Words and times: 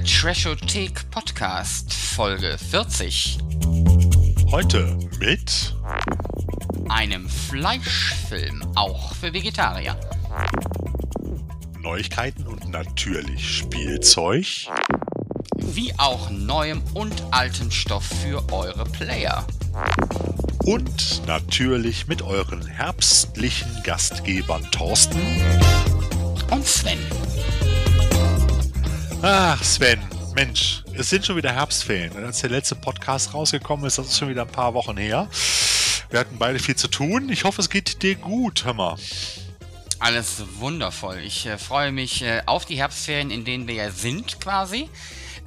der 0.00 0.06
Trashothek 0.06 1.10
Podcast 1.10 1.92
Folge 1.92 2.56
40. 2.70 3.38
Heute 4.50 4.96
mit 5.18 5.74
einem 6.88 7.28
Fleischfilm, 7.28 8.62
auch 8.76 9.14
für 9.14 9.32
Vegetarier. 9.32 9.98
Neuigkeiten 11.80 12.46
und 12.46 12.68
natürlich 12.68 13.58
Spielzeug. 13.58 14.46
Wie 15.56 15.92
auch 15.98 16.30
neuem 16.30 16.82
und 16.94 17.14
altem 17.30 17.70
Stoff 17.70 18.04
für 18.04 18.42
eure 18.52 18.84
Player. 18.84 19.46
Und 20.64 21.26
natürlich 21.26 22.06
mit 22.06 22.22
euren 22.22 22.66
herbstlichen 22.66 23.82
Gastgebern 23.82 24.66
Thorsten 24.70 25.20
und 26.50 26.66
Sven. 26.66 26.98
Ach, 29.22 29.62
Sven, 29.62 30.00
Mensch, 30.34 30.82
es 30.94 31.10
sind 31.10 31.26
schon 31.26 31.36
wieder 31.36 31.52
Herbstferien. 31.52 32.24
Als 32.24 32.40
der 32.40 32.48
letzte 32.48 32.74
Podcast 32.74 33.34
rausgekommen 33.34 33.84
ist, 33.84 33.98
das 33.98 34.06
ist 34.06 34.18
schon 34.18 34.30
wieder 34.30 34.42
ein 34.42 34.48
paar 34.48 34.72
Wochen 34.72 34.96
her. 34.96 35.28
Wir 36.08 36.20
hatten 36.20 36.38
beide 36.38 36.58
viel 36.58 36.74
zu 36.74 36.88
tun. 36.88 37.28
Ich 37.28 37.44
hoffe, 37.44 37.60
es 37.60 37.68
geht 37.68 38.02
dir 38.02 38.14
gut, 38.14 38.64
hör 38.64 38.72
mal. 38.72 38.96
Alles 39.98 40.42
wundervoll. 40.58 41.18
Ich 41.18 41.44
äh, 41.44 41.58
freue 41.58 41.92
mich 41.92 42.22
äh, 42.22 42.40
auf 42.46 42.64
die 42.64 42.76
Herbstferien, 42.76 43.30
in 43.30 43.44
denen 43.44 43.68
wir 43.68 43.74
ja 43.74 43.90
sind 43.90 44.40
quasi. 44.40 44.88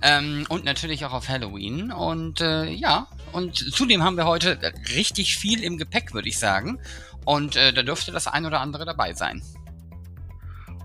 Ähm, 0.03 0.45
und 0.49 0.65
natürlich 0.65 1.03
auch 1.05 1.13
auf 1.13 1.27
Halloween. 1.27 1.91
Und 1.91 2.41
äh, 2.41 2.69
ja, 2.69 3.07
und 3.31 3.57
zudem 3.57 4.03
haben 4.03 4.17
wir 4.17 4.25
heute 4.25 4.59
richtig 4.95 5.37
viel 5.37 5.63
im 5.63 5.79
Gepäck, 5.79 6.13
würde 6.13 6.29
ich 6.29 6.37
sagen. 6.37 6.77
Und 7.25 7.55
äh, 7.55 7.73
da 7.73 7.81
dürfte 7.81 8.11
das 8.11 8.27
ein 8.27 8.45
oder 8.45 8.59
andere 8.59 8.85
dabei 8.85 9.13
sein. 9.13 9.41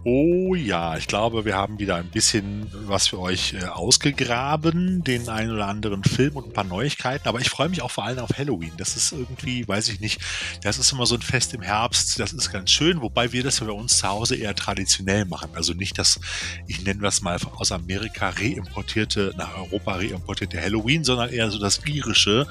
Oh 0.04 0.54
ja, 0.54 0.96
ich 0.96 1.08
glaube, 1.08 1.44
wir 1.44 1.56
haben 1.56 1.80
wieder 1.80 1.96
ein 1.96 2.08
bisschen 2.08 2.70
was 2.86 3.08
für 3.08 3.18
euch 3.18 3.54
äh, 3.54 3.64
ausgegraben, 3.64 5.02
den 5.02 5.28
einen 5.28 5.50
oder 5.50 5.66
anderen 5.66 6.04
Film 6.04 6.36
und 6.36 6.46
ein 6.46 6.52
paar 6.52 6.64
Neuigkeiten. 6.64 7.26
Aber 7.28 7.40
ich 7.40 7.50
freue 7.50 7.68
mich 7.68 7.82
auch 7.82 7.90
vor 7.90 8.04
allem 8.04 8.20
auf 8.20 8.30
Halloween. 8.38 8.70
Das 8.76 8.96
ist 8.96 9.10
irgendwie, 9.10 9.66
weiß 9.66 9.88
ich 9.88 9.98
nicht, 9.98 10.20
das 10.62 10.78
ist 10.78 10.92
immer 10.92 11.04
so 11.04 11.16
ein 11.16 11.20
Fest 11.20 11.52
im 11.52 11.62
Herbst. 11.62 12.20
Das 12.20 12.32
ist 12.32 12.52
ganz 12.52 12.70
schön, 12.70 13.02
wobei 13.02 13.32
wir 13.32 13.42
das 13.42 13.58
bei 13.58 13.72
uns 13.72 13.98
zu 13.98 14.08
Hause 14.08 14.36
eher 14.36 14.54
traditionell 14.54 15.24
machen. 15.24 15.50
Also 15.54 15.74
nicht 15.74 15.98
das, 15.98 16.20
ich 16.68 16.84
nenne 16.84 17.02
das 17.02 17.20
mal 17.20 17.36
aus 17.56 17.72
Amerika 17.72 18.28
reimportierte, 18.28 19.34
nach 19.36 19.56
Europa 19.56 19.96
reimportierte 19.96 20.60
Halloween, 20.60 21.02
sondern 21.02 21.30
eher 21.30 21.50
so 21.50 21.58
das 21.58 21.80
irische 21.84 22.46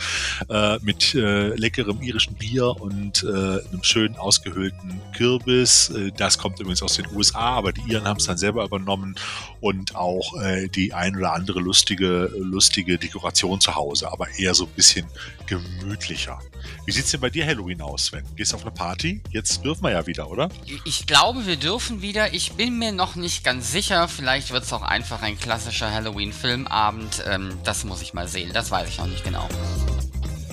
äh, 0.50 0.80
mit 0.82 1.16
äh, 1.16 1.56
leckerem 1.56 2.02
irischen 2.02 2.36
Bier 2.36 2.76
und 2.82 3.24
äh, 3.24 3.28
einem 3.28 3.84
schön 3.84 4.18
ausgehöhlten 4.18 5.00
Kürbis. 5.16 5.90
Äh, 5.92 6.12
das 6.12 6.38
kommt 6.38 6.60
übrigens 6.60 6.84
aus 6.84 6.96
den 6.96 7.08
USA 7.16 7.37
aber 7.38 7.74
die 7.74 7.82
Iren 7.82 8.06
haben 8.06 8.18
es 8.18 8.26
dann 8.26 8.38
selber 8.38 8.64
übernommen 8.64 9.16
und 9.62 9.96
auch 9.96 10.40
äh, 10.42 10.68
die 10.68 10.94
ein 10.94 11.16
oder 11.16 11.34
andere 11.34 11.60
lustige, 11.60 12.32
lustige 12.38 12.98
Dekoration 12.98 13.62
zu 13.62 13.76
Hause, 13.76 14.12
aber 14.12 14.28
eher 14.38 14.54
so 14.54 14.66
ein 14.66 14.72
bisschen 14.72 15.06
gemütlicher. 15.46 16.40
Wie 16.86 16.92
sieht 16.92 17.06
es 17.06 17.12
denn 17.12 17.22
bei 17.22 17.30
dir 17.30 17.46
Halloween 17.46 17.82
aus, 17.82 18.06
Sven? 18.06 18.24
Gehst 18.36 18.52
du 18.52 18.56
auf 18.56 18.62
eine 18.62 18.72
Party? 18.72 19.22
Jetzt 19.32 19.64
dürfen 19.64 19.84
wir 19.84 19.92
ja 19.92 20.08
wieder, 20.08 20.30
oder? 20.30 20.50
Ich 20.86 21.06
glaube, 21.06 21.46
wir 21.46 21.58
dürfen 21.58 22.02
wieder. 22.02 22.34
Ich 22.34 22.54
bin 22.54 22.78
mir 22.80 22.92
noch 22.92 23.16
nicht 23.16 23.44
ganz 23.44 23.72
sicher. 23.72 24.08
Vielleicht 24.08 24.52
wird 24.52 24.64
es 24.64 24.74
auch 24.74 24.84
einfach 24.84 25.22
ein 25.22 25.38
klassischer 25.38 25.92
Halloween-Filmabend. 25.92 27.24
Ähm, 27.28 27.58
das 27.64 27.84
muss 27.84 28.02
ich 28.02 28.14
mal 28.14 28.28
sehen. 28.28 28.52
Das 28.54 28.72
weiß 28.72 28.90
ich 28.90 28.98
noch 28.98 29.08
nicht 29.08 29.24
genau 29.24 29.48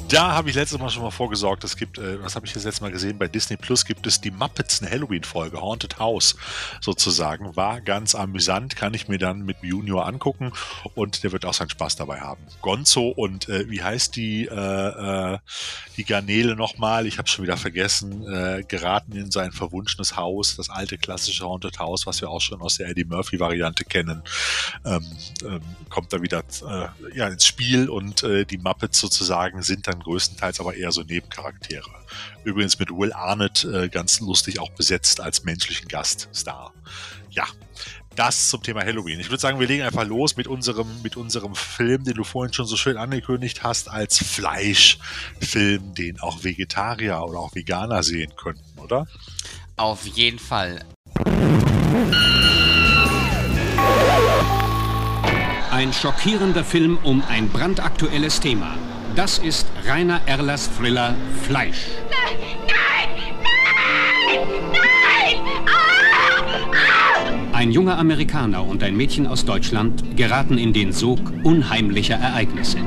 da 0.08 0.32
habe 0.32 0.50
ich 0.50 0.56
letztes 0.56 0.78
Mal 0.78 0.90
schon 0.90 1.02
mal 1.02 1.10
vorgesorgt. 1.10 1.64
Es 1.64 1.76
gibt, 1.76 1.98
äh, 1.98 2.22
was 2.22 2.36
habe 2.36 2.46
ich 2.46 2.52
das 2.52 2.64
letzte 2.64 2.82
Mal 2.82 2.92
gesehen? 2.92 3.18
Bei 3.18 3.28
Disney 3.28 3.56
Plus 3.56 3.84
gibt 3.84 4.06
es 4.06 4.20
die 4.20 4.30
Muppets 4.30 4.82
eine 4.82 4.90
Halloween-Folge, 4.90 5.60
Haunted 5.60 5.98
House 5.98 6.36
sozusagen. 6.80 7.56
War 7.56 7.80
ganz 7.80 8.14
amüsant, 8.14 8.76
kann 8.76 8.94
ich 8.94 9.08
mir 9.08 9.18
dann 9.18 9.44
mit 9.44 9.58
Junior 9.62 10.06
angucken 10.06 10.52
und 10.94 11.24
der 11.24 11.32
wird 11.32 11.44
auch 11.44 11.54
seinen 11.54 11.70
Spaß 11.70 11.96
dabei 11.96 12.20
haben. 12.20 12.42
Gonzo 12.60 13.08
und 13.08 13.48
äh, 13.48 13.68
wie 13.70 13.82
heißt 13.82 14.16
die, 14.16 14.46
äh, 14.46 15.34
äh, 15.34 15.38
die 15.96 16.04
Garnele 16.04 16.54
nochmal? 16.54 17.06
Ich 17.06 17.18
habe 17.18 17.28
schon 17.28 17.44
wieder 17.44 17.56
vergessen. 17.56 18.26
Äh, 18.26 18.64
geraten 18.64 19.12
in 19.12 19.30
sein 19.30 19.52
verwunschenes 19.52 20.16
Haus, 20.16 20.56
das 20.56 20.70
alte 20.70 20.98
klassische 20.98 21.44
Haunted 21.44 21.78
House, 21.78 22.06
was 22.06 22.20
wir 22.20 22.30
auch 22.30 22.40
schon 22.40 22.60
aus 22.60 22.76
der 22.76 22.88
Eddie 22.88 23.04
Murphy-Variante 23.04 23.84
kennen. 23.84 24.22
Ähm, 24.84 25.04
ähm, 25.44 25.60
kommt 25.88 26.12
da 26.12 26.20
wieder 26.20 26.40
äh, 26.40 27.16
ja, 27.16 27.28
ins 27.28 27.46
Spiel 27.46 27.88
und 27.88 28.24
die 28.24 28.58
Muppets 28.58 29.00
sozusagen 29.00 29.62
sind 29.62 29.86
dann 29.86 29.93
dann 29.94 30.02
größtenteils 30.02 30.60
aber 30.60 30.74
eher 30.74 30.92
so 30.92 31.02
Nebencharaktere. 31.02 31.90
Übrigens 32.44 32.78
mit 32.78 32.90
Will 32.90 33.12
Arnett 33.12 33.64
äh, 33.64 33.88
ganz 33.88 34.20
lustig 34.20 34.58
auch 34.58 34.70
besetzt 34.70 35.20
als 35.20 35.44
menschlichen 35.44 35.88
Gaststar. 35.88 36.72
Ja, 37.30 37.46
das 38.16 38.48
zum 38.48 38.62
Thema 38.62 38.82
Halloween. 38.82 39.18
Ich 39.18 39.28
würde 39.28 39.40
sagen, 39.40 39.58
wir 39.58 39.66
legen 39.66 39.82
einfach 39.82 40.06
los 40.06 40.36
mit 40.36 40.46
unserem, 40.46 40.86
mit 41.02 41.16
unserem 41.16 41.54
Film, 41.54 42.04
den 42.04 42.14
du 42.14 42.24
vorhin 42.24 42.52
schon 42.52 42.66
so 42.66 42.76
schön 42.76 42.96
angekündigt 42.96 43.62
hast, 43.62 43.90
als 43.90 44.18
Fleischfilm, 44.18 45.94
den 45.94 46.20
auch 46.20 46.44
Vegetarier 46.44 47.22
oder 47.22 47.40
auch 47.40 47.54
Veganer 47.54 48.02
sehen 48.02 48.32
könnten, 48.36 48.78
oder? 48.78 49.06
Auf 49.76 50.06
jeden 50.06 50.38
Fall. 50.38 50.84
Ein 55.72 55.92
schockierender 55.92 56.62
Film 56.62 56.98
um 57.02 57.22
ein 57.28 57.48
brandaktuelles 57.48 58.38
Thema. 58.38 58.76
Das 59.16 59.38
ist 59.38 59.68
Rainer 59.86 60.20
Erlers 60.26 60.68
Thriller 60.76 61.14
Fleisch. 61.42 61.86
Nein! 62.10 62.36
Nein! 62.66 63.08
Nein! 64.72 65.40
Ah! 65.66 67.56
Ein 67.56 67.70
junger 67.70 67.96
Amerikaner 67.96 68.64
und 68.64 68.82
ein 68.82 68.96
Mädchen 68.96 69.28
aus 69.28 69.44
Deutschland 69.44 70.16
geraten 70.16 70.58
in 70.58 70.72
den 70.72 70.92
Sog 70.92 71.20
unheimlicher 71.44 72.16
Ereignisse. 72.16 72.78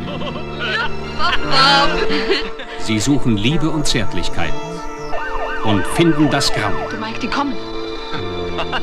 Sie 2.80 3.00
suchen 3.00 3.38
Liebe 3.38 3.70
und 3.70 3.88
Zärtlichkeit 3.88 4.54
und 5.64 5.88
finden 5.88 6.30
das 6.30 6.52
Grauen. 6.52 6.76
Du 6.90 6.98
Mike, 6.98 7.20
die 7.22 7.28
kommen. 7.28 7.54
Was? 8.58 8.82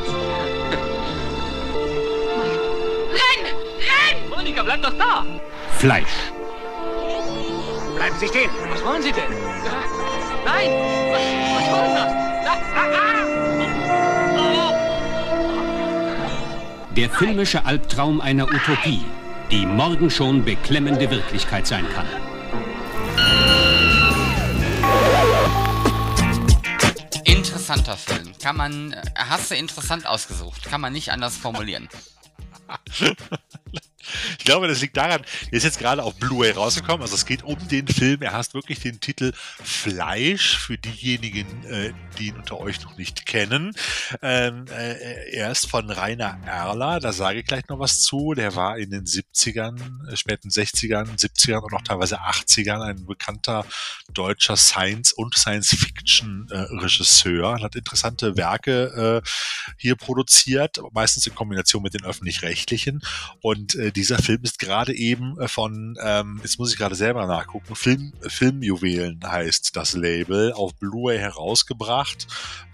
Renn! 3.11 3.45
Renn! 3.77 4.29
Monika, 4.35 4.63
bleib 4.63 4.81
doch 4.81 4.97
da! 4.97 5.23
Fleisch. 5.77 6.31
Bleiben 7.95 8.15
Sie 8.19 8.27
stehen. 8.27 8.49
Was 8.69 8.83
wollen 8.83 9.01
Sie 9.01 9.11
denn? 9.11 9.23
Nein! 10.45 10.69
Was, 11.11 11.21
was 11.55 11.65
soll 11.69 11.95
das? 11.95 12.25
Der 16.95 17.09
filmische 17.09 17.65
Albtraum 17.65 18.21
einer 18.21 18.47
Utopie, 18.47 19.03
die 19.51 19.65
morgen 19.65 20.09
schon 20.09 20.45
beklemmende 20.45 21.09
Wirklichkeit 21.09 21.67
sein 21.67 21.85
kann. 21.93 22.07
Interessanter 27.25 27.97
Film. 27.97 28.31
Kann 28.41 28.55
man, 28.55 28.93
äh, 28.93 29.01
hast 29.15 29.51
du 29.51 29.55
interessant 29.55 30.07
ausgesucht. 30.07 30.63
Kann 30.63 30.79
man 30.79 30.93
nicht 30.93 31.11
anders 31.11 31.35
formulieren. 31.35 31.89
Ich 34.37 34.45
glaube, 34.45 34.67
das 34.67 34.81
liegt 34.81 34.97
daran, 34.97 35.21
der 35.51 35.57
ist 35.57 35.63
jetzt 35.63 35.79
gerade 35.79 36.03
auf 36.03 36.15
Blu-ray 36.15 36.51
rausgekommen. 36.51 37.01
Also 37.01 37.15
es 37.15 37.25
geht 37.25 37.43
um 37.43 37.67
den 37.67 37.87
Film. 37.87 38.21
Er 38.21 38.33
hat 38.33 38.53
wirklich 38.53 38.79
den 38.79 38.99
Titel 38.99 39.31
Fleisch 39.63 40.57
für 40.57 40.77
diejenigen, 40.77 41.63
äh, 41.65 41.93
die 42.17 42.27
ihn 42.27 42.35
unter 42.35 42.59
euch 42.59 42.81
noch 42.83 42.97
nicht 42.97 43.25
kennen. 43.25 43.73
Ähm, 44.21 44.65
äh, 44.69 45.31
er 45.31 45.51
ist 45.51 45.69
von 45.69 45.89
Rainer 45.89 46.39
Erler, 46.45 46.99
da 46.99 47.13
sage 47.13 47.39
ich 47.39 47.45
gleich 47.45 47.67
noch 47.69 47.79
was 47.79 48.01
zu. 48.01 48.33
Der 48.33 48.55
war 48.55 48.77
in 48.77 48.91
den 48.91 49.05
70ern, 49.05 50.11
äh, 50.11 50.15
späten 50.15 50.49
60ern, 50.49 51.17
70ern 51.17 51.61
und 51.61 51.73
auch 51.73 51.81
teilweise 51.81 52.21
80ern 52.21 52.81
ein 52.81 53.05
bekannter 53.05 53.65
deutscher 54.13 54.57
Science- 54.57 55.11
und 55.11 55.35
Science-Fiction-Regisseur. 55.35 57.61
Hat 57.61 57.75
interessante 57.75 58.37
Werke 58.37 59.23
äh, 59.23 59.29
hier 59.77 59.95
produziert, 59.95 60.79
meistens 60.93 61.27
in 61.27 61.35
Kombination 61.35 61.83
mit 61.83 61.93
den 61.93 62.05
öffentlich-rechtlichen. 62.05 63.01
Und 63.41 63.75
äh, 63.75 63.91
dieser 63.95 64.17
Film 64.19 64.43
ist 64.43 64.59
gerade 64.59 64.93
eben 64.93 65.39
äh, 65.39 65.47
von, 65.47 65.97
ähm, 66.01 66.39
jetzt 66.43 66.59
muss 66.59 66.71
ich 66.71 66.77
gerade 66.77 66.95
selber 66.95 67.25
nachgucken, 67.25 67.75
Film, 67.75 68.13
Filmjuwelen 68.21 69.19
heißt 69.25 69.75
das 69.75 69.93
Label, 69.93 70.53
auf 70.53 70.75
Blu-ray 70.75 71.17
herausgebracht 71.17 72.27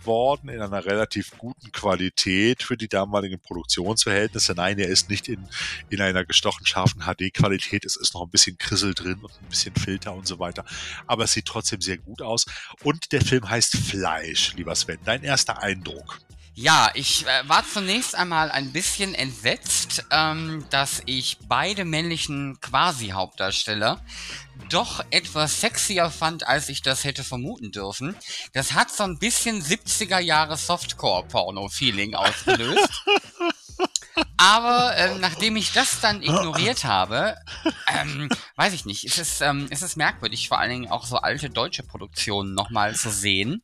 worden 0.05 0.49
in 0.49 0.61
einer 0.61 0.83
relativ 0.83 1.37
guten 1.37 1.71
Qualität 1.71 2.63
für 2.63 2.75
die 2.75 2.87
damaligen 2.87 3.39
Produktionsverhältnisse. 3.39 4.53
Nein, 4.55 4.79
er 4.79 4.87
ist 4.87 5.09
nicht 5.09 5.27
in, 5.27 5.47
in 5.89 6.01
einer 6.01 6.25
gestochen 6.25 6.65
scharfen 6.65 7.03
HD-Qualität. 7.03 7.85
Es 7.85 7.95
ist 7.95 8.15
noch 8.15 8.23
ein 8.23 8.29
bisschen 8.29 8.57
Krissel 8.57 8.95
drin 8.95 9.19
und 9.21 9.31
ein 9.31 9.49
bisschen 9.49 9.75
Filter 9.75 10.13
und 10.13 10.27
so 10.27 10.39
weiter. 10.39 10.65
Aber 11.05 11.25
es 11.25 11.33
sieht 11.33 11.45
trotzdem 11.45 11.81
sehr 11.81 11.97
gut 11.97 12.21
aus. 12.21 12.45
Und 12.83 13.11
der 13.11 13.21
Film 13.21 13.47
heißt 13.47 13.77
Fleisch, 13.77 14.53
lieber 14.55 14.73
Sven. 14.75 14.97
Dein 15.05 15.23
erster 15.23 15.61
Eindruck. 15.61 16.19
Ja, 16.53 16.91
ich 16.95 17.25
äh, 17.25 17.47
war 17.47 17.65
zunächst 17.65 18.13
einmal 18.13 18.51
ein 18.51 18.73
bisschen 18.73 19.15
entsetzt, 19.15 20.05
ähm, 20.11 20.65
dass 20.69 21.01
ich 21.05 21.37
beide 21.47 21.85
männlichen 21.85 22.59
Quasi-Hauptdarsteller 22.59 24.03
doch 24.69 25.03
etwas 25.11 25.61
sexier 25.61 26.09
fand, 26.09 26.47
als 26.47 26.69
ich 26.69 26.81
das 26.81 27.03
hätte 27.05 27.23
vermuten 27.23 27.71
dürfen. 27.71 28.15
Das 28.53 28.73
hat 28.73 28.91
so 28.91 29.03
ein 29.03 29.17
bisschen 29.17 29.61
70er 29.61 30.19
Jahre 30.19 30.57
Softcore-Porno-Feeling 30.57 32.15
ausgelöst. 32.15 33.03
Aber 34.37 34.95
ähm, 34.97 35.19
nachdem 35.19 35.55
ich 35.55 35.71
das 35.71 36.01
dann 36.01 36.21
ignoriert 36.21 36.83
habe, 36.83 37.37
ähm, 37.87 38.29
weiß 38.55 38.73
ich 38.73 38.85
nicht, 38.85 39.05
ist 39.05 39.17
es, 39.17 39.39
ähm, 39.41 39.67
ist 39.69 39.83
es 39.83 39.95
merkwürdig, 39.95 40.47
vor 40.49 40.59
allen 40.59 40.71
Dingen 40.71 40.91
auch 40.91 41.05
so 41.05 41.17
alte 41.17 41.49
deutsche 41.49 41.83
Produktionen 41.83 42.53
nochmal 42.53 42.95
zu 42.95 43.09
sehen. 43.09 43.63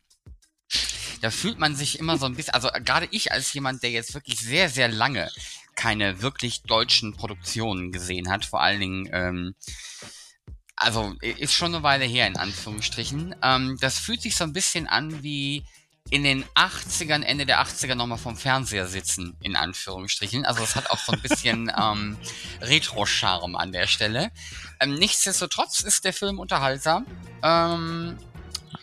Da 1.22 1.31
fühlt 1.31 1.60
man 1.60 1.75
sich 1.75 2.00
immer 2.00 2.18
so 2.18 2.25
ein 2.25 2.36
bisschen, 2.36 2.54
also 2.54 2.69
gerade 2.84 3.08
ich 3.12 3.31
als 3.31 3.54
jemand, 3.54 3.84
der 3.84 3.92
jetzt 3.92 4.14
wirklich 4.14 4.40
sehr, 4.40 4.69
sehr 4.69 4.88
lange 4.88 5.30
keine 5.75 6.22
wirklich 6.22 6.64
deutschen 6.64 7.16
Produktionen 7.16 7.92
gesehen 7.92 8.30
hat, 8.30 8.46
vor 8.46 8.62
allen 8.62 8.80
Dingen, 8.80 9.10
ähm, 9.14 9.56
also 10.75 11.16
ist 11.22 11.54
schon 11.54 11.74
eine 11.74 11.84
Weile 11.84 12.06
her 12.06 12.28
in 12.28 12.38
Anführungsstrichen. 12.38 13.36
Ähm, 13.42 13.78
das 13.80 13.98
fühlt 13.98 14.22
sich 14.22 14.36
so 14.36 14.44
ein 14.44 14.54
bisschen 14.54 14.88
an 14.88 15.24
wie 15.24 15.64
in 16.10 16.24
den 16.24 16.46
80ern, 16.56 17.24
Ende 17.24 17.46
der 17.46 17.62
80er 17.62 17.96
nochmal 17.96 18.18
vom 18.18 18.38
Fernseher 18.38 18.88
sitzen, 18.88 19.36
in 19.42 19.56
Anführungsstrichen. 19.56 20.46
Also 20.46 20.64
es 20.64 20.75
hat 20.75 20.90
auch 20.90 21.00
so 21.00 21.12
ein 21.12 21.22
bisschen 21.22 21.72
ähm, 21.78 22.18
Retro-Charme 22.62 23.56
an 23.56 23.72
der 23.72 23.88
Stelle. 23.88 24.31
Ähm, 24.80 24.96
nichtsdestotrotz 24.96 25.81
ist 25.81 26.06
der 26.06 26.14
Film 26.14 26.40
unterhaltsam. 26.40 27.06
Ähm, 27.44 28.18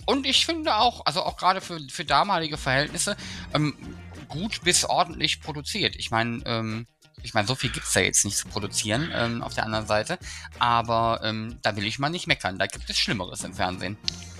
und 0.06 0.26
ich 0.26 0.46
finde 0.46 0.76
auch, 0.76 1.06
also 1.06 1.22
auch 1.22 1.36
gerade 1.36 1.60
für, 1.60 1.80
für 1.90 2.04
damalige 2.04 2.56
Verhältnisse, 2.56 3.16
ähm, 3.52 3.74
gut 4.28 4.62
bis 4.62 4.84
ordentlich 4.84 5.40
produziert. 5.40 5.96
Ich 5.96 6.10
meine, 6.10 6.42
ähm, 6.46 6.86
ich 7.22 7.32
meine, 7.32 7.46
so 7.46 7.54
viel 7.54 7.70
gibt's 7.70 7.94
ja 7.94 8.02
jetzt 8.02 8.24
nicht 8.24 8.36
zu 8.36 8.48
produzieren 8.48 9.10
ähm, 9.14 9.42
auf 9.42 9.54
der 9.54 9.64
anderen 9.64 9.86
Seite. 9.86 10.18
Aber 10.58 11.20
ähm, 11.24 11.58
da 11.62 11.74
will 11.76 11.86
ich 11.86 11.98
mal 11.98 12.10
nicht 12.10 12.26
meckern. 12.26 12.58
Da 12.58 12.66
gibt 12.66 12.88
es 12.90 12.98
Schlimmeres 12.98 13.44
im 13.44 13.54
Fernsehen. 13.54 13.96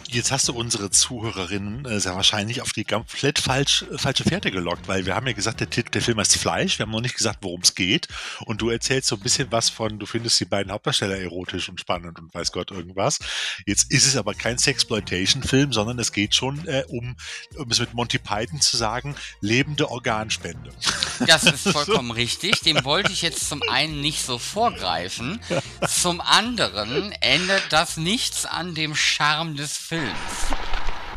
Jetzt 0.08 0.30
hast 0.30 0.48
du 0.48 0.52
unsere 0.52 0.90
Zuhörerinnen 0.90 1.86
äh, 1.86 1.98
sehr 1.98 2.14
wahrscheinlich 2.14 2.60
auf 2.60 2.72
die 2.72 2.84
komplett 2.84 3.38
falsch, 3.38 3.84
falsche 3.96 4.24
Fährte 4.24 4.50
gelockt, 4.50 4.86
weil 4.86 5.06
wir 5.06 5.14
haben 5.14 5.26
ja 5.26 5.32
gesagt, 5.32 5.60
der, 5.60 5.66
der 5.66 6.02
Film 6.02 6.18
heißt 6.18 6.36
Fleisch. 6.36 6.78
Wir 6.78 6.84
haben 6.84 6.92
noch 6.92 7.00
nicht 7.00 7.16
gesagt, 7.16 7.38
worum 7.42 7.62
es 7.62 7.74
geht. 7.74 8.08
Und 8.44 8.60
du 8.60 8.70
erzählst 8.70 9.08
so 9.08 9.16
ein 9.16 9.22
bisschen 9.22 9.50
was 9.50 9.70
von, 9.70 9.98
du 9.98 10.06
findest 10.06 10.38
die 10.40 10.44
beiden 10.44 10.72
Hauptdarsteller 10.72 11.18
erotisch 11.18 11.68
und 11.68 11.80
spannend 11.80 12.18
und 12.18 12.34
weiß 12.34 12.52
Gott 12.52 12.70
irgendwas. 12.70 13.18
Jetzt 13.66 13.90
ist 13.90 14.06
es 14.06 14.16
aber 14.16 14.34
kein 14.34 14.58
Sexploitation-Film, 14.58 15.72
sondern 15.72 15.98
es 15.98 16.12
geht 16.12 16.34
schon 16.34 16.66
äh, 16.68 16.84
um, 16.88 17.16
um 17.56 17.70
es 17.70 17.80
mit 17.80 17.94
Monty 17.94 18.18
Python 18.18 18.60
zu 18.60 18.76
sagen, 18.76 19.16
lebende 19.40 19.90
Organspende. 19.90 20.70
Das 21.26 21.44
ist 21.44 21.68
vollkommen 21.68 22.10
richtig. 22.10 22.60
Dem 22.60 22.84
wollte 22.84 23.12
ich 23.12 23.22
jetzt 23.22 23.48
zum 23.48 23.62
einen 23.62 24.00
nicht 24.00 24.26
so 24.26 24.38
vorgreifen. 24.38 25.40
Zum 25.88 26.20
anderen 26.20 27.12
ändert 27.20 27.62
das 27.70 27.96
nichts 27.96 28.46
an 28.46 28.74
dem 28.74 28.96
Charme 28.96 29.56
des 29.56 29.78
Films. 29.78 29.93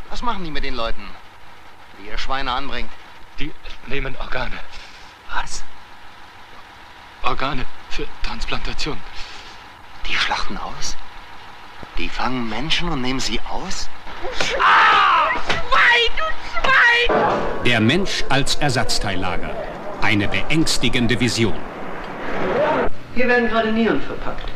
Was 0.10 0.22
machen 0.22 0.44
die 0.44 0.52
mit 0.52 0.64
den 0.64 0.76
Leuten, 0.76 1.02
die 2.00 2.10
ihr 2.10 2.18
Schweine 2.18 2.52
anbringt? 2.52 2.90
Die 3.40 3.52
nehmen 3.88 4.16
Organe. 4.18 4.58
Was? 5.34 5.64
Organe 7.24 7.66
für 7.90 8.06
Transplantation. 8.24 8.98
Die 10.08 10.16
schlachten 10.16 10.58
aus? 10.58 10.96
Die 11.98 12.10
fangen 12.10 12.50
Menschen 12.50 12.90
und 12.90 13.02
nehmen 13.02 13.20
sie 13.20 13.40
aus? 13.50 13.90
Der 17.66 17.80
Mensch 17.80 18.24
als 18.30 18.56
Ersatzteillager. 18.56 19.56
Eine 20.02 20.28
beängstigende 20.28 21.20
Vision. 21.20 21.58
Hier 23.14 23.28
werden 23.28 23.50
gerade 23.50 23.72
Nieren 23.72 24.02
verpackt. 24.02 24.50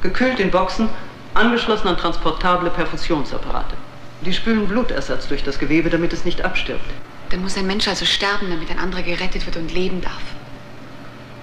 Gekühlt 0.00 0.38
in 0.40 0.50
Boxen, 0.50 0.88
angeschlossen 1.36 1.88
an 1.88 1.96
transportable 1.96 2.70
Perfusionsapparate. 2.70 3.76
Die 4.22 4.32
spülen 4.32 4.66
Blutersatz 4.66 5.28
durch 5.28 5.44
das 5.44 5.58
Gewebe, 5.58 5.90
damit 5.90 6.12
es 6.12 6.24
nicht 6.24 6.44
abstirbt. 6.44 6.90
Dann 7.30 7.42
muss 7.42 7.56
ein 7.56 7.66
Mensch 7.66 7.86
also 7.88 8.04
sterben, 8.04 8.50
damit 8.50 8.70
ein 8.70 8.78
anderer 8.78 9.02
gerettet 9.02 9.46
wird 9.46 9.56
und 9.56 9.72
leben 9.72 10.00
darf. 10.00 10.22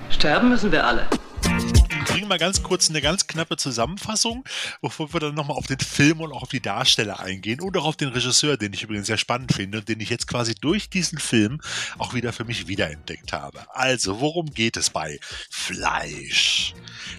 Sterben 0.10 0.50
müssen 0.50 0.72
wir 0.72 0.86
alle. 0.86 1.06
Wir 1.44 2.20
bringen 2.20 2.28
mal 2.28 2.38
ganz 2.38 2.64
kurz 2.64 2.90
eine 2.90 3.02
ganz 3.02 3.28
knappe 3.28 3.58
Zusammenfassung, 3.58 4.44
bevor 4.82 5.14
wir 5.14 5.20
dann 5.20 5.36
nochmal 5.36 5.58
auf 5.58 5.68
den 5.68 5.80
Film 5.80 6.22
und 6.22 6.32
auch 6.32 6.44
auf 6.44 6.50
die 6.50 6.62
Darsteller 6.62 7.20
eingehen 7.20 7.60
und 7.60 7.76
auch 7.78 7.86
auf 7.86 7.98
den 7.98 8.10
Regisseur, 8.10 8.58
den 8.58 8.74
ich 8.74 8.84
übrigens 8.84 9.08
sehr 9.08 9.18
spannend 9.18 9.54
finde 9.54 9.80
und 9.80 9.90
den 9.90 10.00
ich 10.00 10.10
jetzt 10.10 10.28
quasi 10.28 10.54
durch 10.56 10.90
diesen 10.90 11.18
Film 11.18 11.60
auch 11.98 12.14
wieder 12.14 12.32
für 12.32 12.46
mich 12.46 12.68
wiederentdeckt 12.68 13.34
habe. 13.34 13.66
Also, 13.74 14.22
worum 14.22 14.48
geht 14.54 14.78
es 14.78 14.90
bei 14.90 15.20
Fleisch? 15.50 16.74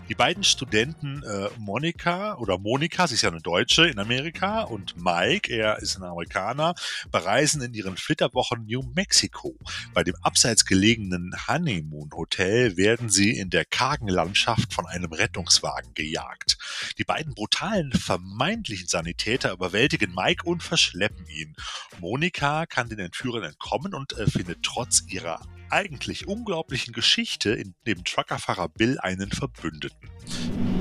Die 0.09 0.15
beiden 0.15 0.45
Studenten 0.45 1.23
äh, 1.23 1.49
Monika 1.59 2.37
oder 2.37 2.59
Monika, 2.59 3.07
sie 3.07 3.15
ist 3.15 3.23
ja 3.23 3.31
eine 3.31 3.41
Deutsche 3.41 3.87
in 3.87 3.99
Amerika, 3.99 4.63
und 4.63 4.97
Mike, 4.97 5.53
er 5.53 5.79
ist 5.79 5.97
ein 5.97 6.03
Amerikaner, 6.03 6.75
bereisen 7.11 7.63
in 7.63 7.75
ihren 7.75 7.97
Flitterwochen 7.97 8.67
New 8.67 8.83
Mexico. 8.95 9.57
Bei 9.93 10.05
dem 10.05 10.15
abseits 10.23 10.67
gelegenen 10.67 11.35
Honeymoon 11.49 12.11
Hotel 12.13 12.77
werden 12.77 13.09
sie 13.09 13.37
in 13.37 13.51
der 13.51 13.65
kargen 13.65 14.09
Landschaft 14.15 14.73
von 14.73 14.87
einem 14.87 15.13
Rettungswagen 15.13 15.93
gejagt. 15.95 16.57
Die 16.99 17.05
beiden 17.05 17.35
brutalen, 17.35 17.93
vermeintlichen 17.93 18.89
Sanitäter 18.89 19.53
überwältigen 19.53 20.15
Mike 20.15 20.45
und 20.45 20.63
verschleppen 20.63 21.27
ihn. 21.27 21.55
Monika 22.01 22.67
kann 22.67 22.89
den 22.89 23.01
Entführern 23.01 23.43
entkommen 23.43 23.95
und 23.95 24.17
äh, 24.17 24.27
findet 24.27 24.63
trotz 24.63 25.03
ihrer 25.09 25.41
eigentlich 25.71 26.29
unglaublichen 26.29 26.93
Geschichte 26.93 27.51
in 27.51 27.75
dem 27.87 28.05
Truckerfahrer 28.05 28.69
Bill 28.69 28.99
einen 29.01 29.31
Verbündeten. 29.31 30.09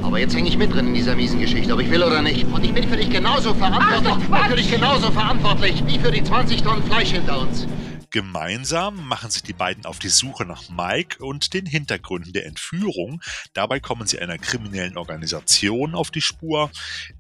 Aber 0.04 0.20
jetzt 0.20 0.36
hänge 0.36 0.50
ich 0.50 0.58
mit 0.58 0.74
drin 0.74 0.88
in 0.88 0.94
dieser 0.94 1.16
miesen 1.16 1.40
Geschichte, 1.40 1.74
ob 1.74 1.80
ich 1.80 1.90
will 1.90 2.04
oder 2.04 2.22
nicht. 2.22 2.46
Und 2.46 2.64
ich 2.64 2.74
bin 2.74 2.88
für 2.88 2.98
dich 2.98 3.10
genauso 3.10 3.54
verantwortlich. 3.54 4.30
Ach, 4.32 4.50
für 4.50 4.56
dich 4.56 4.70
genauso 4.70 5.12
verantwortlich 5.12 5.84
wie 5.88 5.98
für 5.98 6.12
die 6.12 6.24
20 6.24 6.62
Tonnen 6.62 6.84
Fleisch 6.84 7.10
hinter 7.12 7.40
uns. 7.40 7.66
Gemeinsam 8.14 9.08
machen 9.08 9.32
sich 9.32 9.42
die 9.42 9.54
beiden 9.54 9.86
auf 9.86 9.98
die 9.98 10.10
Suche 10.10 10.46
nach 10.46 10.70
Mike 10.70 11.26
und 11.26 11.56
den 11.56 11.66
Hintergründen 11.66 12.32
der 12.32 12.46
Entführung. 12.46 13.24
Dabei 13.54 13.80
kommen 13.80 14.06
sie 14.06 14.20
einer 14.20 14.38
kriminellen 14.38 14.98
Organisation 14.98 15.96
auf 15.96 16.12
die 16.12 16.22
Spur, 16.22 16.70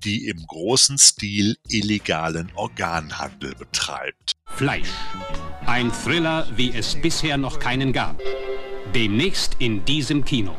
die 0.03 0.27
im 0.27 0.45
großen 0.45 0.99
Stil 0.99 1.57
illegalen 1.67 2.51
Organhandel 2.53 3.55
betreibt. 3.55 4.33
Fleisch. 4.45 4.89
Ein 5.65 5.91
Thriller, 5.91 6.47
wie 6.55 6.71
es 6.71 6.93
bisher 7.01 7.37
noch 7.37 7.57
keinen 7.57 7.91
gab. 7.91 8.21
Demnächst 8.93 9.55
in 9.57 9.83
diesem 9.85 10.23
Kino. 10.23 10.55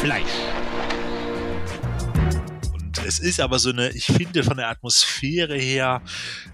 Fleisch. 0.00 0.63
Es 3.06 3.18
ist 3.18 3.40
aber 3.40 3.58
so 3.58 3.70
eine, 3.70 3.90
ich 3.90 4.06
finde 4.06 4.42
von 4.42 4.56
der 4.56 4.68
Atmosphäre 4.68 5.56
her 5.56 6.02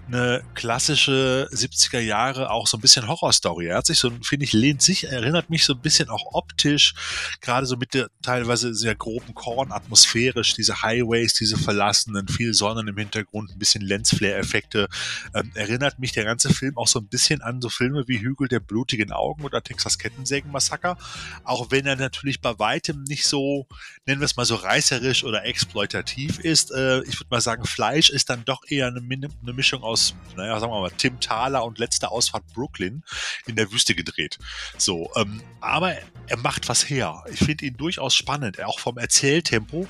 eine 0.07 0.43
klassische 0.53 1.47
70er 1.53 1.99
Jahre 1.99 2.51
auch 2.51 2.67
so 2.67 2.77
ein 2.77 2.81
bisschen 2.81 3.07
Horrorstory. 3.07 3.67
Er 3.67 3.77
hat 3.77 3.85
sich 3.85 3.99
so, 3.99 4.11
finde 4.23 4.43
ich, 4.43 4.51
lehnt 4.51 4.81
sich, 4.81 5.05
erinnert 5.05 5.49
mich 5.49 5.63
so 5.63 5.73
ein 5.73 5.79
bisschen 5.79 6.09
auch 6.09 6.33
optisch, 6.33 6.93
gerade 7.39 7.65
so 7.65 7.77
mit 7.77 7.93
der 7.93 8.09
teilweise 8.21 8.73
sehr 8.73 8.95
groben 8.95 9.33
Korn 9.33 9.71
atmosphärisch, 9.71 10.53
diese 10.53 10.81
Highways, 10.81 11.33
diese 11.33 11.57
verlassenen, 11.57 12.27
viel 12.27 12.53
Sonnen 12.53 12.87
im 12.87 12.97
Hintergrund, 12.97 13.51
ein 13.51 13.59
bisschen 13.59 13.81
Lensflare-Effekte. 13.81 14.89
Ähm, 15.33 15.51
erinnert 15.55 15.99
mich 15.99 16.11
der 16.11 16.25
ganze 16.25 16.53
Film 16.53 16.77
auch 16.77 16.87
so 16.87 16.99
ein 16.99 17.07
bisschen 17.07 17.41
an 17.41 17.61
so 17.61 17.69
Filme 17.69 18.03
wie 18.07 18.19
Hügel 18.19 18.49
der 18.49 18.59
blutigen 18.59 19.11
Augen 19.13 19.43
oder 19.43 19.61
Texas 19.61 19.97
Kettensägen-Massaker. 19.97 20.97
Auch 21.45 21.71
wenn 21.71 21.85
er 21.85 21.95
natürlich 21.95 22.41
bei 22.41 22.59
weitem 22.59 23.03
nicht 23.03 23.25
so, 23.25 23.67
nennen 24.05 24.19
wir 24.19 24.25
es 24.25 24.35
mal 24.35 24.45
so 24.45 24.55
reißerisch 24.55 25.23
oder 25.23 25.45
exploitativ 25.45 26.40
ist. 26.43 26.71
Äh, 26.71 27.01
ich 27.03 27.19
würde 27.19 27.27
mal 27.29 27.41
sagen, 27.41 27.65
Fleisch 27.65 28.09
ist 28.09 28.29
dann 28.29 28.45
doch 28.45 28.63
eher 28.67 28.87
eine, 28.87 28.99
eine 28.99 29.53
Mischung 29.53 29.83
aus 29.83 30.15
naja, 30.35 30.59
sagen 30.59 30.71
wir 30.71 30.81
mal, 30.81 30.91
Tim 30.91 31.19
Thaler 31.19 31.63
und 31.65 31.79
letzte 31.79 32.11
Ausfahrt 32.11 32.43
Brooklyn 32.53 33.03
in 33.45 33.55
der 33.55 33.71
Wüste 33.71 33.95
gedreht. 33.95 34.39
So, 34.77 35.11
ähm, 35.15 35.41
aber 35.59 35.95
er 36.27 36.37
macht 36.37 36.69
was 36.69 36.89
her. 36.89 37.23
Ich 37.31 37.39
finde 37.39 37.65
ihn 37.65 37.77
durchaus 37.77 38.15
spannend. 38.15 38.63
Auch 38.63 38.79
vom 38.79 38.97
Erzähltempo 38.97 39.87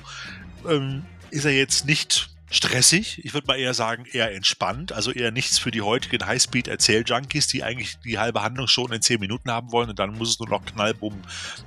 ähm, 0.68 1.04
ist 1.30 1.44
er 1.44 1.52
jetzt 1.52 1.86
nicht 1.86 2.31
stressig. 2.52 3.24
Ich 3.24 3.34
würde 3.34 3.46
mal 3.46 3.58
eher 3.58 3.74
sagen, 3.74 4.04
eher 4.12 4.32
entspannt. 4.32 4.92
Also 4.92 5.10
eher 5.10 5.32
nichts 5.32 5.58
für 5.58 5.70
die 5.70 5.80
heutigen 5.80 6.24
Highspeed-Erzähl-Junkies, 6.24 7.48
die 7.48 7.64
eigentlich 7.64 7.98
die 8.04 8.18
halbe 8.18 8.42
Handlung 8.42 8.68
schon 8.68 8.92
in 8.92 9.00
zehn 9.00 9.18
Minuten 9.18 9.50
haben 9.50 9.72
wollen 9.72 9.90
und 9.90 9.98
dann 9.98 10.14
muss 10.16 10.30
es 10.30 10.38
nur 10.38 10.48
noch 10.48 10.64
knall, 10.64 10.94
bumm, 10.94 11.20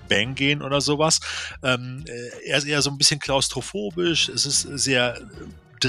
bang 0.08 0.36
gehen 0.36 0.62
oder 0.62 0.82
sowas. 0.82 1.20
Ähm, 1.64 2.06
äh, 2.08 2.50
er 2.50 2.60
ist 2.60 2.66
eher 2.66 2.82
so 2.82 2.92
ein 2.92 2.98
bisschen 2.98 3.20
klaustrophobisch. 3.20 4.30
Es 4.30 4.46
ist 4.46 4.62
sehr 4.62 5.20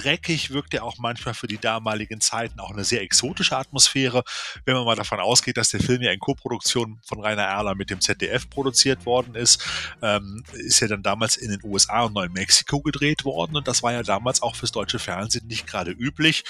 dreckig 0.01 0.51
wirkt 0.51 0.75
er 0.75 0.85
auch 0.85 0.99
manchmal 0.99 1.35
für 1.35 1.47
die 1.47 1.59
damaligen 1.59 2.21
Zeiten 2.21 2.61
auch 2.61 2.71
eine 2.71 2.85
sehr 2.85 3.03
exotische 3.03 3.57
Atmosphäre. 3.57 4.23
Wenn 4.65 4.75
man 4.75 4.85
mal 4.85 4.97
davon 4.97 5.21
ausgeht, 5.21 5.57
dass 5.57 5.71
der 5.71 5.81
Film 5.81 6.03
ja 6.03 6.13
in 6.13 6.21
Koproduktion 6.21 7.01
von 7.05 7.21
Rainer 7.21 7.43
Erler 7.43 7.75
mit 7.75 7.91
dem 7.91 8.01
ZDF 8.01 8.49
produziert 8.51 9.07
worden 9.07 9.35
ist, 9.35 9.65
ähm, 10.03 10.45
ist 10.53 10.83
er 10.83 10.89
dann 10.89 11.03
damals 11.03 11.37
in 11.37 11.51
den 11.51 11.61
USA 11.65 12.03
und 12.03 12.15
Neumexiko 12.15 12.81
gedreht 12.81 13.25
worden 13.25 13.57
und 13.57 13.69
das 13.69 13.83
war 13.83 13.93
ja 13.93 14.03
damals 14.03 14.43
auch 14.43 14.57
fürs 14.57 14.73
deutsche 14.73 14.99
Fernsehen 14.99 15.47
nicht 15.47 15.67
gerade 15.67 15.91
üblich. 15.91 16.45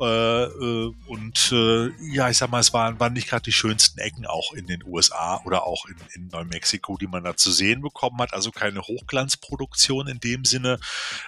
Äh, 0.00 0.44
äh, 0.44 0.94
und 1.06 1.52
äh, 1.52 1.90
ja, 2.12 2.28
ich 2.30 2.38
sag 2.38 2.50
mal, 2.50 2.60
es 2.60 2.72
waren, 2.72 2.98
waren 3.00 3.12
nicht 3.12 3.28
gerade 3.28 3.42
die 3.42 3.52
schönsten 3.52 3.98
Ecken 3.98 4.26
auch 4.26 4.52
in 4.52 4.66
den 4.66 4.84
USA 4.84 5.40
oder 5.44 5.64
auch 5.64 5.86
in, 5.86 5.96
in 6.14 6.28
Neumexiko, 6.28 6.96
die 6.96 7.06
man 7.06 7.24
da 7.24 7.36
zu 7.36 7.50
sehen 7.50 7.82
bekommen 7.82 8.20
hat. 8.20 8.32
Also 8.32 8.50
keine 8.50 8.80
Hochglanzproduktion 8.80 10.08
in 10.08 10.20
dem 10.20 10.44
Sinne, 10.44 10.78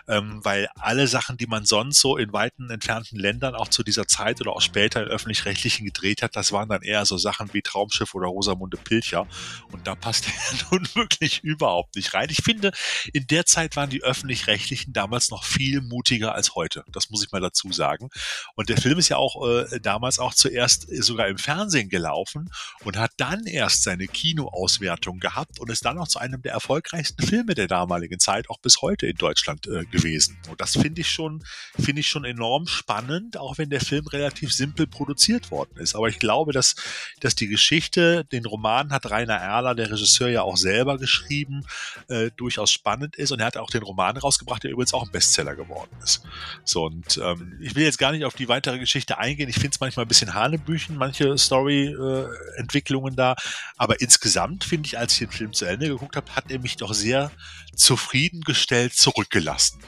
ähm, 0.08 0.40
weil 0.42 0.68
alle 0.78 1.06
Sachen, 1.06 1.36
die 1.36 1.46
man 1.46 1.59
man 1.60 1.66
sonst 1.66 2.00
so 2.00 2.16
in 2.16 2.32
weiten 2.32 2.70
entfernten 2.70 3.18
Ländern 3.18 3.54
auch 3.54 3.68
zu 3.68 3.82
dieser 3.82 4.06
Zeit 4.06 4.40
oder 4.40 4.52
auch 4.52 4.62
später 4.62 5.02
in 5.02 5.08
öffentlich-rechtlichen 5.08 5.84
gedreht 5.84 6.22
hat, 6.22 6.34
das 6.36 6.52
waren 6.52 6.68
dann 6.68 6.82
eher 6.82 7.04
so 7.04 7.18
Sachen 7.18 7.52
wie 7.52 7.60
Traumschiff 7.60 8.14
oder 8.14 8.28
Rosamunde 8.28 8.78
Pilcher. 8.78 9.26
Und 9.70 9.86
da 9.86 9.94
passt 9.94 10.26
er 10.50 10.58
nun 10.70 10.88
wirklich 10.94 11.44
überhaupt 11.44 11.96
nicht 11.96 12.14
rein. 12.14 12.28
Ich 12.30 12.42
finde, 12.42 12.72
in 13.12 13.26
der 13.26 13.44
Zeit 13.44 13.76
waren 13.76 13.90
die 13.90 14.02
öffentlich-rechtlichen 14.02 14.92
damals 14.92 15.30
noch 15.30 15.44
viel 15.44 15.82
mutiger 15.82 16.34
als 16.34 16.54
heute. 16.54 16.84
Das 16.92 17.10
muss 17.10 17.22
ich 17.22 17.30
mal 17.30 17.40
dazu 17.40 17.72
sagen. 17.72 18.08
Und 18.54 18.68
der 18.68 18.78
Film 18.78 18.98
ist 18.98 19.08
ja 19.08 19.16
auch 19.16 19.46
äh, 19.46 19.80
damals 19.80 20.18
auch 20.18 20.34
zuerst 20.34 20.86
sogar 21.02 21.28
im 21.28 21.38
Fernsehen 21.38 21.88
gelaufen 21.88 22.50
und 22.84 22.96
hat 22.96 23.12
dann 23.18 23.46
erst 23.46 23.82
seine 23.82 24.06
Kinoauswertung 24.06 25.20
gehabt 25.20 25.60
und 25.60 25.70
ist 25.70 25.84
dann 25.84 25.98
auch 25.98 26.08
zu 26.08 26.18
einem 26.18 26.40
der 26.42 26.52
erfolgreichsten 26.52 27.26
Filme 27.26 27.54
der 27.54 27.66
damaligen 27.66 28.18
Zeit 28.18 28.48
auch 28.48 28.58
bis 28.58 28.80
heute 28.80 29.06
in 29.06 29.16
Deutschland 29.16 29.66
äh, 29.66 29.84
gewesen. 29.84 30.38
Und 30.48 30.60
das 30.60 30.72
finde 30.72 31.02
ich 31.02 31.10
schon, 31.10 31.39
finde 31.78 32.00
ich 32.00 32.08
schon 32.08 32.24
enorm 32.24 32.66
spannend, 32.66 33.36
auch 33.36 33.58
wenn 33.58 33.70
der 33.70 33.80
Film 33.80 34.06
relativ 34.06 34.52
simpel 34.52 34.86
produziert 34.86 35.50
worden 35.50 35.78
ist. 35.78 35.94
Aber 35.94 36.08
ich 36.08 36.18
glaube, 36.18 36.52
dass, 36.52 36.74
dass 37.20 37.34
die 37.34 37.48
Geschichte, 37.48 38.24
den 38.32 38.46
Roman 38.46 38.92
hat 38.92 39.10
Rainer 39.10 39.36
Erler, 39.36 39.74
der 39.74 39.90
Regisseur, 39.90 40.28
ja 40.28 40.42
auch 40.42 40.56
selber 40.56 40.98
geschrieben, 40.98 41.64
äh, 42.08 42.30
durchaus 42.36 42.70
spannend 42.70 43.16
ist. 43.16 43.32
Und 43.32 43.40
er 43.40 43.46
hat 43.46 43.56
auch 43.56 43.70
den 43.70 43.82
Roman 43.82 44.16
rausgebracht, 44.16 44.62
der 44.62 44.70
übrigens 44.70 44.94
auch 44.94 45.04
ein 45.04 45.10
Bestseller 45.10 45.56
geworden 45.56 45.90
ist. 46.02 46.22
So, 46.64 46.84
und 46.84 47.18
ähm, 47.18 47.58
ich 47.60 47.74
will 47.74 47.84
jetzt 47.84 47.98
gar 47.98 48.12
nicht 48.12 48.24
auf 48.24 48.34
die 48.34 48.48
weitere 48.48 48.78
Geschichte 48.78 49.18
eingehen. 49.18 49.48
Ich 49.48 49.56
finde 49.56 49.70
es 49.70 49.80
manchmal 49.80 50.04
ein 50.04 50.08
bisschen 50.08 50.34
Hanebüchen, 50.34 50.96
manche 50.96 51.36
Story-Entwicklungen 51.36 53.14
äh, 53.14 53.16
da. 53.16 53.36
Aber 53.76 54.00
insgesamt 54.00 54.64
finde 54.64 54.86
ich, 54.86 54.98
als 54.98 55.12
ich 55.12 55.18
den 55.20 55.30
Film 55.30 55.52
zu 55.52 55.64
Ende 55.64 55.88
geguckt 55.88 56.16
habe, 56.16 56.34
hat 56.34 56.50
er 56.50 56.58
mich 56.58 56.76
doch 56.76 56.94
sehr 56.94 57.30
zufriedengestellt 57.74 58.94
zurückgelassen. 58.94 59.80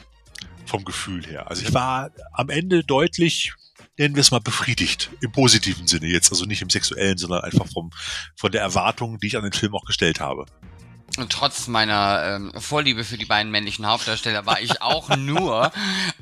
Vom 0.73 0.85
Gefühl 0.85 1.23
her. 1.27 1.51
Also 1.51 1.61
ich 1.61 1.71
war 1.71 2.09
am 2.31 2.49
Ende 2.49 2.83
deutlich 2.83 3.53
nennen 3.99 4.15
wir 4.15 4.21
es 4.21 4.31
mal 4.31 4.39
befriedigt, 4.39 5.11
im 5.21 5.31
positiven 5.31 5.85
Sinne 5.85 6.07
jetzt, 6.07 6.31
also 6.31 6.45
nicht 6.45 6.63
im 6.63 6.69
sexuellen, 6.71 7.15
sondern 7.19 7.43
einfach 7.43 7.67
vom, 7.71 7.91
von 8.35 8.51
der 8.51 8.61
Erwartung, 8.61 9.19
die 9.19 9.27
ich 9.27 9.37
an 9.37 9.43
den 9.43 9.53
Film 9.53 9.75
auch 9.75 9.85
gestellt 9.85 10.19
habe. 10.19 10.45
Und 11.17 11.31
trotz 11.31 11.67
meiner 11.67 12.23
ähm, 12.25 12.51
Vorliebe 12.59 13.03
für 13.03 13.19
die 13.19 13.25
beiden 13.25 13.51
männlichen 13.51 13.85
Hauptdarsteller 13.85 14.47
war 14.47 14.59
ich 14.61 14.81
auch 14.81 15.09
nur 15.15 15.71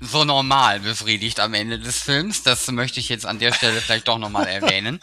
so 0.02 0.26
normal 0.26 0.82
befriedigt 0.82 1.40
am 1.40 1.54
Ende 1.54 1.80
des 1.80 2.00
Films. 2.00 2.44
Das 2.44 2.70
möchte 2.72 3.00
ich 3.00 3.08
jetzt 3.08 3.26
an 3.26 3.40
der 3.40 3.54
Stelle 3.54 3.80
vielleicht 3.80 4.10
doch 4.10 4.18
nochmal 4.18 4.48
erwähnen. 4.48 5.00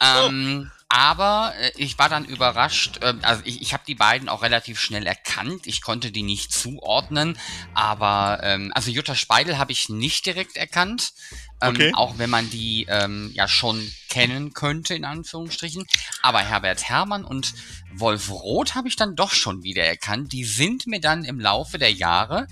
Ähm, 0.00 0.70
aber 0.88 1.52
äh, 1.60 1.72
ich 1.76 1.98
war 1.98 2.08
dann 2.08 2.24
überrascht, 2.24 3.02
äh, 3.02 3.14
also 3.22 3.42
ich, 3.44 3.60
ich 3.60 3.72
habe 3.72 3.82
die 3.86 3.94
beiden 3.94 4.28
auch 4.28 4.42
relativ 4.42 4.80
schnell 4.80 5.06
erkannt. 5.06 5.66
Ich 5.66 5.82
konnte 5.82 6.10
die 6.10 6.22
nicht 6.22 6.52
zuordnen, 6.52 7.38
aber 7.74 8.40
ähm, 8.42 8.72
also 8.74 8.90
Jutta 8.90 9.14
Speidel 9.14 9.58
habe 9.58 9.72
ich 9.72 9.88
nicht 9.88 10.24
direkt 10.24 10.56
erkannt. 10.56 11.12
Ähm, 11.60 11.74
okay. 11.74 11.92
Auch 11.94 12.18
wenn 12.18 12.30
man 12.30 12.48
die 12.50 12.86
ähm, 12.88 13.30
ja 13.34 13.48
schon 13.48 13.92
kennen 14.08 14.54
könnte, 14.54 14.94
in 14.94 15.04
Anführungsstrichen. 15.04 15.86
Aber 16.22 16.40
Herbert 16.40 16.88
Herrmann 16.88 17.24
und 17.24 17.52
Wolf 17.92 18.30
Roth 18.30 18.74
habe 18.74 18.88
ich 18.88 18.96
dann 18.96 19.16
doch 19.16 19.32
schon 19.32 19.64
wieder 19.64 19.84
erkannt. 19.84 20.32
Die 20.32 20.44
sind 20.44 20.86
mir 20.86 21.00
dann 21.00 21.24
im 21.24 21.40
Laufe 21.40 21.78
der 21.78 21.92
Jahre 21.92 22.46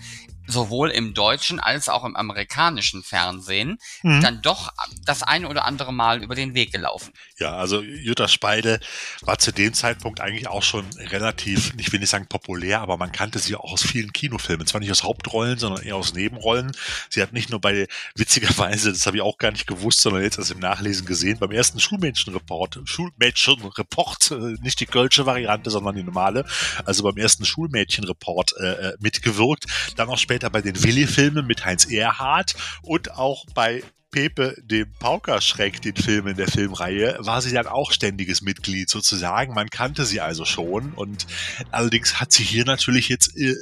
sowohl 0.47 0.91
im 0.91 1.15
deutschen 1.15 1.61
als 1.61 1.89
auch 1.89 2.05
im 2.05 2.17
amerikanischen 2.17 3.03
Fernsehen 3.03 3.79
mhm. 4.03 4.21
dann 4.21 4.43
doch 4.43 4.73
das 5.05 5.23
eine 5.23 5.49
oder 5.49 5.65
andere 5.65 5.93
Mal 5.93 6.23
über 6.23 6.35
den 6.35 6.55
Weg 6.55 6.73
gelaufen. 6.73 7.13
Ja, 7.39 7.55
also 7.55 7.83
Jutta 7.83 8.29
Speide 8.29 8.81
war 9.21 9.39
zu 9.39 9.53
dem 9.53 9.75
Zeitpunkt 9.75 10.23
eigentlich 10.23 10.49
auch 10.49 10.63
schon 10.63 10.87
relativ, 10.97 11.75
ich 11.77 11.93
will 11.93 12.01
nicht 12.01 12.09
sagen 12.09 12.27
populär, 12.29 12.81
aber 12.81 12.97
man 12.97 13.13
kannte 13.13 13.39
sie 13.39 13.55
auch 13.57 13.75
aus 13.75 13.83
vielen 13.83 14.15
Kinofilmen. 14.15 14.67
Zwar 14.67 14.81
nicht 14.81 14.91
aus 14.91 15.03
Hauptrollen, 15.03 15.59
sondern 15.59 15.85
eher 15.85 15.97
aus 15.97 16.15
Nebenrollen. 16.15 16.73
Sie 17.11 17.21
hat 17.21 17.35
nicht 17.35 17.51
nur 17.51 17.61
bei, 17.61 17.89
witzigerweise, 18.15 18.91
das 18.91 19.05
habe 19.05 19.19
ich 19.19 19.23
auch 19.23 19.37
gar 19.37 19.51
nicht 19.53 19.67
gewusst, 19.67 20.01
sondern 20.01 20.23
jetzt 20.23 20.39
erst 20.39 20.51
im 20.51 20.61
Nachlesen 20.61 21.05
gesehen, 21.05 21.39
beim 21.39 21.51
ersten 21.51 21.79
Schulmädchenreport, 21.79 22.81
Schulmädchenreport, 22.85 24.31
äh, 24.31 24.57
nicht 24.63 24.81
die 24.81 24.87
kölsche 24.87 25.27
Variante, 25.27 25.69
sondern 25.69 25.95
die 25.95 26.05
normale, 26.05 26.47
also 26.87 27.03
beim 27.03 27.19
ersten 27.19 27.45
Schulmädchenreport 27.45 28.55
äh, 28.59 28.65
äh 28.65 28.97
mitgewirkt. 28.99 29.67
Dann 29.97 30.09
auch 30.09 30.19
später 30.19 30.49
bei 30.49 30.63
den 30.63 30.83
Willi-Filmen 30.83 31.47
mit 31.47 31.67
Heinz 31.67 31.85
Erhardt 31.85 32.55
und 32.81 33.11
auch 33.13 33.45
bei 33.55 33.83
Pepe, 34.11 34.57
dem 34.63 34.93
Paukerschreck, 34.99 35.83
den 35.83 35.97
Filmen 35.97 36.37
der 36.37 36.49
Filmreihe, 36.49 37.19
war 37.21 37.43
sie 37.43 37.53
dann 37.53 37.67
auch 37.67 37.93
ständiges 37.93 38.41
Mitglied 38.41 38.89
sozusagen. 38.89 39.53
Man 39.53 39.69
kannte 39.69 40.05
sie 40.07 40.21
also 40.21 40.45
schon 40.45 40.93
und 40.95 41.27
allerdings 41.71 42.21
hat 42.21 42.33
sie 42.33 42.45
hier 42.45 42.65
natürlich 42.65 43.09
jetzt 43.09 43.37
äh, 43.37 43.55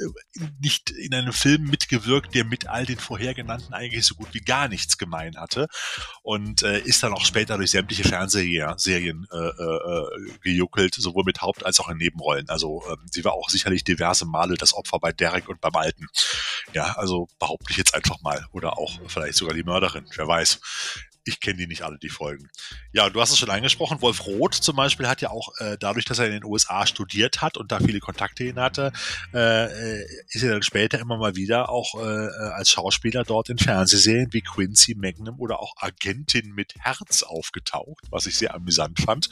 nicht 0.60 0.90
in 0.90 1.14
einem 1.14 1.32
Film 1.32 1.64
mitgewirkt, 1.64 2.34
der 2.34 2.44
mit 2.44 2.68
all 2.68 2.86
den 2.86 2.98
vorhergenannten 2.98 3.72
eigentlich 3.74 4.04
so 4.04 4.14
gut 4.14 4.28
wie 4.32 4.40
gar 4.40 4.68
nichts 4.68 4.98
gemein 4.98 5.36
hatte 5.36 5.66
und 6.22 6.62
äh, 6.62 6.80
ist 6.80 7.02
dann 7.02 7.14
auch 7.14 7.24
später 7.24 7.56
durch 7.56 7.70
sämtliche 7.70 8.04
Fernsehserien 8.04 9.26
äh, 9.32 9.36
äh, 9.36 10.38
gejuckelt, 10.42 10.94
sowohl 10.94 11.24
mit 11.24 11.40
Haupt- 11.42 11.66
als 11.66 11.80
auch 11.80 11.88
in 11.88 11.96
Nebenrollen. 11.96 12.48
Also 12.48 12.82
äh, 12.88 12.96
sie 13.10 13.24
war 13.24 13.32
auch 13.32 13.48
sicherlich 13.48 13.82
diverse 13.82 14.26
Male 14.26 14.56
das 14.56 14.74
Opfer 14.74 14.98
bei 15.00 15.12
Derek 15.12 15.48
und 15.48 15.60
beim 15.60 15.74
Alten. 15.74 16.06
Ja, 16.74 16.92
also 16.96 17.28
behaupte 17.38 17.70
ich 17.70 17.76
jetzt 17.76 17.94
einfach 17.94 18.20
mal. 18.20 18.46
Oder 18.52 18.78
auch 18.78 19.00
vielleicht 19.08 19.36
sogar 19.36 19.54
die 19.54 19.64
Mörderin, 19.64 20.06
wer 20.14 20.28
weiß 20.28 20.33
weiß. 20.34 20.60
Ich 21.26 21.40
kenne 21.40 21.56
die 21.56 21.66
nicht 21.66 21.82
alle, 21.82 21.98
die 21.98 22.10
Folgen. 22.10 22.50
Ja, 22.92 23.08
du 23.08 23.18
hast 23.18 23.30
es 23.30 23.38
schon 23.38 23.48
angesprochen. 23.48 24.02
Wolf 24.02 24.26
Roth 24.26 24.54
zum 24.54 24.76
Beispiel 24.76 25.08
hat 25.08 25.22
ja 25.22 25.30
auch 25.30 25.48
äh, 25.58 25.78
dadurch, 25.80 26.04
dass 26.04 26.18
er 26.18 26.26
in 26.26 26.32
den 26.32 26.44
USA 26.44 26.86
studiert 26.86 27.40
hat 27.40 27.56
und 27.56 27.72
da 27.72 27.80
viele 27.80 28.00
Kontakte 28.00 28.44
hin 28.44 28.60
hatte, 28.60 28.92
äh, 29.32 30.00
äh, 30.00 30.06
ist 30.28 30.42
er 30.42 30.52
dann 30.52 30.62
später 30.62 30.98
immer 30.98 31.16
mal 31.16 31.34
wieder 31.34 31.70
auch 31.70 31.94
äh, 31.94 32.28
als 32.52 32.68
Schauspieler 32.68 33.24
dort 33.24 33.48
in 33.48 33.56
Fernsehserien 33.56 34.34
wie 34.34 34.42
Quincy 34.42 34.96
Magnum 34.96 35.40
oder 35.40 35.60
auch 35.60 35.72
Agentin 35.78 36.52
mit 36.52 36.74
Herz 36.78 37.22
aufgetaucht, 37.22 38.04
was 38.10 38.26
ich 38.26 38.36
sehr 38.36 38.54
amüsant 38.54 39.00
fand. 39.00 39.30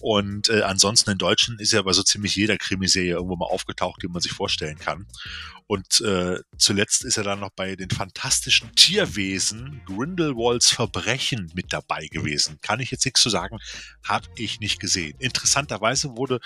Und 0.00 0.48
äh, 0.48 0.62
ansonsten 0.62 1.10
in 1.10 1.18
Deutschen 1.18 1.58
ist 1.58 1.72
er 1.72 1.82
bei 1.82 1.92
so 1.92 2.02
ziemlich 2.02 2.36
jeder 2.36 2.56
Krimiserie 2.56 3.12
irgendwo 3.12 3.36
mal 3.36 3.46
aufgetaucht, 3.46 4.02
die 4.02 4.08
man 4.08 4.22
sich 4.22 4.32
vorstellen 4.32 4.78
kann. 4.78 5.06
Und 5.68 6.00
äh, 6.00 6.40
zuletzt 6.56 7.04
ist 7.04 7.18
er 7.18 7.24
dann 7.24 7.40
noch 7.40 7.50
bei 7.50 7.76
den 7.76 7.90
fantastischen 7.90 8.74
Tierwesen 8.74 9.82
Grindelwalds 9.84 10.70
Verbrechen 10.70 11.52
mit 11.54 11.74
dabei 11.74 12.06
gewesen. 12.06 12.58
Kann 12.62 12.80
ich 12.80 12.90
jetzt 12.90 13.04
nichts 13.04 13.20
zu 13.20 13.28
sagen, 13.28 13.58
habe 14.02 14.26
ich 14.36 14.60
nicht 14.60 14.80
gesehen. 14.80 15.14
Interessanterweise 15.18 16.16
wurde 16.16 16.40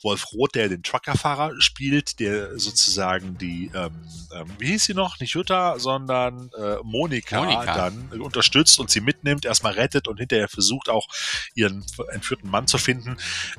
Wolf 0.00 0.26
Roth, 0.32 0.54
der 0.54 0.68
den 0.68 0.84
Truckerfahrer 0.84 1.60
spielt, 1.60 2.20
der 2.20 2.56
sozusagen 2.56 3.36
die, 3.36 3.68
ähm, 3.74 3.90
ähm, 4.32 4.46
wie 4.60 4.68
hieß 4.68 4.84
sie 4.84 4.94
noch, 4.94 5.18
nicht 5.18 5.34
Jutta, 5.34 5.80
sondern 5.80 6.48
äh, 6.56 6.76
Monika, 6.84 7.42
Monika, 7.42 7.74
dann 7.74 8.20
unterstützt 8.20 8.78
und 8.78 8.90
sie 8.90 9.00
mitnimmt, 9.00 9.44
erstmal 9.44 9.72
rettet 9.72 10.06
und 10.06 10.18
hinterher 10.18 10.48
versucht 10.48 10.88
auch 10.88 11.08
ihren 11.56 11.84
entführten 12.12 12.48
Mann 12.48 12.68
zu 12.68 12.78
finden. 12.78 12.97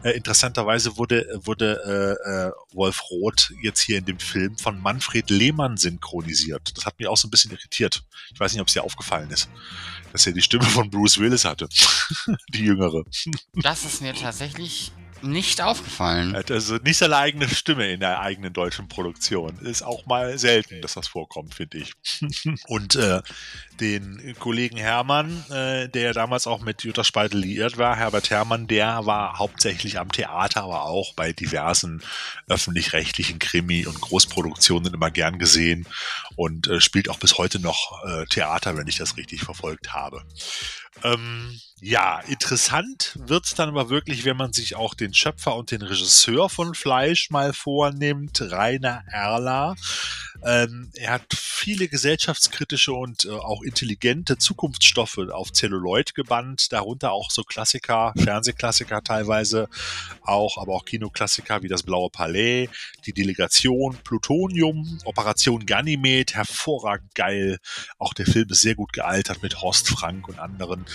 Äh, 0.03 0.11
interessanterweise 0.11 0.97
wurde, 0.97 1.39
wurde 1.43 2.17
äh, 2.25 2.29
äh, 2.29 2.51
Wolf 2.75 3.01
Roth 3.09 3.53
jetzt 3.61 3.81
hier 3.81 3.97
in 3.97 4.05
dem 4.05 4.19
Film 4.19 4.57
von 4.57 4.79
Manfred 4.81 5.29
Lehmann 5.29 5.77
synchronisiert. 5.77 6.77
Das 6.77 6.85
hat 6.85 6.99
mich 6.99 7.07
auch 7.07 7.17
so 7.17 7.27
ein 7.27 7.31
bisschen 7.31 7.51
irritiert. 7.51 8.03
Ich 8.33 8.39
weiß 8.39 8.53
nicht, 8.53 8.61
ob 8.61 8.67
es 8.67 8.73
dir 8.73 8.83
aufgefallen 8.83 9.29
ist, 9.31 9.49
dass 10.11 10.25
er 10.25 10.33
die 10.33 10.41
Stimme 10.41 10.65
von 10.65 10.89
Bruce 10.89 11.19
Willis 11.19 11.45
hatte. 11.45 11.67
die 12.49 12.65
jüngere. 12.65 13.03
Das 13.53 13.85
ist 13.85 14.01
mir 14.01 14.13
tatsächlich 14.13 14.91
nicht 15.21 15.61
aufgefallen. 15.61 16.35
Also 16.35 16.77
nicht 16.77 16.97
seine 16.97 17.17
eigene 17.17 17.47
Stimme 17.47 17.91
in 17.91 17.99
der 17.99 18.19
eigenen 18.19 18.53
deutschen 18.53 18.87
Produktion. 18.87 19.57
Ist 19.59 19.81
auch 19.81 20.05
mal 20.05 20.37
selten, 20.37 20.81
dass 20.81 20.93
das 20.93 21.07
vorkommt, 21.07 21.55
finde 21.55 21.79
ich. 21.79 21.93
Und 22.67 22.95
äh, 22.95 23.21
den 23.79 24.35
Kollegen 24.39 24.77
Hermann, 24.77 25.43
äh, 25.49 25.89
der 25.89 26.13
damals 26.13 26.47
auch 26.47 26.61
mit 26.61 26.83
Jutta 26.83 27.03
Speitel 27.03 27.39
liiert 27.39 27.77
war, 27.77 27.95
Herbert 27.95 28.29
Hermann, 28.29 28.67
der 28.67 29.05
war 29.05 29.39
hauptsächlich 29.39 29.99
am 29.99 30.11
Theater, 30.11 30.63
aber 30.63 30.83
auch 30.83 31.13
bei 31.13 31.33
diversen 31.33 32.01
öffentlich-rechtlichen 32.47 33.39
Krimi- 33.39 33.85
und 33.85 33.99
Großproduktionen 33.99 34.93
immer 34.93 35.11
gern 35.11 35.39
gesehen 35.39 35.87
und 36.35 36.67
äh, 36.67 36.81
spielt 36.81 37.09
auch 37.09 37.19
bis 37.19 37.37
heute 37.37 37.59
noch 37.59 38.03
äh, 38.05 38.25
Theater, 38.25 38.77
wenn 38.77 38.87
ich 38.87 38.97
das 38.97 39.17
richtig 39.17 39.41
verfolgt 39.41 39.93
habe. 39.93 40.23
Ähm, 41.03 41.59
ja, 41.81 42.19
interessant 42.19 43.17
wird's 43.19 43.55
dann 43.55 43.69
aber 43.69 43.89
wirklich, 43.89 44.25
wenn 44.25 44.35
man 44.35 44.51
sich 44.51 44.75
auch 44.75 44.93
den 44.93 45.13
Schöpfer 45.13 45.55
und 45.55 45.71
den 45.71 45.81
Regisseur 45.81 46.49
von 46.49 46.75
Fleisch 46.75 47.29
mal 47.29 47.53
vornimmt, 47.53 48.41
Rainer 48.41 49.03
Erler. 49.07 49.75
Ähm, 50.45 50.91
er 50.93 51.13
hat 51.13 51.33
viele 51.33 51.89
gesellschaftskritische 51.89 52.93
und 52.93 53.25
äh, 53.25 53.31
auch 53.31 53.61
intelligente 53.63 54.37
Zukunftsstoffe 54.37 55.17
auf 55.17 55.51
Celluloid 55.51 56.15
gebannt, 56.15 56.71
darunter 56.71 57.11
auch 57.11 57.31
so 57.31 57.43
Klassiker, 57.43 58.13
Fernsehklassiker 58.17 59.03
teilweise, 59.03 59.67
auch, 60.21 60.57
aber 60.57 60.73
auch 60.73 60.85
Kinoklassiker 60.85 61.61
wie 61.61 61.67
das 61.67 61.83
Blaue 61.83 62.09
Palais, 62.09 62.69
die 63.05 63.13
Delegation, 63.13 63.97
Plutonium, 64.03 64.99
Operation 65.03 65.65
Ganymed, 65.65 66.33
hervorragend 66.33 67.13
geil. 67.13 67.57
Auch 67.97 68.13
der 68.13 68.25
Film 68.25 68.47
ist 68.49 68.61
sehr 68.61 68.75
gut 68.75 68.93
gealtert 68.93 69.43
mit 69.43 69.61
Horst 69.61 69.89
Frank 69.89 70.29
und 70.29 70.39
anderen. 70.39 70.85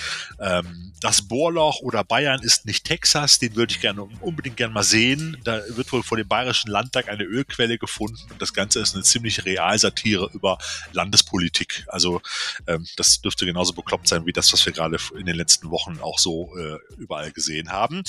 Ähm, 0.40 0.92
das 1.00 1.22
Bohrloch 1.22 1.80
oder 1.80 2.04
Bayern 2.04 2.40
ist 2.42 2.64
nicht 2.64 2.84
Texas, 2.84 3.38
den 3.38 3.54
würde 3.56 3.72
ich 3.72 3.80
gerne 3.82 4.04
unbedingt 4.20 4.56
gerne 4.56 4.72
mal 4.72 4.82
sehen. 4.82 5.36
Da 5.44 5.60
wird 5.68 5.92
wohl 5.92 6.02
vor 6.02 6.16
dem 6.16 6.28
Bayerischen 6.28 6.70
Landtag 6.70 7.10
eine 7.10 7.24
Ölquelle 7.24 7.76
gefunden 7.76 8.22
und 8.30 8.40
das 8.40 8.54
Ganze 8.54 8.80
ist 8.80 8.94
eine 8.94 9.04
ziemlich 9.04 9.33
wirklich 9.34 9.44
Realsatire 9.44 10.30
über 10.32 10.58
Landespolitik. 10.92 11.84
Also 11.88 12.20
ähm, 12.66 12.86
das 12.96 13.20
dürfte 13.20 13.46
genauso 13.46 13.72
bekloppt 13.72 14.08
sein 14.08 14.26
wie 14.26 14.32
das, 14.32 14.52
was 14.52 14.64
wir 14.66 14.72
gerade 14.72 14.98
in 15.18 15.26
den 15.26 15.36
letzten 15.36 15.70
Wochen 15.70 15.98
auch 16.00 16.18
so 16.18 16.56
äh, 16.56 16.78
überall 16.96 17.32
gesehen 17.32 17.70
haben. 17.70 18.02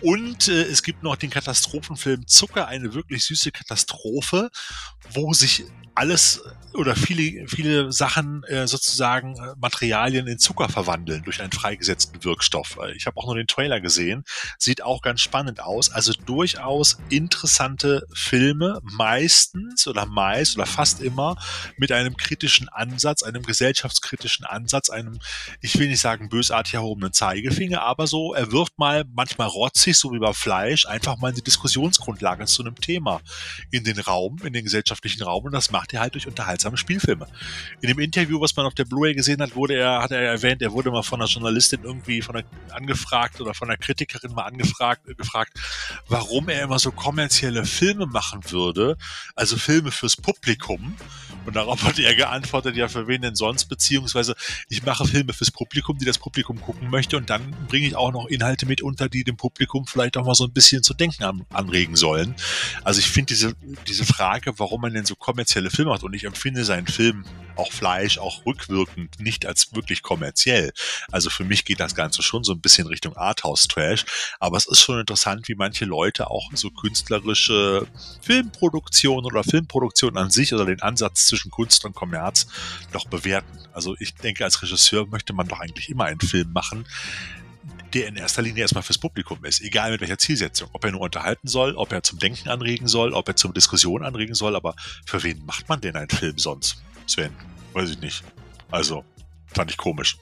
Und 0.00 0.48
äh, 0.48 0.62
es 0.62 0.82
gibt 0.82 1.02
noch 1.02 1.16
den 1.16 1.30
Katastrophenfilm 1.30 2.26
Zucker, 2.26 2.68
eine 2.68 2.94
wirklich 2.94 3.24
süße 3.24 3.52
Katastrophe, 3.52 4.50
wo 5.12 5.32
sich 5.32 5.64
alles 5.94 6.42
oder 6.74 6.94
viele, 6.94 7.48
viele 7.48 7.90
Sachen 7.90 8.44
äh, 8.44 8.66
sozusagen 8.66 9.34
äh, 9.36 9.54
Materialien 9.58 10.26
in 10.26 10.38
Zucker 10.38 10.68
verwandeln 10.68 11.22
durch 11.24 11.40
einen 11.40 11.52
freigesetzten 11.52 12.22
Wirkstoff. 12.22 12.78
Äh, 12.82 12.92
ich 12.92 13.06
habe 13.06 13.16
auch 13.16 13.26
nur 13.26 13.36
den 13.36 13.46
Trailer 13.46 13.80
gesehen, 13.80 14.24
sieht 14.58 14.82
auch 14.82 15.00
ganz 15.00 15.22
spannend 15.22 15.60
aus. 15.60 15.90
Also 15.90 16.12
durchaus 16.12 16.98
interessante 17.08 18.06
Filme, 18.12 18.80
meistens 18.82 19.86
oder 19.88 20.04
meist 20.04 20.56
oder 20.56 20.65
fast 20.66 21.00
immer 21.00 21.36
mit 21.76 21.92
einem 21.92 22.16
kritischen 22.16 22.68
Ansatz, 22.68 23.22
einem 23.22 23.42
gesellschaftskritischen 23.42 24.44
Ansatz, 24.44 24.90
einem, 24.90 25.18
ich 25.60 25.78
will 25.78 25.88
nicht 25.88 26.00
sagen 26.00 26.28
bösartig 26.28 26.74
erhobenen 26.74 27.12
Zeigefinger, 27.12 27.82
aber 27.82 28.06
so, 28.06 28.34
er 28.34 28.52
wirft 28.52 28.78
mal 28.78 29.04
manchmal 29.14 29.48
rotzig, 29.48 29.96
so 29.96 30.12
wie 30.12 30.18
bei 30.18 30.32
Fleisch, 30.32 30.86
einfach 30.86 31.16
mal 31.18 31.32
die 31.32 31.42
Diskussionsgrundlage 31.42 32.46
zu 32.46 32.62
einem 32.62 32.76
Thema 32.76 33.20
in 33.70 33.84
den 33.84 33.98
Raum, 33.98 34.38
in 34.44 34.52
den 34.52 34.64
gesellschaftlichen 34.64 35.22
Raum 35.22 35.44
und 35.44 35.52
das 35.52 35.70
macht 35.70 35.92
er 35.94 36.00
halt 36.00 36.14
durch 36.14 36.26
unterhaltsame 36.26 36.76
Spielfilme. 36.76 37.26
In 37.80 37.88
dem 37.88 37.98
Interview, 37.98 38.40
was 38.40 38.56
man 38.56 38.66
auf 38.66 38.74
der 38.74 38.84
Blu-ray 38.84 39.14
gesehen 39.14 39.40
hat, 39.40 39.54
wurde 39.54 39.74
er, 39.74 40.02
hat 40.02 40.10
er 40.10 40.20
erwähnt, 40.20 40.62
er 40.62 40.72
wurde 40.72 40.90
mal 40.90 41.02
von 41.02 41.20
einer 41.20 41.28
Journalistin 41.28 41.80
irgendwie 41.82 42.22
von 42.22 42.36
einer 42.36 42.46
angefragt 42.72 43.40
oder 43.40 43.54
von 43.54 43.68
einer 43.68 43.78
Kritikerin 43.78 44.32
mal 44.32 44.44
angefragt, 44.44 45.08
äh, 45.08 45.14
gefragt, 45.14 45.52
warum 46.08 46.48
er 46.48 46.62
immer 46.62 46.78
so 46.78 46.92
kommerzielle 46.92 47.64
Filme 47.64 48.06
machen 48.06 48.40
würde, 48.50 48.96
also 49.34 49.56
Filme 49.56 49.90
fürs 49.90 50.16
Publikum. 50.16 50.55
Und 51.46 51.54
darauf 51.54 51.84
hat 51.84 51.98
er 51.98 52.14
geantwortet, 52.14 52.76
ja, 52.76 52.88
für 52.88 53.06
wen 53.06 53.22
denn 53.22 53.36
sonst, 53.36 53.66
beziehungsweise 53.66 54.34
ich 54.68 54.82
mache 54.82 55.04
Filme 55.06 55.32
fürs 55.32 55.52
Publikum, 55.52 55.96
die 55.98 56.04
das 56.04 56.18
Publikum 56.18 56.60
gucken 56.60 56.90
möchte. 56.90 57.16
Und 57.16 57.30
dann 57.30 57.54
bringe 57.68 57.86
ich 57.86 57.94
auch 57.94 58.12
noch 58.12 58.26
Inhalte 58.26 58.66
mit 58.66 58.82
unter, 58.82 59.08
die 59.08 59.22
dem 59.22 59.36
Publikum 59.36 59.86
vielleicht 59.86 60.16
auch 60.16 60.26
mal 60.26 60.34
so 60.34 60.44
ein 60.44 60.52
bisschen 60.52 60.82
zu 60.82 60.92
denken 60.92 61.22
an, 61.22 61.46
anregen 61.50 61.94
sollen. 61.94 62.34
Also 62.82 62.98
ich 62.98 63.06
finde 63.06 63.28
diese, 63.28 63.54
diese 63.86 64.04
Frage, 64.04 64.58
warum 64.58 64.80
man 64.80 64.92
denn 64.92 65.06
so 65.06 65.14
kommerzielle 65.14 65.70
Filme 65.70 65.92
macht. 65.92 66.02
Und 66.02 66.14
ich 66.14 66.24
empfinde 66.24 66.64
seinen 66.64 66.88
Film 66.88 67.24
auch 67.56 67.72
Fleisch, 67.72 68.18
auch 68.18 68.44
rückwirkend 68.46 69.18
nicht 69.20 69.46
als 69.46 69.74
wirklich 69.74 70.02
kommerziell. 70.02 70.72
Also 71.10 71.30
für 71.30 71.44
mich 71.44 71.64
geht 71.64 71.80
das 71.80 71.94
Ganze 71.94 72.22
schon 72.22 72.44
so 72.44 72.52
ein 72.52 72.60
bisschen 72.60 72.86
Richtung 72.86 73.16
Arthouse-Trash, 73.16 74.04
aber 74.40 74.56
es 74.56 74.66
ist 74.66 74.80
schon 74.80 75.00
interessant, 75.00 75.48
wie 75.48 75.54
manche 75.54 75.84
Leute 75.84 76.30
auch 76.30 76.50
so 76.54 76.70
künstlerische 76.70 77.86
Filmproduktion 78.20 79.24
oder 79.24 79.44
Filmproduktion 79.44 80.16
an 80.16 80.30
sich 80.30 80.45
oder 80.54 80.66
den 80.66 80.82
Ansatz 80.82 81.26
zwischen 81.26 81.50
Kunst 81.50 81.84
und 81.84 81.94
Kommerz 81.94 82.46
doch 82.92 83.06
bewerten. 83.06 83.58
Also 83.72 83.96
ich 83.98 84.14
denke, 84.14 84.44
als 84.44 84.62
Regisseur 84.62 85.06
möchte 85.06 85.32
man 85.32 85.48
doch 85.48 85.60
eigentlich 85.60 85.88
immer 85.88 86.04
einen 86.04 86.20
Film 86.20 86.52
machen, 86.52 86.86
der 87.94 88.08
in 88.08 88.16
erster 88.16 88.42
Linie 88.42 88.62
erstmal 88.62 88.82
fürs 88.82 88.98
Publikum 88.98 89.44
ist, 89.44 89.60
egal 89.60 89.90
mit 89.90 90.00
welcher 90.00 90.18
Zielsetzung. 90.18 90.68
Ob 90.72 90.84
er 90.84 90.92
nur 90.92 91.00
unterhalten 91.00 91.48
soll, 91.48 91.74
ob 91.76 91.92
er 91.92 92.02
zum 92.02 92.18
Denken 92.18 92.48
anregen 92.48 92.88
soll, 92.88 93.12
ob 93.12 93.28
er 93.28 93.36
zum 93.36 93.54
Diskussion 93.54 94.04
anregen 94.04 94.34
soll, 94.34 94.56
aber 94.56 94.74
für 95.06 95.22
wen 95.22 95.44
macht 95.46 95.68
man 95.68 95.80
denn 95.80 95.96
einen 95.96 96.10
Film 96.10 96.38
sonst? 96.38 96.82
Sven, 97.06 97.32
weiß 97.72 97.90
ich 97.90 98.00
nicht. 98.00 98.24
Also, 98.70 99.04
fand 99.46 99.70
ich 99.70 99.76
komisch. 99.76 100.16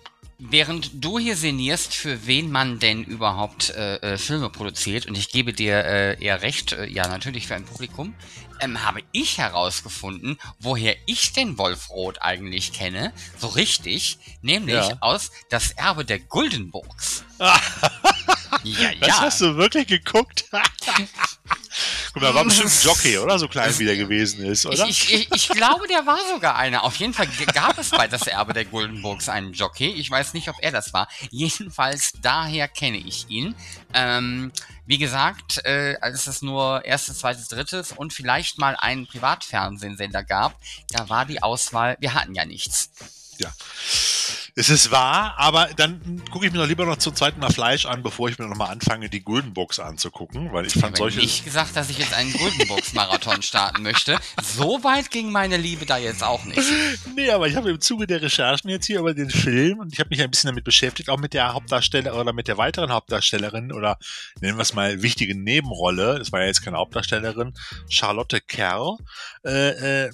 Während 0.46 0.90
du 1.02 1.18
hier 1.18 1.36
sinnierst, 1.36 1.94
für 1.94 2.26
wen 2.26 2.50
man 2.50 2.78
denn 2.78 3.02
überhaupt 3.02 3.70
äh, 3.70 3.96
äh, 3.96 4.18
Filme 4.18 4.50
produziert, 4.50 5.06
und 5.06 5.16
ich 5.16 5.30
gebe 5.30 5.54
dir 5.54 5.84
äh, 5.84 6.22
eher 6.22 6.42
recht, 6.42 6.72
äh, 6.72 6.84
ja 6.86 7.08
natürlich 7.08 7.46
für 7.46 7.54
ein 7.54 7.64
Publikum, 7.64 8.14
ähm, 8.60 8.84
habe 8.84 9.00
ich 9.12 9.38
herausgefunden, 9.38 10.38
woher 10.58 10.96
ich 11.06 11.32
den 11.32 11.56
Wolfroth 11.56 12.20
eigentlich 12.20 12.72
kenne, 12.74 13.12
so 13.38 13.46
richtig, 13.48 14.18
nämlich 14.42 14.88
Ja. 14.88 14.96
aus 15.00 15.30
Das 15.48 15.70
Erbe 15.72 16.04
der 16.04 16.18
Guldenburgs. 16.18 17.24
ja, 18.62 18.90
Das 19.00 19.08
ja. 19.08 19.20
hast 19.20 19.40
du 19.40 19.56
wirklich 19.56 19.86
geguckt? 19.86 20.44
Guck 22.12 22.22
mal, 22.22 22.34
war 22.34 22.44
bestimmt 22.44 22.70
ein 22.70 22.84
Jockey, 22.84 23.18
oder? 23.18 23.38
So 23.38 23.48
klein 23.48 23.76
wie 23.78 23.84
der 23.84 23.96
gewesen 23.96 24.44
ist, 24.44 24.64
oder? 24.66 24.86
Ich, 24.86 25.12
ich, 25.12 25.32
ich, 25.32 25.48
glaube, 25.48 25.88
der 25.88 26.06
war 26.06 26.18
sogar 26.32 26.56
einer. 26.56 26.84
Auf 26.84 26.94
jeden 26.96 27.12
Fall 27.12 27.26
gab 27.52 27.76
es 27.78 27.90
bei 27.90 28.06
das 28.06 28.28
Erbe 28.28 28.52
der 28.52 28.64
Guldenburgs 28.64 29.28
einen 29.28 29.52
Jockey. 29.52 29.88
Ich 29.88 30.10
weiß 30.10 30.34
nicht, 30.34 30.48
ob 30.48 30.56
er 30.60 30.70
das 30.70 30.92
war. 30.92 31.08
Jedenfalls 31.30 32.12
daher 32.22 32.68
kenne 32.68 32.98
ich 32.98 33.28
ihn. 33.28 33.56
Ähm, 33.92 34.52
wie 34.86 34.98
gesagt, 34.98 35.64
äh, 35.64 35.96
als 36.00 36.26
es 36.26 36.42
nur 36.42 36.84
erstes, 36.84 37.18
zweites, 37.18 37.48
drittes 37.48 37.90
und 37.90 38.12
vielleicht 38.12 38.58
mal 38.58 38.76
einen 38.76 39.06
Privatfernsehsender 39.06 40.22
gab, 40.22 40.56
da 40.90 41.08
war 41.08 41.26
die 41.26 41.42
Auswahl, 41.42 41.96
wir 41.98 42.14
hatten 42.14 42.34
ja 42.34 42.44
nichts. 42.44 42.90
Ja. 43.38 43.52
Es 44.56 44.70
ist 44.70 44.92
wahr, 44.92 45.34
aber 45.36 45.68
dann 45.76 46.22
gucke 46.30 46.46
ich 46.46 46.52
mir 46.52 46.58
doch 46.58 46.68
lieber 46.68 46.86
noch 46.86 46.96
zum 46.98 47.16
zweiten 47.16 47.40
Mal 47.40 47.50
Fleisch 47.50 47.86
an, 47.86 48.04
bevor 48.04 48.28
ich 48.28 48.38
mir 48.38 48.46
noch 48.46 48.56
mal 48.56 48.68
anfange, 48.68 49.10
die 49.10 49.20
Guldenbooks 49.20 49.80
anzugucken, 49.80 50.52
weil 50.52 50.64
ich 50.64 50.76
Ich 50.76 50.80
fand 50.80 50.92
habe 51.00 51.10
solche. 51.10 51.18
nicht 51.18 51.44
gesagt, 51.44 51.74
dass 51.74 51.90
ich 51.90 51.98
jetzt 51.98 52.14
einen 52.14 52.32
Guldenburgs-Marathon 52.32 53.42
starten 53.42 53.82
möchte. 53.82 54.16
So 54.40 54.84
weit 54.84 55.10
ging 55.10 55.32
meine 55.32 55.56
Liebe 55.56 55.86
da 55.86 55.98
jetzt 55.98 56.22
auch 56.22 56.44
nicht. 56.44 56.60
Nee, 57.16 57.30
aber 57.32 57.48
ich 57.48 57.56
habe 57.56 57.70
im 57.70 57.80
Zuge 57.80 58.06
der 58.06 58.22
Recherchen 58.22 58.70
jetzt 58.70 58.86
hier 58.86 59.00
über 59.00 59.12
den 59.12 59.28
Film 59.28 59.80
und 59.80 59.92
ich 59.92 59.98
habe 59.98 60.10
mich 60.10 60.22
ein 60.22 60.30
bisschen 60.30 60.48
damit 60.48 60.62
beschäftigt, 60.62 61.10
auch 61.10 61.18
mit 61.18 61.34
der 61.34 61.52
Hauptdarsteller 61.52 62.14
oder 62.14 62.32
mit 62.32 62.46
der 62.46 62.56
weiteren 62.56 62.92
Hauptdarstellerin 62.92 63.72
oder 63.72 63.98
nennen 64.40 64.56
wir 64.56 64.62
es 64.62 64.72
mal 64.72 65.02
wichtige 65.02 65.36
Nebenrolle, 65.36 66.20
das 66.20 66.30
war 66.30 66.40
ja 66.42 66.46
jetzt 66.46 66.62
keine 66.62 66.76
Hauptdarstellerin, 66.76 67.54
Charlotte 67.88 68.40
Kerr, 68.40 68.98
äh, 69.44 70.04
äh, 70.04 70.10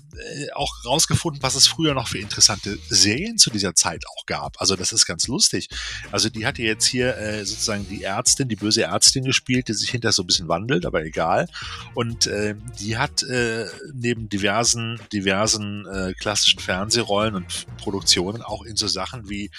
auch 0.55 0.73
rausgefunden, 0.87 1.43
was 1.43 1.55
es 1.57 1.67
früher 1.67 1.93
noch 1.93 2.09
für 2.09 2.19
interessante 2.19 2.79
Serien 2.89 3.10
zu 3.37 3.51
dieser 3.51 3.75
Zeit 3.75 4.05
auch 4.07 4.27
gab. 4.27 4.61
Also 4.61 4.77
das 4.77 4.93
ist 4.93 5.07
ganz 5.07 5.29
lustig. 5.29 5.69
Also 6.11 6.29
die 6.29 6.47
hatte 6.47 6.63
jetzt 6.63 6.87
hier 6.87 7.17
äh, 7.17 7.45
sozusagen 7.45 7.87
die 7.89 8.05
Ärztin, 8.05 8.49
die 8.49 8.57
böse 8.57 8.83
Ärztin 8.83 9.25
gespielt, 9.25 9.69
die 9.69 9.75
sich 9.75 9.91
hinterher 9.91 10.13
so 10.13 10.23
ein 10.23 10.27
bisschen 10.27 10.49
wandelt, 10.49 10.87
aber 10.87 11.05
egal. 11.05 11.49
Und 11.95 12.27
äh, 12.27 12.55
die 12.81 12.97
hat 12.97 13.23
äh, 13.23 13.67
neben 13.93 14.29
diversen, 14.29 15.01
diversen 15.13 15.87
äh, 15.87 16.15
klassischen 16.15 16.61
Fernsehrollen 16.61 17.35
und 17.35 17.67
Produktionen 17.79 18.43
auch 18.43 18.65
in 18.65 18.77
so 18.77 18.87
Sachen 18.87 19.29
wie 19.29 19.51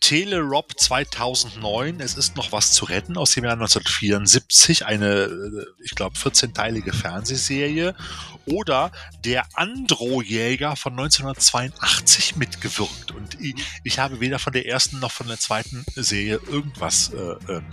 Telerob 0.00 0.78
2009, 0.78 2.00
es 2.00 2.16
ist 2.16 2.36
noch 2.36 2.52
was 2.52 2.72
zu 2.72 2.84
retten 2.84 3.16
aus 3.16 3.32
dem 3.32 3.44
Jahr 3.44 3.54
1974, 3.54 4.86
eine, 4.86 5.06
äh, 5.06 5.66
ich 5.82 5.92
glaube, 5.92 6.16
14-teilige 6.16 6.92
Fernsehserie. 6.92 7.94
Oder 8.46 8.92
der 9.24 9.44
Andro-Jäger 9.54 10.74
von 10.76 10.92
1982 10.92 12.36
mitgewirkt. 12.36 13.10
Und 13.10 13.38
ich, 13.40 13.54
ich 13.84 13.98
habe 13.98 14.20
weder 14.20 14.38
von 14.38 14.54
der 14.54 14.66
ersten 14.66 14.98
noch 15.00 15.12
von 15.12 15.28
der 15.28 15.38
zweiten 15.38 15.84
Serie 15.94 16.40
irgendwas 16.48 17.12
äh, 17.12 17.52
ähm, 17.52 17.66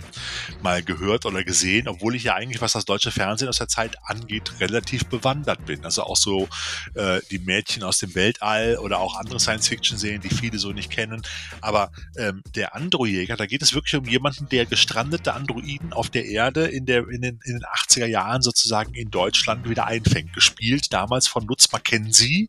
mal 0.62 0.82
gehört 0.82 1.24
oder 1.24 1.44
gesehen, 1.44 1.88
obwohl 1.88 2.14
ich 2.14 2.24
ja 2.24 2.34
eigentlich, 2.34 2.60
was 2.60 2.72
das 2.72 2.84
deutsche 2.84 3.10
Fernsehen 3.10 3.48
aus 3.48 3.58
der 3.58 3.68
Zeit 3.68 3.96
angeht, 4.04 4.60
relativ 4.60 5.06
bewandert 5.06 5.64
bin. 5.64 5.84
Also 5.84 6.02
auch 6.02 6.16
so 6.16 6.48
äh, 6.94 7.20
die 7.30 7.38
Mädchen 7.38 7.82
aus 7.82 7.98
dem 7.98 8.14
Weltall 8.14 8.76
oder 8.76 8.98
auch 8.98 9.16
andere 9.16 9.40
Science-Fiction-Serien, 9.40 10.20
die 10.20 10.28
viele 10.28 10.58
so 10.58 10.72
nicht 10.72 10.90
kennen. 10.90 11.22
Aber 11.62 11.90
ähm, 12.16 12.42
der 12.54 12.74
Androjäger, 12.74 13.36
da 13.36 13.46
geht 13.46 13.62
es 13.62 13.74
wirklich 13.74 13.96
um 13.96 14.06
jemanden, 14.06 14.48
der 14.48 14.66
gestrandete 14.66 15.34
Androiden 15.34 15.92
auf 15.92 16.10
der 16.10 16.26
Erde 16.26 16.66
in, 16.66 16.86
der, 16.86 17.08
in, 17.08 17.22
den, 17.22 17.40
in 17.44 17.54
den 17.54 17.64
80er 17.64 18.06
Jahren 18.06 18.42
sozusagen 18.42 18.94
in 18.94 19.10
Deutschland 19.10 19.68
wieder 19.68 19.86
einfängt. 19.86 20.32
Gespielt 20.32 20.92
damals 20.92 21.28
von 21.28 21.46
Lutz 21.46 21.70
Mackenzie. 21.72 22.48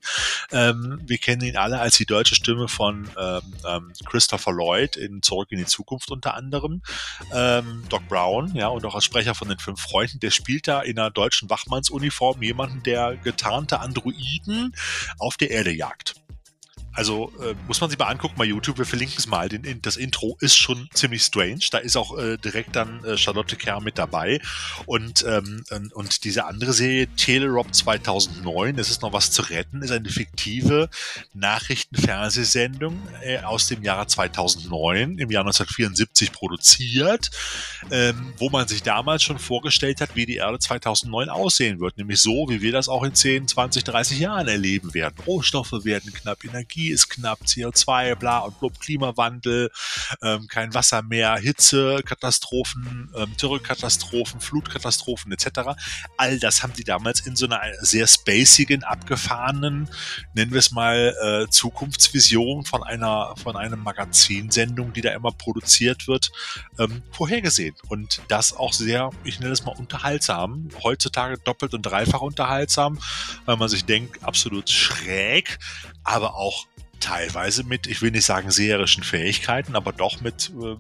Ähm, 0.51 1.01
wir 1.05 1.17
kennen 1.17 1.41
ihn 1.41 1.57
alle 1.57 1.79
als 1.79 1.97
die 1.97 2.05
deutsche 2.05 2.35
Stimme 2.35 2.67
von 2.67 3.09
ähm, 3.17 3.41
ähm, 3.67 3.93
Christopher 4.05 4.51
Lloyd 4.51 4.95
in 4.95 5.21
Zurück 5.21 5.51
in 5.51 5.59
die 5.59 5.65
Zukunft 5.65 6.11
unter 6.11 6.35
anderem. 6.35 6.81
Ähm, 7.33 7.83
Doc 7.89 8.07
Brown, 8.07 8.53
ja, 8.55 8.67
und 8.67 8.85
auch 8.85 8.95
als 8.95 9.05
Sprecher 9.05 9.35
von 9.35 9.49
den 9.49 9.59
fünf 9.59 9.81
Freunden, 9.81 10.19
der 10.19 10.31
spielt 10.31 10.67
da 10.67 10.81
in 10.81 10.97
einer 10.97 11.11
deutschen 11.11 11.49
Wachmannsuniform 11.49 12.41
jemanden, 12.41 12.83
der 12.83 13.17
getarnte 13.17 13.79
Androiden 13.79 14.73
auf 15.19 15.37
der 15.37 15.51
Erde 15.51 15.71
jagt. 15.71 16.15
Also 16.97 17.31
äh, 17.43 17.53
muss 17.67 17.79
man 17.79 17.91
sich 17.91 17.99
mal 17.99 18.07
angucken 18.07 18.33
bei 18.37 18.45
YouTube, 18.45 18.79
wir 18.79 18.85
verlinken 18.85 19.17
es 19.19 19.27
mal. 19.27 19.47
Den, 19.49 19.63
in, 19.63 19.83
das 19.83 19.97
Intro 19.97 20.35
ist 20.41 20.57
schon 20.57 20.89
ziemlich 20.95 21.21
strange. 21.21 21.59
Da 21.69 21.77
ist 21.77 21.95
auch 21.95 22.17
äh, 22.17 22.37
direkt 22.37 22.75
dann 22.75 23.05
äh, 23.05 23.17
Charlotte 23.17 23.55
Kerr 23.55 23.81
mit 23.81 23.99
dabei. 23.99 24.41
Und, 24.87 25.23
ähm, 25.27 25.63
und, 25.69 25.93
und 25.93 26.23
diese 26.23 26.45
andere 26.45 26.73
Serie, 26.73 27.05
Telerob 27.15 27.71
2009, 27.71 28.79
es 28.79 28.89
ist 28.89 29.03
noch 29.03 29.13
was 29.13 29.29
zu 29.29 29.43
retten, 29.43 29.83
ist 29.83 29.91
eine 29.91 30.09
fiktive 30.09 30.89
Nachrichtenfernsehsendung 31.35 32.99
äh, 33.21 33.41
aus 33.41 33.67
dem 33.67 33.83
Jahre 33.83 34.07
2009, 34.07 35.19
im 35.19 35.29
Jahr 35.29 35.43
1974 35.43 36.31
produziert, 36.31 37.29
ähm, 37.91 38.33
wo 38.37 38.49
man 38.49 38.67
sich 38.67 38.81
damals 38.81 39.21
schon 39.21 39.37
vorgestellt 39.37 40.01
hat, 40.01 40.15
wie 40.15 40.25
die 40.25 40.37
Erde 40.37 40.57
2009 40.57 41.29
aussehen 41.29 41.79
wird. 41.79 41.99
Nämlich 41.99 42.19
so, 42.21 42.47
wie 42.49 42.63
wir 42.63 42.71
das 42.71 42.89
auch 42.89 43.03
in 43.03 43.13
10, 43.13 43.47
20, 43.47 43.83
30 43.83 44.17
Jahren 44.17 44.47
erleben 44.47 44.95
werden. 44.95 45.13
Rohstoffe 45.27 45.83
werden 45.83 46.11
knapp, 46.11 46.43
Energie 46.43 46.86
Ist 46.91 47.09
knapp, 47.09 47.39
CO2, 47.45 48.15
bla 48.15 48.39
und 48.39 48.59
blub, 48.59 48.79
Klimawandel, 48.79 49.71
ähm, 50.21 50.47
kein 50.47 50.73
Wasser 50.73 51.01
mehr, 51.01 51.37
Hitze, 51.37 52.01
Katastrophen, 52.05 53.11
ähm, 53.15 53.35
Dürrekatastrophen, 53.37 54.39
Flutkatastrophen 54.39 55.31
etc. 55.31 55.77
All 56.17 56.39
das 56.39 56.63
haben 56.63 56.73
die 56.73 56.83
damals 56.83 57.21
in 57.21 57.35
so 57.35 57.45
einer 57.45 57.61
sehr 57.81 58.07
spacigen, 58.07 58.83
abgefahrenen, 58.83 59.89
nennen 60.33 60.51
wir 60.51 60.59
es 60.59 60.71
mal, 60.71 61.15
äh, 61.21 61.49
Zukunftsvision 61.49 62.65
von 62.65 62.83
einer, 62.83 63.35
von 63.37 63.55
einem 63.55 63.81
Magazinsendung, 63.83 64.93
die 64.93 65.01
da 65.01 65.11
immer 65.11 65.31
produziert 65.31 66.07
wird, 66.07 66.31
ähm, 66.79 67.03
vorhergesehen. 67.11 67.75
Und 67.87 68.21
das 68.27 68.55
auch 68.55 68.73
sehr, 68.73 69.11
ich 69.23 69.39
nenne 69.39 69.51
es 69.51 69.65
mal 69.65 69.75
unterhaltsam, 69.75 70.69
heutzutage 70.83 71.37
doppelt 71.37 71.73
und 71.73 71.83
dreifach 71.83 72.21
unterhaltsam, 72.21 72.99
weil 73.45 73.57
man 73.57 73.69
sich 73.69 73.85
denkt, 73.85 74.23
absolut 74.23 74.69
schräg, 74.69 75.59
aber 76.03 76.35
auch 76.35 76.67
teilweise 76.99 77.63
mit, 77.63 77.87
ich 77.87 78.01
will 78.01 78.11
nicht 78.11 78.25
sagen 78.25 78.51
seherischen 78.51 79.03
Fähigkeiten, 79.03 79.75
aber 79.75 79.91
doch 79.91 80.21
mit 80.21 80.51
äh, 80.61 80.75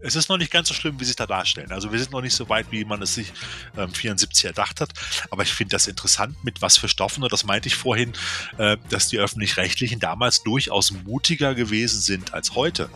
es 0.00 0.14
ist 0.14 0.28
noch 0.28 0.38
nicht 0.38 0.52
ganz 0.52 0.68
so 0.68 0.74
schlimm, 0.74 1.00
wie 1.00 1.04
sie 1.04 1.10
es 1.10 1.16
da 1.16 1.26
darstellen. 1.26 1.72
Also 1.72 1.90
wir 1.90 1.98
sind 1.98 2.12
noch 2.12 2.20
nicht 2.20 2.34
so 2.34 2.48
weit, 2.48 2.66
wie 2.70 2.84
man 2.84 3.02
es 3.02 3.14
sich 3.14 3.32
ähm, 3.76 3.92
74 3.92 4.44
erdacht 4.44 4.80
hat. 4.80 4.90
Aber 5.30 5.42
ich 5.42 5.52
finde 5.52 5.72
das 5.72 5.86
interessant, 5.86 6.36
mit 6.44 6.62
was 6.62 6.78
für 6.78 6.88
Stoffen, 6.88 7.24
und 7.24 7.32
das 7.32 7.44
meinte 7.44 7.68
ich 7.68 7.74
vorhin, 7.74 8.12
äh, 8.58 8.76
dass 8.90 9.08
die 9.08 9.18
öffentlich-rechtlichen 9.18 9.98
damals 9.98 10.42
durchaus 10.42 10.92
mutiger 11.04 11.54
gewesen 11.54 12.00
sind 12.00 12.32
als 12.32 12.54
heute. 12.54 12.88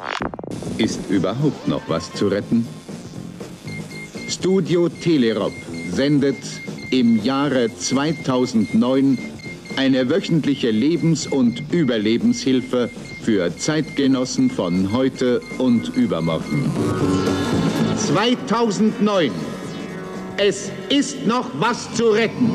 Ist 0.78 1.00
überhaupt 1.08 1.66
noch 1.66 1.82
was 1.88 2.12
zu 2.14 2.28
retten? 2.28 2.68
Studio 4.28 4.88
Telerop 4.88 5.52
sendet 5.90 6.38
im 6.90 7.22
Jahre 7.22 7.74
2009 7.74 9.18
eine 9.76 10.08
wöchentliche 10.08 10.70
Lebens- 10.70 11.26
und 11.26 11.62
Überlebenshilfe 11.72 12.90
für 13.22 13.56
Zeitgenossen 13.56 14.50
von 14.50 14.92
heute 14.92 15.40
und 15.58 15.94
übermorgen. 15.96 16.70
2009. 17.96 19.30
Es 20.36 20.70
ist 20.88 21.26
noch 21.26 21.48
was 21.60 21.92
zu 21.94 22.06
retten. 22.10 22.50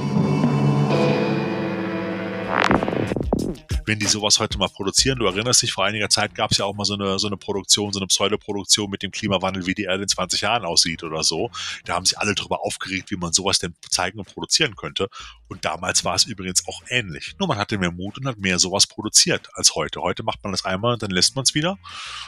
Wenn 3.88 4.00
die 4.00 4.06
sowas 4.06 4.40
heute 4.40 4.58
mal 4.58 4.68
produzieren. 4.68 5.18
Du 5.18 5.26
erinnerst 5.26 5.62
dich, 5.62 5.72
vor 5.72 5.86
einiger 5.86 6.10
Zeit 6.10 6.36
gab 6.36 6.52
es 6.52 6.58
ja 6.58 6.66
auch 6.66 6.76
mal 6.76 6.84
so 6.84 6.96
eine, 6.96 7.20
so 7.20 7.28
eine 7.28 7.38
Produktion, 7.38 7.94
so 7.94 8.00
eine 8.00 8.08
Pseudoproduktion 8.08 8.90
mit 8.90 9.02
dem 9.02 9.12
Klimawandel, 9.12 9.66
wie 9.66 9.74
die 9.74 9.84
Erde 9.84 10.04
in 10.04 10.10
20 10.10 10.42
Jahren 10.42 10.66
aussieht 10.66 11.04
oder 11.04 11.24
so. 11.24 11.50
Da 11.86 11.94
haben 11.96 12.06
sich 12.06 12.20
alle 12.20 12.36
drüber 12.36 12.62
aufgeregt, 12.62 13.12
wie 13.12 13.16
man 13.16 13.32
sowas 13.32 13.60
denn 13.60 13.76
zeigen 13.90 14.20
und 14.20 14.28
produzieren 14.28 14.76
könnte. 14.76 15.08
Und 15.48 15.64
damals 15.64 16.04
war 16.04 16.16
es 16.16 16.26
übrigens 16.26 16.68
auch 16.68 16.82
ähnlich. 16.90 17.36
Nur 17.40 17.48
man 17.48 17.58
hatte 17.58 17.78
mehr 17.78 17.92
Mut 17.92 18.18
und 18.18 18.28
hat 18.28 18.38
mehr 18.38 18.60
sowas 18.60 18.88
produziert 18.88 19.48
als 19.54 19.74
heute. 19.76 20.02
Heute 20.02 20.24
macht 20.24 20.44
man 20.44 20.52
das 20.52 20.66
einmal 20.66 20.94
und 20.94 21.02
dann 21.02 21.12
lässt 21.12 21.38
man 21.38 21.44
es 21.44 21.56
wieder. 21.56 21.78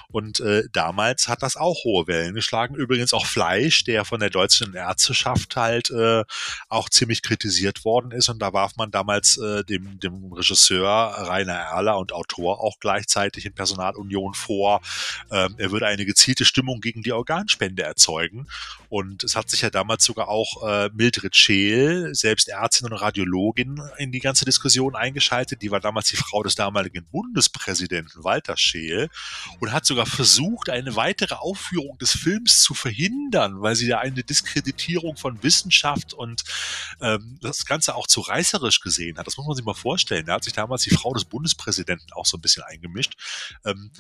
Und 0.08 0.39
äh, 0.39 0.63
damals 0.72 1.28
hat 1.28 1.43
das 1.43 1.58
auch 1.58 1.84
hohe 1.84 2.08
Wellen 2.08 2.36
geschlagen. 2.36 2.76
Übrigens 2.76 3.12
auch 3.12 3.26
Fleisch, 3.26 3.84
der 3.84 4.06
von 4.06 4.22
der 4.22 4.30
deutschen 4.30 4.74
Ärzteschaft 4.74 5.58
halt 5.58 5.89
äh, 5.89 6.24
auch 6.69 6.88
ziemlich 6.88 7.22
kritisiert 7.22 7.84
worden 7.84 8.12
ist. 8.12 8.30
Und 8.30 8.39
da 8.39 8.54
warf 8.54 8.78
man 8.78 8.91
damals 8.91 9.38
äh, 9.38 9.65
dem, 9.65 10.00
dem 10.00 10.32
Regisseur 10.32 10.88
Rainer 10.88 11.48
Erler 11.53 11.97
und 11.97 12.13
Autor 12.13 12.62
auch 12.62 12.79
gleichzeitig 12.79 13.45
in 13.45 13.53
Personalunion 13.53 14.33
vor. 14.33 14.81
Ähm, 15.31 15.55
er 15.57 15.71
würde 15.71 15.88
eine 15.88 16.05
gezielte 16.05 16.45
Stimmung 16.45 16.81
gegen 16.81 17.03
die 17.03 17.13
Organspende 17.13 17.83
erzeugen. 17.83 18.47
Und 18.89 19.23
es 19.23 19.35
hat 19.35 19.49
sich 19.49 19.62
ja 19.62 19.69
damals 19.69 20.03
sogar 20.03 20.29
auch 20.29 20.67
äh, 20.67 20.89
Mildred 20.93 21.35
Scheel, 21.35 22.13
selbst 22.15 22.47
Ärztin 22.47 22.88
und 22.88 22.93
Radiologin 22.93 23.81
in 23.97 24.12
die 24.12 24.19
ganze 24.19 24.45
Diskussion 24.45 24.95
eingeschaltet. 24.95 25.62
Die 25.62 25.71
war 25.71 25.79
damals 25.79 26.07
die 26.07 26.15
Frau 26.15 26.41
des 26.43 26.55
damaligen 26.55 27.05
Bundespräsidenten 27.05 28.23
Walter 28.23 28.57
Scheel 28.57 29.09
und 29.59 29.71
hat 29.71 29.85
sogar 29.85 30.05
versucht, 30.05 30.69
eine 30.69 30.95
weitere 30.95 31.35
Aufführung 31.35 31.97
des 31.99 32.12
Films 32.12 32.62
zu 32.62 32.73
verhindern, 32.73 33.62
weil 33.62 33.75
sie 33.75 33.88
da 33.88 33.99
eine 33.99 34.23
Diskreditierung 34.23 35.17
von 35.17 35.41
Wissenschaft 35.43 36.13
und 36.13 36.43
ähm, 37.01 37.38
das 37.41 37.65
Ganze 37.65 37.95
auch 37.95 38.07
zu 38.07 38.21
reißerisch 38.21 38.81
gesehen 38.81 39.17
hat. 39.17 39.27
Das 39.27 39.38
muss 39.38 39.47
man 39.47 39.55
sich 39.55 39.65
mal 39.65 39.73
vorstellen. 39.73 40.25
Da 40.25 40.33
hat 40.33 40.43
sich 40.43 40.53
damals 40.53 40.83
die 40.83 40.89
Frau 40.89 41.13
des 41.13 41.25
Bundespräsidenten 41.39 42.12
auch 42.13 42.25
so 42.25 42.38
ein 42.38 42.41
bisschen 42.41 42.63
eingemischt. 42.63 43.15
Ähm, 43.65 43.91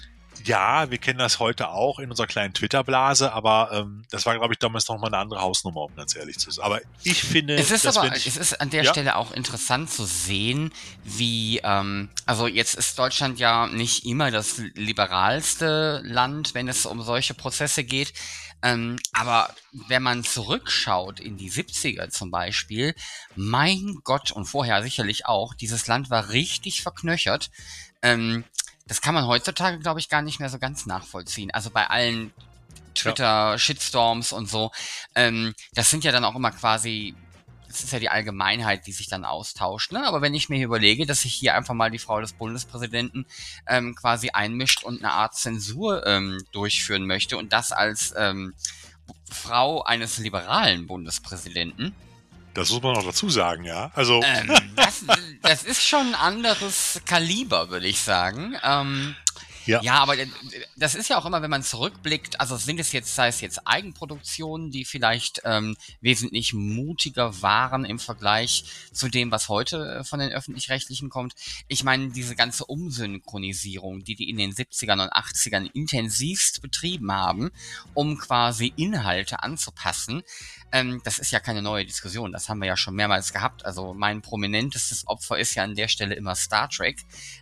ja, 0.45 0.89
wir 0.89 0.97
kennen 0.97 1.19
das 1.19 1.39
heute 1.39 1.69
auch 1.69 1.99
in 1.99 2.09
unserer 2.09 2.27
kleinen 2.27 2.53
Twitter-Blase, 2.53 3.33
aber 3.33 3.69
ähm, 3.73 4.05
das 4.11 4.25
war, 4.25 4.37
glaube 4.37 4.53
ich, 4.53 4.59
damals 4.59 4.87
noch 4.87 4.97
mal 4.97 5.07
eine 5.07 5.17
andere 5.17 5.41
Hausnummer, 5.41 5.81
um 5.81 5.95
ganz 5.95 6.15
ehrlich 6.15 6.37
zu 6.37 6.51
sein. 6.51 6.65
Aber 6.65 6.81
ich 7.03 7.23
finde, 7.23 7.55
es 7.55 7.71
ist 7.71 7.85
aber, 7.85 8.15
ich, 8.15 8.27
es 8.27 8.37
ist 8.37 8.59
an 8.61 8.69
der 8.69 8.83
Ja? 8.83 8.91
Stelle 8.91 9.15
auch 9.15 9.31
interessant 9.31 9.89
zu 9.89 10.05
sehen, 10.05 10.71
wie, 11.03 11.59
ähm, 11.63 12.09
also 12.25 12.47
jetzt 12.47 12.75
ist 12.75 12.97
Deutschland 12.97 13.39
ja 13.39 13.67
nicht 13.67 14.05
immer 14.05 14.31
das 14.31 14.57
liberalste 14.75 16.01
Land, 16.03 16.53
wenn 16.53 16.67
es 16.67 16.85
um 16.85 17.01
solche 17.01 17.33
Prozesse 17.33 17.83
geht. 17.83 18.13
Ähm, 18.61 18.97
aber 19.13 19.53
wenn 19.71 20.03
man 20.03 20.23
zurückschaut 20.23 21.19
in 21.19 21.37
die 21.37 21.51
70er 21.51 22.09
zum 22.09 22.29
Beispiel, 22.29 22.93
mein 23.35 23.99
Gott, 24.03 24.31
und 24.31 24.45
vorher 24.45 24.83
sicherlich 24.83 25.25
auch, 25.27 25.53
dieses 25.53 25.87
Land 25.87 26.09
war 26.09 26.29
richtig 26.29 26.81
verknöchert. 26.81 27.51
Ähm, 28.01 28.43
das 28.89 29.01
kann 29.01 29.13
man 29.13 29.27
heutzutage, 29.27 29.79
glaube 29.79 29.99
ich, 29.99 30.09
gar 30.09 30.23
nicht 30.23 30.39
mehr 30.39 30.49
so 30.49 30.57
ganz 30.57 30.87
nachvollziehen. 30.87 31.51
Also 31.51 31.69
bei 31.69 31.87
allen 31.87 32.33
Twitter-Shitstorms 32.95 34.33
und 34.33 34.49
so. 34.49 34.71
Ähm, 35.13 35.53
das 35.73 35.91
sind 35.91 36.03
ja 36.03 36.11
dann 36.11 36.25
auch 36.25 36.35
immer 36.35 36.51
quasi, 36.51 37.15
das 37.67 37.81
ist 37.83 37.93
ja 37.93 37.99
die 37.99 38.09
Allgemeinheit, 38.09 38.87
die 38.87 38.91
sich 38.91 39.07
dann 39.07 39.25
austauscht. 39.25 39.91
Ne? 39.91 40.05
Aber 40.05 40.23
wenn 40.23 40.33
ich 40.33 40.49
mir 40.49 40.55
hier 40.55 40.65
überlege, 40.65 41.05
dass 41.05 41.21
sich 41.21 41.35
hier 41.35 41.55
einfach 41.55 41.75
mal 41.75 41.91
die 41.91 41.99
Frau 41.99 42.19
des 42.19 42.33
Bundespräsidenten 42.33 43.27
ähm, 43.67 43.95
quasi 43.95 44.31
einmischt 44.31 44.83
und 44.83 45.03
eine 45.03 45.13
Art 45.13 45.35
Zensur 45.35 46.05
ähm, 46.07 46.43
durchführen 46.51 47.05
möchte 47.05 47.37
und 47.37 47.53
das 47.53 47.71
als 47.71 48.13
ähm, 48.17 48.55
Frau 49.31 49.83
eines 49.83 50.17
liberalen 50.17 50.87
Bundespräsidenten, 50.87 51.95
das 52.53 52.71
muss 52.71 52.81
man 52.81 52.93
noch 52.93 53.03
dazu 53.05 53.29
sagen, 53.29 53.63
ja. 53.63 53.91
Also 53.93 54.21
ähm, 54.23 54.51
das, 54.75 55.05
das 55.41 55.63
ist 55.63 55.83
schon 55.83 56.07
ein 56.07 56.15
anderes 56.15 57.01
Kaliber, 57.05 57.69
würde 57.69 57.87
ich 57.87 58.01
sagen. 58.01 58.55
Ähm, 58.63 59.15
Ja. 59.69 59.81
ja, 59.83 59.93
aber 59.99 60.17
äh, 60.17 60.27
das 60.75 60.95
ist 60.95 61.09
ja 61.09 61.17
auch 61.17 61.25
immer, 61.25 61.41
wenn 61.41 61.49
man 61.49 61.61
zurückblickt, 61.61 62.39
also 62.39 62.57
sind 62.57 62.79
es 62.79 62.91
jetzt, 62.91 63.13
sei 63.13 63.27
es 63.27 63.39
jetzt 63.41 63.67
Eigenproduktionen, 63.67 64.71
die 64.71 64.83
vielleicht 64.83 65.41
ähm, 65.45 65.77
wesentlich 66.01 66.53
mutiger 66.53 67.41
waren 67.43 67.85
im 67.85 67.99
Vergleich 67.99 68.63
zu 68.91 69.09
dem, 69.09 69.31
was 69.31 69.47
heute 69.47 69.99
äh, 69.99 70.03
von 70.03 70.19
den 70.19 70.31
öffentlich-rechtlichen 70.31 71.09
kommt. 71.09 71.35
Ich 71.67 71.83
meine, 71.83 72.09
diese 72.09 72.35
ganze 72.35 72.65
Umsynchronisierung, 72.65 74.03
die 74.03 74.15
die 74.15 74.29
in 74.29 74.37
den 74.37 74.53
70ern 74.53 75.03
und 75.03 75.13
80ern 75.13 75.69
intensivst 75.73 76.61
betrieben 76.63 77.11
haben, 77.11 77.51
um 77.93 78.17
quasi 78.17 78.73
Inhalte 78.75 79.43
anzupassen, 79.43 80.23
ähm, 80.71 81.01
das 81.03 81.19
ist 81.19 81.31
ja 81.31 81.39
keine 81.39 81.61
neue 81.61 81.85
Diskussion, 81.85 82.31
das 82.31 82.49
haben 82.49 82.59
wir 82.59 82.67
ja 82.67 82.77
schon 82.77 82.95
mehrmals 82.95 83.33
gehabt. 83.33 83.65
Also 83.65 83.93
mein 83.93 84.21
prominentestes 84.21 85.07
Opfer 85.07 85.37
ist 85.37 85.55
ja 85.55 85.63
an 85.63 85.75
der 85.75 85.87
Stelle 85.87 86.15
immer 86.15 86.35
Star 86.35 86.69
Trek, 86.69 86.97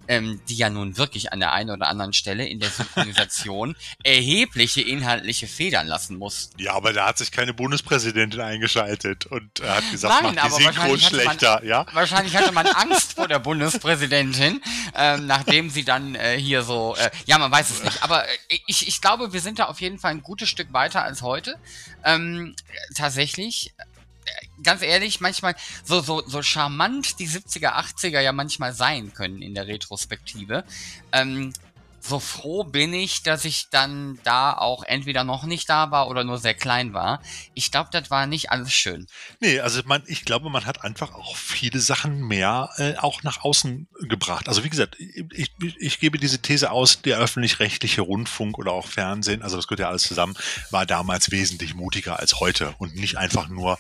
ähm, 0.08 0.42
die 0.48 0.56
ja 0.56 0.70
nun 0.70 0.98
wirklich 0.98 1.34
an 1.34 1.40
der 1.40 1.52
einen 1.54 1.72
oder 1.72 1.88
anderen 1.88 2.14
Stelle 2.18 2.46
in 2.48 2.60
der 2.60 2.70
Synchronisation 2.70 3.76
erhebliche 4.04 4.82
inhaltliche 4.82 5.48
Federn 5.48 5.88
lassen 5.88 6.18
muss. 6.18 6.50
Ja, 6.58 6.74
aber 6.74 6.92
da 6.94 7.08
hat 7.08 7.18
sich 7.18 7.32
keine 7.32 7.54
Bundespräsidentin 7.54 8.42
eingeschaltet 8.42 9.26
und 9.28 9.60
er 9.60 9.78
hat 9.78 9.92
gesagt, 9.92 10.14
Nein, 10.14 10.36
macht 10.36 10.36
die 10.36 10.40
aber 10.40 10.56
Synchro 10.56 10.66
wahrscheinlich 10.66 11.06
hatte 11.06 11.16
man- 11.16 11.26
schlechter, 11.40 11.64
ja? 11.64 11.86
Wahrscheinlich 11.94 12.36
hatte 12.36 12.52
man 12.52 12.68
Angst 12.68 13.14
vor 13.14 13.28
der 13.28 13.40
Bundespräsidentin, 13.40 14.62
ähm, 14.96 15.28
nachdem 15.28 15.70
sie 15.70 15.84
dann 15.86 16.16
äh, 16.16 16.38
hier 16.40 16.64
so, 16.64 16.96
äh, 16.98 17.10
ja, 17.26 17.38
man 17.38 17.52
weiß 17.52 17.70
es 17.70 17.84
nicht. 17.84 18.04
Aber 18.04 18.28
äh, 18.28 18.60
ich, 18.68 18.88
ich 18.88 19.00
glaube, 19.02 19.32
wir 19.34 19.42
sind 19.42 19.60
da 19.60 19.66
auf 19.66 19.80
jeden 19.82 20.00
Fall 20.00 20.12
ein 20.12 20.24
gutes 20.24 20.50
Stück 20.50 20.74
weiter 20.74 21.04
als 21.04 21.22
heute. 21.22 21.56
Ähm, 22.04 22.56
tatsächlich, 22.96 23.74
äh, 23.78 24.64
ganz 24.64 24.82
ehrlich, 24.82 25.20
manchmal 25.22 25.56
so, 25.84 26.02
so, 26.02 26.24
so 26.28 26.42
charmant 26.42 27.20
die 27.20 27.28
70er, 27.28 27.74
80er 27.74 28.20
ja 28.20 28.32
manchmal 28.32 28.74
sein 28.74 29.14
können 29.14 29.42
in 29.42 29.54
der 29.54 29.68
Retrospektive. 29.68 30.64
Ähm, 31.12 31.54
so 32.00 32.20
froh 32.20 32.64
bin 32.64 32.94
ich, 32.94 33.24
dass 33.24 33.46
ich 33.46 33.70
dann 33.70 34.20
da 34.24 34.54
auch 34.54 34.84
entweder 34.84 35.24
noch 35.24 35.44
nicht 35.44 35.70
da 35.70 35.92
war 35.92 36.08
oder 36.08 36.24
nur 36.24 36.38
sehr 36.38 36.54
klein 36.54 36.94
war. 36.94 37.22
Ich 37.54 37.72
glaube, 37.72 37.90
das 37.92 38.10
war 38.10 38.28
nicht 38.28 38.52
alles 38.52 38.72
schön. 38.72 39.08
Nee, 39.40 39.60
also 39.60 39.82
man, 39.86 40.04
ich 40.08 40.24
glaube, 40.24 40.50
man 40.50 40.66
hat 40.66 40.84
einfach 40.84 41.14
auch 41.14 41.36
viele 41.36 41.80
Sachen 41.80 42.26
mehr 42.28 42.70
äh, 42.78 42.96
auch 42.98 43.24
nach 43.24 43.44
außen 43.44 43.88
gebracht. 44.08 44.48
Also 44.48 44.64
wie 44.64 44.70
gesagt, 44.70 44.96
ich, 45.00 45.52
ich 45.78 46.00
gebe 46.00 46.18
diese 46.18 46.40
These 46.40 46.72
aus, 46.72 47.02
der 47.02 47.18
öffentlich-rechtliche 47.18 48.02
Rundfunk 48.02 48.58
oder 48.58 48.72
auch 48.72 48.88
Fernsehen, 48.88 49.42
also 49.42 49.58
das 49.58 49.68
gehört 49.68 49.82
ja 49.82 49.90
alles 49.90 50.04
zusammen, 50.04 50.36
war 50.72 50.86
damals 50.86 51.32
wesentlich 51.32 51.74
mutiger 51.74 52.20
als 52.20 52.40
heute 52.40 52.74
und 52.78 52.96
nicht 52.96 53.18
einfach 53.18 53.50
nur, 53.50 53.78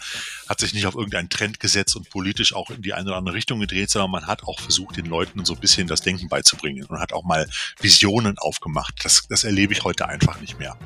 hat 0.49 0.59
sich 0.59 0.73
nicht 0.73 0.85
auf 0.87 0.95
irgendeinen 0.95 1.29
Trend 1.29 1.59
gesetzt 1.59 1.95
und 1.95 2.09
politisch 2.09 2.53
auch 2.53 2.69
in 2.71 2.81
die 2.81 2.93
eine 2.93 3.09
oder 3.09 3.17
andere 3.17 3.35
Richtung 3.35 3.59
gedreht, 3.59 3.89
sondern 3.89 4.11
man 4.11 4.27
hat 4.27 4.43
auch 4.43 4.59
versucht, 4.59 4.97
den 4.97 5.05
Leuten 5.05 5.45
so 5.45 5.53
ein 5.53 5.59
bisschen 5.59 5.87
das 5.87 6.01
Denken 6.01 6.27
beizubringen 6.27 6.85
und 6.85 6.99
hat 6.99 7.13
auch 7.13 7.23
mal 7.23 7.47
Visionen 7.79 8.16
Diskussionen 8.17 8.37
aufgemacht. 8.37 8.93
Das, 9.03 9.23
das 9.29 9.43
erlebe 9.43 9.73
ich 9.73 9.83
heute 9.83 10.07
einfach 10.07 10.39
nicht 10.41 10.59
mehr. 10.59 10.77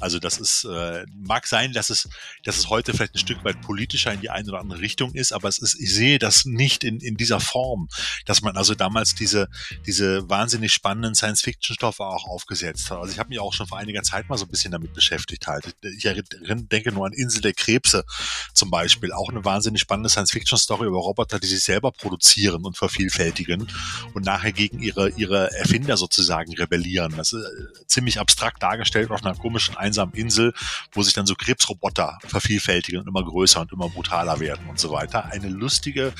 Also 0.00 0.18
das 0.18 0.38
ist, 0.38 0.64
äh, 0.64 1.06
mag 1.16 1.46
sein, 1.46 1.72
dass 1.72 1.88
es, 1.90 2.08
dass 2.44 2.58
es 2.58 2.68
heute 2.68 2.92
vielleicht 2.92 3.14
ein 3.14 3.18
Stück 3.18 3.42
weit 3.44 3.60
politischer 3.62 4.12
in 4.12 4.20
die 4.20 4.28
eine 4.28 4.48
oder 4.48 4.60
andere 4.60 4.80
Richtung 4.80 5.14
ist, 5.14 5.32
aber 5.32 5.48
es 5.48 5.58
ist, 5.58 5.74
ich 5.80 5.92
sehe 5.92 6.18
das 6.18 6.44
nicht 6.44 6.84
in, 6.84 7.00
in 7.00 7.16
dieser 7.16 7.40
Form, 7.40 7.88
dass 8.26 8.42
man 8.42 8.56
also 8.56 8.74
damals 8.74 9.14
diese, 9.14 9.48
diese 9.86 10.28
wahnsinnig 10.28 10.72
spannenden 10.72 11.14
Science-Fiction-Stoffe 11.14 12.04
auch 12.04 12.26
aufgesetzt 12.26 12.90
hat. 12.90 12.98
Also 12.98 13.12
ich 13.12 13.18
habe 13.18 13.30
mich 13.30 13.40
auch 13.40 13.54
schon 13.54 13.66
vor 13.66 13.78
einiger 13.78 14.02
Zeit 14.02 14.28
mal 14.28 14.36
so 14.36 14.44
ein 14.44 14.50
bisschen 14.50 14.72
damit 14.72 14.92
beschäftigt 14.92 15.46
halt. 15.46 15.74
Ich 15.82 16.02
denke 16.02 16.92
nur 16.92 17.06
an 17.06 17.12
Insel 17.12 17.40
der 17.40 17.54
Krebse 17.54 18.04
zum 18.52 18.70
Beispiel. 18.70 19.12
Auch 19.12 19.30
eine 19.30 19.44
wahnsinnig 19.44 19.80
spannende 19.80 20.10
Science-Fiction-Story 20.10 20.86
über 20.86 20.98
Roboter, 20.98 21.38
die 21.38 21.46
sich 21.46 21.64
selber 21.64 21.90
produzieren 21.90 22.64
und 22.64 22.76
vervielfältigen 22.76 23.66
und 24.12 24.26
nachher 24.26 24.52
gegen 24.52 24.80
ihre, 24.80 25.08
ihre 25.10 25.52
Erfinder 25.52 25.96
sozusagen 25.96 26.52
rebellieren. 26.66 27.14
Das 27.16 27.32
ist 27.32 27.44
äh, 27.44 27.86
ziemlich 27.86 28.20
abstrakt 28.20 28.62
dargestellt 28.62 29.10
auf 29.10 29.24
einer 29.24 29.34
komischen 29.34 29.76
einsamen 29.76 30.14
Insel, 30.14 30.52
wo 30.92 31.02
sich 31.02 31.14
dann 31.14 31.26
so 31.26 31.34
Krebsroboter 31.34 32.18
vervielfältigen 32.26 33.00
und 33.00 33.08
immer 33.08 33.24
größer 33.24 33.60
und 33.60 33.72
immer 33.72 33.88
brutaler 33.88 34.40
werden 34.40 34.66
und 34.68 34.78
so 34.78 34.90
weiter. 34.90 35.26
Eine 35.26 35.48
lustige, 35.48 36.12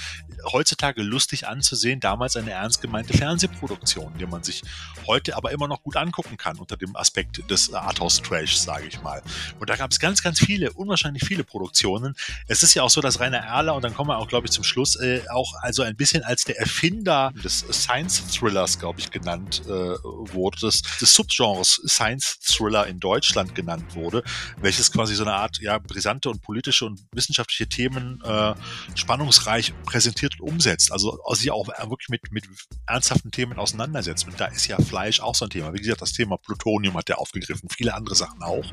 heutzutage 0.52 1.02
lustig 1.02 1.46
anzusehen, 1.46 2.00
damals 2.00 2.37
eine 2.37 2.52
ernst 2.52 2.80
gemeinte 2.80 3.16
Fernsehproduktion, 3.16 4.14
die 4.18 4.26
man 4.26 4.42
sich 4.42 4.62
heute 5.06 5.37
aber 5.37 5.50
immer 5.50 5.68
noch 5.68 5.82
gut 5.82 5.96
angucken 5.96 6.37
kann 6.37 6.56
unter 6.59 6.76
dem 6.76 6.96
Aspekt 6.96 7.50
des 7.50 7.72
Arthouse-Trash, 7.72 8.56
sage 8.56 8.87
ich 8.87 9.02
mal. 9.02 9.22
Und 9.59 9.68
da 9.68 9.76
gab 9.76 9.90
es 9.90 9.98
ganz, 9.98 10.22
ganz 10.22 10.38
viele, 10.38 10.72
unwahrscheinlich 10.72 11.24
viele 11.24 11.44
Produktionen. 11.44 12.14
Es 12.46 12.62
ist 12.62 12.74
ja 12.74 12.82
auch 12.82 12.90
so, 12.90 13.00
dass 13.00 13.20
Rainer 13.20 13.38
Erler, 13.38 13.74
und 13.74 13.82
dann 13.82 13.94
kommen 13.94 14.11
wir 14.11 14.18
auch, 14.18 14.28
glaube 14.28 14.46
ich, 14.46 14.52
zum 14.52 14.64
Schluss, 14.64 14.96
äh, 14.96 15.22
auch 15.30 15.54
also 15.61 15.82
ein 15.82 15.96
bisschen 15.96 16.22
als 16.22 16.44
der 16.44 16.59
Erfinder 16.59 17.32
des 17.42 17.61
Science-Thrillers, 17.70 18.78
glaube 18.78 19.00
ich, 19.00 19.11
genannt 19.11 19.62
äh, 19.66 19.96
wurde, 20.37 20.59
des, 20.61 20.83
des 21.01 21.14
Subgenres 21.14 21.81
Science-Thriller 21.87 22.87
in 22.87 23.01
Deutschland 23.01 23.55
genannt 23.55 23.94
wurde, 23.94 24.22
welches 24.61 24.92
quasi 24.92 25.14
so 25.14 25.25
eine 25.25 25.35
Art 25.35 25.59
ja, 25.61 25.79
brisante 25.79 26.31
und 26.31 26.42
politische 26.42 26.87
und 26.87 27.01
wissenschaftliche 27.12 27.68
Themen 27.68 28.22
äh, 28.22 28.55
spannungsreich 28.94 29.75
präsentiert 29.85 30.38
und 30.40 30.57
umsetzt. 30.57 30.92
Also 30.92 31.18
sich 31.33 31.51
auch 31.51 31.68
wirklich 31.68 32.09
mit, 32.09 32.31
mit 32.31 32.44
ernsthaften 32.87 33.31
Themen 33.31 33.59
auseinandersetzt. 33.59 34.27
Und 34.27 34.40
da 34.40 34.46
ist 34.46 34.66
ja 34.66 34.79
Fleisch 34.79 35.20
auch 35.20 35.35
so 35.35 35.46
ein 35.46 35.51
Thema. 35.51 35.72
Wie 35.75 35.79
gesagt, 35.79 36.03
das 36.03 36.12
Thema 36.12 36.37
Plutonium 36.37 36.96
hat 36.96 37.11
er 37.11 37.18
aufgegriffen, 37.18 37.68
viele 37.68 37.94
andere 37.94 38.14
Sachen 38.14 38.42
auch. 38.42 38.66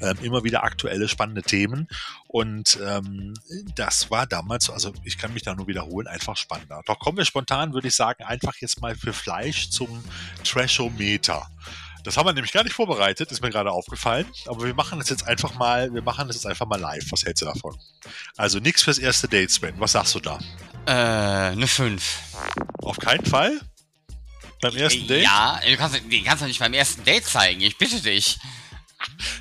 Ähm, 0.00 0.16
immer 0.22 0.44
wieder 0.44 0.64
aktuelle, 0.64 1.08
spannende 1.08 1.42
Themen. 1.42 1.88
Und 2.26 2.78
ähm, 2.84 3.34
das 3.74 4.10
war 4.10 4.26
damals, 4.26 4.70
also 4.70 4.92
ich 5.04 5.18
kann 5.18 5.34
mich 5.34 5.42
da 5.42 5.54
nur 5.54 5.66
wiederholen, 5.66 6.06
einfach 6.06 6.36
spannender. 6.36 6.82
Doch 6.86 6.98
kommen 6.98 7.18
wir 7.18 7.24
spontan, 7.24 7.72
würde 7.72 7.88
ich 7.88 7.94
sagen, 7.94 8.24
einfach 8.24 8.54
jetzt 8.60 8.80
mal 8.80 8.94
für 8.94 9.12
Fleisch 9.12 9.70
zum 9.70 10.02
Trashometer. 11.00 11.46
Das 12.02 12.16
haben 12.16 12.26
wir 12.26 12.32
nämlich 12.32 12.52
gar 12.52 12.64
nicht 12.64 12.72
vorbereitet, 12.72 13.30
ist 13.30 13.42
mir 13.42 13.50
gerade 13.50 13.70
aufgefallen. 13.70 14.26
Aber 14.46 14.64
wir 14.64 14.74
machen 14.74 14.98
das 14.98 15.10
jetzt 15.10 15.26
einfach 15.26 15.54
mal, 15.54 15.92
wir 15.92 16.00
machen 16.02 16.28
das 16.28 16.36
jetzt 16.36 16.46
einfach 16.46 16.66
mal 16.66 16.80
live. 16.80 17.04
Was 17.10 17.24
hältst 17.24 17.42
du 17.42 17.46
davon? 17.46 17.76
Also 18.38 18.58
nichts 18.58 18.82
fürs 18.82 18.98
erste 18.98 19.28
Date, 19.28 19.50
Sven. 19.50 19.74
Was 19.78 19.92
sagst 19.92 20.14
du 20.14 20.20
da? 20.20 20.38
Äh, 20.86 21.52
eine 21.52 21.66
5. 21.66 22.02
Auf 22.82 22.96
keinen 22.96 23.26
Fall? 23.26 23.60
Beim 24.62 24.76
ersten 24.76 25.06
Date? 25.06 25.24
Ja, 25.24 25.60
du 25.66 25.76
kannst, 25.76 26.00
den 26.10 26.24
kannst 26.24 26.42
du 26.42 26.46
nicht 26.46 26.58
beim 26.58 26.72
ersten 26.72 27.04
Date 27.04 27.26
zeigen, 27.26 27.60
ich 27.60 27.76
bitte 27.76 28.00
dich. 28.00 28.38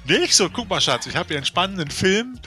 Nicht 0.05 0.33
so, 0.33 0.49
guck 0.49 0.69
mal, 0.69 0.81
Schatz, 0.81 1.05
ich 1.05 1.15
habe 1.15 1.27
hier 1.27 1.37
einen 1.37 1.45
spannenden 1.45 1.91
Film, 1.91 2.39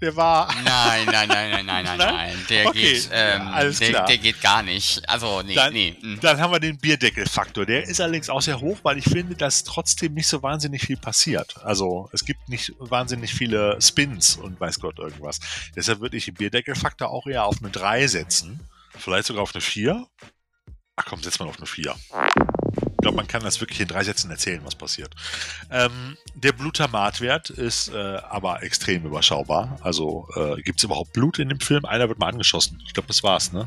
der 0.00 0.16
war. 0.16 0.48
Nein, 0.64 1.06
nein, 1.06 1.28
nein, 1.28 1.50
nein, 1.50 1.66
nein, 1.66 1.84
nein, 1.84 1.98
nein. 1.98 2.46
Der 2.48 2.66
Okay, 2.66 2.92
geht, 2.94 3.10
ähm, 3.12 3.42
ja, 3.42 3.50
alles 3.50 3.78
der, 3.78 3.88
klar. 3.90 4.06
der 4.06 4.18
geht 4.18 4.40
gar 4.40 4.62
nicht. 4.62 5.08
Also, 5.08 5.42
nee, 5.42 5.54
Dann, 5.54 5.72
nee. 5.72 5.96
mm. 6.00 6.20
dann 6.20 6.40
haben 6.40 6.52
wir 6.52 6.60
den 6.60 6.78
Bierdeckelfaktor. 6.78 7.66
Der 7.66 7.84
ist 7.84 8.00
allerdings 8.00 8.30
auch 8.30 8.40
sehr 8.40 8.60
hoch, 8.60 8.78
weil 8.82 8.98
ich 8.98 9.04
finde, 9.04 9.34
dass 9.34 9.64
trotzdem 9.64 10.14
nicht 10.14 10.28
so 10.28 10.42
wahnsinnig 10.42 10.82
viel 10.82 10.96
passiert. 10.96 11.56
Also 11.64 12.08
es 12.12 12.24
gibt 12.24 12.48
nicht 12.48 12.72
wahnsinnig 12.78 13.34
viele 13.34 13.76
Spins 13.80 14.36
und 14.36 14.58
weiß 14.60 14.80
Gott 14.80 14.98
irgendwas. 14.98 15.40
Deshalb 15.76 16.00
würde 16.00 16.16
ich 16.16 16.24
den 16.26 16.34
Bierdeckelfaktor 16.34 17.10
auch 17.10 17.26
eher 17.26 17.44
auf 17.44 17.56
eine 17.60 17.70
3 17.70 18.06
setzen. 18.06 18.60
Vielleicht 18.96 19.26
sogar 19.26 19.42
auf 19.42 19.54
eine 19.54 19.60
4. 19.60 20.06
Ach 20.96 21.04
komm, 21.06 21.22
setz 21.22 21.38
mal 21.38 21.48
auf 21.48 21.58
eine 21.58 21.66
4. 21.66 21.94
Ich 23.00 23.02
glaube, 23.02 23.16
man 23.16 23.26
kann 23.26 23.42
das 23.42 23.62
wirklich 23.62 23.80
in 23.80 23.88
drei 23.88 24.04
Sätzen 24.04 24.30
erzählen, 24.30 24.60
was 24.62 24.74
passiert. 24.74 25.14
Ähm, 25.70 26.18
der 26.34 26.52
Blutamatwert 26.52 27.48
ist 27.48 27.88
äh, 27.88 27.96
aber 27.96 28.62
extrem 28.62 29.06
überschaubar. 29.06 29.78
Also 29.80 30.28
äh, 30.36 30.60
gibt 30.60 30.80
es 30.80 30.84
überhaupt 30.84 31.14
Blut 31.14 31.38
in 31.38 31.48
dem 31.48 31.60
Film? 31.60 31.86
Einer 31.86 32.10
wird 32.10 32.18
mal 32.18 32.26
angeschossen. 32.28 32.78
Ich 32.84 32.92
glaube, 32.92 33.06
das 33.06 33.22
war's, 33.22 33.52
ne? 33.52 33.66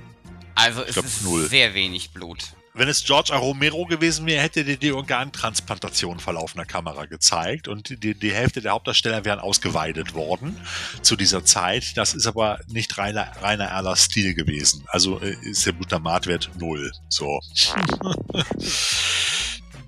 Also, 0.54 0.84
es 0.84 0.94
glaub, 0.94 1.06
ist 1.06 1.24
null. 1.24 1.48
sehr 1.48 1.74
wenig 1.74 2.12
Blut. 2.12 2.54
Wenn 2.76 2.88
es 2.88 3.04
George 3.04 3.32
A. 3.34 3.38
Romero 3.38 3.86
gewesen 3.86 4.26
wäre, 4.26 4.42
hätte 4.42 4.62
er 4.62 4.78
die 4.78 4.92
Organtransplantation 4.92 6.20
vor 6.20 6.34
laufender 6.34 6.66
Kamera 6.66 7.06
gezeigt 7.06 7.68
und 7.68 8.04
die, 8.04 8.16
die 8.16 8.34
Hälfte 8.34 8.62
der 8.62 8.72
Hauptdarsteller 8.72 9.26
wären 9.26 9.40
ausgeweidet 9.40 10.16
worden 10.16 10.60
zu 11.04 11.16
dieser 11.16 11.46
Zeit. 11.46 11.96
Das 11.98 12.16
ist 12.16 12.26
aber 12.26 12.60
nicht 12.68 12.98
Rainer, 12.98 13.32
Rainer 13.44 13.66
Erlers 13.66 14.06
Stil 14.06 14.34
gewesen. 14.34 14.86
Also 14.88 15.22
äh, 15.22 15.36
ist 15.44 15.66
der 15.68 15.74
Glutamatwert 15.74 16.50
null. 16.58 16.92
So. 17.10 17.40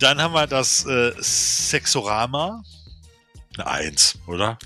Dann 0.06 0.22
haben 0.22 0.36
wir 0.36 0.46
das 0.46 0.86
äh, 0.86 1.13
Sexorama. 1.18 2.63
Eine 3.58 3.65
Eins, 3.65 4.20
oder? 4.28 4.60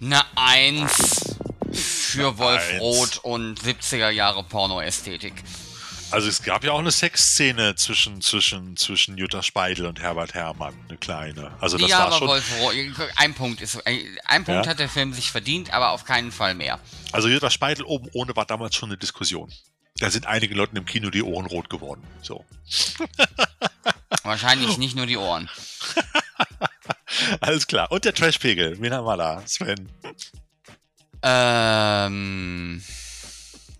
Eine 0.00 0.22
1 0.36 1.36
für 1.70 2.28
Eine 2.28 2.38
Wolf 2.38 2.70
Eins. 2.70 2.80
Roth 2.80 3.18
und 3.18 3.60
70er 3.60 4.08
Jahre 4.08 4.42
Pornoästhetik. 4.42 5.34
Also 6.12 6.28
es 6.28 6.42
gab 6.42 6.64
ja 6.64 6.72
auch 6.72 6.78
eine 6.78 6.92
Sexszene 6.92 7.74
zwischen, 7.74 8.22
zwischen, 8.22 8.78
zwischen 8.78 9.18
Jutta 9.18 9.42
Speidel 9.42 9.84
und 9.84 10.00
Herbert 10.00 10.32
Herrmann, 10.32 10.72
eine 10.88 10.96
kleine. 10.96 11.52
Also 11.60 11.76
das 11.76 11.90
ja, 11.90 11.98
war 11.98 12.06
aber 12.06 12.16
schon. 12.16 12.28
Wolf 12.28 12.60
Roth, 12.60 12.74
ein 13.16 13.34
Punkt 13.34 13.60
ist, 13.60 13.78
ein 13.86 14.44
Punkt 14.46 14.64
Ja? 14.64 14.70
hat 14.70 14.78
der 14.78 14.88
Film 14.88 15.12
sich 15.12 15.30
verdient, 15.30 15.74
aber 15.74 15.90
auf 15.90 16.06
keinen 16.06 16.32
Fall 16.32 16.54
mehr. 16.54 16.80
Also 17.12 17.28
Jutta 17.28 17.50
Speidel 17.50 17.84
oben 17.84 18.08
ohne 18.14 18.34
war 18.34 18.46
damals 18.46 18.74
schon 18.74 18.88
eine 18.88 18.96
Diskussion. 18.96 19.52
Da 19.98 20.10
sind 20.10 20.26
einigen 20.26 20.54
Leuten 20.54 20.76
im 20.76 20.86
Kino 20.86 21.10
die 21.10 21.22
Ohren 21.22 21.44
rot 21.44 21.68
geworden. 21.68 22.02
So. 22.22 22.46
Wahrscheinlich 24.22 24.78
nicht 24.78 24.96
nur 24.96 25.06
die 25.06 25.16
Ohren. 25.16 25.48
Alles 27.40 27.66
klar. 27.66 27.90
Und 27.90 28.04
der 28.04 28.14
Trashpegel. 28.14 28.80
Wen 28.80 28.92
haben 28.92 29.06
wir 29.06 29.16
da? 29.16 29.42
Sven. 29.46 29.88
Ähm. 31.22 32.82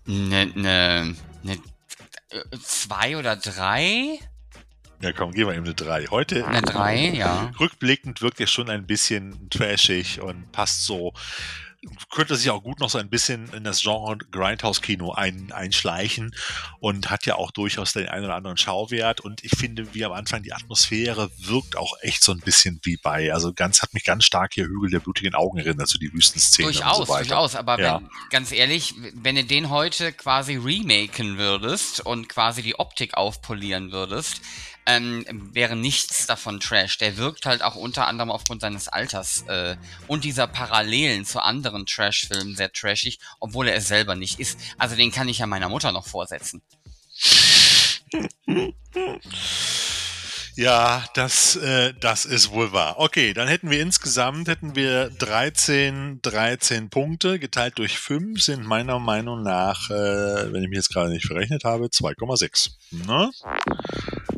Ne, 0.05 0.45
ne, 0.55 1.15
ne, 1.43 1.59
zwei 2.63 3.17
oder 3.17 3.35
drei? 3.35 4.19
Ja, 5.01 5.11
komm, 5.11 5.31
gehen 5.31 5.47
wir 5.47 5.53
ihm 5.53 5.63
eine 5.63 5.75
3. 5.75 6.07
Heute. 6.07 6.47
Eine 6.47 6.61
drei, 6.61 7.09
ja. 7.09 7.51
Rückblickend 7.59 8.21
wirkt 8.21 8.39
er 8.39 8.47
schon 8.47 8.69
ein 8.69 8.87
bisschen 8.87 9.49
trashig 9.49 10.21
und 10.21 10.51
passt 10.51 10.85
so. 10.85 11.13
Könnte 12.09 12.35
sich 12.35 12.49
auch 12.49 12.63
gut 12.63 12.79
noch 12.79 12.89
so 12.89 12.97
ein 12.97 13.09
bisschen 13.09 13.53
in 13.53 13.63
das 13.63 13.81
Genre 13.81 14.17
Grindhouse-Kino 14.17 15.11
ein, 15.11 15.51
einschleichen 15.51 16.33
und 16.79 17.11
hat 17.11 17.25
ja 17.27 17.35
auch 17.35 17.51
durchaus 17.51 17.93
den 17.93 18.07
einen 18.07 18.25
oder 18.25 18.35
anderen 18.35 18.57
Schauwert. 18.57 19.21
Und 19.21 19.43
ich 19.43 19.51
finde, 19.51 19.93
wie 19.93 20.03
am 20.03 20.11
Anfang, 20.11 20.41
die 20.41 20.53
Atmosphäre 20.53 21.29
wirkt 21.37 21.77
auch 21.77 21.93
echt 22.01 22.23
so 22.23 22.31
ein 22.31 22.39
bisschen 22.39 22.79
wie 22.83 22.97
bei, 22.97 23.31
also 23.31 23.53
ganz, 23.53 23.81
hat 23.83 23.93
mich 23.93 24.03
ganz 24.03 24.23
stark 24.23 24.55
hier 24.55 24.65
Hügel 24.65 24.89
der 24.89 25.01
blutigen 25.01 25.35
Augen 25.35 25.59
erinnert, 25.59 25.87
so 25.87 25.99
die 25.99 26.11
Wüstenszene. 26.11 26.71
Durchaus, 26.71 26.99
und 26.99 27.07
so 27.07 27.13
durchaus. 27.13 27.55
Aber 27.55 27.79
Ja. 27.79 27.97
wenn, 28.01 28.09
ganz 28.31 28.51
ehrlich, 28.51 28.95
wenn 29.13 29.35
du 29.35 29.43
den 29.43 29.69
heute 29.69 30.13
quasi 30.13 30.55
remaken 30.55 31.37
würdest 31.37 31.99
und 31.99 32.27
quasi 32.27 32.63
die 32.63 32.79
Optik 32.79 33.15
aufpolieren 33.15 33.91
würdest, 33.91 34.41
ähm, 34.87 35.25
wäre 35.53 35.75
nichts 35.75 36.25
davon 36.25 36.59
Trash. 36.59 36.97
Der 36.97 37.17
wirkt 37.17 37.45
halt 37.45 37.61
auch 37.61 37.75
unter 37.75 38.07
anderem 38.07 38.31
aufgrund 38.31 38.61
seines 38.61 38.87
Alters 38.87 39.43
äh, 39.47 39.75
und 40.07 40.23
dieser 40.23 40.47
Parallelen 40.47 41.25
zu 41.25 41.43
anderen 41.43 41.85
Trash-Filmen 41.85 42.55
sehr 42.55 42.71
trashig, 42.71 43.19
obwohl 43.39 43.67
er 43.67 43.75
es 43.75 43.87
selber 43.87 44.15
nicht 44.15 44.39
ist. 44.39 44.59
Also 44.77 44.95
den 44.95 45.11
kann 45.11 45.27
ich 45.27 45.39
ja 45.39 45.47
meiner 45.47 45.69
Mutter 45.69 45.91
noch 45.91 46.07
vorsetzen. 46.07 46.61
Ja, 50.57 51.05
das, 51.13 51.55
äh, 51.55 51.93
das 51.99 52.25
ist 52.25 52.49
wohl 52.51 52.73
wahr. 52.73 52.95
Okay, 52.97 53.33
dann 53.35 53.47
hätten 53.47 53.69
wir 53.69 53.79
insgesamt 53.79 54.47
hätten 54.47 54.75
wir 54.75 55.11
13, 55.11 56.19
13 56.23 56.89
Punkte 56.89 57.37
geteilt 57.37 57.77
durch 57.77 57.99
5 57.99 58.41
sind 58.41 58.65
meiner 58.65 58.97
Meinung 58.97 59.43
nach, 59.43 59.91
äh, 59.91 60.51
wenn 60.51 60.63
ich 60.63 60.69
mich 60.69 60.77
jetzt 60.77 60.91
gerade 60.91 61.11
nicht 61.11 61.27
verrechnet 61.27 61.63
habe, 61.63 61.85
2,6. 61.91 62.71
Ne? 63.05 63.29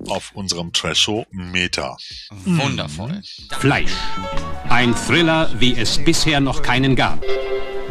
Auf 0.10 0.32
unserem 0.34 0.74
Trasho-Meter. 0.74 1.96
Wundervoll. 2.32 3.22
Fleisch. 3.58 3.94
Ein 4.68 4.94
Thriller, 4.96 5.50
wie 5.58 5.78
es 5.78 6.04
bisher 6.04 6.42
noch 6.42 6.62
keinen 6.62 6.98
gab. 6.98 7.24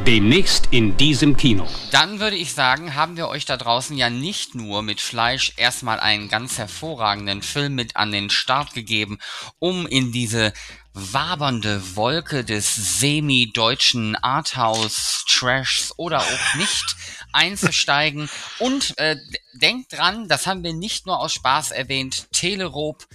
Demnächst 0.06 0.68
in 0.70 0.96
diesem 0.96 1.37
Kino. 1.37 1.66
Dann 1.90 2.20
würde 2.20 2.37
ich 2.37 2.54
sagen, 2.54 2.94
haben 2.94 3.16
wir 3.16 3.28
euch 3.28 3.44
da 3.44 3.56
draußen 3.56 3.96
ja 3.96 4.08
nicht 4.08 4.54
nur 4.54 4.82
mit 4.82 5.00
Fleisch 5.00 5.52
erstmal 5.56 6.00
einen 6.00 6.28
ganz 6.28 6.56
hervorragenden 6.56 7.42
Film 7.42 7.74
mit 7.74 7.96
an 7.96 8.11
den 8.11 8.30
Start 8.30 8.74
gegeben, 8.74 9.18
um 9.58 9.87
in 9.87 10.12
diese 10.12 10.52
wabernde 10.94 11.96
Wolke 11.96 12.44
des 12.44 13.00
semi-deutschen 13.00 14.16
Arthouse-Trashs 14.16 15.94
oder 15.96 16.20
auch 16.20 16.54
nicht 16.56 16.96
einzusteigen. 17.32 18.28
Und 18.58 18.96
äh, 18.98 19.16
denkt 19.54 19.92
dran, 19.92 20.28
das 20.28 20.46
haben 20.46 20.64
wir 20.64 20.72
nicht 20.72 21.06
nur 21.06 21.18
aus 21.20 21.34
Spaß 21.34 21.70
erwähnt, 21.70 22.28
Telerob 22.32 23.06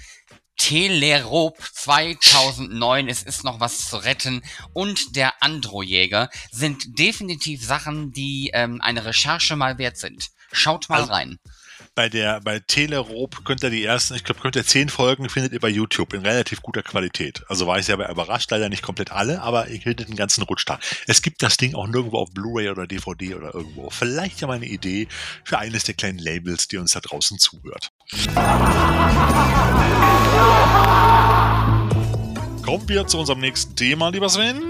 Telerop 0.58 1.58
2009, 1.74 3.08
es 3.10 3.24
ist 3.24 3.44
noch 3.44 3.60
was 3.60 3.90
zu 3.90 3.98
retten 3.98 4.44
und 4.74 5.16
der 5.16 5.42
Androjäger 5.42 6.30
sind 6.52 6.98
definitiv 7.00 7.64
Sachen, 7.66 8.12
die 8.12 8.52
ähm, 8.54 8.80
eine 8.82 9.06
Recherche 9.06 9.56
mal 9.56 9.78
wert 9.78 9.98
sind. 9.98 10.30
Schaut 10.52 10.90
mal 10.90 11.02
Also- 11.02 11.12
rein. 11.14 11.40
Bei 11.96 12.10
der, 12.10 12.42
bei 12.42 12.58
Telerob 12.60 13.46
könnt 13.46 13.62
ihr 13.62 13.70
die 13.70 13.84
ersten, 13.84 14.16
ich 14.16 14.24
glaube, 14.24 14.42
könnt 14.42 14.56
ihr 14.56 14.66
zehn 14.66 14.90
Folgen 14.90 15.30
findet 15.30 15.54
ihr 15.54 15.60
bei 15.60 15.70
YouTube 15.70 16.14
in 16.14 16.22
relativ 16.22 16.64
guter 16.64 16.82
Qualität. 16.82 17.44
Also 17.50 17.68
war 17.68 17.78
ich 17.78 17.86
selber 17.86 18.10
überrascht, 18.10 18.50
leider 18.50 18.68
nicht 18.68 18.82
komplett 18.82 19.12
alle, 19.12 19.44
aber 19.44 19.68
ich 19.68 19.84
hielt 19.84 20.00
den 20.00 20.16
ganzen 20.16 20.42
Rutsch 20.42 20.64
da. 20.66 20.80
Es 21.06 21.22
gibt 21.22 21.44
das 21.44 21.58
Ding 21.58 21.76
auch 21.76 21.86
nirgendwo 21.86 22.18
auf 22.18 22.32
Blu-ray 22.32 22.70
oder 22.70 22.88
DVD 22.88 23.36
oder 23.36 23.54
irgendwo. 23.54 23.92
Vielleicht 23.92 24.42
ja 24.42 24.48
mal 24.48 24.56
eine 24.56 24.66
Idee 24.66 25.08
für 25.44 25.60
eines 25.60 25.84
der 25.84 25.94
kleinen 25.94 26.18
Labels, 26.18 26.68
die 26.68 26.78
uns 26.78 26.94
da 26.94 27.00
draußen 27.00 27.38
zuhört. 27.38 27.92
Kommen 32.66 32.90
wir 32.90 33.06
zu 33.06 33.20
unserem 33.20 33.40
nächsten 33.40 33.76
Thema, 33.76 34.10
lieber 34.10 34.30
Sven. 34.30 34.64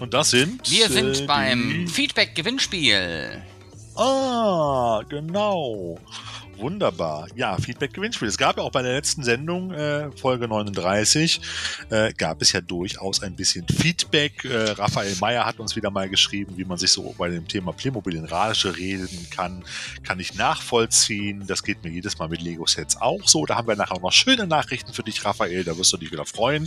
Und 0.00 0.12
das 0.12 0.30
sind. 0.30 0.68
Wir 0.68 0.88
sind 0.88 1.20
äh, 1.20 1.26
beim 1.26 1.86
Feedback-Gewinnspiel. 1.86 3.44
Ah, 3.94 5.02
genau. 5.08 5.98
Wunderbar. 6.58 7.28
Ja, 7.36 7.56
Feedback-Gewinnspiel. 7.56 8.26
Es 8.26 8.36
gab 8.36 8.56
ja 8.56 8.64
auch 8.64 8.72
bei 8.72 8.82
der 8.82 8.92
letzten 8.92 9.22
Sendung, 9.22 9.72
äh, 9.72 10.10
Folge 10.12 10.48
39, 10.48 11.40
äh, 11.90 12.12
gab 12.14 12.42
es 12.42 12.52
ja 12.52 12.60
durchaus 12.60 13.22
ein 13.22 13.36
bisschen 13.36 13.66
Feedback. 13.68 14.44
Äh, 14.44 14.70
Raphael 14.72 15.14
Meyer 15.20 15.46
hat 15.46 15.60
uns 15.60 15.76
wieder 15.76 15.90
mal 15.90 16.08
geschrieben, 16.08 16.54
wie 16.56 16.64
man 16.64 16.76
sich 16.76 16.90
so 16.90 17.14
bei 17.16 17.28
dem 17.28 17.46
Thema 17.46 17.72
Playmobil 17.72 18.16
in 18.16 18.24
Rage 18.24 18.76
reden 18.76 19.28
kann. 19.30 19.64
Kann 20.02 20.18
ich 20.18 20.34
nachvollziehen. 20.34 21.44
Das 21.46 21.62
geht 21.62 21.84
mir 21.84 21.90
jedes 21.90 22.18
Mal 22.18 22.28
mit 22.28 22.42
Lego-Sets 22.42 23.00
auch 23.00 23.28
so. 23.28 23.46
Da 23.46 23.56
haben 23.56 23.68
wir 23.68 23.76
nachher 23.76 23.94
auch 23.94 24.02
noch 24.02 24.12
schöne 24.12 24.46
Nachrichten 24.46 24.92
für 24.92 25.04
dich, 25.04 25.24
Raphael. 25.24 25.62
Da 25.62 25.78
wirst 25.78 25.92
du 25.92 25.96
dich 25.96 26.10
wieder 26.10 26.26
freuen. 26.26 26.66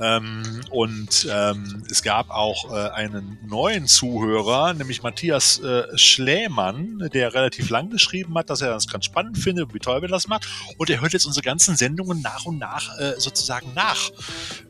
Ähm, 0.00 0.60
und 0.70 1.28
ähm, 1.30 1.84
es 1.88 2.02
gab 2.02 2.30
auch 2.30 2.72
äh, 2.72 2.90
einen 2.90 3.38
neuen 3.46 3.86
Zuhörer, 3.86 4.74
nämlich 4.74 5.04
Matthias 5.04 5.60
äh, 5.60 5.84
Schlämann, 5.96 7.08
der 7.12 7.32
relativ 7.32 7.70
lang 7.70 7.90
geschrieben 7.90 8.36
hat, 8.36 8.50
dass 8.50 8.60
er 8.60 8.70
das 8.70 8.88
ganz 8.88 9.04
spannend 9.04 9.19
findet, 9.34 9.72
wie 9.74 9.78
toll 9.78 10.02
wir 10.02 10.08
das 10.08 10.28
macht. 10.28 10.46
Und 10.78 10.90
er 10.90 11.00
hört 11.00 11.12
jetzt 11.12 11.26
unsere 11.26 11.42
ganzen 11.44 11.76
Sendungen 11.76 12.20
nach 12.22 12.44
und 12.44 12.58
nach 12.58 12.98
äh, 12.98 13.14
sozusagen 13.18 13.72
nach. 13.74 14.10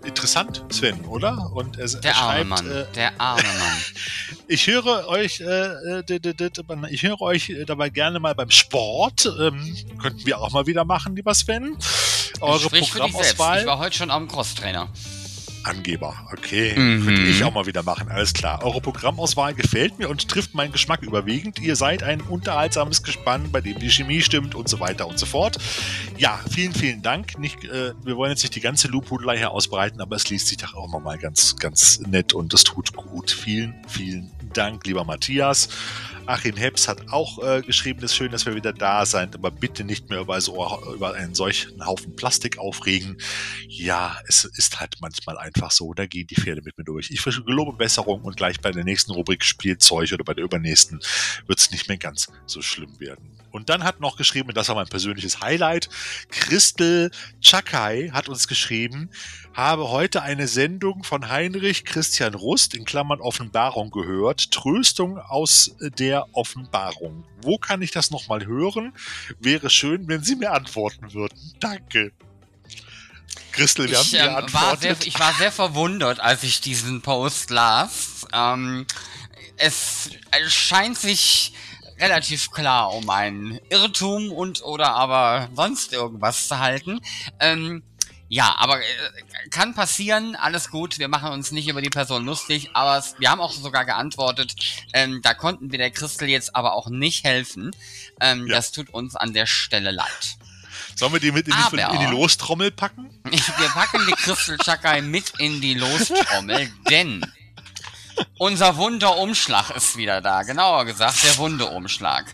Interessant, 0.05 0.65
Sven, 0.71 1.01
oder? 1.07 1.51
Und 1.53 1.79
er, 1.79 1.89
Der 1.89 2.13
er 2.13 2.17
arme 2.19 2.35
schreibt, 2.35 2.49
Mann. 2.49 2.71
äh, 2.71 2.85
der 2.95 3.21
arme 3.21 3.43
Mann. 3.43 3.77
ich 4.49 4.67
höre 4.67 5.09
euch, 5.09 5.41
äh, 5.41 6.03
ich 6.91 7.03
höre 7.03 7.21
euch 7.21 7.51
äh, 7.51 7.65
dabei 7.65 7.91
gerne 7.91 8.21
mal 8.21 8.35
beim 8.35 8.51
Sport. 8.51 9.27
Ähm, 9.39 9.77
könnten 10.01 10.27
wir 10.27 10.39
auch 10.41 10.53
mal 10.53 10.67
wieder 10.67 10.85
machen, 10.85 11.17
lieber 11.17 11.35
Sven. 11.35 11.77
Eure 12.41 12.61
Sprich. 12.61 12.91
Programmauswahl. 12.91 13.61
Ich 13.61 13.67
war 13.67 13.79
heute 13.79 13.97
schon 13.97 14.11
am 14.11 14.29
Crosstrainer. 14.29 14.89
Angeber. 15.65 16.15
Okay, 16.33 16.75
Mhm. 16.77 17.05
könnte 17.05 17.23
ich 17.23 17.45
auch 17.45 17.53
mal 17.53 17.67
wieder 17.67 17.83
machen. 17.83 18.09
Alles 18.09 18.33
klar. 18.33 18.65
Eure 18.65 18.81
Programmauswahl 18.81 19.55
gefällt 19.55 19.99
mir 19.99 20.09
und 20.09 20.29
trifft 20.29 20.55
meinen 20.55 20.73
Geschmack 20.73 21.03
überwiegend. 21.03 21.61
Ihr 21.61 21.77
seid 21.77 22.03
ein 22.03 22.21
unterhaltsames 22.21 23.03
Gespann, 23.03 23.51
bei 23.53 23.61
dem 23.61 23.79
die 23.79 23.91
Chemie 23.91 24.23
stimmt 24.23 24.55
und 24.55 24.69
so 24.69 24.81
weiter 24.81 25.07
und 25.07 25.19
so 25.19 25.27
fort. 25.27 25.59
Ja, 26.17 26.41
vielen, 26.51 26.73
vielen 26.73 27.03
Dank. 27.03 27.39
Nicht, 27.39 27.65
äh, 27.65 27.93
wir 28.05 28.17
wollen 28.17 28.31
jetzt 28.31 28.43
nicht 28.43 28.55
die 28.55 28.61
ganze 28.61 28.89
Lobhudelei 28.89 29.37
hier 29.39 29.51
ausbreiten, 29.51 30.01
aber 30.01 30.17
es 30.17 30.29
liest 30.31 30.47
sich 30.49 30.57
doch 30.59 30.75
auch 30.75 30.87
immer 30.87 31.01
mal 31.01 31.19
ganz, 31.19 31.57
ganz 31.57 32.01
nett 32.01 32.33
und 32.33 32.53
es 32.55 32.65
tut 32.65 32.95
gut. 32.95 33.31
Vielen, 33.31 33.75
vielen 33.89 34.31
Dank, 34.53 34.87
lieber 34.87 35.05
Matthias. 35.05 35.69
Achim 36.31 36.57
Heps 36.57 36.87
hat 36.87 37.11
auch 37.11 37.43
äh, 37.43 37.61
geschrieben, 37.61 37.99
es 38.05 38.13
ist 38.13 38.17
schön, 38.17 38.31
dass 38.31 38.47
wir 38.47 38.55
wieder 38.55 38.73
da 38.73 39.05
sind, 39.05 39.35
aber 39.35 39.51
bitte 39.51 39.83
nicht 39.83 40.11
mehr 40.11 40.21
über, 40.21 40.41
so, 40.41 40.55
über 40.95 41.15
einen 41.15 41.35
solchen 41.35 41.85
Haufen 41.85 42.15
Plastik 42.15 42.57
aufregen. 42.57 43.19
Ja, 43.67 44.17
es 44.29 44.45
ist 44.45 44.79
halt 44.79 44.95
manchmal 45.01 45.39
einfach 45.39 45.73
so, 45.73 45.93
da 45.93 46.07
gehen 46.07 46.29
die 46.29 46.37
Pferde 46.37 46.63
mit 46.63 46.79
mir 46.79 46.85
durch. 46.85 47.11
Ich 47.11 47.25
gelobe 47.25 47.73
Besserung 47.73 48.23
und 48.23 48.37
gleich 48.37 48.61
bei 48.61 48.71
der 48.71 48.85
nächsten 48.85 49.11
Rubrik 49.11 49.45
Spielzeug 49.45 50.13
oder 50.13 50.23
bei 50.23 50.35
der 50.35 50.45
übernächsten 50.45 51.01
wird 51.49 51.59
es 51.59 51.73
nicht 51.73 51.89
mehr 51.89 51.99
ganz 51.99 52.29
so 52.47 52.63
schlimm 52.63 53.01
werden. 53.01 53.37
Und 53.51 53.69
dann 53.69 53.83
hat 53.83 53.99
noch 53.99 54.17
geschrieben, 54.17 54.51
und 54.51 54.57
das 54.57 54.69
war 54.69 54.77
mein 54.77 54.87
persönliches 54.87 55.41
Highlight, 55.41 55.89
Christel 56.31 57.11
Chakai 57.43 58.11
hat 58.13 58.29
uns 58.29 58.47
geschrieben, 58.47 59.11
habe 59.61 59.91
heute 59.91 60.23
eine 60.23 60.49
Sendung 60.49 61.05
von 61.05 61.29
Heinrich 61.29 61.85
Christian 61.85 62.33
Rust 62.33 62.75
in 62.75 62.87
Klammern 62.87 63.21
Offenbarung 63.21 63.91
gehört. 63.91 64.51
Tröstung 64.53 65.19
aus 65.19 65.77
der 65.99 66.27
Offenbarung. 66.33 67.25
Wo 67.43 67.59
kann 67.59 67.83
ich 67.83 67.91
das 67.91 68.11
nochmal 68.11 68.47
hören? 68.47 68.95
Wäre 69.39 69.69
schön, 69.69 70.09
wenn 70.09 70.25
Sie 70.25 70.37
mir 70.37 70.53
antworten 70.53 71.13
würden. 71.13 71.39
Danke. 71.61 72.13
Christel, 73.53 73.91
wir 73.91 74.01
Ich, 74.01 74.19
haben 74.19 74.47
ähm, 74.47 74.53
war 74.55 74.79
sehr, 74.79 74.97
ich 75.05 75.19
war 75.19 75.35
sehr 75.35 75.53
verwundert, 75.53 76.21
als 76.21 76.43
ich 76.43 76.63
diesen 76.63 77.03
Post 77.03 77.51
las. 77.51 78.27
Ähm, 78.33 78.87
es 79.59 80.09
scheint 80.49 80.97
sich 80.97 81.53
relativ 81.99 82.51
klar 82.51 82.95
um 82.95 83.11
einen 83.11 83.61
Irrtum 83.69 84.33
und 84.33 84.63
oder 84.63 84.95
aber 84.95 85.51
sonst 85.55 85.93
irgendwas 85.93 86.49
zu 86.49 86.59
halten. 86.59 87.01
Ähm, 87.39 87.83
ja, 88.33 88.55
aber 88.59 88.79
äh, 88.81 88.85
kann 89.51 89.75
passieren, 89.75 90.37
alles 90.37 90.71
gut, 90.71 90.99
wir 91.01 91.09
machen 91.09 91.33
uns 91.33 91.51
nicht 91.51 91.69
über 91.69 91.83
die 91.83 91.91
Person 91.91 92.25
lustig, 92.25 92.71
aber 92.75 92.97
es, 92.97 93.17
wir 93.19 93.29
haben 93.31 93.41
auch 93.41 93.53
sogar 93.53 93.85
geantwortet, 93.85 94.55
ähm, 94.95 95.21
da 95.23 95.35
konnten 95.35 95.71
wir 95.73 95.79
der 95.79 95.91
Christel 95.91 96.29
jetzt 96.29 96.55
aber 96.57 96.73
auch 96.75 96.89
nicht 96.89 97.25
helfen. 97.25 97.73
Ähm, 98.21 98.47
Ja. 98.47 98.55
Das 98.57 98.71
tut 98.73 98.89
uns 98.91 99.17
an 99.17 99.35
der 99.35 99.47
Stelle 99.47 99.91
leid. 99.91 100.37
Sollen 100.95 101.13
wir 101.13 101.21
die 101.21 101.33
mit 101.33 101.49
in 101.49 101.55
die, 101.55 101.83
Aber- 101.83 101.95
in 101.95 102.01
die 102.01 102.07
Lostrommel 102.07 102.71
packen? 102.71 103.11
Wir 103.25 103.69
packen 103.69 104.07
die 104.07 104.13
Crystal 104.13 104.57
Chakai 104.59 105.03
mit 105.03 105.33
in 105.39 105.61
die 105.61 105.75
Lostrommel, 105.75 106.71
denn 106.91 107.25
unser 108.39 108.77
Wunderumschlag 108.77 109.71
ist 109.77 109.97
wieder 109.97 110.21
da. 110.21 110.43
Genauer 110.43 110.85
gesagt, 110.85 111.25
der 111.25 111.37
Wunderumschlag. 111.39 112.25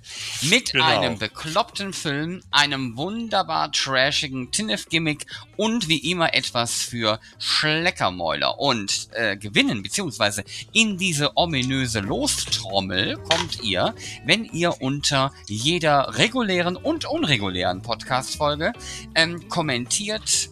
Mit 0.42 0.72
Genau. 0.72 0.84
einem 0.84 1.18
bekloppten 1.18 1.92
Film, 1.92 2.42
einem 2.50 2.96
wunderbar 2.96 3.72
trashigen 3.72 4.50
Tinnef-Gimmick 4.50 5.26
und 5.56 5.88
wie 5.88 6.10
immer 6.10 6.34
etwas 6.34 6.74
für 6.74 7.20
Schleckermäuler. 7.38 8.58
Und 8.58 9.08
äh, 9.12 9.36
gewinnen, 9.36 9.82
beziehungsweise 9.82 10.44
in 10.72 10.98
diese 10.98 11.36
ominöse 11.36 12.00
Lostrommel 12.00 13.16
kommt 13.16 13.62
ihr, 13.62 13.94
wenn 14.24 14.44
ihr 14.44 14.80
unter 14.80 15.32
jeder 15.46 16.16
regulären 16.18 16.76
und 16.76 17.04
unregulären 17.04 17.82
Podcast-Folge 17.82 18.72
ähm, 19.14 19.48
kommentiert 19.48 20.50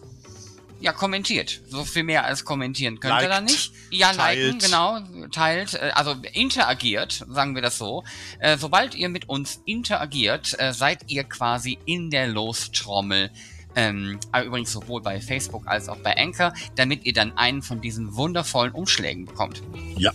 ja, 0.85 0.93
kommentiert. 0.93 1.61
So 1.67 1.83
viel 1.83 2.03
mehr 2.03 2.25
als 2.25 2.45
kommentieren 2.45 2.99
könnt 2.99 3.19
ihr 3.19 3.27
da 3.27 3.39
Liked, 3.39 3.49
nicht. 3.49 3.71
Ja, 3.89 4.11
liken, 4.11 4.59
teilt. 4.59 4.63
genau, 4.63 4.99
teilt, 5.31 5.73
äh, 5.73 5.91
also 5.95 6.15
interagiert, 6.33 7.25
sagen 7.27 7.55
wir 7.55 7.63
das 7.63 7.79
so. 7.79 8.03
Äh, 8.39 8.57
sobald 8.57 8.93
ihr 8.93 9.09
mit 9.09 9.27
uns 9.27 9.61
interagiert, 9.65 10.55
äh, 10.59 10.73
seid 10.73 11.09
ihr 11.09 11.23
quasi 11.23 11.79
in 11.85 12.11
der 12.11 12.27
Lostrommel. 12.27 13.31
Ähm, 13.75 14.19
übrigens 14.45 14.71
sowohl 14.71 15.01
bei 15.01 15.19
Facebook 15.19 15.67
als 15.67 15.89
auch 15.89 15.97
bei 15.97 16.15
Anchor, 16.15 16.53
damit 16.75 17.03
ihr 17.05 17.13
dann 17.13 17.35
einen 17.35 17.63
von 17.63 17.81
diesen 17.81 18.15
wundervollen 18.15 18.71
Umschlägen 18.71 19.25
bekommt. 19.25 19.63
Ja. 19.97 20.11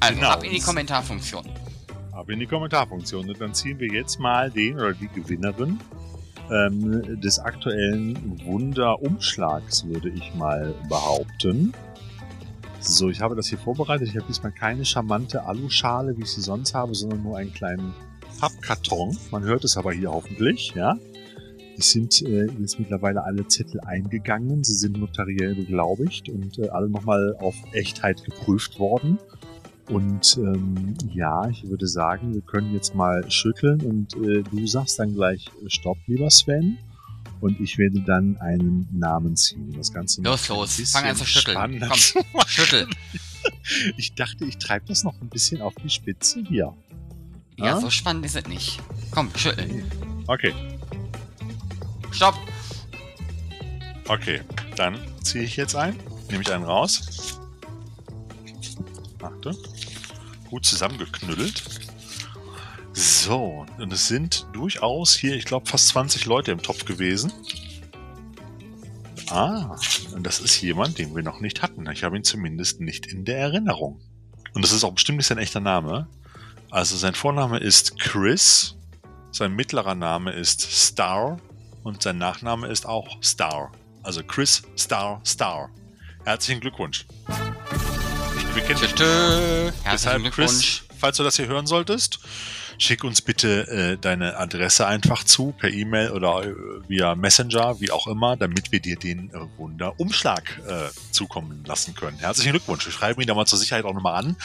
Also 0.00 0.16
Genau. 0.16 0.30
ab 0.30 0.42
in 0.44 0.50
die 0.50 0.60
Kommentarfunktion. 0.60 1.48
Aber 2.12 2.32
in 2.32 2.40
die 2.40 2.46
Kommentarfunktion. 2.46 3.30
Und 3.30 3.40
dann 3.40 3.54
ziehen 3.54 3.78
wir 3.78 3.88
jetzt 3.88 4.18
mal 4.18 4.50
den 4.50 4.74
oder 4.74 4.92
die 4.94 5.08
Gewinnerin 5.08 5.78
ähm, 6.50 7.20
des 7.20 7.38
aktuellen 7.38 8.40
Wunderumschlags, 8.44 9.86
würde 9.86 10.10
ich 10.10 10.34
mal 10.34 10.74
behaupten. 10.88 11.72
So, 12.80 13.08
ich 13.08 13.20
habe 13.20 13.34
das 13.34 13.48
hier 13.48 13.58
vorbereitet. 13.58 14.08
Ich 14.08 14.16
habe 14.16 14.26
diesmal 14.28 14.52
keine 14.52 14.84
charmante 14.84 15.44
Aluschale, 15.44 16.16
wie 16.16 16.22
ich 16.22 16.30
sie 16.30 16.40
sonst 16.40 16.74
habe, 16.74 16.94
sondern 16.94 17.22
nur 17.22 17.36
einen 17.36 17.52
kleinen 17.52 17.94
Pappkarton. 18.38 19.16
Man 19.30 19.42
hört 19.42 19.64
es 19.64 19.76
aber 19.76 19.92
hier 19.92 20.12
hoffentlich, 20.12 20.72
ja. 20.74 20.96
Es 21.78 21.90
sind 21.90 22.22
äh, 22.22 22.46
jetzt 22.58 22.78
mittlerweile 22.78 23.24
alle 23.24 23.46
Zettel 23.48 23.80
eingegangen. 23.80 24.64
Sie 24.64 24.74
sind 24.74 24.98
notariell 24.98 25.54
beglaubigt 25.54 26.28
und 26.28 26.58
äh, 26.58 26.68
alle 26.68 26.88
nochmal 26.88 27.36
auf 27.38 27.54
Echtheit 27.72 28.24
geprüft 28.24 28.78
worden. 28.78 29.18
Und 29.88 30.36
ähm, 30.38 30.94
ja, 31.14 31.48
ich 31.48 31.68
würde 31.68 31.86
sagen, 31.86 32.34
wir 32.34 32.40
können 32.42 32.72
jetzt 32.74 32.94
mal 32.94 33.28
schütteln 33.30 33.80
und 33.82 34.14
äh, 34.16 34.42
du 34.42 34.66
sagst 34.66 34.98
dann 34.98 35.14
gleich 35.14 35.46
äh, 35.64 35.70
Stopp, 35.70 35.98
lieber 36.06 36.30
Sven. 36.30 36.78
Und 37.40 37.60
ich 37.60 37.76
werde 37.78 38.00
dann 38.00 38.36
einen 38.38 38.88
Namen 38.92 39.36
ziehen. 39.36 39.72
Das 39.76 39.92
Ganze 39.92 40.22
Los, 40.22 40.50
ein 40.50 40.56
los, 40.56 40.76
bisschen 40.78 40.86
fang 41.00 41.10
an 41.10 41.16
zu 41.16 41.24
schütteln. 41.26 41.80
Komm, 41.80 42.40
schüttel. 42.46 42.88
Ich 43.96 44.14
dachte, 44.14 44.44
ich 44.46 44.56
treibe 44.58 44.86
das 44.88 45.04
noch 45.04 45.20
ein 45.20 45.28
bisschen 45.28 45.60
auf 45.60 45.74
die 45.84 45.90
Spitze 45.90 46.40
hier. 46.48 46.72
Ja, 47.58 47.76
Ah? 47.76 47.80
so 47.80 47.90
spannend 47.90 48.24
ist 48.24 48.36
es 48.36 48.46
nicht. 48.48 48.80
Komm, 49.10 49.30
schüttel. 49.36 49.84
Okay, 50.26 50.52
Stopp. 52.10 52.34
okay. 54.08 54.40
Dann 54.76 54.96
ziehe 55.22 55.44
ich 55.44 55.56
jetzt 55.56 55.76
ein. 55.76 55.94
Nehme 56.30 56.42
ich 56.42 56.52
einen 56.52 56.64
raus. 56.64 57.38
Achte. 59.22 59.54
Gut 60.48 60.64
zusammengeknüttelt. 60.64 61.62
So, 62.92 63.66
und 63.78 63.92
es 63.92 64.08
sind 64.08 64.46
durchaus 64.52 65.14
hier, 65.14 65.36
ich 65.36 65.44
glaube, 65.44 65.66
fast 65.66 65.88
20 65.88 66.24
Leute 66.26 66.52
im 66.52 66.62
Topf 66.62 66.84
gewesen. 66.84 67.32
Ah, 69.28 69.76
und 70.14 70.24
das 70.24 70.40
ist 70.40 70.60
jemand, 70.62 70.98
den 70.98 71.14
wir 71.14 71.22
noch 71.22 71.40
nicht 71.40 71.62
hatten. 71.62 71.90
Ich 71.90 72.04
habe 72.04 72.16
ihn 72.16 72.24
zumindest 72.24 72.80
nicht 72.80 73.06
in 73.06 73.24
der 73.24 73.38
Erinnerung. 73.38 74.00
Und 74.54 74.64
das 74.64 74.72
ist 74.72 74.84
auch 74.84 74.92
bestimmt 74.92 75.18
nicht 75.18 75.26
sein 75.26 75.38
echter 75.38 75.60
Name. 75.60 76.08
Also 76.70 76.96
sein 76.96 77.14
Vorname 77.14 77.58
ist 77.58 77.98
Chris, 77.98 78.76
sein 79.30 79.52
mittlerer 79.52 79.94
Name 79.94 80.32
ist 80.32 80.60
Star 80.62 81.38
und 81.82 82.02
sein 82.02 82.18
Nachname 82.18 82.68
ist 82.68 82.86
auch 82.86 83.22
Star. 83.22 83.72
Also 84.02 84.22
Chris 84.22 84.62
Star 84.78 85.20
Star. 85.26 85.70
Herzlichen 86.24 86.60
Glückwunsch. 86.60 87.06
Wir 88.56 88.62
kennen 88.62 88.80
dich. 88.80 88.94
Herzlichen 88.98 89.74
Deshalb. 89.84 90.32
Chris, 90.32 90.82
falls 90.98 91.18
du 91.18 91.22
das 91.22 91.36
hier 91.36 91.46
hören 91.46 91.66
solltest, 91.66 92.20
schick 92.78 93.04
uns 93.04 93.20
bitte 93.20 93.68
äh, 93.68 93.98
deine 93.98 94.38
Adresse 94.38 94.86
einfach 94.86 95.24
zu, 95.24 95.52
per 95.52 95.68
E-Mail 95.68 96.12
oder 96.12 96.42
äh, 96.42 96.54
via 96.88 97.14
Messenger, 97.14 97.78
wie 97.80 97.90
auch 97.90 98.06
immer, 98.06 98.34
damit 98.38 98.72
wir 98.72 98.80
dir 98.80 98.96
den 98.96 99.28
äh, 99.28 99.58
Wunderumschlag 99.58 100.58
äh, 100.66 100.88
zukommen 101.12 101.64
lassen 101.66 101.94
können. 101.94 102.16
Herzlichen 102.18 102.52
Glückwunsch. 102.52 102.86
Wir 102.86 102.94
schreiben 102.94 103.20
ihn 103.20 103.26
da 103.26 103.34
mal 103.34 103.44
zur 103.44 103.58
Sicherheit 103.58 103.84
auch 103.84 103.92
nochmal 103.92 104.24
an. 104.24 104.36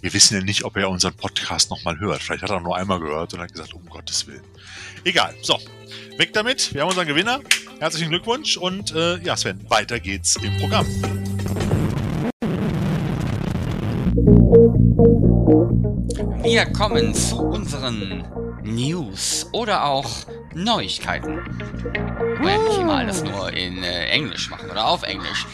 Wir 0.00 0.12
wissen 0.12 0.34
ja 0.34 0.42
nicht, 0.42 0.64
ob 0.64 0.76
er 0.76 0.90
unseren 0.90 1.14
Podcast 1.14 1.70
nochmal 1.70 2.00
hört. 2.00 2.20
Vielleicht 2.20 2.42
hat 2.42 2.50
er 2.50 2.58
nur 2.58 2.76
einmal 2.76 2.98
gehört 2.98 3.32
und 3.32 3.40
hat 3.40 3.52
gesagt, 3.52 3.74
um 3.74 3.86
Gottes 3.88 4.26
Willen. 4.26 4.42
Egal. 5.04 5.36
So, 5.40 5.56
weg 6.16 6.32
damit. 6.32 6.74
Wir 6.74 6.80
haben 6.80 6.88
unseren 6.88 7.06
Gewinner. 7.06 7.38
Herzlichen 7.78 8.08
Glückwunsch 8.08 8.56
und 8.56 8.92
äh, 8.92 9.18
ja, 9.18 9.36
Sven, 9.36 9.64
weiter 9.70 10.00
geht's 10.00 10.34
im 10.34 10.56
Programm. 10.56 10.86
Wir 16.42 16.66
kommen 16.66 17.14
zu 17.14 17.38
unseren 17.38 18.24
News 18.62 19.48
oder 19.52 19.84
auch 19.86 20.08
Neuigkeiten. 20.54 21.40
Wir 22.38 22.46
werden 22.46 22.64
nicht 22.68 22.78
immer 22.78 22.98
alles 22.98 23.24
nur 23.24 23.52
in 23.52 23.82
äh, 23.82 24.06
Englisch 24.06 24.50
machen 24.50 24.70
oder 24.70 24.86
auf 24.86 25.02
Englisch. 25.02 25.46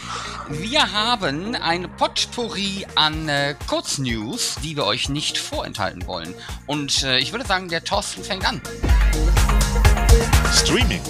Wir 0.50 0.92
haben 0.92 1.54
ein 1.54 1.88
Potpourri 1.96 2.86
an 2.94 3.28
äh, 3.28 3.54
Kurznews, 3.66 4.56
die 4.62 4.76
wir 4.76 4.84
euch 4.84 5.08
nicht 5.08 5.38
vorenthalten 5.38 6.06
wollen. 6.06 6.34
Und 6.66 7.04
äh, 7.04 7.18
ich 7.18 7.32
würde 7.32 7.46
sagen, 7.46 7.68
der 7.68 7.84
Thorsten 7.84 8.22
fängt 8.24 8.46
an. 8.46 8.60
Streaming. 10.52 11.00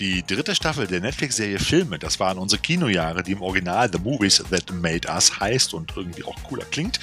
Die 0.00 0.24
dritte 0.26 0.56
Staffel 0.56 0.88
der 0.88 1.00
Netflix-Serie 1.00 1.60
Filme, 1.60 2.00
das 2.00 2.18
waren 2.18 2.38
unsere 2.38 2.60
Kinojahre, 2.60 3.22
die 3.22 3.30
im 3.32 3.42
Original 3.42 3.88
The 3.92 4.00
Movies 4.00 4.42
That 4.50 4.72
Made 4.72 5.08
Us 5.08 5.38
heißt 5.38 5.72
und 5.72 5.92
irgendwie 5.96 6.24
auch 6.24 6.34
cooler 6.42 6.64
klingt, 6.64 6.98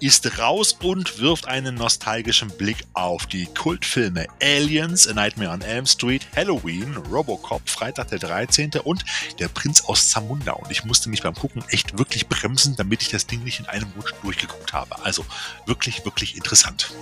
ist 0.00 0.38
raus 0.38 0.76
und 0.80 1.18
wirft 1.18 1.48
einen 1.48 1.74
nostalgischen 1.74 2.48
Blick 2.50 2.76
auf 2.92 3.26
die 3.26 3.46
Kultfilme 3.46 4.26
Aliens, 4.40 5.08
A 5.08 5.14
Nightmare 5.14 5.50
on 5.50 5.60
Elm 5.60 5.86
Street, 5.86 6.24
Halloween, 6.36 6.96
Robocop, 7.10 7.68
Freitag 7.68 8.08
der 8.08 8.20
13. 8.20 8.70
und 8.84 9.04
Der 9.40 9.48
Prinz 9.48 9.80
aus 9.84 10.10
Zamunda. 10.10 10.52
Und 10.52 10.70
ich 10.70 10.84
musste 10.84 11.08
mich 11.08 11.22
beim 11.22 11.34
Gucken 11.34 11.64
echt 11.70 11.98
wirklich 11.98 12.28
bremsen, 12.28 12.76
damit 12.76 13.02
ich 13.02 13.08
das 13.08 13.26
Ding 13.26 13.42
nicht 13.42 13.58
in 13.58 13.66
einem 13.66 13.90
Rutsch 13.96 14.12
durchgeguckt 14.22 14.72
habe. 14.72 15.04
Also 15.04 15.26
wirklich, 15.66 16.04
wirklich 16.04 16.36
interessant. 16.36 16.92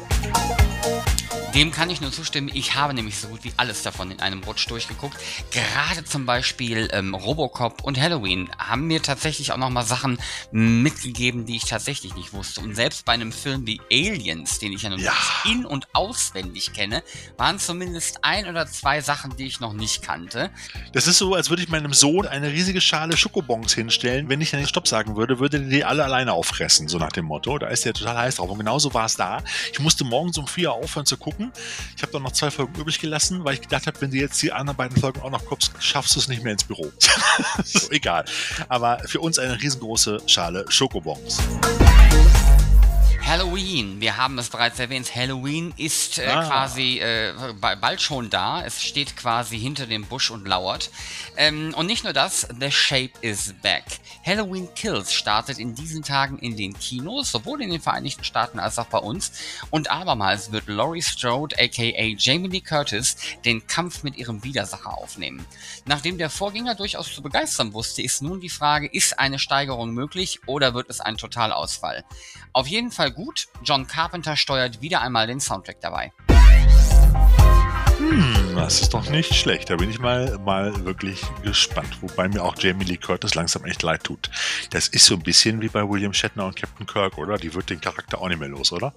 Dem 1.54 1.70
kann 1.70 1.88
ich 1.88 2.00
nur 2.00 2.10
zustimmen. 2.10 2.50
Ich 2.52 2.74
habe 2.74 2.94
nämlich 2.94 3.16
so 3.16 3.28
gut 3.28 3.44
wie 3.44 3.52
alles 3.56 3.84
davon 3.84 4.10
in 4.10 4.18
einem 4.18 4.42
Rutsch 4.42 4.68
durchgeguckt. 4.68 5.16
Gerade 5.52 6.04
zum 6.04 6.26
Beispiel 6.26 6.88
ähm, 6.92 7.14
Robocop 7.14 7.84
und 7.84 7.96
Halloween 8.00 8.50
haben 8.58 8.88
mir 8.88 9.00
tatsächlich 9.00 9.52
auch 9.52 9.56
nochmal 9.56 9.84
Sachen 9.84 10.18
mitgegeben, 10.50 11.46
die 11.46 11.54
ich 11.54 11.64
tatsächlich 11.66 12.16
nicht 12.16 12.32
wusste. 12.32 12.60
Und 12.60 12.74
selbst 12.74 13.04
bei 13.04 13.12
einem 13.12 13.30
Film 13.30 13.68
wie 13.68 13.80
Aliens, 13.88 14.58
den 14.58 14.72
ich 14.72 14.82
ja 14.82 14.90
nun 14.90 14.98
Ja. 14.98 15.12
in- 15.44 15.64
und 15.64 15.86
auswendig 15.92 16.72
kenne, 16.72 17.04
waren 17.36 17.60
zumindest 17.60 18.24
ein 18.24 18.48
oder 18.48 18.66
zwei 18.66 19.00
Sachen, 19.00 19.36
die 19.36 19.46
ich 19.46 19.60
noch 19.60 19.74
nicht 19.74 20.02
kannte. 20.02 20.50
Das 20.92 21.06
ist 21.06 21.18
so, 21.18 21.34
als 21.34 21.50
würde 21.50 21.62
ich 21.62 21.68
meinem 21.68 21.92
Sohn 21.92 22.26
eine 22.26 22.50
riesige 22.50 22.80
Schale 22.80 23.16
Schokobons 23.16 23.72
hinstellen. 23.74 24.28
Wenn 24.28 24.40
ich 24.40 24.50
dann 24.50 24.58
den 24.58 24.66
Stopp 24.68 24.88
sagen 24.88 25.14
würde, 25.14 25.38
würde 25.38 25.60
der 25.60 25.68
die 25.68 25.84
alle 25.84 26.02
alleine 26.02 26.32
auffressen, 26.32 26.88
so 26.88 26.98
nach 26.98 27.12
dem 27.12 27.26
Motto. 27.26 27.58
Da 27.58 27.68
ist 27.68 27.84
der 27.84 27.94
total 27.94 28.16
heiß 28.18 28.36
drauf. 28.36 28.50
Und 28.50 28.58
genauso 28.58 28.92
war 28.92 29.04
es 29.06 29.14
da. 29.14 29.40
Ich 29.72 29.78
musste 29.78 30.02
morgens 30.02 30.36
um 30.36 30.48
vier 30.48 30.72
aufhören 30.72 31.06
zu 31.06 31.16
gucken. 31.16 31.43
Ich 31.96 32.02
habe 32.02 32.12
dann 32.12 32.22
noch 32.22 32.32
zwei 32.32 32.50
Folgen 32.50 32.74
übrig 32.78 32.98
gelassen, 32.98 33.44
weil 33.44 33.54
ich 33.54 33.60
gedacht 33.60 33.86
habe, 33.86 34.00
wenn 34.00 34.10
du 34.10 34.16
jetzt 34.16 34.40
die 34.42 34.52
anderen 34.52 34.76
beiden 34.76 34.96
Folgen 34.96 35.20
auch 35.20 35.30
noch 35.30 35.44
guckst, 35.46 35.72
schaffst 35.80 36.14
du 36.16 36.20
es 36.20 36.28
nicht 36.28 36.42
mehr 36.42 36.52
ins 36.52 36.64
Büro. 36.64 36.92
so, 37.64 37.90
egal. 37.90 38.24
Aber 38.68 38.98
für 39.06 39.20
uns 39.20 39.38
eine 39.38 39.60
riesengroße 39.60 40.22
Schale 40.26 40.64
Schokobons. 40.68 41.38
Halloween, 43.26 44.00
wir 44.02 44.18
haben 44.18 44.38
es 44.38 44.50
bereits 44.50 44.78
erwähnt, 44.78 45.14
Halloween 45.16 45.72
ist 45.78 46.18
äh, 46.18 46.26
Ah. 46.26 46.44
quasi 46.46 46.98
äh, 46.98 47.32
ba- 47.58 47.74
bald 47.74 48.02
schon 48.02 48.28
da. 48.28 48.62
Es 48.64 48.82
steht 48.82 49.16
quasi 49.16 49.58
hinter 49.58 49.86
dem 49.86 50.04
Busch 50.04 50.30
und 50.30 50.46
lauert. 50.46 50.90
Ähm, 51.38 51.72
und 51.74 51.86
nicht 51.86 52.04
nur 52.04 52.12
das, 52.12 52.46
The 52.60 52.70
Shape 52.70 53.12
is 53.22 53.54
Back. 53.62 53.84
Halloween 54.26 54.68
Kills 54.74 55.12
startet 55.12 55.58
in 55.58 55.74
diesen 55.74 56.02
Tagen 56.02 56.38
in 56.38 56.56
den 56.58 56.78
Kinos, 56.78 57.30
sowohl 57.32 57.62
in 57.62 57.70
den 57.70 57.80
Vereinigten 57.80 58.24
Staaten 58.24 58.58
als 58.58 58.78
auch 58.78 58.86
bei 58.86 58.98
uns. 58.98 59.32
Und 59.70 59.90
abermals 59.90 60.52
wird 60.52 60.68
Laurie 60.68 61.02
Strode, 61.02 61.56
aka 61.58 62.02
Jamie 62.18 62.48
Lee 62.48 62.60
Curtis, 62.60 63.16
den 63.44 63.66
Kampf 63.66 64.02
mit 64.02 64.16
ihrem 64.16 64.44
Widersacher 64.44 64.98
aufnehmen. 64.98 65.46
Nachdem 65.86 66.18
der 66.18 66.28
Vorgänger 66.28 66.74
durchaus 66.74 67.12
zu 67.12 67.22
begeistern 67.22 67.72
wusste, 67.72 68.02
ist 68.02 68.20
nun 68.22 68.40
die 68.40 68.50
Frage, 68.50 68.86
ist 68.86 69.18
eine 69.18 69.38
Steigerung 69.38 69.92
möglich 69.94 70.40
oder 70.46 70.74
wird 70.74 70.90
es 70.90 71.00
ein 71.00 71.16
Totalausfall? 71.16 72.04
Auf 72.52 72.66
jeden 72.68 72.92
Fall 72.92 73.13
gut, 73.14 73.46
John 73.62 73.86
Carpenter 73.86 74.36
steuert 74.36 74.82
wieder 74.82 75.00
einmal 75.00 75.26
den 75.26 75.40
Soundtrack 75.40 75.80
dabei. 75.80 76.12
Hm, 77.98 78.56
das 78.56 78.82
ist 78.82 78.94
doch 78.94 79.08
nicht 79.08 79.34
schlecht. 79.34 79.70
Da 79.70 79.76
bin 79.76 79.90
ich 79.90 79.98
mal, 79.98 80.38
mal 80.38 80.84
wirklich 80.84 81.20
gespannt. 81.42 81.98
Wobei 82.00 82.28
mir 82.28 82.42
auch 82.42 82.56
Jamie 82.58 82.84
Lee 82.84 82.96
Curtis 82.96 83.34
langsam 83.34 83.64
echt 83.64 83.82
leid 83.82 84.04
tut. 84.04 84.30
Das 84.70 84.88
ist 84.88 85.06
so 85.06 85.14
ein 85.14 85.22
bisschen 85.22 85.60
wie 85.60 85.68
bei 85.68 85.88
William 85.88 86.12
Shatner 86.12 86.46
und 86.46 86.56
Captain 86.56 86.86
Kirk, 86.86 87.18
oder? 87.18 87.36
Die 87.36 87.54
wird 87.54 87.70
den 87.70 87.80
Charakter 87.80 88.20
auch 88.20 88.28
nicht 88.28 88.40
mehr 88.40 88.48
los, 88.48 88.72
oder? 88.72 88.92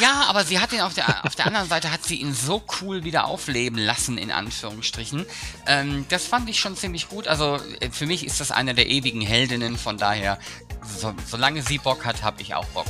Ja, 0.00 0.24
aber 0.28 0.44
sie 0.44 0.58
hat 0.58 0.72
ihn 0.72 0.80
auf 0.80 0.94
der, 0.94 1.24
auf 1.24 1.34
der 1.34 1.46
anderen 1.46 1.68
Seite 1.68 1.90
hat 1.90 2.04
sie 2.04 2.16
ihn 2.16 2.32
so 2.32 2.62
cool 2.80 3.04
wieder 3.04 3.26
aufleben 3.26 3.78
lassen, 3.78 4.16
in 4.16 4.30
Anführungsstrichen. 4.30 5.26
Ähm, 5.66 6.06
das 6.08 6.26
fand 6.26 6.48
ich 6.48 6.58
schon 6.58 6.76
ziemlich 6.76 7.08
gut. 7.08 7.28
Also 7.28 7.58
äh, 7.80 7.90
für 7.90 8.06
mich 8.06 8.24
ist 8.24 8.40
das 8.40 8.50
eine 8.50 8.74
der 8.74 8.88
ewigen 8.88 9.20
Heldinnen, 9.20 9.76
von 9.76 9.98
daher, 9.98 10.38
so, 10.82 11.14
solange 11.26 11.62
sie 11.62 11.78
Bock 11.78 12.04
hat, 12.04 12.22
habe 12.22 12.40
ich 12.42 12.54
auch 12.54 12.66
Bock. 12.66 12.86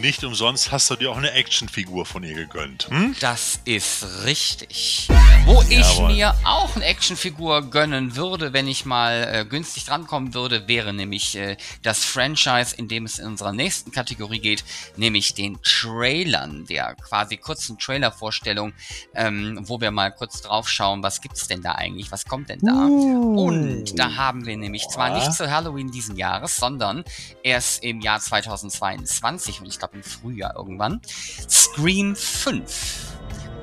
Nicht 0.00 0.24
umsonst 0.24 0.72
hast 0.72 0.88
du 0.88 0.96
dir 0.96 1.10
auch 1.10 1.18
eine 1.18 1.32
Actionfigur 1.32 2.06
von 2.06 2.22
ihr 2.22 2.34
gegönnt. 2.34 2.88
Hm? 2.88 3.14
Das 3.20 3.60
ist 3.66 4.24
richtig. 4.24 5.08
Wo 5.44 5.60
ich 5.68 5.96
Jawohl. 5.96 6.14
mir 6.14 6.34
auch 6.44 6.74
eine 6.74 6.86
Actionfigur 6.86 7.68
gönnen 7.68 8.16
würde, 8.16 8.54
wenn 8.54 8.66
ich 8.66 8.86
mal 8.86 9.28
äh, 9.30 9.44
günstig 9.44 9.84
drankommen 9.84 10.32
würde, 10.32 10.68
wäre 10.68 10.94
nämlich 10.94 11.36
äh, 11.36 11.58
das 11.82 12.02
Franchise, 12.04 12.74
in 12.76 12.88
dem 12.88 13.04
es 13.04 13.18
in 13.18 13.26
unserer 13.26 13.52
nächsten 13.52 13.92
Kategorie 13.92 14.38
geht, 14.38 14.64
nämlich 14.96 15.34
den 15.34 15.58
Trailern, 15.62 16.64
der 16.64 16.94
quasi 16.94 17.36
kurzen 17.36 17.78
Trailer-Vorstellung, 17.78 18.72
ähm, 19.14 19.60
wo 19.62 19.82
wir 19.82 19.90
mal 19.90 20.10
kurz 20.12 20.40
drauf 20.40 20.68
schauen, 20.68 21.02
was 21.02 21.20
gibt's 21.20 21.46
denn 21.46 21.60
da 21.60 21.72
eigentlich, 21.72 22.10
was 22.10 22.24
kommt 22.24 22.48
denn 22.48 22.60
da? 22.62 22.86
Und 22.86 23.98
da 23.98 24.16
haben 24.16 24.46
wir 24.46 24.56
nämlich 24.56 24.88
zwar 24.88 25.14
nicht 25.14 25.34
zu 25.34 25.50
Halloween 25.50 25.90
diesen 25.90 26.16
Jahres, 26.16 26.56
sondern 26.56 27.04
erst 27.42 27.84
im 27.84 28.00
Jahr 28.00 28.20
2022 28.20 29.60
und 29.60 29.66
ich 29.66 29.78
glaube 29.78 29.89
im 29.92 30.02
Frühjahr 30.02 30.54
irgendwann, 30.56 31.00
Scream 31.48 32.16
5. 32.16 33.06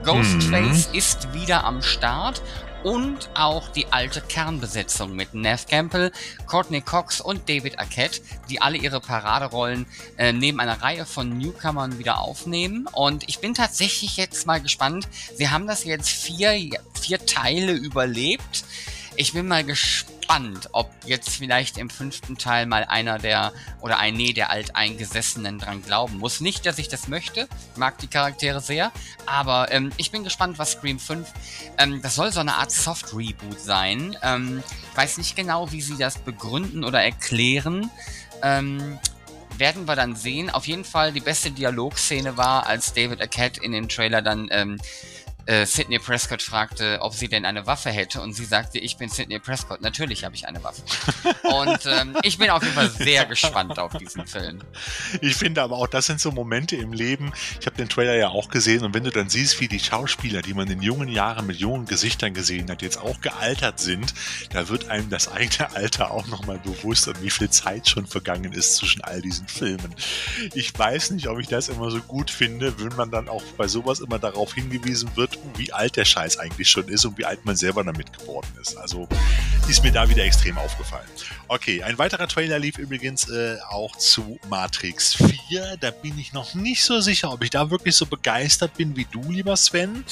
Ghostface 0.03 0.89
ist 0.93 1.33
wieder 1.33 1.65
am 1.65 1.81
Start 1.81 2.41
und 2.83 3.29
auch 3.33 3.69
die 3.69 3.87
alte 3.91 4.21
Kernbesetzung 4.21 5.13
mit 5.13 5.33
Nev 5.33 5.65
Campbell, 5.67 6.11
Courtney 6.45 6.81
Cox 6.81 7.19
und 7.19 7.49
David 7.49 7.79
Arquette, 7.79 8.21
die 8.49 8.61
alle 8.61 8.77
ihre 8.77 9.01
Paraderollen 9.01 9.85
äh, 10.17 10.31
neben 10.31 10.59
einer 10.59 10.81
Reihe 10.81 11.05
von 11.05 11.37
Newcomern 11.37 11.99
wieder 11.99 12.21
aufnehmen. 12.21 12.87
Und 12.93 13.27
ich 13.27 13.39
bin 13.39 13.53
tatsächlich 13.53 14.15
jetzt 14.15 14.45
mal 14.45 14.61
gespannt. 14.61 15.07
Sie 15.35 15.49
haben 15.49 15.67
das 15.67 15.83
jetzt 15.83 16.09
vier, 16.09 16.79
vier 16.93 17.25
Teile 17.25 17.73
überlebt. 17.73 18.63
Ich 19.19 19.33
bin 19.33 19.47
mal 19.47 19.63
gespannt, 19.63 20.69
ob 20.73 20.91
jetzt 21.03 21.29
vielleicht 21.29 21.79
im 21.79 21.89
fünften 21.89 22.37
Teil 22.37 22.67
mal 22.67 22.83
einer 22.83 23.17
der 23.17 23.51
oder 23.81 23.97
ein 23.97 24.13
Nee 24.13 24.31
der 24.31 24.51
Alteingesessenen 24.51 25.57
dran 25.57 25.81
glauben 25.81 26.19
muss. 26.19 26.39
Nicht, 26.39 26.67
dass 26.67 26.77
ich 26.77 26.87
das 26.87 27.07
möchte, 27.07 27.47
mag 27.75 27.97
die 27.97 28.07
Charaktere 28.07 28.61
sehr, 28.61 28.91
aber 29.25 29.71
ähm, 29.71 29.91
ich 29.97 30.11
bin 30.11 30.23
gespannt, 30.23 30.59
was 30.59 30.73
Scream 30.73 30.99
5, 30.99 31.27
ähm, 31.79 31.99
das 32.03 32.13
soll 32.13 32.31
so 32.31 32.41
eine 32.41 32.57
Art 32.57 32.71
Soft-Reboot 32.71 33.59
sein. 33.59 34.15
Ähm, 34.21 34.61
ich 34.91 34.97
weiß 34.97 35.17
nicht 35.17 35.35
genau, 35.35 35.71
wie 35.71 35.81
sie 35.81 35.97
das 35.97 36.19
begründen 36.19 36.83
oder 36.83 37.01
erklären. 37.01 37.89
Ähm, 38.43 38.99
werden 39.57 39.87
wir 39.87 39.95
dann 39.95 40.15
sehen. 40.15 40.51
Auf 40.51 40.67
jeden 40.67 40.85
Fall 40.85 41.11
die 41.11 41.21
beste 41.21 41.49
Dialogszene 41.49 42.37
war, 42.37 42.67
als 42.67 42.93
David 42.93 43.19
Arquette 43.19 43.63
in 43.63 43.71
dem 43.71 43.89
Trailer 43.89 44.21
dann 44.21 44.47
ähm, 44.51 44.77
äh, 45.47 45.65
Sidney 45.65 45.97
Prescott 45.97 46.41
fragte, 46.41 46.99
ob 47.01 47.13
sie 47.13 47.27
denn 47.27 47.45
eine 47.45 47.65
Waffe 47.65 47.89
hätte 47.89 48.21
und 48.21 48.33
sie 48.33 48.45
sagte, 48.45 48.79
ich 48.79 48.97
bin 48.97 49.09
Sidney 49.09 49.39
Prescott. 49.39 49.81
Natürlich 49.81 50.23
habe 50.25 50.35
ich 50.35 50.47
eine 50.47 50.63
Waffe. 50.63 50.81
und 51.43 51.85
ähm, 51.85 52.17
ich 52.23 52.37
bin 52.37 52.49
auf 52.49 52.61
jeden 52.61 52.75
Fall 52.75 52.89
sehr 52.89 53.25
gespannt 53.25 53.79
auf 53.79 53.93
diesen 53.93 54.27
Film. 54.27 54.59
Ich 55.21 55.35
finde 55.35 55.61
aber 55.61 55.77
auch, 55.77 55.87
das 55.87 56.05
sind 56.05 56.19
so 56.19 56.31
Momente 56.31 56.75
im 56.75 56.91
Leben. 56.91 57.31
Ich 57.59 57.65
habe 57.65 57.77
den 57.77 57.87
Trailer 57.89 58.15
ja 58.15 58.29
auch 58.29 58.49
gesehen 58.49 58.83
und 58.83 58.93
wenn 58.93 59.05
du 59.05 59.11
dann 59.11 59.29
siehst, 59.29 59.59
wie 59.61 59.67
die 59.67 59.79
Schauspieler, 59.79 60.41
die 60.41 60.53
man 60.53 60.67
in 60.69 60.81
jungen 60.81 61.07
Jahren 61.07 61.47
mit 61.47 61.57
jungen 61.57 61.85
Gesichtern 61.85 62.33
gesehen 62.33 62.69
hat, 62.69 62.81
jetzt 62.81 62.97
auch 62.97 63.21
gealtert 63.21 63.79
sind, 63.79 64.13
da 64.51 64.67
wird 64.67 64.89
einem 64.89 65.09
das 65.09 65.31
eigene 65.31 65.73
Alter 65.75 66.11
auch 66.11 66.27
nochmal 66.27 66.59
bewusst 66.59 67.07
und 67.07 67.21
wie 67.23 67.29
viel 67.29 67.49
Zeit 67.49 67.87
schon 67.87 68.05
vergangen 68.05 68.51
ist 68.51 68.75
zwischen 68.75 69.01
all 69.01 69.21
diesen 69.21 69.47
Filmen. 69.47 69.95
Ich 70.53 70.77
weiß 70.77 71.11
nicht, 71.11 71.27
ob 71.27 71.39
ich 71.39 71.47
das 71.47 71.69
immer 71.69 71.89
so 71.89 72.01
gut 72.01 72.29
finde, 72.31 72.77
wenn 72.79 72.95
man 72.97 73.11
dann 73.11 73.29
auch 73.29 73.43
bei 73.55 73.67
sowas 73.67 74.01
immer 74.01 74.19
darauf 74.19 74.53
hingewiesen 74.53 75.09
wird, 75.15 75.36
wie 75.55 75.71
alt 75.73 75.95
der 75.95 76.05
Scheiß 76.05 76.37
eigentlich 76.37 76.69
schon 76.69 76.87
ist 76.87 77.05
und 77.05 77.17
wie 77.17 77.25
alt 77.25 77.45
man 77.45 77.55
selber 77.55 77.83
damit 77.83 78.17
geworden 78.17 78.47
ist. 78.61 78.77
Also 78.77 79.07
ist 79.67 79.83
mir 79.83 79.91
da 79.91 80.09
wieder 80.09 80.23
extrem 80.23 80.57
aufgefallen. 80.57 81.07
Okay, 81.47 81.83
ein 81.83 81.97
weiterer 81.97 82.27
Trailer 82.27 82.59
lief 82.59 82.77
übrigens 82.77 83.29
äh, 83.29 83.57
auch 83.69 83.95
zu 83.95 84.39
Matrix 84.49 85.15
4. 85.15 85.77
Da 85.79 85.91
bin 85.91 86.17
ich 86.17 86.33
noch 86.33 86.53
nicht 86.55 86.83
so 86.83 86.99
sicher, 86.99 87.31
ob 87.31 87.43
ich 87.43 87.49
da 87.49 87.69
wirklich 87.69 87.95
so 87.95 88.05
begeistert 88.05 88.75
bin 88.75 88.95
wie 88.95 89.07
du, 89.11 89.21
lieber 89.31 89.55
Sven. 89.55 90.03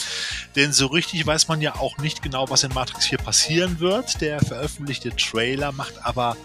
Denn 0.55 0.73
so 0.73 0.87
richtig 0.87 1.25
weiß 1.25 1.47
man 1.47 1.61
ja 1.61 1.75
auch 1.75 1.97
nicht 1.97 2.21
genau, 2.21 2.49
was 2.49 2.63
in 2.63 2.73
Matrix 2.73 3.07
4 3.07 3.17
passieren 3.17 3.79
wird. 3.79 4.21
Der 4.21 4.39
veröffentlichte 4.39 5.15
Trailer 5.15 5.71
macht 5.71 5.93
aber 6.03 6.37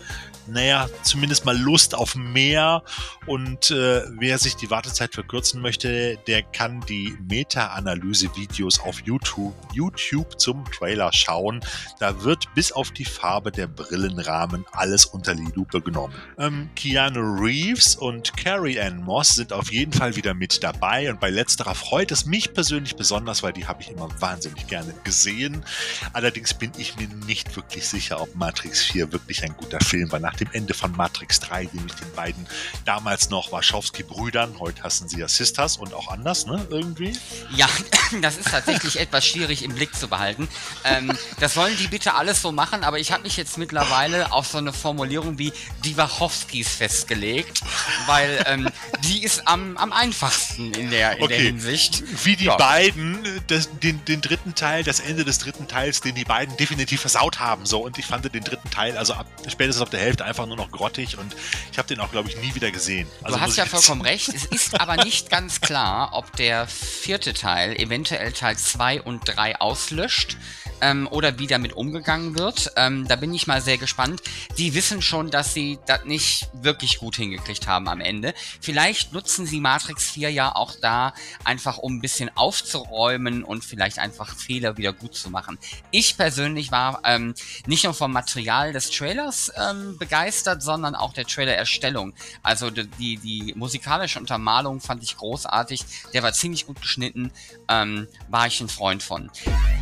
naja, 0.46 0.88
zumindest 1.02 1.44
mal 1.44 1.56
Lust 1.56 1.94
auf 1.94 2.14
mehr. 2.14 2.82
Und 3.26 3.70
äh, 3.70 4.02
wer 4.18 4.38
sich 4.38 4.56
die 4.56 4.70
Wartezeit 4.70 5.14
verkürzen 5.14 5.60
möchte, 5.60 6.18
der 6.26 6.42
kann 6.42 6.80
die 6.88 7.16
Meta-Analyse-Videos 7.28 8.80
auf 8.80 9.00
YouTube, 9.00 9.54
YouTube 9.72 10.40
zum 10.40 10.64
Trailer 10.70 11.12
schauen. 11.12 11.60
Da 11.98 12.22
wird 12.22 12.52
bis 12.54 12.72
auf 12.72 12.90
die 12.90 13.04
Farbe 13.04 13.50
der 13.50 13.66
Brillenrahmen 13.66 14.64
alles 14.72 15.04
unter 15.04 15.34
die 15.34 15.50
Lupe 15.54 15.80
genommen. 15.80 16.14
Ähm, 16.38 16.70
Keanu 16.76 17.20
Reeves 17.40 17.96
und 17.96 18.36
Carrie 18.36 18.80
Ann 18.80 19.02
Moss 19.02 19.34
sind 19.34 19.52
auf 19.52 19.72
jeden 19.72 19.92
Fall 19.92 20.16
wieder 20.16 20.34
mit 20.34 20.62
dabei. 20.62 21.10
Und 21.10 21.20
bei 21.20 21.30
letzterer 21.30 21.74
freut 21.74 22.12
es 22.12 22.26
mich 22.26 22.54
persönlich 22.54 22.96
besonders, 22.96 23.42
weil 23.42 23.52
die 23.52 23.66
habe 23.66 23.82
ich 23.82 23.90
immer 23.90 24.08
wahnsinnig 24.20 24.66
gerne 24.66 24.94
gesehen. 25.04 25.64
Allerdings 26.12 26.54
bin 26.54 26.72
ich 26.78 26.96
mir 26.96 27.08
nicht 27.26 27.56
wirklich 27.56 27.88
sicher, 27.88 28.20
ob 28.20 28.34
Matrix 28.34 28.82
4 28.82 29.12
wirklich 29.12 29.42
ein 29.42 29.56
guter 29.56 29.80
Film 29.80 30.10
war. 30.12 30.20
Nach 30.30 30.36
dem 30.36 30.48
Ende 30.52 30.74
von 30.74 30.92
Matrix 30.92 31.40
3, 31.40 31.70
nämlich 31.72 31.94
den 31.94 32.12
beiden 32.12 32.46
damals 32.84 33.30
noch 33.30 33.50
Warschawski-Brüdern, 33.50 34.60
heute 34.60 34.84
hassen 34.84 35.08
sie 35.08 35.18
ja 35.18 35.26
Sisters 35.26 35.76
und 35.76 35.92
auch 35.92 36.06
anders, 36.06 36.46
ne, 36.46 36.64
irgendwie? 36.70 37.18
Ja, 37.56 37.68
das 38.22 38.36
ist 38.36 38.48
tatsächlich 38.48 39.00
etwas 39.00 39.26
schwierig 39.26 39.64
im 39.64 39.74
Blick 39.74 39.92
zu 39.92 40.06
behalten. 40.06 40.46
Ähm, 40.84 41.10
das 41.40 41.54
sollen 41.54 41.76
die 41.78 41.88
bitte 41.88 42.14
alles 42.14 42.40
so 42.40 42.52
machen, 42.52 42.84
aber 42.84 43.00
ich 43.00 43.10
habe 43.10 43.24
mich 43.24 43.36
jetzt 43.36 43.58
mittlerweile 43.58 44.30
auf 44.30 44.46
so 44.46 44.58
eine 44.58 44.72
Formulierung 44.72 45.36
wie 45.36 45.52
die 45.84 45.96
Wachowskis 45.96 46.68
festgelegt, 46.68 47.62
weil 48.06 48.44
ähm, 48.46 48.68
die 49.02 49.24
ist 49.24 49.48
am, 49.48 49.76
am 49.78 49.92
einfachsten 49.92 50.72
in 50.74 50.90
der, 50.90 51.16
in 51.16 51.24
okay. 51.24 51.34
der 51.34 51.42
Hinsicht. 51.44 52.04
Wie 52.24 52.36
die 52.36 52.44
ja. 52.44 52.56
beiden 52.56 53.18
das, 53.48 53.68
den, 53.80 54.04
den 54.04 54.20
dritten 54.20 54.54
Teil, 54.54 54.84
das 54.84 55.00
Ende 55.00 55.24
des 55.24 55.38
dritten 55.38 55.66
Teils, 55.66 56.00
den 56.02 56.14
die 56.14 56.24
beiden 56.24 56.56
definitiv 56.56 57.00
versaut 57.00 57.40
haben, 57.40 57.66
so 57.66 57.84
und 57.84 57.98
ich 57.98 58.06
fand 58.06 58.32
den 58.32 58.44
dritten 58.44 58.70
Teil, 58.70 58.96
also 58.96 59.14
ab, 59.14 59.26
spätestens 59.48 59.82
auf 59.82 59.90
der 59.90 59.98
Hälfte 59.98 60.19
einfach 60.22 60.46
nur 60.46 60.56
noch 60.56 60.70
grottig 60.70 61.18
und 61.18 61.34
ich 61.72 61.78
habe 61.78 61.88
den 61.88 62.00
auch, 62.00 62.10
glaube 62.10 62.28
ich, 62.28 62.36
nie 62.36 62.54
wieder 62.54 62.70
gesehen. 62.70 63.08
Also 63.22 63.38
du 63.38 63.42
hast 63.42 63.56
ja 63.56 63.66
vollkommen 63.66 64.00
recht. 64.02 64.28
Es 64.28 64.44
ist 64.46 64.80
aber 64.80 65.04
nicht 65.04 65.30
ganz 65.30 65.60
klar, 65.60 66.10
ob 66.12 66.34
der 66.36 66.66
vierte 66.66 67.34
Teil 67.34 67.76
eventuell 67.76 68.32
Teil 68.32 68.56
2 68.56 69.02
und 69.02 69.22
3 69.24 69.60
auslöscht 69.60 70.36
ähm, 70.80 71.08
oder 71.10 71.38
wie 71.38 71.46
damit 71.46 71.72
umgegangen 71.72 72.38
wird. 72.38 72.72
Ähm, 72.76 73.06
da 73.08 73.16
bin 73.16 73.32
ich 73.34 73.46
mal 73.46 73.60
sehr 73.60 73.78
gespannt. 73.78 74.22
Die 74.58 74.74
wissen 74.74 75.02
schon, 75.02 75.30
dass 75.30 75.54
sie 75.54 75.78
das 75.86 76.04
nicht 76.04 76.48
wirklich 76.52 76.98
gut 76.98 77.16
hingekriegt 77.16 77.66
haben 77.66 77.88
am 77.88 78.00
Ende. 78.00 78.34
Vielleicht 78.60 79.12
nutzen 79.12 79.46
sie 79.46 79.60
Matrix 79.60 80.10
4 80.10 80.30
ja 80.30 80.54
auch 80.54 80.74
da 80.80 81.14
einfach, 81.44 81.78
um 81.78 81.96
ein 81.96 82.00
bisschen 82.00 82.30
aufzuräumen 82.36 83.44
und 83.44 83.64
vielleicht 83.64 83.98
einfach 83.98 84.36
Fehler 84.36 84.76
wieder 84.76 84.92
gut 84.92 85.14
zu 85.14 85.30
machen. 85.30 85.58
Ich 85.90 86.16
persönlich 86.16 86.70
war 86.70 87.00
ähm, 87.04 87.34
nicht 87.66 87.84
nur 87.84 87.94
vom 87.94 88.12
Material 88.12 88.72
des 88.72 88.90
Trailers 88.90 89.52
ähm, 89.56 89.98
begeistert, 89.98 90.62
sondern 90.62 90.94
auch 90.94 91.12
der 91.12 91.26
Trailer-Erstellung. 91.26 92.14
Also 92.42 92.70
die, 92.70 93.16
die, 93.16 93.54
musikalische 93.56 94.18
Untermalung 94.18 94.80
fand 94.80 95.02
ich 95.02 95.16
großartig. 95.16 95.84
Der 96.12 96.22
war 96.22 96.32
ziemlich 96.32 96.66
gut 96.66 96.80
geschnitten. 96.80 97.32
Ähm, 97.68 98.06
war 98.28 98.46
ich 98.46 98.60
ein 98.60 98.68
Freund 98.68 99.02
von. 99.02 99.30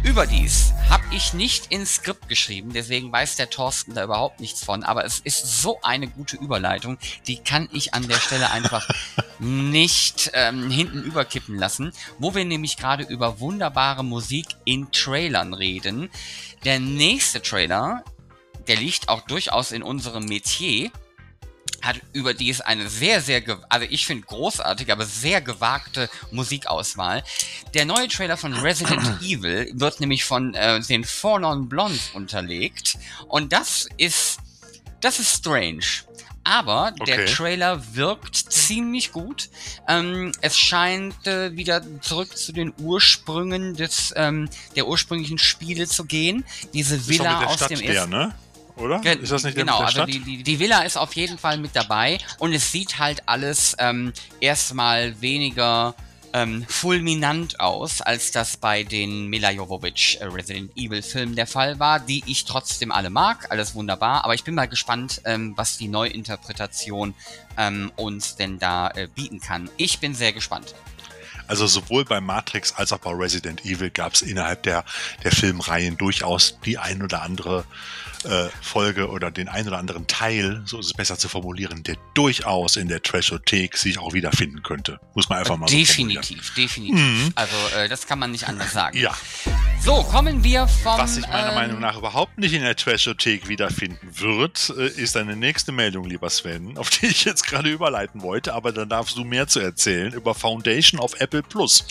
Überdies 0.02 0.72
habe 0.90 1.04
ich 1.10 1.34
nicht 1.34 1.70
ins 1.70 1.96
Skript 1.96 2.28
geschrieben, 2.28 2.72
deswegen 2.72 3.12
weiß 3.12 3.36
der 3.36 3.50
Thorsten 3.50 3.94
da 3.94 4.04
überhaupt 4.04 4.40
nichts 4.40 4.64
von, 4.64 4.84
aber 4.84 5.04
es 5.04 5.18
ist 5.20 5.60
so 5.60 5.78
eine 5.82 6.08
gute 6.08 6.36
Überleitung, 6.36 6.98
die 7.26 7.36
kann 7.36 7.68
ich 7.72 7.92
an 7.92 8.08
der 8.08 8.16
Stelle 8.16 8.50
einfach 8.50 8.88
nicht 9.38 10.30
ähm, 10.32 10.70
hinten 10.70 11.02
überkippen 11.02 11.56
lassen, 11.56 11.92
wo 12.18 12.34
wir 12.34 12.44
nämlich 12.44 12.78
gerade 12.78 13.04
über 13.04 13.38
wunderbare 13.40 14.02
Musik 14.02 14.46
in 14.64 14.90
Trailern 14.90 15.52
reden. 15.52 16.08
Der 16.64 16.80
nächste 16.80 17.42
Trailer, 17.42 18.02
der 18.66 18.76
liegt 18.76 19.08
auch 19.08 19.20
durchaus 19.22 19.72
in 19.72 19.82
unserem 19.82 20.24
Metier, 20.24 20.90
hat 21.88 22.00
überdies 22.12 22.60
eine 22.60 22.88
sehr, 22.88 23.20
sehr, 23.20 23.42
also 23.68 23.86
ich 23.88 24.06
finde 24.06 24.26
großartige, 24.26 24.92
aber 24.92 25.06
sehr 25.06 25.40
gewagte 25.40 26.08
Musikauswahl. 26.30 27.24
Der 27.74 27.86
neue 27.86 28.08
Trailer 28.08 28.36
von 28.36 28.52
Resident 28.52 29.02
Evil 29.22 29.70
wird 29.72 30.00
nämlich 30.00 30.24
von 30.24 30.54
äh, 30.54 30.80
den 30.80 31.04
Four 31.04 31.40
Non 31.40 31.68
Blondes 31.68 32.10
unterlegt 32.14 32.98
und 33.26 33.52
das 33.52 33.88
ist, 33.96 34.38
das 35.00 35.18
ist 35.18 35.38
strange. 35.38 36.04
Aber 36.44 36.94
okay. 36.98 37.16
der 37.16 37.26
Trailer 37.26 37.94
wirkt 37.94 38.34
ziemlich 38.34 39.12
gut. 39.12 39.50
Ähm, 39.86 40.32
es 40.40 40.56
scheint 40.56 41.26
äh, 41.26 41.54
wieder 41.54 41.82
zurück 42.00 42.36
zu 42.38 42.52
den 42.52 42.72
Ursprüngen 42.78 43.74
des 43.74 44.14
ähm, 44.16 44.48
der 44.74 44.86
ursprünglichen 44.86 45.36
Spiele 45.36 45.86
zu 45.86 46.06
gehen. 46.06 46.44
Diese 46.72 47.06
Villa 47.06 47.44
aus 47.44 47.56
Stadt 47.56 47.70
dem 47.70 47.80
ersten. 47.80 48.10
Ne? 48.10 48.34
Oder? 48.78 49.00
Ge 49.00 49.16
ist 49.16 49.32
das 49.32 49.44
nicht 49.44 49.56
genau, 49.56 49.78
also 49.78 50.06
die, 50.06 50.20
die, 50.20 50.42
die, 50.42 50.58
Villa 50.58 50.82
ist 50.82 50.96
auf 50.96 51.14
jeden 51.14 51.38
Fall 51.38 51.58
mit 51.58 51.74
dabei 51.74 52.18
und 52.38 52.52
es 52.52 52.72
sieht 52.72 52.98
halt 52.98 53.22
alles 53.26 53.76
ähm, 53.78 54.12
erstmal 54.40 55.20
weniger 55.20 55.94
ähm, 56.32 56.64
fulminant 56.68 57.60
aus, 57.60 58.00
als 58.00 58.30
das 58.30 58.56
bei 58.56 58.84
den 58.84 59.28
Mila 59.28 59.50
Jovovich 59.50 60.18
äh, 60.20 60.26
Resident 60.26 60.76
Evil 60.76 61.02
Filmen 61.02 61.36
der 61.36 61.46
Fall 61.46 61.78
war, 61.78 62.00
die 62.00 62.22
ich 62.26 62.44
trotzdem 62.44 62.92
alle 62.92 63.10
mag, 63.10 63.50
alles 63.50 63.74
wunderbar, 63.74 64.24
aber 64.24 64.34
ich 64.34 64.44
bin 64.44 64.54
mal 64.54 64.68
gespannt, 64.68 65.22
ähm, 65.24 65.54
was 65.56 65.78
die 65.78 65.88
Neuinterpretation 65.88 67.14
ähm, 67.56 67.92
uns 67.96 68.36
denn 68.36 68.58
da 68.58 68.90
äh, 68.90 69.08
bieten 69.14 69.40
kann. 69.40 69.70
Ich 69.76 70.00
bin 70.00 70.14
sehr 70.14 70.32
gespannt. 70.32 70.74
Also 71.46 71.66
sowohl 71.66 72.04
bei 72.04 72.20
Matrix 72.20 72.74
als 72.74 72.92
auch 72.92 72.98
bei 72.98 73.10
Resident 73.10 73.64
Evil 73.64 73.88
gab 73.88 74.12
es 74.12 74.20
innerhalb 74.20 74.62
der, 74.64 74.84
der 75.24 75.32
Filmreihen 75.32 75.96
durchaus 75.96 76.58
die 76.64 76.76
ein 76.76 77.02
oder 77.02 77.22
andere 77.22 77.64
äh, 78.24 78.48
Folge 78.62 79.08
oder 79.10 79.30
den 79.30 79.48
ein 79.48 79.66
oder 79.66 79.78
anderen 79.78 80.06
Teil, 80.06 80.62
so 80.64 80.78
ist 80.78 80.86
es 80.86 80.94
besser 80.94 81.18
zu 81.18 81.28
formulieren, 81.28 81.82
der 81.82 81.96
durchaus 82.14 82.76
in 82.76 82.88
der 82.88 83.02
Trashothek 83.02 83.76
sich 83.76 83.98
auch 83.98 84.12
wiederfinden 84.12 84.62
könnte. 84.62 85.00
Muss 85.14 85.28
man 85.28 85.38
einfach 85.38 85.56
mal 85.56 85.66
Definitiv, 85.66 86.46
so 86.46 86.54
definitiv. 86.54 86.98
Mhm. 86.98 87.32
Also 87.34 87.56
äh, 87.76 87.88
das 87.88 88.06
kann 88.06 88.18
man 88.18 88.30
nicht 88.30 88.48
anders 88.48 88.72
sagen. 88.72 88.98
Ja. 88.98 89.14
So, 89.80 90.02
kommen 90.02 90.44
wir 90.44 90.66
vom... 90.68 90.98
Was 90.98 91.14
sich 91.14 91.26
meiner 91.28 91.48
ähm, 91.50 91.54
Meinung 91.54 91.80
nach 91.80 91.96
überhaupt 91.96 92.36
nicht 92.38 92.52
in 92.52 92.62
der 92.62 92.76
Trashothek 92.76 93.48
wiederfinden 93.48 94.20
wird, 94.20 94.72
äh, 94.76 94.88
ist 94.88 95.16
eine 95.16 95.36
nächste 95.36 95.72
Meldung, 95.72 96.04
lieber 96.04 96.28
Sven, 96.28 96.76
auf 96.76 96.90
die 96.90 97.06
ich 97.06 97.24
jetzt 97.24 97.46
gerade 97.46 97.70
überleiten 97.70 98.22
wollte, 98.22 98.54
aber 98.54 98.72
dann 98.72 98.88
darfst 98.88 99.16
du 99.16 99.24
mehr 99.24 99.46
zu 99.46 99.60
erzählen 99.60 100.12
über 100.12 100.34
Foundation 100.34 101.00
of 101.00 101.18
Apple 101.20 101.42
Plus. 101.42 101.84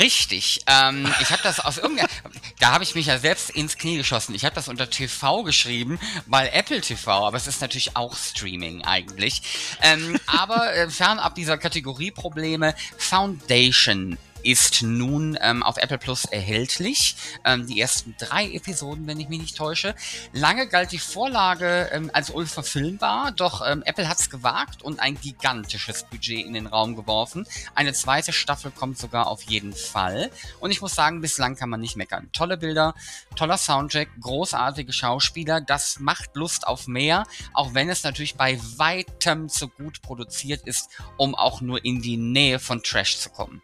Richtig. 0.00 0.60
Ähm, 0.66 1.08
ich 1.20 1.30
habe 1.30 1.42
das 1.42 1.60
aus 1.60 1.78
irgendeiner. 1.78 2.08
da 2.60 2.72
habe 2.72 2.84
ich 2.84 2.94
mich 2.94 3.06
ja 3.06 3.18
selbst 3.18 3.50
ins 3.50 3.78
Knie 3.78 3.96
geschossen. 3.96 4.34
Ich 4.34 4.44
habe 4.44 4.54
das 4.54 4.68
unter 4.68 4.90
TV 4.90 5.42
geschrieben, 5.42 5.98
weil 6.26 6.50
Apple 6.52 6.80
TV, 6.80 7.26
aber 7.26 7.36
es 7.36 7.46
ist 7.46 7.62
natürlich 7.62 7.96
auch 7.96 8.14
Streaming 8.14 8.82
eigentlich. 8.82 9.42
Ähm, 9.80 10.18
aber 10.26 10.74
äh, 10.74 10.90
fernab 10.90 11.34
dieser 11.34 11.56
Kategorie 11.56 12.10
Probleme, 12.10 12.74
Foundation 12.98 14.18
ist 14.44 14.82
nun 14.82 15.38
ähm, 15.40 15.62
auf 15.62 15.76
Apple 15.76 15.98
Plus 15.98 16.24
erhältlich. 16.24 17.16
Ähm, 17.44 17.66
die 17.66 17.80
ersten 17.80 18.14
drei 18.18 18.50
Episoden, 18.52 19.06
wenn 19.06 19.18
ich 19.18 19.28
mich 19.28 19.40
nicht 19.40 19.56
täusche. 19.56 19.94
Lange 20.32 20.68
galt 20.68 20.92
die 20.92 20.98
Vorlage 20.98 21.90
ähm, 21.92 22.10
als 22.12 22.30
unverfilmbar, 22.30 23.32
doch 23.32 23.62
ähm, 23.66 23.82
Apple 23.84 24.08
hat 24.08 24.20
es 24.20 24.30
gewagt 24.30 24.82
und 24.82 25.00
ein 25.00 25.18
gigantisches 25.20 26.04
Budget 26.04 26.44
in 26.46 26.54
den 26.54 26.66
Raum 26.66 26.96
geworfen. 26.96 27.46
Eine 27.74 27.92
zweite 27.92 28.32
Staffel 28.32 28.70
kommt 28.70 28.98
sogar 28.98 29.26
auf 29.26 29.42
jeden 29.42 29.72
Fall. 29.72 30.30
Und 30.60 30.70
ich 30.70 30.80
muss 30.80 30.94
sagen, 30.94 31.20
bislang 31.20 31.56
kann 31.56 31.70
man 31.70 31.80
nicht 31.80 31.96
meckern. 31.96 32.28
Tolle 32.32 32.56
Bilder, 32.56 32.94
toller 33.36 33.58
Soundtrack, 33.58 34.08
großartige 34.20 34.92
Schauspieler. 34.92 35.60
Das 35.60 35.98
macht 36.00 36.36
Lust 36.36 36.66
auf 36.66 36.86
mehr, 36.86 37.24
auch 37.52 37.74
wenn 37.74 37.88
es 37.88 38.02
natürlich 38.04 38.36
bei 38.36 38.58
weitem 38.76 39.48
zu 39.48 39.68
gut 39.68 40.02
produziert 40.02 40.66
ist, 40.66 40.90
um 41.16 41.34
auch 41.34 41.60
nur 41.60 41.84
in 41.84 42.02
die 42.02 42.16
Nähe 42.16 42.58
von 42.58 42.82
Trash 42.82 43.18
zu 43.18 43.30
kommen. 43.30 43.62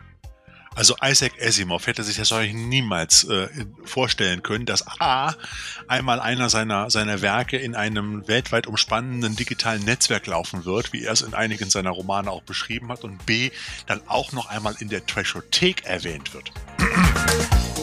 Also 0.77 0.95
Isaac 1.03 1.33
Asimov 1.43 1.87
hätte 1.87 2.05
sich 2.05 2.17
das 2.17 2.31
wahrscheinlich 2.31 2.55
niemals 2.55 3.25
äh, 3.25 3.49
vorstellen 3.85 4.43
können, 4.43 4.67
dass 4.67 4.85
A, 5.01 5.35
einmal 5.89 6.21
einer 6.21 6.49
seiner, 6.49 6.91
seiner 6.91 7.23
Werke 7.23 7.57
in 7.57 7.75
einem 7.75 8.27
weltweit 8.29 8.69
umspannenden 8.69 9.35
digitalen 9.35 9.85
Netzwerk 9.85 10.27
laufen 10.27 10.65
wird, 10.65 10.93
wie 10.93 11.05
er 11.05 11.13
es 11.13 11.23
in 11.23 11.35
einigen 11.35 11.71
seiner 11.71 11.91
Romane 11.91 12.31
auch 12.31 12.43
beschrieben 12.43 12.89
hat, 12.89 13.03
und 13.03 13.27
B, 13.27 13.51
dann 13.87 14.01
auch 14.07 14.33
noch 14.33 14.47
einmal 14.47 14.77
in 14.79 14.89
der 14.89 15.05
Trashothek 15.05 15.85
erwähnt 15.85 16.35
wird. 16.35 16.53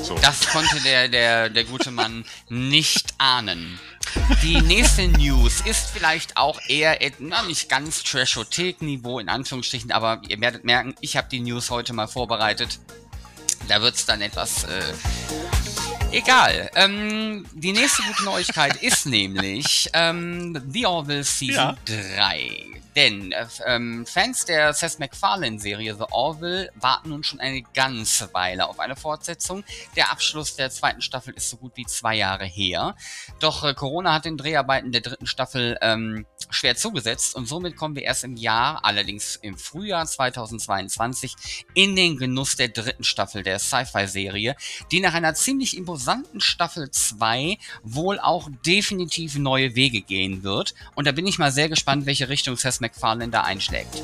So. 0.08 0.16
Das 0.22 0.47
konnte 0.47 0.80
der, 0.80 1.10
der, 1.10 1.49
der 1.49 1.66
gute 1.66 1.91
Mann 1.91 2.24
nicht 2.47 3.14
ahnen. 3.18 3.78
Die 4.41 4.62
nächste 4.62 5.05
News 5.10 5.60
ist 5.66 5.89
vielleicht 5.89 6.38
auch 6.38 6.62
eher, 6.70 6.97
na, 7.20 7.41
nicht 7.41 7.68
ganz 7.68 8.03
Trashothek-Niveau 8.03 9.20
in 9.20 9.28
Anführungsstrichen, 9.28 9.91
aber 9.91 10.22
ihr 10.30 10.39
werdet 10.39 10.64
merken, 10.64 10.95
ich 11.01 11.18
habe 11.18 11.28
die 11.30 11.41
News 11.41 11.70
heute 11.72 11.91
mal 11.91 12.08
vorbereitet. 12.08 12.80
Da 13.68 13.82
wird 13.82 13.95
es 13.95 14.05
dann 14.05 14.22
etwas 14.22 14.64
äh, 14.64 14.93
egal. 16.14 16.72
Ähm, 16.76 17.45
die 17.53 17.74
nächste 17.74 18.01
gute 18.03 18.24
Neuigkeit 18.24 18.82
ist 18.82 19.08
nämlich 19.08 19.89
ähm, 19.91 20.58
The 20.72 20.86
Orville 20.86 21.26
Season 21.26 21.76
ja. 21.86 22.14
3. 22.16 22.78
Denn 22.98 23.32
äh, 23.32 23.45
ähm, 23.68 24.08
Fans 24.08 24.45
der 24.45 24.74
Seth 24.74 24.98
MacFarlane-Serie 24.98 25.93
The 25.93 26.06
Orville 26.10 26.72
warten 26.74 27.10
nun 27.10 27.24
schon 27.24 27.39
eine 27.39 27.62
ganze 27.62 28.34
Weile 28.34 28.68
auf 28.68 28.80
eine 28.80 28.95
Fortsetzung. 28.95 29.64
Der 29.95 30.12
Abschluss 30.12 30.56
der 30.56 30.72
zweiten 30.72 31.02
Staffel 31.02 31.36
ist 31.36 31.52
so 31.52 31.58
gut 31.58 31.74
wie 31.76 31.86
zwei 31.86 32.16
Jahre 32.16 32.45
her. 32.45 32.95
Doch 33.39 33.64
äh, 33.64 33.76
Corona 33.76 34.16
hat 34.16 34.26
den 34.26 34.36
Dreharbeiten 34.36 34.91
der 34.91 35.02
dritten 35.02 35.28
Staffel 35.28 35.78
ähm, 35.82 36.26
schwer 36.50 36.76
zugesetzt 36.76 37.36
und 37.36 37.48
somit 37.48 37.76
kommen 37.76 37.95
wir 37.95 38.02
erst 38.02 38.24
im 38.24 38.36
Jahr, 38.36 38.84
allerdings 38.84 39.36
im 39.36 39.60
Frühjahr 39.60 40.08
2022, 40.08 41.36
in 41.76 41.95
den 41.95 42.18
Genuss 42.18 42.56
der 42.56 42.70
dritten 42.70 43.04
Staffel 43.04 43.43
der 43.43 43.60
Sci-Fi-Serie, 43.60 44.56
die 44.91 45.02
nach 45.02 45.14
einer 45.14 45.36
ziemlich 45.36 45.78
imposanten 45.78 46.41
Staffel 46.41 46.89
2 46.89 47.60
wohl 47.84 48.20
auch 48.20 48.50
definitiv 48.66 49.38
neue 49.38 49.76
Wege 49.76 50.02
gehen 50.02 50.41
wird. 50.41 50.74
Und 50.95 51.06
da 51.06 51.12
bin 51.12 51.28
ich 51.28 51.38
mal 51.38 51.52
sehr 51.52 51.70
gespannt, 51.70 52.08
welche 52.08 52.30
Richtung 52.30 52.58
Seth 52.58 52.82
MacFarlane 52.82 52.86
da 53.31 53.41
einschlägt. 53.41 54.03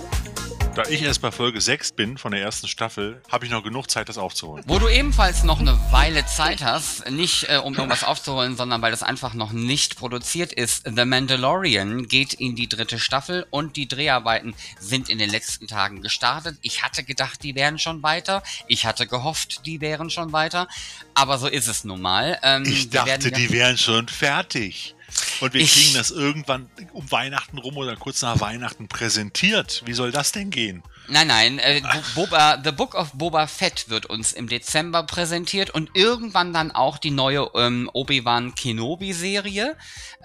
Da 0.75 0.81
ich 0.89 1.03
erst 1.03 1.21
bei 1.21 1.31
Folge 1.31 1.61
6 1.61 1.91
bin 1.91 2.17
von 2.17 2.31
der 2.31 2.41
ersten 2.41 2.67
Staffel, 2.67 3.21
habe 3.31 3.45
ich 3.45 3.51
noch 3.51 3.63
genug 3.63 3.91
Zeit, 3.91 4.09
das 4.09 4.17
aufzuholen. 4.17 4.63
Wo 4.65 4.79
du 4.79 4.87
ebenfalls 4.89 5.43
noch 5.43 5.59
eine 5.59 5.77
Weile 5.91 6.25
Zeit 6.25 6.63
hast, 6.63 7.07
nicht 7.11 7.47
äh, 7.47 7.57
um 7.57 7.75
irgendwas 7.75 8.03
aufzuholen, 8.03 8.57
sondern 8.57 8.81
weil 8.81 8.89
das 8.89 9.03
einfach 9.03 9.35
noch 9.35 9.51
nicht 9.51 9.97
produziert 9.97 10.51
ist. 10.51 10.83
The 10.85 11.05
Mandalorian 11.05 12.07
geht 12.07 12.33
in 12.33 12.55
die 12.55 12.67
dritte 12.67 12.97
Staffel 12.97 13.45
und 13.51 13.75
die 13.75 13.87
Dreharbeiten 13.87 14.55
sind 14.79 15.09
in 15.09 15.19
den 15.19 15.29
letzten 15.29 15.67
Tagen 15.67 16.01
gestartet. 16.01 16.57
Ich 16.63 16.81
hatte 16.81 17.03
gedacht, 17.03 17.43
die 17.43 17.53
wären 17.53 17.77
schon 17.77 18.01
weiter. 18.01 18.41
Ich 18.67 18.87
hatte 18.87 19.05
gehofft, 19.05 19.67
die 19.67 19.79
wären 19.79 20.09
schon 20.09 20.33
weiter. 20.33 20.67
Aber 21.13 21.37
so 21.37 21.45
ist 21.45 21.67
es 21.67 21.83
nun 21.83 22.01
mal. 22.01 22.39
Ähm, 22.41 22.63
ich 22.65 22.89
dachte, 22.89 23.31
die 23.31 23.51
wären 23.51 23.77
schon 23.77 24.07
fertig. 24.07 24.95
Und 25.41 25.53
wir 25.53 25.61
ich, 25.61 25.73
kriegen 25.73 25.93
das 25.95 26.11
irgendwann 26.11 26.69
um 26.93 27.11
Weihnachten 27.11 27.57
rum 27.57 27.77
oder 27.77 27.95
kurz 27.95 28.21
nach 28.21 28.39
Weihnachten 28.39 28.87
präsentiert. 28.87 29.83
Wie 29.85 29.93
soll 29.93 30.11
das 30.11 30.31
denn 30.31 30.49
gehen? 30.49 30.83
Nein, 31.07 31.27
nein, 31.27 31.59
äh, 31.59 31.81
Boba, 32.15 32.61
The 32.63 32.71
Book 32.71 32.95
of 32.95 33.11
Boba 33.11 33.47
Fett 33.47 33.89
wird 33.89 34.05
uns 34.05 34.31
im 34.31 34.47
Dezember 34.47 35.03
präsentiert 35.03 35.69
und 35.69 35.89
irgendwann 35.95 36.53
dann 36.53 36.71
auch 36.71 36.97
die 36.97 37.11
neue 37.11 37.49
ähm, 37.55 37.89
Obi-Wan 37.91 38.55
Kenobi-Serie. 38.55 39.75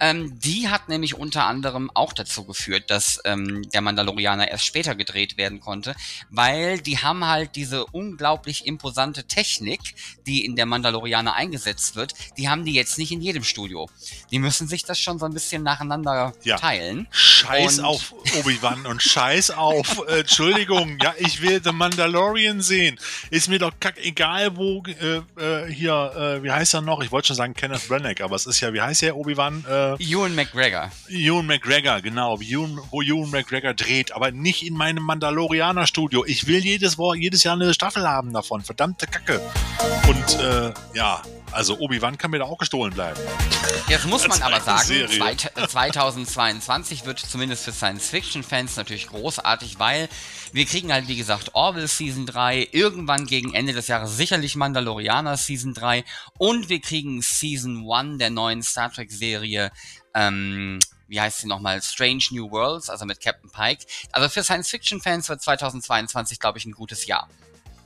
Ähm, 0.01 0.39
die 0.39 0.69
hat 0.69 0.89
nämlich 0.89 1.15
unter 1.15 1.47
anderem 1.47 1.91
auch 1.93 2.13
dazu 2.13 2.45
geführt, 2.45 2.91
dass 2.91 3.21
ähm, 3.25 3.69
der 3.71 3.81
Mandalorianer 3.81 4.49
erst 4.49 4.65
später 4.65 4.95
gedreht 4.95 5.37
werden 5.37 5.59
konnte, 5.59 5.97
weil 6.31 6.79
die 6.79 6.99
haben 6.99 7.27
halt 7.27 7.57
diese 7.57 7.85
unglaublich 7.87 8.65
imposante 8.65 9.25
Technik, 9.25 9.81
die 10.27 10.45
in 10.45 10.55
der 10.55 10.67
Mandalorianer 10.67 11.35
eingesetzt 11.35 11.97
wird, 11.97 12.15
die 12.37 12.49
haben 12.49 12.65
die 12.65 12.75
jetzt 12.75 12.99
nicht 12.99 13.11
in 13.11 13.21
jedem 13.21 13.43
Studio. 13.43 13.89
Die 14.31 14.39
müssen 14.39 14.69
sich 14.69 14.85
das 14.85 15.01
schon 15.01 15.19
so 15.19 15.27
ein 15.27 15.35
bisschen 15.35 15.65
nacheinander 15.65 16.35
ja. 16.45 16.57
teilen. 16.57 17.09
Scheiß 17.11 17.81
und 17.81 17.85
auf 17.85 18.15
Obi-Wan 18.39 18.87
und 18.87 19.03
Scheiß 19.03 19.51
auf, 19.51 20.07
äh, 20.07 20.21
Entschuldigung, 20.21 20.68
Entschuldigung, 20.69 20.99
ja, 21.03 21.15
ich 21.17 21.41
will 21.41 21.61
The 21.63 21.73
Mandalorian 21.73 22.61
sehen. 22.61 22.99
Ist 23.31 23.49
mir 23.49 23.59
doch 23.59 23.73
kack 23.81 23.95
egal, 24.05 24.55
wo 24.55 24.83
äh, 24.87 25.17
äh, 25.41 25.73
hier, 25.73 26.13
äh, 26.15 26.43
wie 26.43 26.51
heißt 26.51 26.75
er 26.75 26.83
noch? 26.83 27.03
Ich 27.03 27.11
wollte 27.11 27.29
schon 27.29 27.37
sagen 27.37 27.55
Kenneth 27.55 27.89
Branagh, 27.89 28.23
aber 28.23 28.37
es 28.37 28.45
ist 28.45 28.61
ja, 28.61 28.73
wie 28.75 28.81
heißt 28.81 29.01
der 29.01 29.17
Obi-Wan? 29.17 29.65
Äh, 29.67 29.95
Ewan 29.95 30.35
McGregor. 30.35 30.91
Ewan 31.09 31.47
McGregor, 31.47 32.03
genau, 32.03 32.39
Ewan, 32.41 32.79
wo 32.91 33.01
Ewan 33.01 33.31
McGregor 33.31 33.73
dreht, 33.73 34.13
aber 34.13 34.31
nicht 34.31 34.67
in 34.67 34.75
meinem 34.75 35.05
Mandalorianer-Studio. 35.05 36.25
Ich 36.27 36.47
will 36.47 36.59
jedes, 36.59 36.99
jedes 37.17 37.45
Jahr 37.45 37.55
eine 37.55 37.73
Staffel 37.73 38.07
haben 38.07 38.33
davon, 38.35 38.61
verdammte 38.61 39.07
Kacke. 39.07 39.41
Und 40.07 40.41
äh, 40.41 40.73
ja, 40.95 41.23
also 41.53 41.79
Obi-Wan 41.79 42.19
kann 42.19 42.31
mir 42.31 42.39
da 42.39 42.45
auch 42.45 42.59
gestohlen 42.59 42.93
bleiben. 42.93 43.21
Jetzt 43.89 44.07
muss 44.07 44.27
man 44.29 44.41
aber 44.43 44.61
sagen, 44.61 45.09
2022 45.69 47.07
wird 47.07 47.19
zumindest 47.19 47.65
für 47.65 47.73
Science-Fiction-Fans 47.73 48.77
natürlich 48.77 49.09
großartig, 49.09 49.79
weil 49.79 50.09
wir 50.53 50.67
kriegen 50.67 50.93
halt, 50.93 51.09
wie 51.09 51.17
gesagt, 51.17 51.55
Orville 51.55 51.89
Season 51.89 52.27
3, 52.27 52.69
irgendwann 52.73 53.27
gegen 53.27 53.55
Ende 53.55 53.73
des 53.73 53.89
Jahres 53.89 54.17
sicherlich 54.17 54.57
Mandalorianer 54.57 55.37
Season 55.37 55.75
3 55.75 56.05
und 56.39 56.69
wir 56.69 56.81
kriegen 56.81 57.23
Season 57.23 57.91
1 57.91 58.19
der 58.19 58.31
neuen 58.31 58.63
Star 58.63 58.93
Trek-Serie, 58.93 59.71
ähm, 60.15 60.79
wie 61.07 61.21
heißt 61.21 61.41
sie 61.41 61.47
nochmal, 61.47 61.81
Strange 61.83 62.25
New 62.31 62.51
Worlds, 62.51 62.91
also 62.91 63.07
mit 63.07 63.21
Captain 63.21 63.51
Pike. 63.51 63.87
Also 64.13 64.29
für 64.29 64.43
Science-Fiction-Fans 64.43 65.29
wird 65.29 65.43
2022, 65.43 66.39
glaube 66.39 66.59
ich, 66.59 66.67
ein 66.67 66.73
gutes 66.73 67.07
Jahr. 67.07 67.29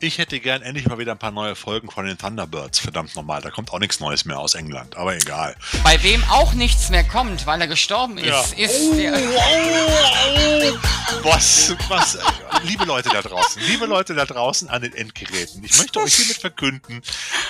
Ich 0.02 0.18
hätte 0.18 0.40
gern 0.40 0.62
endlich 0.62 0.88
mal 0.88 0.98
wieder 0.98 1.12
ein 1.12 1.18
paar 1.18 1.30
neue 1.30 1.54
Folgen 1.54 1.88
von 1.88 2.04
den 2.04 2.18
Thunderbirds. 2.18 2.80
Verdammt 2.80 3.14
nochmal, 3.14 3.40
da 3.40 3.50
kommt 3.50 3.72
auch 3.72 3.78
nichts 3.78 4.00
Neues 4.00 4.24
mehr 4.24 4.36
aus 4.36 4.56
England, 4.56 4.96
aber 4.96 5.14
egal. 5.14 5.54
Bei 5.84 6.02
wem 6.02 6.20
auch 6.24 6.54
nichts 6.54 6.90
mehr 6.90 7.04
kommt, 7.04 7.46
weil 7.46 7.60
er 7.60 7.68
gestorben 7.68 8.18
ist, 8.18 8.26
ja. 8.26 8.64
ist 8.64 8.80
oh, 8.80 8.94
der. 8.96 9.14
Oh, 9.14 10.72
oh. 10.72 11.22
Was, 11.22 11.76
was, 11.88 12.18
liebe 12.64 12.84
Leute 12.84 13.10
da 13.10 13.22
draußen, 13.22 13.62
liebe 13.68 13.86
Leute 13.86 14.14
da 14.14 14.24
draußen 14.24 14.68
an 14.68 14.82
den 14.82 14.92
Endgeräten, 14.92 15.62
ich 15.62 15.78
möchte 15.78 16.00
euch 16.00 16.14
hiermit 16.14 16.38
verkünden, 16.38 17.00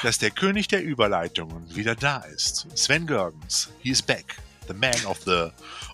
dass 0.02 0.18
der 0.18 0.30
König 0.30 0.68
der 0.68 0.84
Überleitungen 0.84 1.74
wieder 1.74 1.94
da 1.94 2.18
ist. 2.18 2.66
Sven 2.74 3.06
Görgens, 3.06 3.70
he 3.80 3.92
is 3.92 4.02
back. 4.02 4.36
The 4.68 4.74
man 4.74 5.06
of 5.06 5.18
the 5.24 5.48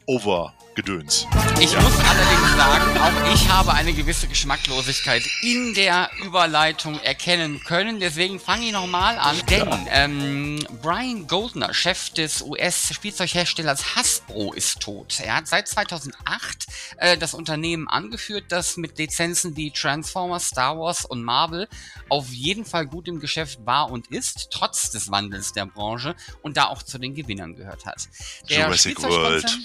over 0.08 0.54
Gedöns. 0.74 1.26
Ich 1.60 1.74
muss 1.74 1.98
allerdings 1.98 2.56
sagen, 2.56 2.98
auch 2.98 3.34
ich 3.34 3.48
habe 3.48 3.72
eine 3.72 3.92
gewisse 3.92 4.28
Geschmacklosigkeit 4.28 5.24
in 5.42 5.74
der 5.74 6.08
Überleitung 6.24 7.00
erkennen 7.00 7.60
können. 7.64 7.98
Deswegen 7.98 8.38
fange 8.38 8.66
ich 8.66 8.72
nochmal 8.72 9.18
an. 9.18 9.36
Denn 9.50 9.68
ähm, 9.90 10.66
Brian 10.80 11.26
Goldner, 11.26 11.74
Chef 11.74 12.10
des 12.10 12.42
US-Spielzeugherstellers 12.42 13.96
Hasbro, 13.96 14.52
ist 14.52 14.78
tot. 14.78 15.18
Er 15.18 15.34
hat 15.34 15.48
seit 15.48 15.66
2008 15.66 16.66
äh, 16.98 17.18
das 17.18 17.34
Unternehmen 17.34 17.88
angeführt, 17.88 18.44
das 18.50 18.76
mit 18.76 18.98
Lizenzen 18.98 19.56
wie 19.56 19.72
Transformers, 19.72 20.46
Star 20.46 20.78
Wars 20.78 21.04
und 21.04 21.24
Marvel 21.24 21.68
auf 22.08 22.28
jeden 22.30 22.64
Fall 22.64 22.86
gut 22.86 23.08
im 23.08 23.18
Geschäft 23.18 23.66
war 23.66 23.90
und 23.90 24.06
ist, 24.06 24.50
trotz 24.52 24.92
des 24.92 25.10
Wandels 25.10 25.52
der 25.54 25.66
Branche 25.66 26.14
und 26.40 26.56
da 26.56 26.68
auch 26.68 26.84
zu 26.84 26.98
den 26.98 27.16
Gewinnern 27.16 27.56
gehört 27.56 27.84
hat. 27.84 28.08
Der 28.48 28.60
Jurassic 28.60 29.02
World 29.02 29.58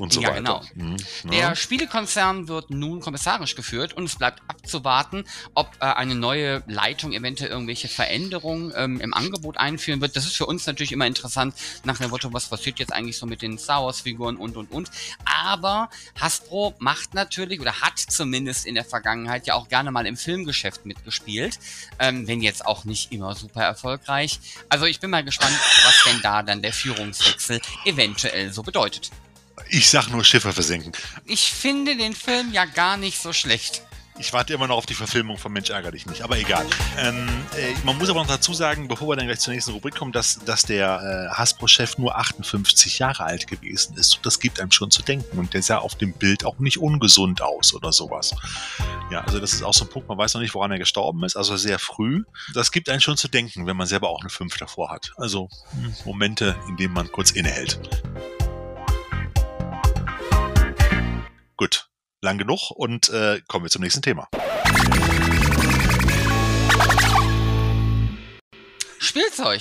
und 0.00 0.12
so 0.12 0.20
ja, 0.20 0.30
weiter. 0.30 0.62
Genau. 0.74 0.94
Mhm. 0.94 0.96
Der 1.30 1.54
Spielekonzern 1.54 2.48
wird 2.48 2.70
nun 2.70 3.00
kommissarisch 3.00 3.54
geführt 3.54 3.92
und 3.92 4.04
es 4.04 4.16
bleibt 4.16 4.42
abzuwarten, 4.48 5.24
ob 5.54 5.70
äh, 5.80 5.84
eine 5.84 6.14
neue 6.14 6.62
Leitung 6.66 7.12
eventuell 7.12 7.50
irgendwelche 7.50 7.88
Veränderungen 7.88 8.72
ähm, 8.74 9.00
im 9.00 9.14
Angebot 9.14 9.58
einführen 9.58 10.00
wird. 10.00 10.16
Das 10.16 10.26
ist 10.26 10.36
für 10.36 10.46
uns 10.46 10.66
natürlich 10.66 10.92
immer 10.92 11.06
interessant 11.06 11.54
nach 11.84 11.98
dem 11.98 12.10
Motto, 12.10 12.32
was 12.32 12.48
passiert 12.48 12.78
jetzt 12.78 12.92
eigentlich 12.92 13.18
so 13.18 13.26
mit 13.26 13.42
den 13.42 13.58
Star 13.58 13.84
Wars 13.84 14.00
Figuren 14.00 14.36
und 14.36 14.56
und 14.56 14.70
und. 14.70 14.90
Aber 15.24 15.90
Hasbro 16.18 16.74
macht 16.78 17.14
natürlich 17.14 17.60
oder 17.60 17.80
hat 17.80 17.98
zumindest 17.98 18.66
in 18.66 18.74
der 18.74 18.84
Vergangenheit 18.84 19.46
ja 19.46 19.54
auch 19.54 19.68
gerne 19.68 19.90
mal 19.90 20.06
im 20.06 20.16
Filmgeschäft 20.16 20.86
mitgespielt, 20.86 21.58
ähm, 21.98 22.26
wenn 22.26 22.40
jetzt 22.40 22.64
auch 22.66 22.84
nicht 22.84 23.12
immer 23.12 23.34
super 23.34 23.62
erfolgreich. 23.62 24.40
Also 24.68 24.86
ich 24.86 25.00
bin 25.00 25.10
mal 25.10 25.24
gespannt, 25.24 25.58
was 25.84 26.04
denn 26.04 26.20
da 26.22 26.42
dann 26.42 26.62
der 26.62 26.72
Führungswechsel 26.72 27.60
eventuell 27.84 28.52
so 28.52 28.62
bedeutet. 28.62 29.10
Ich 29.68 29.88
sag 29.88 30.08
nur 30.08 30.24
Schiffe 30.24 30.52
versenken. 30.52 30.92
Ich 31.26 31.52
finde 31.52 31.96
den 31.96 32.14
Film 32.14 32.52
ja 32.52 32.64
gar 32.64 32.96
nicht 32.96 33.20
so 33.20 33.32
schlecht. 33.32 33.82
Ich 34.20 34.34
warte 34.34 34.52
immer 34.52 34.68
noch 34.68 34.76
auf 34.76 34.84
die 34.84 34.94
Verfilmung 34.94 35.38
von 35.38 35.50
Mensch 35.50 35.70
ärger 35.70 35.92
dich 35.92 36.04
nicht, 36.04 36.20
aber 36.20 36.36
egal. 36.38 36.66
Ähm, 36.98 37.26
äh, 37.56 37.72
man 37.84 37.96
muss 37.96 38.10
aber 38.10 38.20
noch 38.20 38.28
dazu 38.28 38.52
sagen, 38.52 38.86
bevor 38.86 39.08
wir 39.08 39.16
dann 39.16 39.24
gleich 39.24 39.40
zur 39.40 39.54
nächsten 39.54 39.72
Rubrik 39.72 39.94
kommen, 39.94 40.12
dass, 40.12 40.40
dass 40.44 40.64
der 40.64 41.30
äh, 41.32 41.34
Hasbro-Chef 41.34 41.96
nur 41.96 42.18
58 42.18 42.98
Jahre 42.98 43.24
alt 43.24 43.46
gewesen 43.46 43.96
ist. 43.96 44.20
Das 44.22 44.38
gibt 44.38 44.60
einem 44.60 44.72
schon 44.72 44.90
zu 44.90 45.00
denken. 45.00 45.38
Und 45.38 45.54
der 45.54 45.62
sah 45.62 45.78
auf 45.78 45.94
dem 45.94 46.12
Bild 46.12 46.44
auch 46.44 46.58
nicht 46.58 46.76
ungesund 46.76 47.40
aus 47.40 47.72
oder 47.72 47.92
sowas. 47.92 48.34
Ja, 49.10 49.22
also 49.22 49.40
das 49.40 49.54
ist 49.54 49.62
auch 49.62 49.72
so 49.72 49.86
ein 49.86 49.88
Punkt, 49.88 50.06
man 50.06 50.18
weiß 50.18 50.34
noch 50.34 50.42
nicht, 50.42 50.54
woran 50.54 50.70
er 50.70 50.78
gestorben 50.78 51.24
ist, 51.24 51.36
also 51.36 51.56
sehr 51.56 51.78
früh. 51.78 52.24
Das 52.52 52.72
gibt 52.72 52.90
einem 52.90 53.00
schon 53.00 53.16
zu 53.16 53.28
denken, 53.28 53.64
wenn 53.64 53.76
man 53.76 53.86
selber 53.86 54.10
auch 54.10 54.20
eine 54.20 54.28
5 54.28 54.54
davor 54.58 54.90
hat. 54.90 55.12
Also 55.16 55.48
hm, 55.72 55.94
Momente, 56.04 56.56
in 56.68 56.76
denen 56.76 56.92
man 56.92 57.10
kurz 57.10 57.30
innehält. 57.30 57.80
Gut, 61.60 61.90
lang 62.22 62.38
genug 62.38 62.70
und 62.70 63.10
äh, 63.10 63.42
kommen 63.46 63.66
wir 63.66 63.70
zum 63.70 63.82
nächsten 63.82 64.00
Thema. 64.00 64.30
Spielzeug. 68.98 69.60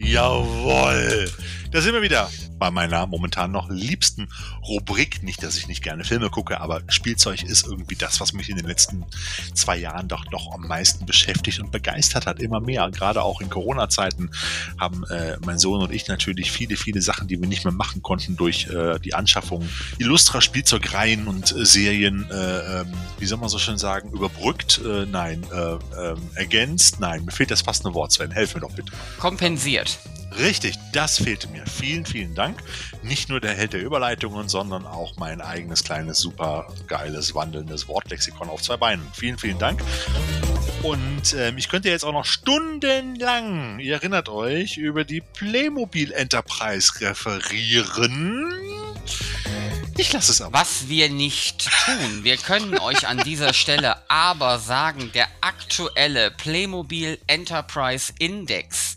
Jawoll. 0.00 1.30
Da 1.72 1.80
sind 1.80 1.94
wir 1.94 2.02
wieder 2.02 2.30
bei 2.58 2.70
meiner 2.70 3.06
momentan 3.06 3.50
noch 3.50 3.70
liebsten 3.70 4.28
Rubrik. 4.62 5.22
Nicht, 5.22 5.42
dass 5.42 5.56
ich 5.56 5.68
nicht 5.68 5.82
gerne 5.82 6.04
Filme 6.04 6.28
gucke, 6.28 6.60
aber 6.60 6.82
Spielzeug 6.88 7.42
ist 7.42 7.66
irgendwie 7.66 7.94
das, 7.94 8.20
was 8.20 8.34
mich 8.34 8.50
in 8.50 8.56
den 8.56 8.66
letzten 8.66 9.06
zwei 9.54 9.78
Jahren 9.78 10.06
doch 10.06 10.30
noch 10.30 10.52
am 10.52 10.68
meisten 10.68 11.06
beschäftigt 11.06 11.60
und 11.60 11.72
begeistert 11.72 12.26
hat. 12.26 12.40
Immer 12.40 12.60
mehr. 12.60 12.90
Gerade 12.90 13.22
auch 13.22 13.40
in 13.40 13.48
Corona-Zeiten 13.48 14.32
haben 14.78 15.04
äh, 15.04 15.38
mein 15.46 15.58
Sohn 15.58 15.80
und 15.80 15.90
ich 15.92 16.08
natürlich 16.08 16.52
viele, 16.52 16.76
viele 16.76 17.00
Sachen, 17.00 17.26
die 17.26 17.40
wir 17.40 17.48
nicht 17.48 17.64
mehr 17.64 17.72
machen 17.72 18.02
konnten 18.02 18.36
durch 18.36 18.66
äh, 18.66 18.98
die 18.98 19.14
Anschaffung 19.14 19.66
illustrer 19.96 20.42
Spielzeugreihen 20.42 21.26
und 21.26 21.56
äh, 21.56 21.64
Serien, 21.64 22.30
äh, 22.30 22.80
ähm, 22.80 22.92
wie 23.18 23.24
soll 23.24 23.38
man 23.38 23.48
so 23.48 23.58
schön 23.58 23.78
sagen, 23.78 24.10
überbrückt? 24.10 24.78
Äh, 24.84 25.06
nein. 25.06 25.42
Äh, 25.50 25.78
ähm, 25.98 26.18
ergänzt? 26.34 27.00
Nein. 27.00 27.24
Mir 27.24 27.32
fehlt 27.32 27.50
das 27.50 27.62
fast 27.62 27.86
ein 27.86 27.94
Wort, 27.94 28.12
Sven. 28.12 28.30
Helf 28.30 28.54
mir 28.54 28.60
doch 28.60 28.72
bitte. 28.72 28.92
Kompensiert. 29.18 29.98
Richtig, 30.38 30.76
das 30.92 31.18
fehlte 31.18 31.48
mir. 31.48 31.66
Vielen, 31.66 32.06
vielen 32.06 32.34
Dank. 32.34 32.62
Nicht 33.02 33.28
nur 33.28 33.40
der 33.40 33.54
Held 33.54 33.72
der 33.72 33.82
Überleitungen, 33.82 34.48
sondern 34.48 34.86
auch 34.86 35.16
mein 35.16 35.40
eigenes 35.40 35.84
kleines, 35.84 36.18
super 36.18 36.72
geiles, 36.86 37.34
wandelndes 37.34 37.88
Wortlexikon 37.88 38.48
auf 38.48 38.62
zwei 38.62 38.76
Beinen. 38.76 39.06
Vielen, 39.14 39.38
vielen 39.38 39.58
Dank. 39.58 39.82
Und 40.82 41.34
ähm, 41.34 41.58
ich 41.58 41.68
könnte 41.68 41.88
jetzt 41.88 42.04
auch 42.04 42.12
noch 42.12 42.24
stundenlang, 42.24 43.78
ihr 43.78 43.94
erinnert 43.94 44.28
euch, 44.28 44.78
über 44.78 45.04
die 45.04 45.20
Playmobil 45.20 46.12
Enterprise 46.12 47.00
referieren. 47.00 48.52
Ich 49.98 50.12
lasse 50.12 50.32
es 50.32 50.40
aber. 50.40 50.58
Was 50.58 50.88
wir 50.88 51.10
nicht 51.10 51.68
tun. 51.84 52.24
Wir 52.24 52.36
können 52.36 52.78
euch 52.78 53.06
an 53.06 53.18
dieser 53.18 53.52
Stelle 53.52 53.96
aber 54.08 54.58
sagen, 54.58 55.12
der 55.12 55.28
aktuelle 55.40 56.30
Playmobil 56.30 57.18
Enterprise 57.26 58.12
Index 58.18 58.96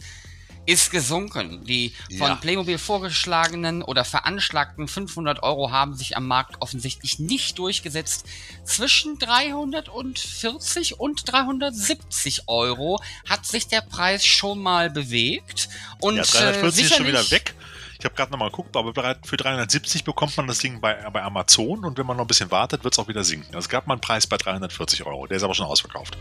ist 0.65 0.91
gesunken. 0.91 1.63
Die 1.65 1.93
von 2.17 2.29
Ja. 2.29 2.35
Playmobil 2.35 2.77
vorgeschlagenen 2.77 3.81
oder 3.83 4.03
veranschlagten 4.05 4.87
500 4.87 5.43
Euro 5.43 5.71
haben 5.71 5.95
sich 5.95 6.17
am 6.17 6.27
Markt 6.27 6.61
offensichtlich 6.61 7.19
nicht 7.19 7.57
durchgesetzt. 7.59 8.25
Zwischen 8.63 9.19
340 9.19 10.99
und 10.99 11.31
370 11.31 12.43
Euro 12.47 13.01
hat 13.29 13.45
sich 13.45 13.67
der 13.67 13.81
Preis 13.81 14.25
schon 14.25 14.59
mal 14.61 14.89
bewegt. 14.89 15.69
Und 15.99 16.15
Ja, 16.17 16.23
äh, 16.23 16.25
340 16.53 16.85
ist 16.85 16.95
schon 16.95 17.07
wieder 17.07 17.29
weg. 17.31 17.55
Ich 17.97 18.03
habe 18.05 18.13
gerade 18.15 18.31
nochmal 18.31 18.49
geguckt, 18.49 18.75
aber 18.75 18.93
für 19.23 19.37
370 19.37 20.03
bekommt 20.03 20.35
man 20.37 20.47
das 20.47 20.59
Ding 20.59 20.81
bei, 20.81 20.93
bei 21.11 21.23
Amazon 21.23 21.85
und 21.85 21.97
wenn 21.97 22.05
man 22.05 22.17
noch 22.17 22.25
ein 22.25 22.27
bisschen 22.27 22.51
wartet, 22.51 22.83
wird 22.83 22.93
es 22.93 22.99
auch 22.99 23.07
wieder 23.07 23.23
sinken. 23.23 23.47
Also 23.47 23.59
Es 23.59 23.69
gab 23.69 23.87
mal 23.87 23.93
einen 23.95 24.01
Preis 24.01 24.27
bei 24.27 24.37
340 24.37 25.05
Euro, 25.05 25.25
der 25.27 25.37
ist 25.37 25.43
aber 25.43 25.55
schon 25.55 25.65
ausverkauft. 25.65 26.17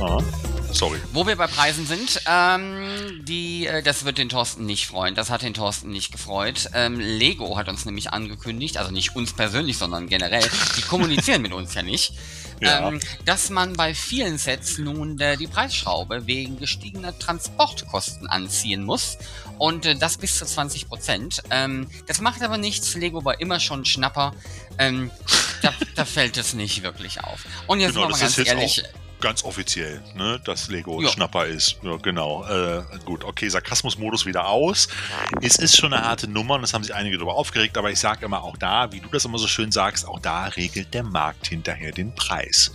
Aha. 0.00 0.18
Sorry. 0.72 0.98
Wo 1.12 1.26
wir 1.26 1.36
bei 1.36 1.46
Preisen 1.46 1.86
sind, 1.86 2.22
ähm, 2.26 3.20
die, 3.24 3.66
äh, 3.66 3.82
das 3.82 4.04
wird 4.04 4.18
den 4.18 4.28
Thorsten 4.28 4.66
nicht 4.66 4.86
freuen. 4.86 5.14
Das 5.14 5.30
hat 5.30 5.42
den 5.42 5.54
Thorsten 5.54 5.90
nicht 5.90 6.12
gefreut. 6.12 6.70
Ähm, 6.74 6.98
Lego 7.00 7.56
hat 7.56 7.68
uns 7.68 7.84
nämlich 7.84 8.12
angekündigt, 8.12 8.76
also 8.78 8.90
nicht 8.90 9.16
uns 9.16 9.32
persönlich, 9.32 9.78
sondern 9.78 10.08
generell, 10.08 10.48
die 10.76 10.82
kommunizieren 10.82 11.42
mit 11.42 11.52
uns 11.52 11.74
ja 11.74 11.82
nicht, 11.82 12.12
Ja. 12.62 12.88
ähm, 12.88 13.00
dass 13.24 13.48
man 13.48 13.72
bei 13.72 13.94
vielen 13.94 14.36
Sets 14.36 14.76
nun 14.76 15.18
äh, 15.18 15.38
die 15.38 15.46
Preisschraube 15.46 16.26
wegen 16.26 16.58
gestiegener 16.58 17.18
Transportkosten 17.18 18.26
anziehen 18.28 18.84
muss. 18.84 19.16
Und 19.56 19.86
äh, 19.86 19.96
das 19.96 20.18
bis 20.18 20.36
zu 20.38 20.44
20 20.44 20.86
Prozent. 20.86 21.42
Ähm, 21.50 21.88
das 22.06 22.20
macht 22.20 22.42
aber 22.42 22.58
nichts. 22.58 22.94
Lego 22.94 23.24
war 23.24 23.40
immer 23.40 23.60
schon 23.60 23.86
Schnapper. 23.86 24.34
Ähm, 24.78 25.10
da, 25.62 25.72
da 25.94 26.04
fällt 26.04 26.36
es 26.36 26.52
nicht 26.52 26.82
wirklich 26.82 27.24
auf. 27.24 27.44
Und 27.66 27.80
jetzt 27.80 27.94
Genau, 27.94 28.08
mal 28.10 28.18
ganz 28.18 28.36
ehrlich. 28.38 28.82
Ganz 29.20 29.44
offiziell, 29.44 30.02
ne, 30.14 30.40
dass 30.44 30.68
Lego 30.68 31.00
Ja. 31.02 31.08
Schnapper 31.08 31.46
ist. 31.46 31.76
Ja, 31.82 31.96
genau. 31.96 32.44
Äh, 32.46 32.82
gut, 33.04 33.24
okay, 33.24 33.48
Sarkasmusmodus 33.48 34.26
wieder 34.26 34.48
aus. 34.48 34.88
Es 35.42 35.56
ist 35.56 35.76
schon 35.76 35.92
eine 35.92 36.04
harte 36.04 36.28
Nummer 36.28 36.54
und 36.54 36.62
das 36.62 36.74
haben 36.74 36.82
sich 36.84 36.94
einige 36.94 37.16
darüber 37.16 37.34
aufgeregt, 37.34 37.76
aber 37.78 37.90
ich 37.90 37.98
sage 37.98 38.24
immer 38.24 38.42
auch 38.42 38.56
da, 38.56 38.92
wie 38.92 39.00
du 39.00 39.08
das 39.08 39.24
immer 39.24 39.38
so 39.38 39.46
schön 39.46 39.72
sagst, 39.72 40.06
auch 40.06 40.18
da 40.20 40.46
regelt 40.46 40.94
der 40.94 41.02
Markt 41.02 41.46
hinterher 41.48 41.92
den 41.92 42.14
Preis. 42.14 42.72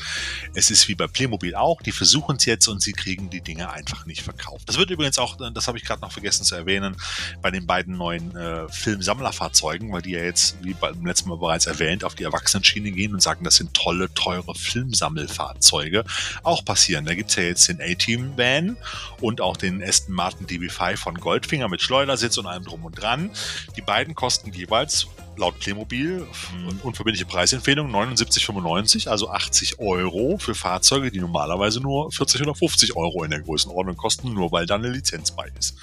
Es 0.53 0.69
ist 0.71 0.87
wie 0.87 0.95
bei 0.95 1.07
Playmobil 1.07 1.55
auch, 1.55 1.81
die 1.81 1.91
versuchen 1.91 2.37
es 2.37 2.45
jetzt 2.45 2.67
und 2.67 2.81
sie 2.81 2.93
kriegen 2.93 3.29
die 3.29 3.41
Dinge 3.41 3.69
einfach 3.71 4.05
nicht 4.05 4.21
verkauft. 4.21 4.67
Das 4.67 4.77
wird 4.77 4.89
übrigens 4.91 5.17
auch, 5.17 5.37
das 5.53 5.67
habe 5.67 5.77
ich 5.77 5.83
gerade 5.83 6.01
noch 6.01 6.11
vergessen 6.11 6.43
zu 6.45 6.55
erwähnen, 6.55 6.95
bei 7.41 7.51
den 7.51 7.65
beiden 7.65 7.97
neuen 7.97 8.35
äh, 8.35 8.67
Filmsammlerfahrzeugen, 8.69 9.91
weil 9.91 10.01
die 10.01 10.11
ja 10.11 10.23
jetzt, 10.23 10.57
wie 10.61 10.73
beim 10.73 11.05
letzten 11.05 11.29
Mal 11.29 11.37
bereits 11.37 11.65
erwähnt, 11.65 12.03
auf 12.03 12.15
die 12.15 12.23
Erwachsenenschiene 12.23 12.91
gehen 12.91 13.13
und 13.13 13.21
sagen, 13.21 13.43
das 13.43 13.55
sind 13.55 13.73
tolle, 13.73 14.13
teure 14.13 14.53
Filmsammelfahrzeuge, 14.55 16.03
auch 16.43 16.63
passieren. 16.65 17.05
Da 17.05 17.15
gibt's 17.15 17.35
ja 17.35 17.43
jetzt 17.43 17.67
den 17.67 17.81
A-Team-Van 17.81 18.77
und 19.21 19.41
auch 19.41 19.57
den 19.57 19.83
Aston 19.83 20.15
Martin 20.15 20.47
DB5 20.47 20.97
von 20.97 21.15
Goldfinger 21.15 21.69
mit 21.69 21.81
Schleudersitz 21.81 22.37
und 22.37 22.45
allem 22.45 22.63
drum 22.63 22.85
und 22.85 22.99
dran. 23.01 23.31
Die 23.75 23.81
beiden 23.81 24.15
kosten 24.15 24.51
jeweils 24.51 25.07
laut 25.37 25.59
Playmobil 25.59 26.25
Mhm. 26.53 26.79
unverbindliche 26.83 27.25
Preisempfehlung 27.25 27.91
79,95, 27.91 29.09
also 29.09 29.29
80 29.29 29.79
Euro 29.79 30.37
für 30.37 30.55
Fahrzeuge, 30.55 31.11
die 31.11 31.19
normalerweise 31.19 31.81
nur 31.81 32.11
40 32.11 32.41
oder 32.41 32.55
50 32.55 32.95
Euro 32.95 33.23
in 33.23 33.31
der 33.31 33.41
Größenordnung 33.41 33.97
kosten, 33.97 34.33
nur 34.33 34.51
weil 34.51 34.65
da 34.65 34.75
eine 34.75 34.89
Lizenz 34.89 35.31
bei 35.31 35.51
ist. 35.59 35.75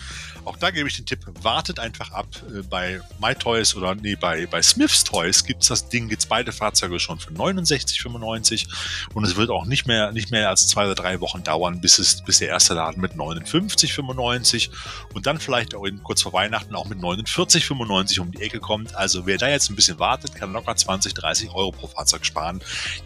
Auch 0.44 0.56
da 0.56 0.70
gebe 0.70 0.88
ich 0.88 0.96
den 0.96 1.06
Tipp, 1.06 1.20
wartet 1.42 1.78
einfach 1.78 2.10
ab. 2.12 2.26
Äh, 2.52 2.62
Bei 2.62 3.00
MyToys 3.20 3.76
oder 3.76 3.94
nee, 3.94 4.16
bei, 4.16 4.46
bei 4.46 4.60
Smiths 4.62 5.04
Toys 5.04 5.44
gibt's 5.44 5.68
das 5.68 5.88
Ding, 5.88 6.08
gibt's 6.08 6.26
beide 6.26 6.52
Fahrzeuge 6.52 6.98
schon 6.98 7.20
für 7.20 7.30
69,95 7.30 8.66
und 9.14 9.24
es 9.24 9.36
wird 9.36 9.50
auch 9.50 9.64
nicht 9.66 9.86
mehr, 9.86 10.10
nicht 10.12 10.30
mehr 10.30 10.48
als 10.48 10.66
zwei 10.66 10.86
oder 10.86 10.96
drei 10.96 11.20
Wochen 11.20 11.44
dauern, 11.44 11.80
bis 11.80 11.98
es, 11.98 12.22
bis 12.22 12.38
der 12.38 12.48
erste 12.48 12.74
Laden 12.74 13.00
mit 13.00 13.12
59,95 13.12 14.70
und 15.14 15.26
dann 15.26 15.38
vielleicht 15.38 15.74
auch 15.74 15.84
in, 15.84 16.02
kurz 16.02 16.22
vor 16.22 16.32
Weihnachten 16.32 16.74
auch 16.74 16.86
mit 16.86 16.98
49,95 16.98 18.20
um 18.20 18.32
die 18.32 18.42
Ecke 18.42 18.58
kommt. 18.58 18.94
Also 18.96 19.26
wer 19.26 19.38
da 19.38 19.48
jetzt 19.48 19.70
ein 19.70 19.76
bisschen 19.76 19.98
wartet, 20.00 20.34
kann 20.34 20.52
locker 20.52 20.74
20, 20.74 21.14
30 21.14 21.50
Euro 21.50 21.70
pro 21.70 21.86
Fahrzeug 21.86 22.26
sparen. 22.26 22.60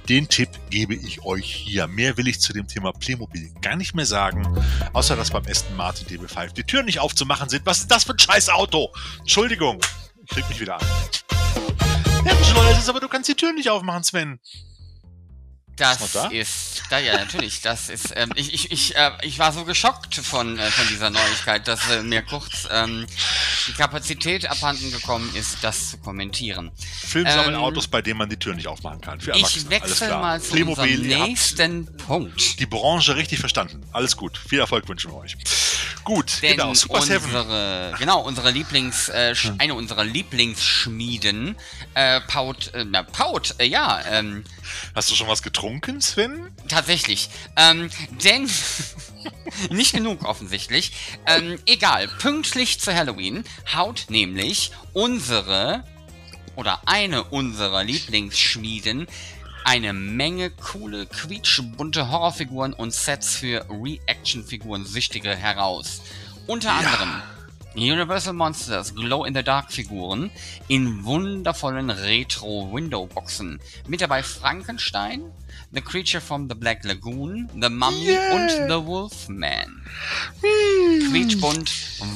Den 0.09 0.29
Tipp 0.29 0.49
gebe 0.71 0.95
ich 0.95 1.23
euch 1.25 1.53
hier. 1.53 1.87
Mehr 1.87 2.17
will 2.17 2.29
ich 2.29 2.41
zu 2.41 2.53
dem 2.55 2.67
Thema 2.67 2.93
Playmobil 2.93 3.51
gar 3.61 3.77
nicht 3.77 3.95
mehr 3.95 4.07
sagen, 4.07 4.47
außer 4.95 5.17
dass 5.17 5.31
beim 5.31 5.45
Aston 5.47 5.77
Martin 5.77 6.07
DB5 6.07 6.55
die 6.55 6.65
Türen 6.65 6.87
nicht 6.87 7.01
aufzumachen 7.01 7.26
sind. 7.49 7.65
Was 7.67 7.79
ist 7.79 7.91
das 7.91 8.05
für 8.05 8.13
ein 8.13 8.19
scheiß 8.19 8.49
Auto? 8.51 8.93
Entschuldigung, 9.19 9.81
ich 10.23 10.29
krieg 10.31 10.49
mich 10.49 10.61
wieder 10.61 10.77
an. 10.77 10.87
Ja, 12.25 12.33
ist, 12.79 12.89
aber 12.89 13.01
du 13.01 13.09
kannst 13.09 13.29
die 13.29 13.35
Türen 13.35 13.55
nicht 13.55 13.71
aufmachen, 13.71 14.03
Sven. 14.03 14.41
Das 15.77 16.13
da? 16.13 16.29
ist, 16.29 16.83
da 16.89 16.99
ja 16.99 17.19
natürlich, 17.19 17.61
das 17.61 17.91
ist, 17.91 18.13
ähm, 18.17 18.31
ich, 18.35 18.55
ich, 18.55 18.71
ich, 18.73 18.97
äh, 18.97 19.11
ich 19.23 19.39
war 19.39 19.53
so 19.53 19.65
geschockt 19.65 20.15
von, 20.15 20.59
äh, 20.59 20.71
von 20.71 20.89
dieser 20.89 21.11
Neuigkeit, 21.11 21.69
dass 21.69 21.91
äh, 21.91 22.03
mir 22.03 22.23
kurz 22.23 22.67
ähm, 22.71 23.07
die 23.69 23.73
Kapazität 23.73 24.49
abhanden 24.49 24.91
gekommen 24.91 25.31
ist, 25.35 25.59
das 25.63 25.91
zu 25.91 25.99
kommentieren. 25.99 26.71
Filmsammelautos, 27.07 27.89
bei 27.89 28.01
denen 28.01 28.19
man 28.19 28.31
die 28.31 28.39
Türen 28.39 28.57
nicht 28.57 28.69
aufmachen 28.69 29.01
kann. 29.03 29.21
Für 29.21 29.33
Ähm, 29.33 29.45
Ich 29.47 29.69
wechsle 29.69 30.09
mal 30.17 30.41
zu 30.41 30.53
Playmobil, 30.53 30.99
unserem 31.01 31.27
nächsten 31.29 31.97
Punkt. 31.99 32.59
die 32.59 32.67
Branche 32.67 33.15
richtig 33.17 33.39
verstanden. 33.41 33.83
Alles 33.93 34.17
gut. 34.17 34.39
Viel 34.49 34.61
Erfolg 34.61 34.89
wünschen 34.89 35.11
wir 35.13 35.19
euch. 35.19 35.37
Gut, 36.05 36.41
Denn 36.41 36.53
genau. 36.57 36.73
Super 36.73 37.03
Seven. 37.03 37.25
unsere, 37.35 37.95
genau, 37.99 38.21
unsere 38.21 38.51
Lieblings, 38.51 39.09
äh, 39.09 39.33
sch- 39.37 39.59
eine 39.61 39.75
unserer 39.75 40.05
Lieblingsschmieden, 40.05 41.57
äh, 41.95 42.21
Paut, 42.23 42.73
äh, 42.75 42.85
na, 42.85 43.03
Paut, 43.03 43.55
äh, 43.59 43.65
ja, 43.67 44.01
ähm, 44.11 44.45
Hast 44.95 45.11
du 45.11 45.15
schon 45.15 45.29
was 45.29 45.43
getrunken, 45.43 46.01
Sven? 46.01 46.51
Tatsächlich. 46.69 47.29
Ähm, 47.57 47.91
denn 48.25 48.51
nicht 49.71 49.93
genug 49.93 50.25
offensichtlich. 50.25 50.93
Ähm, 51.27 51.59
egal, 51.67 52.09
pünktlich 52.09 52.81
zu 52.81 52.95
Halloween 52.95 53.45
haut 53.75 54.07
nämlich 54.09 54.73
unsere 54.93 55.85
oder 56.57 56.81
eine 56.87 57.25
unserer 57.25 57.85
Lieblingsschmieden 57.85 59.07
eine 59.67 59.93
Menge 59.93 60.51
coole, 60.51 61.07
quietschbunte 61.07 62.09
Horrorfiguren 62.09 62.73
und 62.73 62.95
Sets 62.95 63.35
für 63.35 63.67
Reaction-Figuren-Süchtige 63.69 65.35
heraus. 65.35 66.03
Unter 66.47 66.73
anderem 66.73 67.21
Universal 67.77 68.33
Monsters 68.33 68.95
Glow-in-the-Dark-Figuren 68.95 70.31
in 70.67 71.05
wundervollen 71.05 71.91
Retro-Window-Boxen. 71.91 73.61
Mit 73.87 74.01
dabei 74.01 74.23
Frankenstein, 74.23 75.31
The 75.73 75.83
Creature 75.83 76.23
from 76.23 76.49
the 76.49 76.55
Black 76.55 76.85
Lagoon, 76.85 77.51
The 77.53 77.69
Mummy 77.69 78.07
Yeah. 78.13 78.35
und 78.35 78.49
The 78.49 78.87
Wolfman. 78.87 79.83
Quietschbunt, 81.11 81.71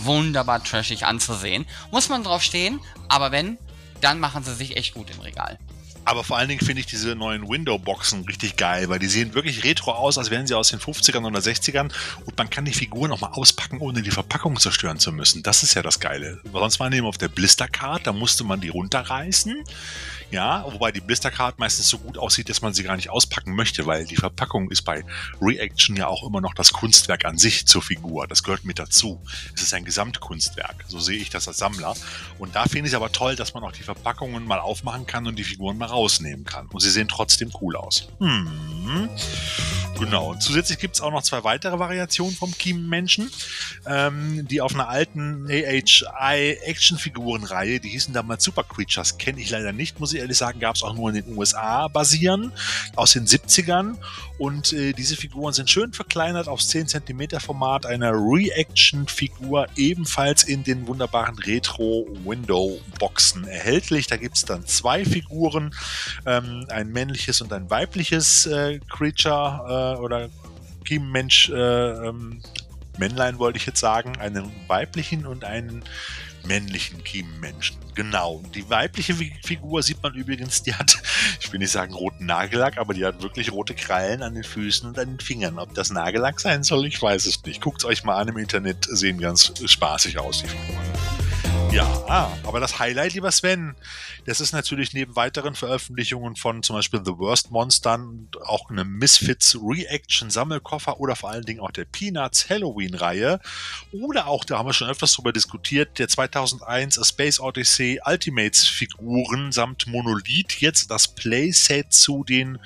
wunderbar 0.04 0.64
trashig 0.64 1.04
anzusehen. 1.04 1.66
Muss 1.90 2.08
man 2.08 2.24
drauf 2.24 2.42
stehen, 2.42 2.80
aber 3.08 3.30
wenn, 3.30 3.58
dann 4.00 4.18
machen 4.18 4.42
sie 4.42 4.54
sich 4.54 4.78
echt 4.78 4.94
gut 4.94 5.10
im 5.10 5.20
Regal. 5.20 5.58
Aber 6.04 6.24
vor 6.24 6.38
allen 6.38 6.48
Dingen 6.48 6.60
finde 6.64 6.80
ich 6.80 6.86
diese 6.86 7.14
neuen 7.14 7.48
Window-Boxen 7.48 8.24
richtig 8.24 8.56
geil, 8.56 8.88
weil 8.88 8.98
die 8.98 9.06
sehen 9.06 9.34
wirklich 9.34 9.64
retro 9.64 9.92
aus, 9.92 10.18
als 10.18 10.30
wären 10.30 10.46
sie 10.46 10.54
aus 10.54 10.70
den 10.70 10.80
50ern 10.80 11.24
oder 11.26 11.40
60ern 11.40 11.92
und 12.24 12.38
man 12.38 12.50
kann 12.50 12.64
die 12.64 12.72
Figuren 12.72 13.12
auch 13.12 13.20
mal 13.20 13.32
auspacken, 13.32 13.78
ohne 13.78 14.02
die 14.02 14.10
Verpackung 14.10 14.58
zerstören 14.58 14.98
zu 14.98 15.12
müssen. 15.12 15.42
Das 15.42 15.62
ist 15.62 15.74
ja 15.74 15.82
das 15.82 16.00
Geile. 16.00 16.40
Sonst 16.52 16.80
waren 16.80 16.90
die 16.90 16.98
immer 16.98 17.08
auf 17.08 17.18
der 17.18 17.28
Blistercard, 17.28 18.06
da 18.06 18.12
musste 18.12 18.44
man 18.44 18.60
die 18.60 18.68
runterreißen. 18.68 19.56
Ja, 20.30 20.64
wobei 20.70 20.92
die 20.92 21.00
Blistercard 21.00 21.58
meistens 21.58 21.88
so 21.88 21.98
gut 21.98 22.16
aussieht, 22.16 22.48
dass 22.48 22.62
man 22.62 22.72
sie 22.72 22.84
gar 22.84 22.96
nicht 22.96 23.10
auspacken 23.10 23.54
möchte, 23.54 23.86
weil 23.86 24.06
die 24.06 24.16
Verpackung 24.16 24.70
ist 24.70 24.82
bei 24.82 25.04
Reaction 25.40 25.96
ja 25.96 26.06
auch 26.06 26.26
immer 26.26 26.40
noch 26.40 26.54
das 26.54 26.72
Kunstwerk 26.72 27.24
an 27.24 27.36
sich 27.36 27.66
zur 27.66 27.82
Figur. 27.82 28.28
Das 28.28 28.42
gehört 28.42 28.64
mit 28.64 28.78
dazu. 28.78 29.20
Es 29.54 29.62
ist 29.62 29.74
ein 29.74 29.84
Gesamtkunstwerk. 29.84 30.84
So 30.86 31.00
sehe 31.00 31.18
ich 31.18 31.30
das 31.30 31.48
als 31.48 31.58
Sammler. 31.58 31.94
Und 32.38 32.54
da 32.54 32.64
finde 32.64 32.86
ich 32.86 32.92
es 32.92 32.94
aber 32.94 33.10
toll, 33.10 33.34
dass 33.34 33.54
man 33.54 33.64
auch 33.64 33.72
die 33.72 33.82
Verpackungen 33.82 34.44
mal 34.46 34.60
aufmachen 34.60 35.06
kann 35.06 35.26
und 35.26 35.36
die 35.36 35.44
Figuren 35.44 35.78
mal 35.78 35.86
rausnehmen 35.86 36.44
kann. 36.44 36.68
Und 36.68 36.80
sie 36.80 36.90
sehen 36.90 37.08
trotzdem 37.08 37.50
cool 37.60 37.76
aus. 37.76 38.08
Hm. 38.18 39.08
Genau. 39.98 40.30
Und 40.30 40.42
zusätzlich 40.42 40.78
gibt 40.78 40.94
es 40.94 41.00
auch 41.02 41.10
noch 41.10 41.22
zwei 41.22 41.44
weitere 41.44 41.78
Variationen 41.78 42.34
vom 42.34 42.56
Kiemenmenschen, 42.56 43.30
ähm, 43.86 44.48
die 44.48 44.60
auf 44.60 44.74
einer 44.74 44.88
alten 44.88 45.46
AHI 45.46 46.58
Actionfigurenreihe, 46.62 47.80
die 47.80 47.90
hießen 47.90 48.14
damals 48.14 48.44
Super 48.44 48.64
Creatures, 48.64 49.18
kenne 49.18 49.40
ich 49.40 49.50
leider 49.50 49.72
nicht, 49.72 50.00
muss 50.00 50.14
ich 50.14 50.19
ehrlich 50.20 50.38
sagen, 50.38 50.60
gab 50.60 50.76
es 50.76 50.82
auch 50.82 50.94
nur 50.94 51.10
in 51.10 51.16
den 51.16 51.36
USA 51.36 51.88
basieren, 51.88 52.52
aus 52.96 53.12
den 53.12 53.26
70ern. 53.26 53.96
Und 54.38 54.72
äh, 54.72 54.92
diese 54.92 55.16
Figuren 55.16 55.52
sind 55.52 55.68
schön 55.68 55.92
verkleinert 55.92 56.46
aufs 56.48 56.68
10 56.68 56.86
cm 56.88 57.40
Format 57.40 57.84
einer 57.86 58.12
Reaction-Figur, 58.12 59.66
ebenfalls 59.76 60.44
in 60.44 60.62
den 60.64 60.86
wunderbaren 60.86 61.38
Retro-Window-Boxen 61.38 63.46
erhältlich. 63.46 64.06
Da 64.06 64.16
gibt 64.16 64.36
es 64.36 64.44
dann 64.44 64.64
zwei 64.66 65.04
Figuren, 65.04 65.74
ähm, 66.24 66.66
ein 66.68 66.92
männliches 66.92 67.40
und 67.40 67.52
ein 67.52 67.68
weibliches 67.70 68.46
äh, 68.46 68.78
Creature 68.88 69.96
äh, 69.98 70.00
oder 70.00 70.28
Kiemenmensch, 70.84 71.50
äh, 71.50 72.08
ähm, 72.08 72.40
Männlein 72.98 73.38
wollte 73.38 73.56
ich 73.56 73.66
jetzt 73.66 73.80
sagen, 73.80 74.16
einen 74.18 74.52
weiblichen 74.68 75.26
und 75.26 75.44
einen 75.44 75.82
männlichen 76.44 77.02
Kiemenmenschen. 77.04 77.76
Genau. 77.94 78.42
Die 78.54 78.68
weibliche 78.68 79.14
Figur 79.14 79.82
sieht 79.82 80.02
man 80.02 80.14
übrigens, 80.14 80.62
die 80.62 80.74
hat, 80.74 80.96
ich 81.40 81.52
will 81.52 81.58
nicht 81.58 81.72
sagen 81.72 81.94
roten 81.94 82.26
Nagellack, 82.26 82.78
aber 82.78 82.94
die 82.94 83.04
hat 83.04 83.22
wirklich 83.22 83.52
rote 83.52 83.74
Krallen 83.74 84.22
an 84.22 84.34
den 84.34 84.44
Füßen 84.44 84.88
und 84.88 84.98
an 84.98 85.16
den 85.16 85.20
Fingern. 85.20 85.58
Ob 85.58 85.74
das 85.74 85.90
Nagellack 85.90 86.40
sein 86.40 86.62
soll, 86.62 86.86
ich 86.86 87.00
weiß 87.00 87.26
es 87.26 87.44
nicht. 87.44 87.60
Guckt 87.60 87.82
es 87.82 87.84
euch 87.84 88.04
mal 88.04 88.16
an 88.16 88.28
im 88.28 88.38
Internet, 88.38 88.86
sehen 88.90 89.18
ganz 89.18 89.52
spaßig 89.64 90.18
aus, 90.18 90.42
die 90.42 90.48
Figuren. 90.48 91.29
Ja, 91.72 92.36
aber 92.42 92.58
das 92.58 92.80
Highlight, 92.80 93.14
lieber 93.14 93.30
Sven, 93.30 93.76
das 94.26 94.40
ist 94.40 94.52
natürlich 94.52 94.92
neben 94.92 95.14
weiteren 95.14 95.54
Veröffentlichungen 95.54 96.34
von 96.34 96.64
zum 96.64 96.74
Beispiel 96.74 97.00
The 97.04 97.16
Worst 97.16 97.52
Monstern 97.52 98.28
auch 98.44 98.70
eine 98.70 98.84
Misfits 98.84 99.56
Reaction 99.62 100.30
Sammelkoffer 100.30 100.98
oder 100.98 101.14
vor 101.14 101.30
allen 101.30 101.44
Dingen 101.44 101.60
auch 101.60 101.70
der 101.70 101.84
Peanuts 101.84 102.50
Halloween 102.50 102.94
Reihe 102.96 103.38
oder 103.92 104.26
auch, 104.26 104.44
da 104.44 104.58
haben 104.58 104.66
wir 104.66 104.72
schon 104.72 104.90
öfters 104.90 105.12
drüber 105.12 105.32
diskutiert, 105.32 106.00
der 106.00 106.08
2001 106.08 106.98
A 106.98 107.04
Space 107.04 107.38
Odyssey 107.38 108.00
Ultimates 108.04 108.66
Figuren 108.66 109.52
samt 109.52 109.86
Monolith, 109.86 110.60
jetzt 110.60 110.90
das 110.90 111.06
Playset 111.14 111.92
zu 111.92 112.24
den 112.24 112.58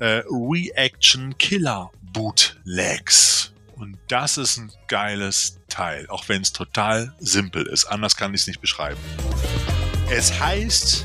äh, 0.00 0.22
Reaction 0.28 1.38
Killer 1.38 1.90
Bootlegs. 2.02 3.53
Und 3.84 3.98
das 4.08 4.38
ist 4.38 4.56
ein 4.56 4.72
geiles 4.88 5.60
Teil, 5.68 6.06
auch 6.08 6.26
wenn 6.30 6.40
es 6.40 6.54
total 6.54 7.12
simpel 7.18 7.66
ist. 7.66 7.84
Anders 7.84 8.16
kann 8.16 8.32
ich 8.32 8.40
es 8.40 8.46
nicht 8.46 8.62
beschreiben. 8.62 8.98
Es 10.10 10.40
heißt 10.40 11.04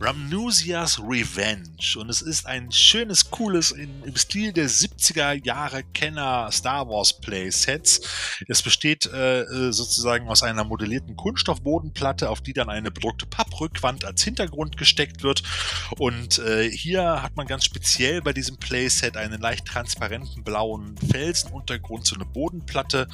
Ramnusias 0.00 1.00
Revenge. 1.00 1.70
Und 1.96 2.08
es 2.08 2.22
ist 2.22 2.46
ein 2.46 2.70
schönes, 2.70 3.30
cooles, 3.30 3.72
in, 3.72 4.04
im 4.04 4.14
Stil 4.16 4.52
der 4.52 4.70
70er 4.70 5.44
Jahre 5.44 5.82
Kenner 5.82 6.50
Star 6.52 6.88
Wars 6.88 7.20
Playsets. 7.20 8.00
Es 8.46 8.62
besteht 8.62 9.06
äh, 9.06 9.40
äh, 9.40 9.72
sozusagen 9.72 10.28
aus 10.28 10.44
einer 10.44 10.62
modellierten 10.62 11.16
Kunststoffbodenplatte, 11.16 12.30
auf 12.30 12.40
die 12.40 12.52
dann 12.52 12.70
eine 12.70 12.92
bedruckte 12.92 13.26
Papprückwand 13.26 14.04
als 14.04 14.22
Hintergrund 14.22 14.76
gesteckt 14.76 15.24
wird. 15.24 15.42
Und 15.98 16.38
äh, 16.38 16.70
hier 16.70 17.22
hat 17.22 17.36
man 17.36 17.48
ganz 17.48 17.64
speziell 17.64 18.22
bei 18.22 18.32
diesem 18.32 18.56
Playset 18.56 19.16
einen 19.16 19.40
leicht 19.40 19.66
transparenten 19.66 20.44
blauen 20.44 20.96
Felsenuntergrund, 21.10 22.06
so 22.06 22.14
eine 22.14 22.24
Bodenplatte. 22.24 23.08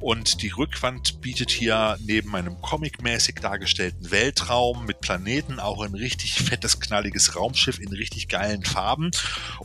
Und 0.00 0.42
die 0.42 0.50
Rückwand 0.50 1.20
bietet 1.20 1.52
hier 1.52 1.96
neben 2.00 2.34
einem 2.34 2.60
comic-mäßig 2.60 3.36
dargestellten 3.40 4.10
Weltraum 4.10 4.84
mit 4.84 5.00
Planeten 5.00 5.60
auch 5.60 5.82
ein 5.82 5.94
richtig 5.94 6.23
richtig 6.24 6.42
fettes, 6.42 6.80
knalliges 6.80 7.36
Raumschiff 7.36 7.78
in 7.78 7.88
richtig 7.88 8.28
geilen 8.28 8.64
Farben. 8.64 9.10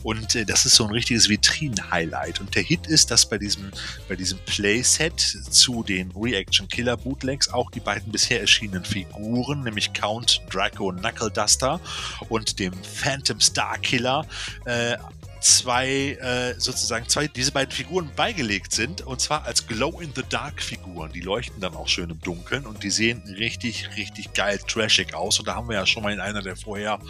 Und 0.02 0.34
äh, 0.34 0.44
das 0.44 0.66
ist 0.66 0.76
so 0.76 0.84
ein 0.84 0.90
richtiges 0.90 1.28
Vitrinen-Highlight. 1.28 2.40
Und 2.40 2.54
der 2.54 2.62
Hit 2.62 2.86
ist, 2.86 3.10
dass 3.10 3.26
bei 3.26 3.38
diesem, 3.38 3.70
bei 4.08 4.16
diesem 4.16 4.38
Playset 4.40 5.18
zu 5.18 5.82
den 5.82 6.12
Reaction 6.12 6.68
Killer 6.68 6.96
Bootlegs 6.96 7.48
auch 7.48 7.70
die 7.70 7.80
beiden 7.80 8.12
bisher 8.12 8.40
erschienenen 8.40 8.84
Figuren, 8.84 9.62
nämlich 9.62 9.92
Count 9.92 10.42
Draco 10.50 10.92
Knuckle 10.92 11.30
Duster 11.30 11.80
und 12.28 12.58
dem 12.58 12.74
Phantom 12.82 13.40
Star 13.40 13.78
Killer, 13.78 14.26
äh, 14.66 14.96
zwei 15.40 16.18
äh, 16.20 16.54
sozusagen 16.58 17.08
zwei 17.08 17.28
diese 17.28 17.52
beiden 17.52 17.72
Figuren 17.72 18.10
beigelegt 18.14 18.72
sind 18.72 19.02
und 19.02 19.20
zwar 19.20 19.44
als 19.44 19.66
Glow 19.66 20.00
in 20.00 20.12
the 20.14 20.22
Dark 20.28 20.62
Figuren. 20.62 21.12
Die 21.12 21.20
leuchten 21.20 21.60
dann 21.60 21.74
auch 21.74 21.88
schön 21.88 22.10
im 22.10 22.20
Dunkeln 22.20 22.66
und 22.66 22.82
die 22.82 22.90
sehen 22.90 23.22
richtig 23.38 23.96
richtig 23.96 24.32
geil 24.34 24.58
trashig 24.66 25.14
aus 25.14 25.38
und 25.38 25.48
da 25.48 25.54
haben 25.54 25.68
wir 25.68 25.76
ja 25.76 25.86
schon 25.86 26.02
mal 26.02 26.12
in 26.12 26.20
einer 26.20 26.42
der 26.42 26.56
vorher 26.56 27.00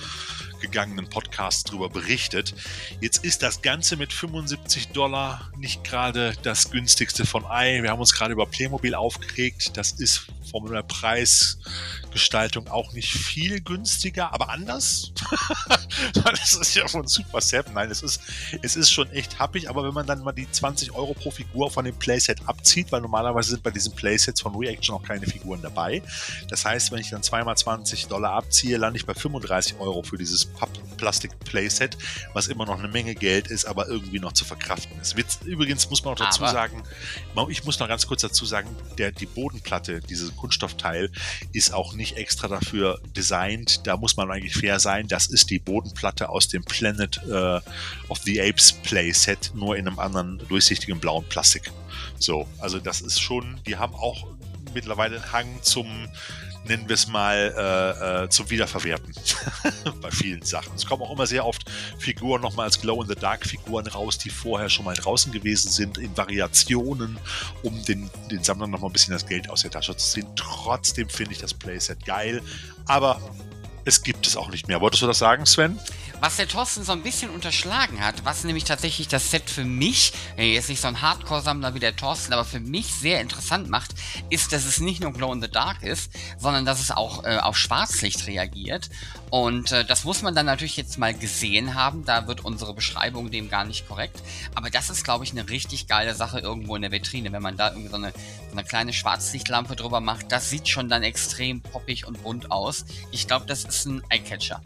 gegangenen 0.60 1.08
Podcasts 1.08 1.64
drüber 1.64 1.88
berichtet. 1.88 2.54
Jetzt 3.00 3.24
ist 3.24 3.42
das 3.42 3.62
Ganze 3.62 3.96
mit 3.96 4.12
75 4.12 4.88
Dollar 4.88 5.50
nicht 5.56 5.84
gerade 5.84 6.34
das 6.42 6.70
günstigste 6.70 7.26
von 7.26 7.44
Ei. 7.46 7.82
Wir 7.82 7.90
haben 7.90 8.00
uns 8.00 8.14
gerade 8.14 8.32
über 8.32 8.46
Playmobil 8.46 8.94
aufgeregt. 8.94 9.76
Das 9.76 9.92
ist 9.92 10.26
von 10.50 10.70
der 10.70 10.82
Preisgestaltung 10.82 12.68
auch 12.68 12.92
nicht 12.92 13.12
viel 13.12 13.60
günstiger, 13.60 14.32
aber 14.32 14.50
anders. 14.50 15.12
das 16.24 16.54
ist 16.54 16.74
ja 16.74 16.86
von 16.88 17.06
Super 17.06 17.40
Seven. 17.40 17.74
Nein, 17.74 17.90
es 17.90 18.02
ist, 18.02 18.19
es 18.62 18.76
ist 18.76 18.90
schon 18.90 19.10
echt 19.10 19.38
happig, 19.38 19.68
aber 19.68 19.84
wenn 19.84 19.94
man 19.94 20.06
dann 20.06 20.22
mal 20.22 20.32
die 20.32 20.50
20 20.50 20.92
Euro 20.92 21.14
pro 21.14 21.30
Figur 21.30 21.70
von 21.70 21.84
dem 21.84 21.96
Playset 21.96 22.38
abzieht, 22.46 22.92
weil 22.92 23.00
normalerweise 23.00 23.50
sind 23.50 23.62
bei 23.62 23.70
diesen 23.70 23.94
Playsets 23.94 24.40
von 24.40 24.54
Reaction 24.54 24.94
auch 24.94 25.02
keine 25.02 25.26
Figuren 25.26 25.62
dabei. 25.62 26.02
Das 26.48 26.64
heißt, 26.64 26.92
wenn 26.92 27.00
ich 27.00 27.10
dann 27.10 27.22
zweimal 27.22 27.56
20 27.56 28.06
Dollar 28.06 28.32
abziehe, 28.32 28.76
lande 28.76 28.98
ich 28.98 29.06
bei 29.06 29.14
35 29.14 29.78
Euro 29.78 30.02
für 30.02 30.18
dieses 30.18 30.44
Papp-Plastik-Playset, 30.44 31.96
was 32.34 32.48
immer 32.48 32.66
noch 32.66 32.78
eine 32.78 32.88
Menge 32.88 33.14
Geld 33.14 33.48
ist, 33.48 33.64
aber 33.64 33.88
irgendwie 33.88 34.18
noch 34.20 34.32
zu 34.32 34.44
verkraften 34.44 34.98
ist. 35.00 35.16
Übrigens 35.44 35.88
muss 35.90 36.04
man 36.04 36.14
auch 36.14 36.18
dazu 36.18 36.42
aber 36.42 36.52
sagen, 36.52 36.82
ich 37.48 37.64
muss 37.64 37.78
noch 37.78 37.88
ganz 37.88 38.06
kurz 38.06 38.22
dazu 38.22 38.44
sagen, 38.44 38.68
der, 38.98 39.12
die 39.12 39.26
Bodenplatte, 39.26 40.00
dieses 40.00 40.34
Kunststoffteil, 40.36 41.10
ist 41.52 41.72
auch 41.72 41.94
nicht 41.94 42.16
extra 42.16 42.48
dafür 42.48 43.00
designt. 43.16 43.86
Da 43.86 43.96
muss 43.96 44.16
man 44.16 44.30
eigentlich 44.30 44.54
fair 44.54 44.80
sein. 44.80 45.08
Das 45.08 45.26
ist 45.26 45.50
die 45.50 45.58
Bodenplatte 45.58 46.28
aus 46.28 46.48
dem 46.48 46.64
Planet 46.64 47.20
äh, 47.28 47.60
of 48.10 48.18
the 48.18 48.40
Apes 48.40 48.72
Playset, 48.72 49.52
nur 49.54 49.76
in 49.76 49.86
einem 49.86 49.98
anderen 49.98 50.38
durchsichtigen 50.48 51.00
blauen 51.00 51.24
Plastik. 51.28 51.70
So, 52.18 52.46
also 52.58 52.78
das 52.78 53.00
ist 53.00 53.20
schon, 53.20 53.58
die 53.66 53.76
haben 53.76 53.94
auch 53.94 54.26
mittlerweile 54.74 55.16
einen 55.16 55.32
Hang 55.32 55.62
zum 55.62 56.08
nennen 56.64 56.88
wir 56.88 56.94
es 56.94 57.08
mal, 57.08 57.54
äh, 57.56 58.24
äh, 58.24 58.28
zum 58.28 58.50
Wiederverwerten 58.50 59.14
bei 60.02 60.10
vielen 60.10 60.42
Sachen. 60.42 60.74
Es 60.74 60.86
kommen 60.86 61.02
auch 61.02 61.12
immer 61.12 61.26
sehr 61.26 61.46
oft 61.46 61.68
Figuren 61.98 62.42
nochmal 62.42 62.66
als 62.66 62.80
Glow-in-the-Dark-Figuren 62.80 63.86
raus, 63.88 64.18
die 64.18 64.30
vorher 64.30 64.68
schon 64.68 64.84
mal 64.84 64.94
draußen 64.94 65.32
gewesen 65.32 65.70
sind, 65.70 65.98
in 65.98 66.16
Variationen, 66.16 67.18
um 67.62 67.82
den, 67.84 68.10
den 68.30 68.44
Sammlern 68.44 68.70
nochmal 68.70 68.90
ein 68.90 68.92
bisschen 68.92 69.12
das 69.12 69.26
Geld 69.26 69.48
aus 69.50 69.62
der 69.62 69.70
Tasche 69.70 69.96
zu 69.96 70.12
ziehen. 70.12 70.26
Trotzdem 70.36 71.08
finde 71.08 71.32
ich 71.32 71.38
das 71.38 71.54
Playset 71.54 72.04
geil, 72.04 72.42
aber 72.86 73.20
es 73.84 74.02
gibt 74.02 74.26
es 74.26 74.36
auch 74.36 74.50
nicht 74.50 74.68
mehr. 74.68 74.80
Wolltest 74.80 75.02
du 75.02 75.06
das 75.06 75.18
sagen, 75.18 75.46
Sven? 75.46 75.78
Was 76.20 76.36
der 76.36 76.46
Thorsten 76.46 76.84
so 76.84 76.92
ein 76.92 77.02
bisschen 77.02 77.30
unterschlagen 77.30 78.04
hat, 78.04 78.26
was 78.26 78.44
nämlich 78.44 78.64
tatsächlich 78.64 79.08
das 79.08 79.30
Set 79.30 79.48
für 79.48 79.64
mich, 79.64 80.12
jetzt 80.36 80.68
nicht 80.68 80.82
so 80.82 80.88
ein 80.88 81.00
Hardcore-Sammler 81.00 81.72
wie 81.72 81.80
der 81.80 81.96
Thorsten, 81.96 82.34
aber 82.34 82.44
für 82.44 82.60
mich 82.60 82.92
sehr 82.92 83.22
interessant 83.22 83.70
macht, 83.70 83.94
ist, 84.28 84.52
dass 84.52 84.66
es 84.66 84.80
nicht 84.80 85.00
nur 85.00 85.14
Glow 85.14 85.32
in 85.32 85.40
the 85.40 85.50
Dark 85.50 85.82
ist, 85.82 86.12
sondern 86.38 86.66
dass 86.66 86.78
es 86.78 86.90
auch 86.90 87.24
äh, 87.24 87.38
auf 87.38 87.56
Schwarzlicht 87.56 88.26
reagiert. 88.26 88.90
Und 89.30 89.72
äh, 89.72 89.82
das 89.86 90.04
muss 90.04 90.20
man 90.20 90.34
dann 90.34 90.44
natürlich 90.44 90.76
jetzt 90.76 90.98
mal 90.98 91.14
gesehen 91.14 91.74
haben. 91.74 92.04
Da 92.04 92.26
wird 92.26 92.44
unsere 92.44 92.74
Beschreibung 92.74 93.30
dem 93.30 93.48
gar 93.48 93.64
nicht 93.64 93.88
korrekt. 93.88 94.22
Aber 94.54 94.68
das 94.68 94.90
ist, 94.90 95.04
glaube 95.04 95.24
ich, 95.24 95.30
eine 95.30 95.48
richtig 95.48 95.86
geile 95.86 96.14
Sache 96.14 96.40
irgendwo 96.40 96.76
in 96.76 96.82
der 96.82 96.92
Vitrine, 96.92 97.32
wenn 97.32 97.42
man 97.42 97.56
da 97.56 97.70
irgendwie 97.70 97.88
so 97.88 97.96
eine, 97.96 98.12
so 98.12 98.52
eine 98.52 98.64
kleine 98.64 98.92
Schwarzlichtlampe 98.92 99.74
drüber 99.74 100.00
macht. 100.00 100.30
Das 100.32 100.50
sieht 100.50 100.68
schon 100.68 100.90
dann 100.90 101.02
extrem 101.02 101.62
poppig 101.62 102.06
und 102.06 102.22
bunt 102.22 102.50
aus. 102.50 102.84
Ich 103.10 103.26
glaube, 103.26 103.46
das 103.46 103.64
ist 103.64 103.86
ein 103.86 104.02
Eyecatcher. 104.10 104.60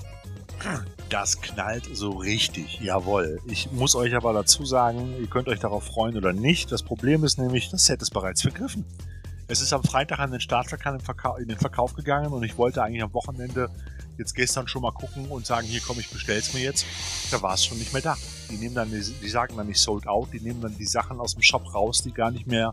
Das 1.10 1.40
knallt 1.40 1.88
so 1.92 2.10
richtig, 2.10 2.80
jawohl. 2.80 3.40
Ich 3.46 3.70
muss 3.72 3.94
euch 3.94 4.14
aber 4.14 4.32
dazu 4.32 4.64
sagen, 4.64 5.14
ihr 5.20 5.26
könnt 5.26 5.48
euch 5.48 5.60
darauf 5.60 5.84
freuen 5.84 6.16
oder 6.16 6.32
nicht. 6.32 6.72
Das 6.72 6.82
Problem 6.82 7.24
ist 7.24 7.38
nämlich, 7.38 7.70
das 7.70 7.84
Set 7.84 8.02
ist 8.02 8.10
bereits 8.10 8.42
vergriffen. 8.42 8.84
Es 9.46 9.60
ist 9.60 9.72
am 9.72 9.82
Freitag 9.82 10.20
an 10.20 10.30
den 10.30 10.40
Startverkauf 10.40 11.38
in, 11.38 11.48
den 11.48 11.58
Verkauf 11.58 11.94
gegangen 11.94 12.32
und 12.32 12.42
ich 12.44 12.56
wollte 12.56 12.82
eigentlich 12.82 13.02
am 13.02 13.12
Wochenende 13.12 13.68
jetzt 14.16 14.34
gestern 14.34 14.66
schon 14.68 14.82
mal 14.82 14.92
gucken 14.92 15.26
und 15.26 15.44
sagen, 15.44 15.66
hier 15.66 15.80
komm, 15.86 16.00
ich 16.00 16.08
bestell's 16.08 16.54
mir 16.54 16.62
jetzt. 16.62 16.86
Da 17.30 17.42
war 17.42 17.54
es 17.54 17.64
schon 17.64 17.78
nicht 17.78 17.92
mehr 17.92 18.00
da. 18.00 18.16
Die 18.50 18.56
nehmen 18.56 18.74
dann, 18.74 18.90
die 18.90 19.28
sagen 19.28 19.56
dann 19.56 19.66
nicht 19.66 19.80
sold 19.80 20.06
out, 20.06 20.28
die 20.32 20.40
nehmen 20.40 20.60
dann 20.62 20.76
die 20.76 20.86
Sachen 20.86 21.20
aus 21.20 21.34
dem 21.34 21.42
Shop 21.42 21.74
raus, 21.74 22.02
die 22.02 22.12
gar 22.12 22.30
nicht 22.30 22.46
mehr 22.46 22.72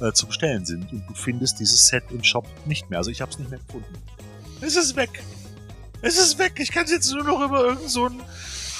äh, 0.00 0.12
zu 0.12 0.26
bestellen 0.26 0.64
sind. 0.64 0.92
Und 0.92 1.04
du 1.08 1.14
findest 1.14 1.58
dieses 1.58 1.88
Set 1.88 2.04
im 2.10 2.22
Shop 2.22 2.46
nicht 2.66 2.90
mehr. 2.90 2.98
Also 2.98 3.10
ich 3.10 3.20
habe 3.20 3.32
es 3.32 3.38
nicht 3.38 3.50
mehr 3.50 3.60
gefunden. 3.60 3.94
Es 4.60 4.76
ist 4.76 4.94
weg. 4.96 5.22
Es 6.04 6.18
ist 6.18 6.38
weg. 6.38 6.52
Ich 6.58 6.70
kann 6.70 6.84
es 6.84 6.90
jetzt 6.90 7.10
nur 7.12 7.24
noch 7.24 7.40
über 7.40 7.60
irgendeinen 7.60 7.88
so 7.88 8.10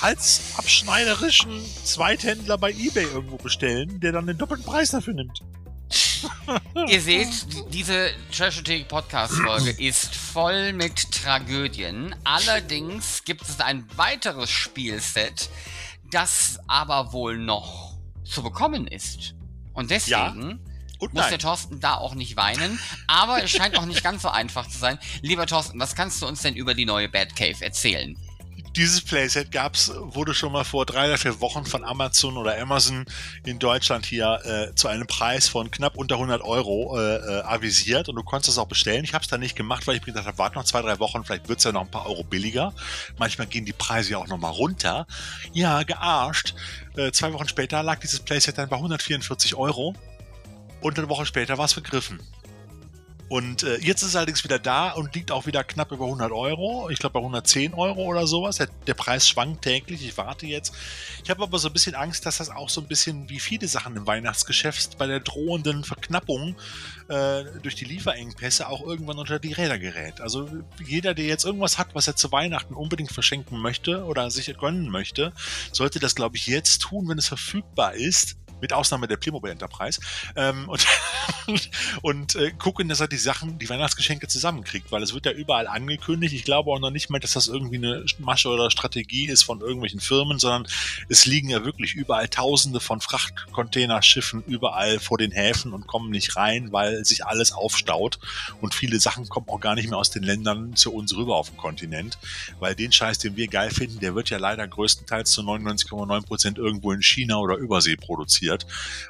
halsabschneiderischen 0.02 1.64
Zweithändler 1.82 2.58
bei 2.58 2.70
eBay 2.70 3.04
irgendwo 3.04 3.36
bestellen, 3.38 3.98
der 4.00 4.12
dann 4.12 4.26
den 4.26 4.36
doppelten 4.36 4.66
Preis 4.66 4.90
dafür 4.90 5.14
nimmt. 5.14 5.40
Ihr 6.88 7.00
seht, 7.00 7.46
diese 7.72 8.10
Trashothek 8.30 8.88
Podcast 8.88 9.32
Folge 9.34 9.70
ist 9.78 10.14
voll 10.14 10.74
mit 10.74 11.12
Tragödien. 11.12 12.14
Allerdings 12.24 13.24
gibt 13.24 13.42
es 13.48 13.58
ein 13.58 13.86
weiteres 13.96 14.50
Spielset, 14.50 15.48
das 16.10 16.58
aber 16.66 17.14
wohl 17.14 17.38
noch 17.38 17.94
zu 18.22 18.42
bekommen 18.42 18.86
ist. 18.86 19.34
Und 19.72 19.90
deswegen 19.90 20.60
Und 20.98 21.12
muss 21.12 21.22
nein. 21.22 21.30
der 21.30 21.38
Thorsten 21.38 21.80
da 21.80 21.94
auch 21.94 22.14
nicht 22.14 22.36
weinen. 22.36 22.78
Aber 23.06 23.42
es 23.42 23.50
scheint 23.50 23.76
auch 23.76 23.86
nicht 23.86 24.02
ganz 24.02 24.22
so 24.22 24.28
einfach 24.28 24.68
zu 24.68 24.78
sein. 24.78 24.98
Lieber 25.22 25.46
Thorsten, 25.46 25.78
was 25.80 25.94
kannst 25.94 26.22
du 26.22 26.26
uns 26.26 26.42
denn 26.42 26.54
über 26.54 26.74
die 26.74 26.86
neue 26.86 27.08
Batcave 27.08 27.62
erzählen? 27.64 28.16
Dieses 28.76 29.02
Playset 29.02 29.52
gab's, 29.52 29.92
wurde 29.94 30.34
schon 30.34 30.50
mal 30.50 30.64
vor 30.64 30.84
drei 30.84 31.06
oder 31.06 31.16
vier 31.16 31.40
Wochen 31.40 31.64
von 31.64 31.84
Amazon 31.84 32.36
oder 32.36 32.60
Amazon 32.60 33.06
in 33.44 33.60
Deutschland 33.60 34.04
hier 34.04 34.40
äh, 34.44 34.74
zu 34.74 34.88
einem 34.88 35.06
Preis 35.06 35.46
von 35.46 35.70
knapp 35.70 35.96
unter 35.96 36.16
100 36.16 36.42
Euro 36.42 36.98
äh, 36.98 37.16
äh, 37.16 37.42
avisiert 37.42 38.08
und 38.08 38.16
du 38.16 38.24
konntest 38.24 38.48
es 38.48 38.58
auch 38.58 38.66
bestellen. 38.66 39.04
Ich 39.04 39.14
habe 39.14 39.22
es 39.22 39.30
dann 39.30 39.38
nicht 39.38 39.54
gemacht, 39.54 39.86
weil 39.86 39.94
ich 39.94 40.00
mir 40.00 40.06
gedacht 40.06 40.26
habe, 40.26 40.38
warte 40.38 40.56
noch 40.56 40.64
zwei, 40.64 40.82
drei 40.82 40.98
Wochen, 40.98 41.24
vielleicht 41.24 41.48
wird's 41.48 41.62
ja 41.62 41.70
noch 41.70 41.82
ein 41.82 41.90
paar 41.90 42.06
Euro 42.06 42.24
billiger. 42.24 42.74
Manchmal 43.16 43.46
gehen 43.46 43.64
die 43.64 43.72
Preise 43.72 44.10
ja 44.10 44.18
auch 44.18 44.26
noch 44.26 44.38
mal 44.38 44.50
runter. 44.50 45.06
Ja, 45.52 45.84
gearscht. 45.84 46.56
Äh, 46.96 47.12
zwei 47.12 47.32
Wochen 47.32 47.46
später 47.46 47.80
lag 47.84 48.00
dieses 48.00 48.18
Playset 48.20 48.58
dann 48.58 48.68
bei 48.68 48.76
144 48.76 49.54
Euro 49.54 49.94
und 50.84 50.98
eine 50.98 51.08
Woche 51.08 51.24
später 51.24 51.56
war 51.56 51.64
es 51.64 51.72
vergriffen. 51.72 52.20
Und 53.30 53.62
äh, 53.62 53.78
jetzt 53.78 54.02
ist 54.02 54.10
es 54.10 54.16
allerdings 54.16 54.44
wieder 54.44 54.58
da 54.58 54.90
und 54.90 55.14
liegt 55.14 55.32
auch 55.32 55.46
wieder 55.46 55.64
knapp 55.64 55.90
über 55.92 56.04
100 56.04 56.30
Euro. 56.30 56.90
Ich 56.90 56.98
glaube 56.98 57.14
bei 57.14 57.20
110 57.20 57.72
Euro 57.72 58.04
oder 58.04 58.26
sowas. 58.26 58.56
Der, 58.56 58.68
der 58.86 58.92
Preis 58.92 59.26
schwankt 59.26 59.62
täglich. 59.62 60.06
Ich 60.06 60.18
warte 60.18 60.46
jetzt. 60.46 60.74
Ich 61.24 61.30
habe 61.30 61.42
aber 61.42 61.58
so 61.58 61.68
ein 61.68 61.72
bisschen 61.72 61.94
Angst, 61.94 62.26
dass 62.26 62.36
das 62.36 62.50
auch 62.50 62.68
so 62.68 62.82
ein 62.82 62.86
bisschen 62.86 63.30
wie 63.30 63.40
viele 63.40 63.66
Sachen 63.66 63.96
im 63.96 64.06
Weihnachtsgeschäft 64.06 64.98
bei 64.98 65.06
der 65.06 65.20
drohenden 65.20 65.84
Verknappung 65.84 66.54
äh, 67.08 67.44
durch 67.62 67.76
die 67.76 67.86
Lieferengpässe 67.86 68.68
auch 68.68 68.82
irgendwann 68.82 69.18
unter 69.18 69.38
die 69.38 69.54
Räder 69.54 69.78
gerät. 69.78 70.20
Also 70.20 70.50
jeder, 70.86 71.14
der 71.14 71.24
jetzt 71.24 71.46
irgendwas 71.46 71.78
hat, 71.78 71.94
was 71.94 72.06
er 72.06 72.16
zu 72.16 72.30
Weihnachten 72.30 72.74
unbedingt 72.74 73.10
verschenken 73.10 73.58
möchte 73.58 74.04
oder 74.04 74.30
sich 74.30 74.54
gönnen 74.58 74.90
möchte, 74.90 75.32
sollte 75.72 75.98
das, 75.98 76.14
glaube 76.14 76.36
ich, 76.36 76.46
jetzt 76.46 76.82
tun, 76.82 77.08
wenn 77.08 77.16
es 77.16 77.28
verfügbar 77.28 77.94
ist 77.94 78.36
mit 78.60 78.72
Ausnahme 78.72 79.08
der 79.08 79.16
Playmobil 79.16 79.50
Enterprise, 79.50 80.00
ähm, 80.36 80.68
und, 80.68 80.86
und 82.02 82.34
äh, 82.36 82.50
gucken, 82.52 82.88
dass 82.88 83.00
er 83.00 83.08
die 83.08 83.16
Sachen, 83.16 83.58
die 83.58 83.68
Weihnachtsgeschenke 83.68 84.28
zusammenkriegt, 84.28 84.90
weil 84.92 85.02
es 85.02 85.14
wird 85.14 85.26
ja 85.26 85.32
überall 85.32 85.66
angekündigt. 85.66 86.34
Ich 86.34 86.44
glaube 86.44 86.70
auch 86.70 86.78
noch 86.78 86.90
nicht 86.90 87.10
mal, 87.10 87.18
dass 87.18 87.32
das 87.32 87.48
irgendwie 87.48 87.76
eine 87.76 88.04
Masche 88.18 88.48
oder 88.48 88.70
Strategie 88.70 89.26
ist 89.26 89.42
von 89.42 89.60
irgendwelchen 89.60 90.00
Firmen, 90.00 90.38
sondern 90.38 90.66
es 91.08 91.26
liegen 91.26 91.48
ja 91.48 91.64
wirklich 91.64 91.94
überall 91.94 92.28
Tausende 92.28 92.80
von 92.80 93.00
Frachtcontainerschiffen 93.00 94.42
überall 94.46 94.98
vor 94.98 95.18
den 95.18 95.30
Häfen 95.30 95.72
und 95.72 95.86
kommen 95.86 96.10
nicht 96.10 96.36
rein, 96.36 96.72
weil 96.72 97.04
sich 97.04 97.24
alles 97.24 97.52
aufstaut 97.52 98.18
und 98.60 98.74
viele 98.74 99.00
Sachen 99.00 99.28
kommen 99.28 99.48
auch 99.48 99.60
gar 99.60 99.74
nicht 99.74 99.88
mehr 99.88 99.98
aus 99.98 100.10
den 100.10 100.22
Ländern 100.22 100.76
zu 100.76 100.92
uns 100.92 101.16
rüber 101.16 101.36
auf 101.36 101.50
den 101.50 101.56
Kontinent, 101.56 102.18
weil 102.60 102.74
den 102.74 102.92
Scheiß, 102.92 103.18
den 103.18 103.36
wir 103.36 103.48
geil 103.48 103.70
finden, 103.70 104.00
der 104.00 104.14
wird 104.14 104.30
ja 104.30 104.38
leider 104.38 104.66
größtenteils 104.66 105.30
zu 105.30 105.42
99,9 105.42 106.26
Prozent 106.26 106.58
irgendwo 106.58 106.92
in 106.92 107.02
China 107.02 107.38
oder 107.38 107.56
Übersee 107.56 107.96
produziert. 107.96 108.43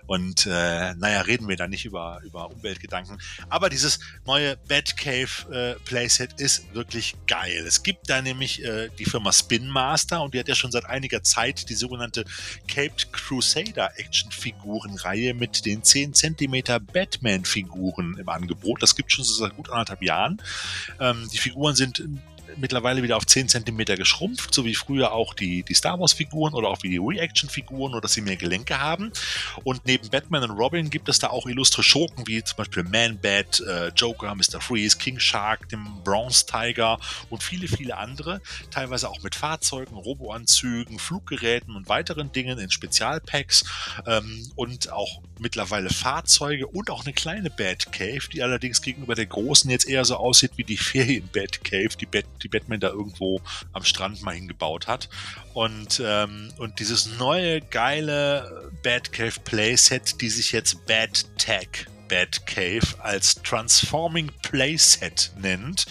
Und 0.07 0.47
äh, 0.47 0.95
naja, 0.95 1.22
reden 1.22 1.49
wir 1.49 1.57
da 1.57 1.68
nicht 1.68 1.85
über, 1.85 2.20
über 2.24 2.51
Umweltgedanken. 2.51 3.18
Aber 3.49 3.68
dieses 3.68 4.01
neue 4.26 4.57
Batcave 4.57 5.51
äh, 5.53 5.74
Playset 5.85 6.41
ist 6.41 6.74
wirklich 6.74 7.14
geil. 7.26 7.64
Es 7.66 7.82
gibt 7.82 8.11
da 8.11 8.22
nämlich 8.22 8.64
äh, 8.64 8.91
die 8.99 9.05
Firma 9.05 9.32
Spin 9.32 9.68
Master 9.68 10.22
und 10.22 10.35
die 10.35 10.39
hat 10.39 10.49
ja 10.49 10.55
schon 10.55 10.72
seit 10.72 10.87
einiger 10.87 11.22
Zeit 11.22 11.68
die 11.68 11.74
sogenannte 11.74 12.24
Caped 12.68 13.12
Crusader 13.12 13.99
Action 13.99 14.30
Figurenreihe 14.30 15.35
mit 15.35 15.64
den 15.66 15.82
10 15.82 16.14
Zentimeter 16.14 16.80
Batman 16.80 17.45
Figuren 17.45 18.16
im 18.18 18.28
Angebot. 18.28 18.82
Das 18.82 18.97
gibt 18.97 19.12
schon 19.12 19.24
seit 19.24 19.57
gut 19.57 19.70
anderthalb 19.70 20.03
Jahren. 20.03 20.41
Ähm, 21.01 21.28
die 21.32 21.39
Figuren 21.39 21.74
sind 21.74 22.03
mittlerweile 22.59 23.03
wieder 23.03 23.17
auf 23.17 23.27
10 23.27 23.49
Zentimeter 23.49 23.97
geschrumpft, 23.97 24.55
so 24.55 24.65
wie 24.65 24.75
früher 24.75 25.13
auch 25.13 25.35
die, 25.35 25.63
die 25.63 25.75
Star 25.75 25.99
Wars-Figuren 25.99 26.55
oder 26.55 26.69
auch 26.69 26.83
wie 26.83 26.91
die 26.91 26.99
Reaction-Figuren, 26.99 27.93
nur 27.93 28.01
dass 28.01 28.13
sie 28.13 28.21
mehr 28.21 28.37
Gelenke 28.37 28.81
haben. 28.81 29.13
Und 29.65 29.87
neben 29.87 30.09
Batman 30.11 30.43
und 30.45 30.59
Robin 30.59 30.91
gibt 30.91 31.09
es 31.09 31.19
da 31.19 31.29
auch 31.29 31.47
illustre 31.47 31.83
Schurken, 31.83 32.27
wie 32.27 32.43
zum 32.43 32.57
Beispiel 32.57 32.85
Man-Bat, 32.85 33.61
äh, 33.61 33.89
Joker, 33.89 34.35
Mr. 34.35 34.61
Freeze, 34.61 34.97
King 34.99 35.19
Shark, 35.19 35.69
dem 35.69 35.87
Bronze 36.05 36.47
Tiger 36.47 36.99
und 37.31 37.43
viele, 37.43 37.69
viele 37.69 37.97
andere. 37.97 38.41
Teilweise 38.71 39.09
auch 39.09 39.23
mit 39.23 39.35
Fahrzeugen, 39.35 39.97
Roboanzügen, 39.97 40.99
Fluggeräten 40.99 41.77
und 41.77 41.89
weiteren 41.89 42.33
Dingen 42.33 42.59
in 42.59 42.71
Spezialpacks 42.71 43.65
ähm, 44.07 44.51
und 44.57 44.93
auch 44.93 45.21
mittlerweile 45.39 45.91
Fahrzeuge 45.91 46.67
und 46.67 46.91
auch 46.91 47.05
eine 47.05 47.13
kleine 47.13 47.51
Batcave, 47.51 48.29
die 48.33 48.43
allerdings 48.43 48.83
gegenüber 48.83 49.15
der 49.15 49.27
großen 49.27 49.71
jetzt 49.71 49.89
eher 49.89 50.05
so 50.05 50.17
aussieht 50.17 50.53
wie 50.57 50.65
die 50.65 50.77
Ferien-Batcave, 50.95 51.97
die, 52.01 52.07
Bat 52.07 52.25
die 52.45 52.49
Batman 52.49 52.81
da 52.81 52.89
irgendwo 52.89 53.41
am 53.73 53.85
Strand 53.85 54.23
mal 54.23 54.35
hingebaut 54.35 54.87
hat. 54.87 55.09
Und, 55.55 56.03
ähm, 56.05 56.53
und 56.59 56.79
dieses 56.79 57.19
neue 57.19 57.61
geile 57.61 58.71
Batcave 58.83 59.41
Playset, 59.45 60.21
die 60.21 60.31
sich 60.31 60.53
jetzt 60.53 60.87
Bat 60.87 61.27
Tech 61.39 61.87
Batcave 62.09 62.87
als 63.01 63.37
Transforming 63.43 64.31
Playset 64.43 65.33
nennt, 65.39 65.87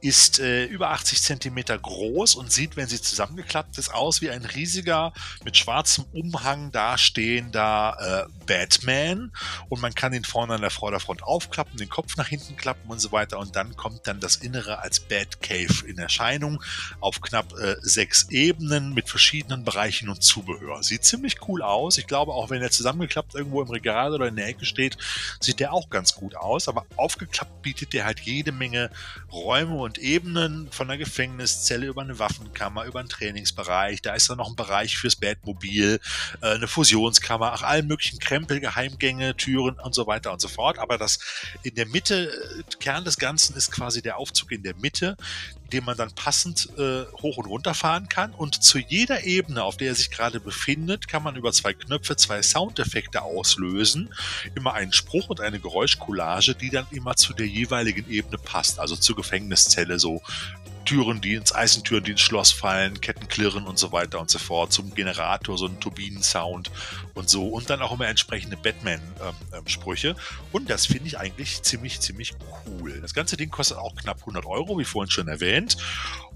ist 0.00 0.38
äh, 0.38 0.64
über 0.64 0.90
80 0.90 1.22
Zentimeter 1.22 1.78
groß 1.78 2.34
und 2.34 2.52
sieht, 2.52 2.76
wenn 2.76 2.86
sie 2.86 3.00
zusammengeklappt 3.00 3.78
ist, 3.78 3.92
aus 3.92 4.20
wie 4.20 4.30
ein 4.30 4.44
riesiger, 4.44 5.12
mit 5.44 5.56
schwarzem 5.56 6.04
Umhang 6.12 6.72
dastehender 6.72 8.26
äh, 8.28 8.44
Batman. 8.46 9.32
Und 9.68 9.80
man 9.80 9.94
kann 9.94 10.12
ihn 10.12 10.24
vorne 10.24 10.54
an 10.54 10.60
der 10.60 10.70
Vorderfront 10.70 11.22
aufklappen, 11.22 11.76
den 11.78 11.88
Kopf 11.88 12.16
nach 12.16 12.28
hinten 12.28 12.56
klappen 12.56 12.90
und 12.90 13.00
so 13.00 13.12
weiter. 13.12 13.38
Und 13.38 13.56
dann 13.56 13.76
kommt 13.76 14.06
dann 14.06 14.20
das 14.20 14.36
Innere 14.36 14.78
als 14.78 15.00
Batcave 15.00 15.86
in 15.86 15.98
Erscheinung 15.98 16.62
auf 17.00 17.20
knapp 17.20 17.52
äh, 17.58 17.76
sechs 17.80 18.28
Ebenen 18.30 18.94
mit 18.94 19.08
verschiedenen 19.08 19.64
Bereichen 19.64 20.08
und 20.08 20.22
Zubehör. 20.22 20.82
Sieht 20.82 21.04
ziemlich 21.04 21.48
cool 21.48 21.62
aus. 21.62 21.98
Ich 21.98 22.06
glaube, 22.06 22.32
auch 22.32 22.50
wenn 22.50 22.62
er 22.62 22.70
zusammengeklappt 22.70 23.34
irgendwo 23.34 23.62
im 23.62 23.70
Regal 23.70 24.14
oder 24.14 24.28
in 24.28 24.36
der 24.36 24.46
Ecke 24.46 24.64
steht, 24.64 24.96
sieht 25.48 25.60
der 25.60 25.72
auch 25.72 25.88
ganz 25.88 26.14
gut 26.14 26.36
aus, 26.36 26.68
aber 26.68 26.84
aufgeklappt 26.96 27.62
bietet 27.62 27.94
der 27.94 28.04
halt 28.04 28.20
jede 28.20 28.52
Menge 28.52 28.90
Räume 29.32 29.76
und 29.76 29.96
Ebenen 29.96 30.70
von 30.70 30.90
einer 30.90 30.98
Gefängniszelle 30.98 31.86
über 31.86 32.02
eine 32.02 32.18
Waffenkammer, 32.18 32.84
über 32.84 33.00
einen 33.00 33.08
Trainingsbereich, 33.08 34.02
da 34.02 34.14
ist 34.14 34.28
dann 34.28 34.36
noch 34.36 34.50
ein 34.50 34.56
Bereich 34.56 34.98
fürs 34.98 35.16
Batmobil, 35.16 36.00
äh, 36.42 36.46
eine 36.46 36.68
Fusionskammer, 36.68 37.52
ach, 37.54 37.62
allen 37.62 37.86
möglichen 37.86 38.18
Krempel, 38.18 38.60
Geheimgänge, 38.60 39.36
Türen 39.36 39.80
und 39.80 39.94
so 39.94 40.06
weiter 40.06 40.32
und 40.32 40.40
so 40.42 40.48
fort, 40.48 40.78
aber 40.78 40.98
das 40.98 41.18
in 41.62 41.74
der 41.74 41.86
Mitte, 41.86 42.28
äh, 42.28 42.76
Kern 42.78 43.04
des 43.04 43.16
Ganzen 43.16 43.56
ist 43.56 43.72
quasi 43.72 44.02
der 44.02 44.18
Aufzug 44.18 44.52
in 44.52 44.62
der 44.62 44.76
Mitte, 44.76 45.16
den 45.72 45.84
man 45.84 45.96
dann 45.96 46.12
passend 46.12 46.68
äh, 46.78 47.04
hoch 47.20 47.36
und 47.36 47.46
runter 47.46 47.74
fahren 47.74 48.08
kann. 48.08 48.32
Und 48.32 48.62
zu 48.62 48.78
jeder 48.78 49.24
Ebene, 49.24 49.62
auf 49.62 49.76
der 49.76 49.88
er 49.88 49.94
sich 49.94 50.10
gerade 50.10 50.40
befindet, 50.40 51.08
kann 51.08 51.22
man 51.22 51.36
über 51.36 51.52
zwei 51.52 51.74
Knöpfe 51.74 52.16
zwei 52.16 52.42
Soundeffekte 52.42 53.22
auslösen. 53.22 54.12
Immer 54.54 54.74
einen 54.74 54.92
Spruch 54.92 55.28
und 55.28 55.40
eine 55.40 55.60
Geräuschcollage, 55.60 56.54
die 56.54 56.70
dann 56.70 56.86
immer 56.90 57.16
zu 57.16 57.34
der 57.34 57.46
jeweiligen 57.46 58.10
Ebene 58.10 58.38
passt. 58.38 58.78
Also 58.78 58.96
zur 58.96 59.16
Gefängniszelle 59.16 59.98
so 59.98 60.22
Türen, 60.88 61.20
die 61.20 61.34
ins 61.34 61.54
Eisentüren, 61.54 62.02
die 62.02 62.12
ins 62.12 62.22
Schloss 62.22 62.50
fallen, 62.50 62.98
Ketten 63.02 63.28
klirren 63.28 63.66
und 63.66 63.78
so 63.78 63.92
weiter 63.92 64.20
und 64.20 64.30
so 64.30 64.38
fort, 64.38 64.72
zum 64.72 64.94
Generator, 64.94 65.58
so 65.58 65.66
ein 65.66 65.78
Turbinensound 65.80 66.70
und 67.12 67.28
so 67.28 67.46
und 67.48 67.68
dann 67.68 67.82
auch 67.82 67.92
immer 67.92 68.06
entsprechende 68.06 68.56
Batman-Sprüche. 68.56 70.16
und 70.50 70.70
das 70.70 70.86
finde 70.86 71.08
ich 71.08 71.18
eigentlich 71.18 71.60
ziemlich, 71.62 72.00
ziemlich 72.00 72.32
cool. 72.64 73.02
Das 73.02 73.12
ganze 73.12 73.36
Ding 73.36 73.50
kostet 73.50 73.76
auch 73.76 73.96
knapp 73.96 74.20
100 74.20 74.46
Euro, 74.46 74.78
wie 74.78 74.86
vorhin 74.86 75.10
schon 75.10 75.28
erwähnt. 75.28 75.76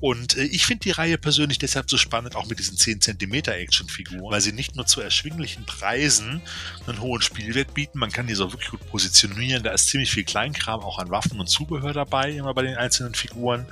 Und 0.03 0.37
äh, 0.37 0.43
ich 0.43 0.67
finde 0.67 0.83
die 0.83 0.91
Reihe 0.91 1.17
persönlich 1.17 1.59
deshalb 1.61 1.89
so 1.89 1.97
spannend, 1.97 2.35
auch 2.35 2.47
mit 2.49 2.59
diesen 2.59 2.77
10 2.77 3.01
cm 3.01 3.35
Actionfiguren, 3.47 4.33
weil 4.33 4.41
sie 4.41 4.51
nicht 4.51 4.75
nur 4.75 4.85
zu 4.85 5.01
erschwinglichen 5.01 5.65
Preisen 5.65 6.43
einen 6.89 7.01
hohen 7.01 7.23
Spielwert 7.23 7.73
bieten, 7.73 8.01
man 8.01 8.11
kann 8.11 8.27
die 8.27 8.35
so 8.35 8.53
wirklich 8.53 8.71
gut 8.71 8.85
positionieren. 8.91 9.63
Da 9.63 9.71
ist 9.71 9.87
ziemlich 9.87 10.11
viel 10.11 10.25
Kleinkram 10.25 10.81
auch 10.81 10.99
an 10.99 11.11
Waffen 11.11 11.39
und 11.39 11.47
Zubehör 11.47 11.93
dabei, 11.93 12.33
immer 12.33 12.53
bei 12.53 12.63
den 12.63 12.75
einzelnen 12.75 13.15
Figuren. 13.15 13.65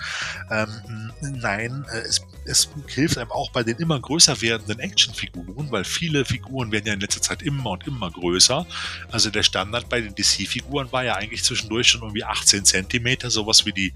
Ähm, 0.52 1.12
nein, 1.20 1.84
äh, 1.92 1.98
es 1.98 2.20
es 2.45 2.68
hilft 2.86 3.18
einem 3.18 3.30
auch 3.30 3.51
bei 3.51 3.62
den 3.62 3.76
immer 3.76 4.01
größer 4.01 4.41
werdenden 4.41 4.80
Actionfiguren, 4.80 5.70
weil 5.70 5.84
viele 5.84 6.24
Figuren 6.24 6.72
werden 6.72 6.86
ja 6.86 6.95
in 6.95 7.01
letzter 7.01 7.22
Zeit 7.22 7.43
immer 7.43 7.70
und 7.70 7.86
immer 7.86 8.11
größer. 8.11 8.66
Also 9.11 9.30
der 9.30 9.43
Standard 9.43 9.88
bei 9.88 10.01
den 10.01 10.14
DC-Figuren 10.14 10.91
war 10.93 11.05
ja 11.05 11.14
eigentlich 11.16 11.45
zwischendurch 11.45 11.88
schon 11.88 12.03
irgendwie 12.03 12.24
18 12.24 12.64
Zentimeter, 12.64 13.30
sowas 13.30 13.66
wie 13.66 13.72
die, 13.72 13.93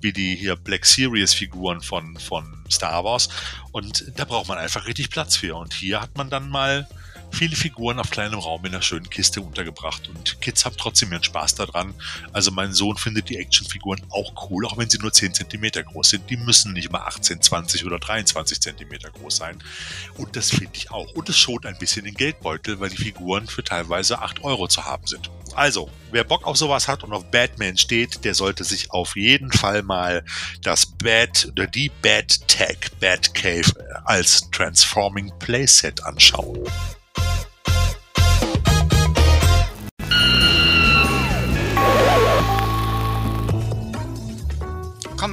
wie 0.00 0.12
die 0.12 0.36
hier 0.36 0.56
Black 0.56 0.84
Series-Figuren 0.86 1.80
von, 1.80 2.16
von 2.18 2.64
Star 2.70 3.04
Wars. 3.04 3.28
Und 3.72 4.12
da 4.16 4.24
braucht 4.24 4.48
man 4.48 4.58
einfach 4.58 4.86
richtig 4.86 5.10
Platz 5.10 5.36
für. 5.36 5.56
Und 5.56 5.74
hier 5.74 6.00
hat 6.00 6.16
man 6.16 6.30
dann 6.30 6.48
mal 6.48 6.88
viele 7.30 7.56
Figuren 7.56 7.98
auf 7.98 8.10
kleinem 8.10 8.38
Raum 8.38 8.64
in 8.64 8.72
einer 8.72 8.82
schönen 8.82 9.08
Kiste 9.10 9.40
untergebracht. 9.40 10.08
Und 10.08 10.40
Kids 10.40 10.64
haben 10.64 10.76
trotzdem 10.76 11.12
ihren 11.12 11.22
Spaß 11.22 11.54
daran. 11.54 11.94
Also 12.32 12.50
mein 12.50 12.72
Sohn 12.72 12.96
findet 12.96 13.28
die 13.28 13.36
Actionfiguren 13.36 14.02
auch 14.10 14.50
cool, 14.50 14.66
auch 14.66 14.78
wenn 14.78 14.88
sie 14.88 14.98
nur 14.98 15.12
10 15.12 15.34
cm 15.34 15.70
groß 15.84 16.10
sind. 16.10 16.30
Die 16.30 16.36
müssen 16.36 16.72
nicht 16.72 16.90
mal 16.90 17.00
18, 17.00 17.40
20 17.42 17.84
oder 17.84 17.98
23 17.98 18.60
cm 18.60 18.98
groß 19.12 19.36
sein. 19.36 19.62
Und 20.16 20.36
das 20.36 20.50
finde 20.50 20.72
ich 20.74 20.90
auch. 20.90 21.12
Und 21.12 21.28
es 21.28 21.38
schont 21.38 21.66
ein 21.66 21.78
bisschen 21.78 22.04
den 22.04 22.14
Geldbeutel, 22.14 22.80
weil 22.80 22.90
die 22.90 22.96
Figuren 22.96 23.46
für 23.46 23.64
teilweise 23.64 24.20
8 24.20 24.44
Euro 24.44 24.68
zu 24.68 24.84
haben 24.84 25.06
sind. 25.06 25.30
Also, 25.54 25.90
wer 26.10 26.24
Bock 26.24 26.46
auf 26.46 26.56
sowas 26.56 26.86
hat 26.86 27.02
und 27.02 27.12
auf 27.12 27.30
Batman 27.30 27.78
steht, 27.78 28.24
der 28.24 28.34
sollte 28.34 28.62
sich 28.64 28.90
auf 28.90 29.16
jeden 29.16 29.50
Fall 29.52 29.82
mal 29.82 30.24
das 30.62 30.84
Bat 30.86 31.48
oder 31.50 31.66
die 31.66 31.90
Bat 32.02 32.46
Tech 32.46 32.78
Bat 33.00 33.34
Cave 33.34 33.72
als 34.04 34.50
Transforming 34.50 35.32
Playset 35.38 36.04
anschauen. 36.04 36.68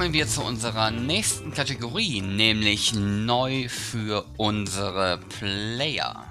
Kommen 0.04 0.12
wir 0.12 0.28
zu 0.28 0.42
unserer 0.42 0.90
nächsten 0.90 1.54
Kategorie, 1.54 2.20
nämlich 2.20 2.92
neu 2.92 3.70
für 3.70 4.26
unsere 4.36 5.18
Player. 5.30 6.26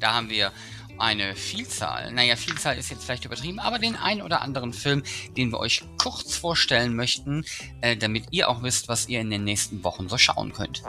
Da 0.00 0.14
haben 0.14 0.28
wir 0.28 0.50
eine 0.98 1.36
Vielzahl, 1.36 2.10
naja, 2.10 2.34
Vielzahl 2.34 2.76
ist 2.76 2.90
jetzt 2.90 3.04
vielleicht 3.04 3.24
übertrieben, 3.24 3.60
aber 3.60 3.78
den 3.78 3.94
ein 3.94 4.20
oder 4.20 4.42
anderen 4.42 4.72
Film, 4.72 5.04
den 5.36 5.52
wir 5.52 5.60
euch 5.60 5.84
kurz 6.02 6.34
vorstellen 6.34 6.96
möchten, 6.96 7.44
äh, 7.80 7.96
damit 7.96 8.24
ihr 8.32 8.48
auch 8.48 8.64
wisst, 8.64 8.88
was 8.88 9.08
ihr 9.08 9.20
in 9.20 9.30
den 9.30 9.44
nächsten 9.44 9.84
Wochen 9.84 10.08
so 10.08 10.18
schauen 10.18 10.52
könnt. 10.52 10.82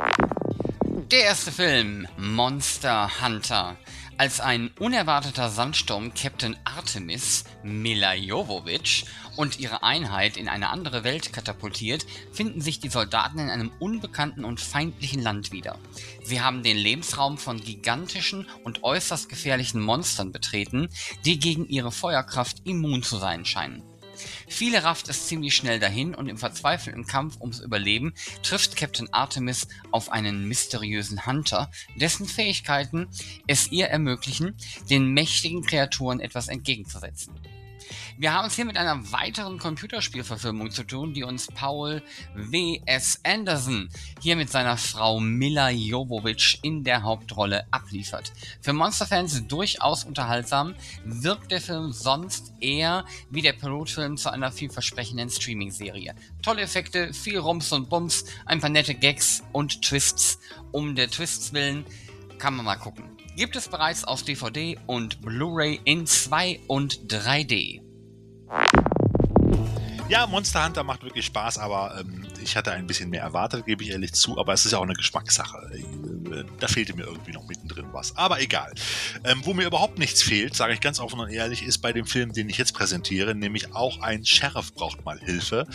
Der 1.12 1.26
erste 1.26 1.52
Film, 1.52 2.08
Monster 2.18 3.12
Hunter. 3.24 3.78
Als 4.22 4.40
ein 4.40 4.70
unerwarteter 4.78 5.50
Sandsturm 5.50 6.14
Captain 6.14 6.56
Artemis 6.64 7.44
Mila 7.64 8.14
Jovovich 8.14 9.06
und 9.36 9.60
ihre 9.60 9.82
Einheit 9.82 10.38
in 10.38 10.48
eine 10.48 10.70
andere 10.70 11.04
Welt 11.04 11.34
katapultiert, 11.34 12.06
finden 12.32 12.62
sich 12.62 12.80
die 12.80 12.90
Soldaten 12.90 13.40
in 13.40 13.50
einem 13.50 13.72
unbekannten 13.80 14.46
und 14.46 14.62
feindlichen 14.62 15.24
Land 15.24 15.52
wieder. 15.52 15.80
Sie 16.24 16.40
haben 16.40 16.62
den 16.62 16.78
Lebensraum 16.78 17.40
von 17.40 17.60
gigantischen 17.62 18.48
und 18.64 18.84
äußerst 18.84 19.28
gefährlichen 19.28 19.82
Monstern 19.82 20.32
betreten, 20.32 20.90
die 21.26 21.40
gegen 21.40 21.68
ihre 21.68 21.92
Feuerkraft 21.92 22.58
immun 22.64 23.02
zu 23.02 23.18
sein 23.18 23.44
scheinen. 23.44 23.91
Viele 24.48 24.84
rafft 24.84 25.10
es 25.10 25.28
ziemlich 25.28 25.56
schnell 25.56 25.80
dahin 25.80 26.16
und 26.16 26.28
im 26.28 26.38
verzweifelten 26.38 27.06
Kampf 27.06 27.40
ums 27.40 27.60
Überleben 27.60 28.14
trifft 28.44 28.76
Captain 28.76 29.12
Artemis 29.14 29.68
auf 29.92 30.12
einen 30.12 30.48
mysteriösen 30.48 31.26
Hunter, 31.26 31.72
dessen 31.96 32.28
Fähigkeiten 32.28 33.08
es 33.48 33.72
ihr 33.72 33.88
ermöglichen, 33.88 34.56
den 34.90 35.14
mächtigen 35.14 35.64
Kreaturen 35.64 36.20
etwas 36.20 36.48
entgegenzusetzen. 36.48 37.34
Wir 38.18 38.34
haben 38.34 38.48
es 38.48 38.56
hier 38.56 38.66
mit 38.66 38.78
einer 38.78 39.12
weiteren 39.12 39.58
Computerspielverfilmung 39.58 40.72
zu 40.72 40.84
tun, 40.84 41.14
die 41.14 41.24
uns 41.24 41.48
Paul 41.48 42.02
W.S. 42.36 43.20
Anderson 43.24 43.90
hier 44.20 44.36
mit 44.36 44.50
seiner 44.50 44.78
Frau 44.78 45.20
Mila 45.20 45.70
Jovovich 45.70 46.60
in 46.64 46.84
der 46.84 47.04
Hauptrolle 47.04 47.66
abliefert. 47.72 48.34
Für 48.62 48.74
Monsterfans 48.74 49.48
durchaus 49.48 50.04
unterhaltsam, 50.04 50.76
wirkt 51.06 51.52
der 51.52 51.62
Film 51.62 51.92
sonst 51.92 52.54
eher 52.60 53.06
wie 53.30 53.42
der 53.42 53.54
Pilotfilm 53.54 54.18
zu 54.18 54.32
einer 54.32 54.52
vielversprechenden 54.52 55.30
Streaming-Serie. 55.30 56.16
Tolle 56.42 56.62
Effekte, 56.62 57.14
viel 57.14 57.40
Rums 57.40 57.72
und 57.72 57.90
Bums, 57.90 58.26
ein 58.46 58.60
paar 58.60 58.70
nette 58.70 58.96
Gags 58.96 59.44
und 59.52 59.82
Twists. 59.82 60.40
Um 60.72 60.96
der 60.96 61.10
Twists 61.10 61.54
willen 61.54 61.86
kann 62.38 62.56
man 62.56 62.66
mal 62.66 62.76
gucken. 62.76 63.21
Gibt 63.36 63.56
es 63.56 63.70
bereits 63.70 64.04
auf 64.04 64.24
DVD 64.24 64.78
und 64.88 65.22
Blu-ray 65.22 65.80
in 65.86 66.06
2 66.06 66.60
und 66.68 67.00
3D. 67.08 67.82
Ja, 70.10 70.28
Monster 70.28 70.66
Hunter 70.66 70.84
macht 70.84 71.04
wirklich 71.04 71.26
Spaß, 71.26 71.58
aber 71.58 71.98
ähm, 72.02 72.28
ich 72.42 72.58
hatte 72.58 72.72
ein 72.72 72.88
bisschen 72.88 73.10
mehr 73.10 73.22
erwartet, 73.22 73.66
gebe 73.66 73.84
ich 73.84 73.92
ehrlich 73.92 74.14
zu, 74.14 74.40
aber 74.40 74.54
es 74.54 74.66
ist 74.66 74.72
ja 74.72 74.80
auch 74.80 74.84
eine 74.84 74.94
Geschmackssache. 74.94 75.58
Äh, 75.74 76.44
da 76.60 76.68
fehlte 76.68 76.96
mir 76.96 77.04
irgendwie 77.04 77.32
noch 77.32 77.48
mittendrin 77.48 77.88
was. 77.92 78.16
Aber 78.18 78.42
egal. 78.42 78.74
Ähm, 79.24 79.42
wo 79.44 79.54
mir 79.54 79.66
überhaupt 79.66 79.98
nichts 79.98 80.22
fehlt, 80.22 80.56
sage 80.56 80.74
ich 80.74 80.82
ganz 80.82 81.00
offen 81.00 81.20
und 81.20 81.30
ehrlich, 81.30 81.64
ist 81.64 81.80
bei 81.80 81.94
dem 81.94 82.06
Film, 82.06 82.34
den 82.34 82.50
ich 82.50 82.58
jetzt 82.58 82.74
präsentiere, 82.74 83.36
nämlich 83.36 83.76
auch 83.76 84.02
ein 84.02 84.26
Sheriff 84.26 84.74
braucht 84.74 85.06
mal 85.06 85.20
Hilfe. 85.20 85.68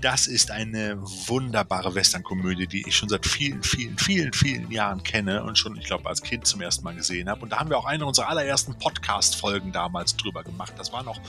Das 0.00 0.26
ist 0.26 0.50
eine 0.50 0.98
wunderbare 1.00 1.94
Western-Komödie, 1.94 2.66
die 2.66 2.88
ich 2.88 2.96
schon 2.96 3.08
seit 3.08 3.26
vielen, 3.26 3.62
vielen, 3.62 3.98
vielen, 3.98 4.32
vielen 4.32 4.70
Jahren 4.70 5.02
kenne 5.02 5.42
und 5.44 5.58
schon, 5.58 5.76
ich 5.76 5.84
glaube, 5.84 6.08
als 6.08 6.22
Kind 6.22 6.46
zum 6.46 6.60
ersten 6.60 6.84
Mal 6.84 6.94
gesehen 6.94 7.28
habe. 7.28 7.42
Und 7.42 7.50
da 7.50 7.58
haben 7.58 7.70
wir 7.70 7.78
auch 7.78 7.86
eine 7.86 8.06
unserer 8.06 8.28
allerersten 8.28 8.78
Podcast-Folgen 8.78 9.72
damals 9.72 10.16
drüber 10.16 10.42
gemacht. 10.42 10.74
Das 10.78 10.92
war 10.92 11.02
noch 11.02 11.20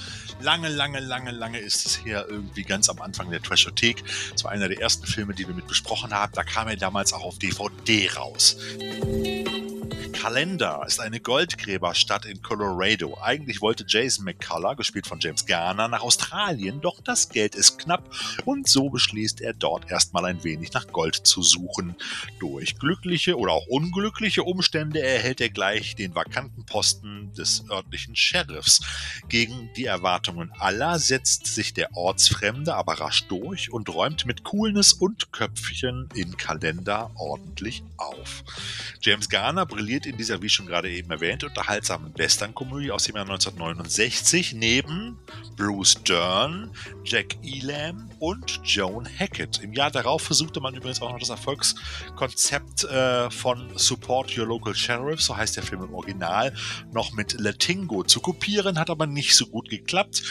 lange, 0.41 0.69
lange, 0.69 0.99
lange, 0.99 1.31
lange 1.31 1.59
ist 1.59 1.85
es 1.85 2.05
her, 2.05 2.25
irgendwie 2.29 2.63
ganz 2.63 2.89
am 2.89 3.01
Anfang 3.01 3.29
der 3.29 3.41
Trashothek. 3.41 4.03
Das 4.31 4.43
war 4.43 4.51
einer 4.51 4.67
der 4.67 4.81
ersten 4.85 5.07
Filme, 5.07 5.33
die 5.33 5.47
wir 5.47 5.55
mit 5.55 5.65
besprochen 5.65 6.13
haben. 6.13 6.31
Da 6.35 6.43
kam 6.43 6.67
er 6.67 6.75
damals 6.75 7.11
auch 7.11 7.23
auf 7.23 7.39
DVD 7.39 8.07
raus. 8.15 8.55
Kalender 10.25 10.81
ist 10.87 10.99
eine 10.99 11.19
Goldgräberstadt 11.19 12.25
in 12.25 12.41
Colorado. 12.41 13.15
Eigentlich 13.21 13.61
wollte 13.61 13.85
Jason 13.87 14.25
McCullough, 14.25 14.75
gespielt 14.75 15.05
von 15.05 15.19
James 15.19 15.45
Garner, 15.45 15.87
nach 15.87 16.01
Australien, 16.01 16.81
doch 16.81 16.99
das 16.99 17.29
Geld 17.29 17.53
ist 17.53 17.77
knapp 17.77 18.09
und 18.43 18.67
so 18.67 18.89
beschließt 18.89 19.39
er 19.41 19.53
dort 19.53 19.91
erstmal 19.91 20.25
ein 20.25 20.43
wenig 20.43 20.73
nach 20.73 20.87
Gold 20.87 21.13
zu 21.13 21.43
suchen. 21.43 21.95
Durch 22.39 22.79
glückliche 22.79 23.37
oder 23.37 23.51
auch 23.53 23.67
unglückliche 23.67 24.41
Umstände 24.41 24.99
erhält 24.99 25.41
er 25.41 25.49
gleich 25.49 25.95
den 25.95 26.15
vakanten 26.15 26.65
Posten 26.65 27.31
des 27.37 27.63
örtlichen 27.69 28.15
Sheriffs. 28.15 28.81
Gegen 29.29 29.69
die 29.77 29.85
Erwartungen 29.85 30.51
aller 30.57 30.97
setzt 30.97 31.45
sich 31.45 31.75
der 31.75 31.95
Ortsfremde 31.95 32.73
aber 32.73 32.93
rasch 32.93 33.27
durch 33.27 33.71
und 33.71 33.93
räumt 33.93 34.25
mit 34.25 34.43
Coolness 34.43 34.91
und 34.91 35.31
Köpfchen 35.31 36.09
in 36.15 36.35
Kalender 36.35 37.11
ordentlich 37.13 37.83
auf. 37.97 38.43
James 39.01 39.29
Garner 39.29 39.67
brilliert 39.67 40.07
in 40.07 40.14
in 40.15 40.19
dieser, 40.19 40.41
wie 40.41 40.47
schon 40.47 40.65
gerade 40.65 40.89
eben 40.89 41.11
erwähnt, 41.11 41.43
unterhaltsamen 41.43 42.17
Western-Komödie 42.17 42.89
aus 42.89 43.03
dem 43.03 43.17
Jahr 43.17 43.25
1969 43.25 44.53
neben 44.53 45.19
Bruce 45.57 46.01
Dern, 46.07 46.71
Jack 47.03 47.35
Elam 47.43 48.09
und 48.19 48.61
Joan 48.63 49.05
Hackett. 49.19 49.59
Im 49.61 49.73
Jahr 49.73 49.91
darauf 49.91 50.21
versuchte 50.21 50.61
man 50.61 50.73
übrigens 50.73 51.01
auch 51.01 51.11
noch 51.11 51.19
das 51.19 51.27
Erfolgskonzept 51.27 52.85
äh, 52.85 53.29
von 53.29 53.67
Support 53.75 54.37
Your 54.37 54.47
Local 54.47 54.73
Sheriff, 54.73 55.21
so 55.21 55.35
heißt 55.35 55.57
der 55.57 55.63
Film 55.63 55.83
im 55.83 55.93
Original, 55.93 56.55
noch 56.93 57.11
mit 57.11 57.33
Latingo 57.37 58.03
zu 58.03 58.21
kopieren, 58.21 58.79
hat 58.79 58.89
aber 58.89 59.07
nicht 59.07 59.35
so 59.35 59.47
gut 59.47 59.69
geklappt. 59.69 60.23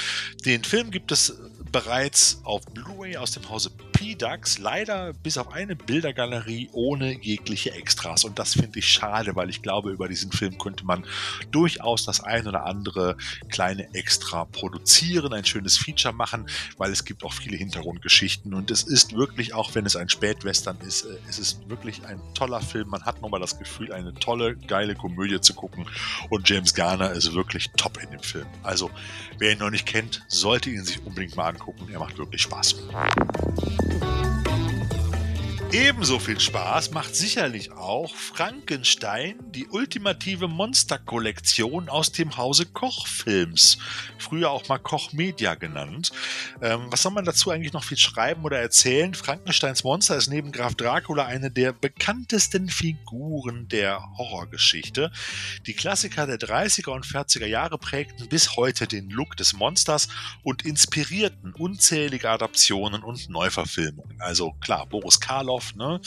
Den 0.47 0.65
Film 0.65 0.93
gibt 0.93 1.13
es 1.13 1.39
bereits 1.75 2.41
auf 2.45 2.65
Blu-ray 2.67 3.17
aus 3.17 3.33
dem 3.33 3.51
Hause 3.51 3.69
P-Dux, 3.69 4.59
leider 4.59 5.13
bis 5.13 5.37
auf 5.39 5.53
eine 5.53 5.75
Bildergalerie 5.75 6.69
ohne 6.71 7.21
jegliche 7.21 7.73
Extras. 7.73 8.23
Und 8.23 8.39
das 8.39 8.53
finde 8.53 8.79
ich 8.79 8.89
schade, 8.89 9.35
weil 9.35 9.51
ich 9.51 9.61
glaube, 9.61 9.91
über 9.91 10.07
diesen 10.07 10.31
Film 10.31 10.57
könnte 10.57 10.85
man 10.85 11.05
durchaus 11.51 12.05
das 12.05 12.21
ein 12.21 12.47
oder 12.47 12.65
andere 12.65 13.17
kleine 13.49 13.93
Extra 13.93 14.45
produzieren, 14.45 15.33
ein 15.33 15.45
schönes 15.45 15.77
Feature 15.77 16.15
machen, 16.15 16.47
weil 16.79 16.93
es 16.93 17.05
gibt 17.05 17.25
auch 17.25 17.33
viele 17.33 17.57
Hintergrundgeschichten. 17.57 18.55
Und 18.55 18.71
es 18.71 18.85
ist 18.85 19.17
wirklich, 19.17 19.53
auch 19.53 19.75
wenn 19.75 19.85
es 19.85 19.97
ein 19.97 20.09
Spätwestern 20.09 20.79
ist, 20.87 21.03
äh, 21.03 21.17
es 21.29 21.41
ist 21.41 21.69
wirklich 21.69 22.07
ein 22.07 22.21
toller 22.35 22.61
Film. 22.61 22.89
Man 22.91 23.03
hat 23.03 23.21
nochmal 23.21 23.41
das 23.41 23.59
Gefühl, 23.59 23.93
eine 23.93 24.15
tolle, 24.15 24.55
geile 24.55 24.95
Komödie 24.95 25.41
zu 25.41 25.55
gucken. 25.55 25.87
Und 26.31 26.49
James 26.49 26.73
Garner 26.73 27.11
ist 27.11 27.35
wirklich 27.35 27.71
top 27.77 28.01
in 28.01 28.13
dem 28.13 28.23
Film. 28.23 28.47
Also, 28.63 28.93
wer 29.39 29.51
ihn 29.51 29.59
noch 29.59 29.71
nicht 29.71 29.87
kennt, 29.87 30.23
sollte 30.29 30.71
ihn 30.71 30.85
sich 30.85 31.05
unbedingt 31.05 31.35
mal 31.35 31.49
angucken 31.49 31.64
angucken. 31.65 31.89
Er 31.93 31.99
macht 31.99 32.19
wirklich 32.19 32.43
Spaß. 32.43 32.77
Ebenso 35.75 36.21
viel 36.21 36.39
Spaß 36.39 36.93
macht 36.93 37.17
sicherlich 37.17 37.73
auch 37.73 38.15
Frankenstein, 38.15 39.41
die 39.51 39.67
ultimative 39.67 40.47
Monsterkollektion 40.47 41.89
aus 41.89 42.13
dem 42.13 42.37
Hause 42.37 42.67
Koch-Films, 42.67 43.79
früher 44.17 44.53
auch 44.53 44.69
mal 44.69 44.79
Koch 44.79 45.13
Media 45.13 45.57
genannt. 45.57 46.13
Ähm, 46.63 46.87
was 46.91 47.03
soll 47.03 47.11
man 47.11 47.25
dazu 47.25 47.51
eigentlich 47.51 47.73
noch 47.73 47.83
viel 47.83 47.97
schreiben 47.97 48.45
oder 48.45 48.61
erzählen? 48.61 49.15
Frankensteins 49.15 49.83
Monster 49.83 50.15
ist 50.17 50.29
neben 50.29 50.53
Graf 50.53 50.77
Dracula 50.77 51.25
eine 51.27 51.51
der 51.51 51.73
bekanntesten 51.73 52.69
Figuren 52.69 53.67
der 53.67 54.01
Horrorgeschichte. 54.17 55.11
Die 55.67 55.75
Klassiker 55.75 56.29
der 56.29 56.39
30er 56.39 56.91
und 56.91 57.05
40er 57.05 57.47
Jahre 57.47 57.79
prägten 57.79 58.29
bis 58.29 58.55
heute 58.55 58.87
den 58.87 59.11
Look 59.11 59.37
des 59.37 59.55
Monsters 59.55 60.07
und 60.45 60.65
inspirierten 60.65 61.53
unzählige 61.53 62.31
Adaptionen 62.31 63.03
und 63.03 63.29
Neuverfilmungen. 63.29 64.21
Also 64.21 64.53
klar, 64.61 64.87
Boris 64.87 65.19
Karloff 65.19 65.64
auf. 65.65 65.75
Ne? 65.77 66.01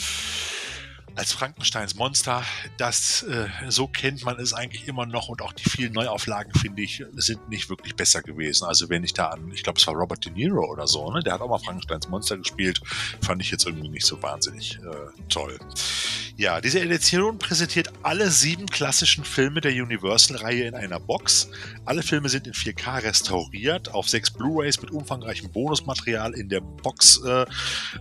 Als 1.18 1.34
Frankensteins 1.34 1.96
Monster. 1.96 2.44
Das, 2.78 3.24
äh, 3.24 3.48
so 3.68 3.88
kennt 3.88 4.24
man 4.24 4.40
es 4.40 4.54
eigentlich 4.54 4.88
immer 4.88 5.06
noch 5.06 5.30
und 5.30 5.42
auch 5.42 5.54
die 5.54 5.70
vielen 5.70 5.94
Neuauflagen, 5.94 6.54
finde 6.54 6.84
ich, 6.84 7.04
sind 7.16 7.50
nicht 7.50 7.70
wirklich 7.70 7.96
besser 7.96 8.22
gewesen. 8.22 8.66
Also 8.66 8.90
wenn 8.90 9.04
ich 9.04 9.14
da 9.14 9.28
an, 9.28 9.52
ich 9.54 9.64
glaube, 9.64 9.80
es 9.80 9.88
war 9.88 9.96
Robert 9.96 10.24
De 10.26 10.32
Niro 10.32 10.66
oder 10.66 10.88
so, 10.88 11.12
ne? 11.12 11.22
der 11.24 11.34
hat 11.34 11.42
auch 11.42 11.50
mal 11.50 11.60
Frankensteins 11.60 12.08
Monster 12.08 12.38
gespielt, 12.38 12.82
fand 13.22 13.42
ich 13.42 13.52
jetzt 13.52 13.66
irgendwie 13.66 13.90
nicht 13.90 14.06
so 14.06 14.22
wahnsinnig 14.22 14.78
äh, 14.78 15.24
toll. 15.30 15.58
Ja, 16.38 16.62
diese 16.62 16.80
Edition 16.80 17.40
präsentiert 17.40 17.92
alle 18.04 18.30
sieben 18.30 18.68
klassischen 18.68 19.24
Filme 19.24 19.60
der 19.60 19.72
Universal-Reihe 19.72 20.66
in 20.68 20.76
einer 20.76 21.00
Box. 21.00 21.50
Alle 21.84 22.04
Filme 22.04 22.30
sind 22.30 22.46
in 22.46 22.54
4K 22.54 23.02
restauriert, 23.02 23.92
auf 23.96 24.08
sechs 24.08 24.30
Blu-rays 24.30 24.80
mit 24.80 24.92
umfangreichem 24.92 25.52
Bonusmaterial 25.52 26.36
in 26.36 26.48
der 26.48 26.62
Box 26.62 27.20
äh, 27.26 27.46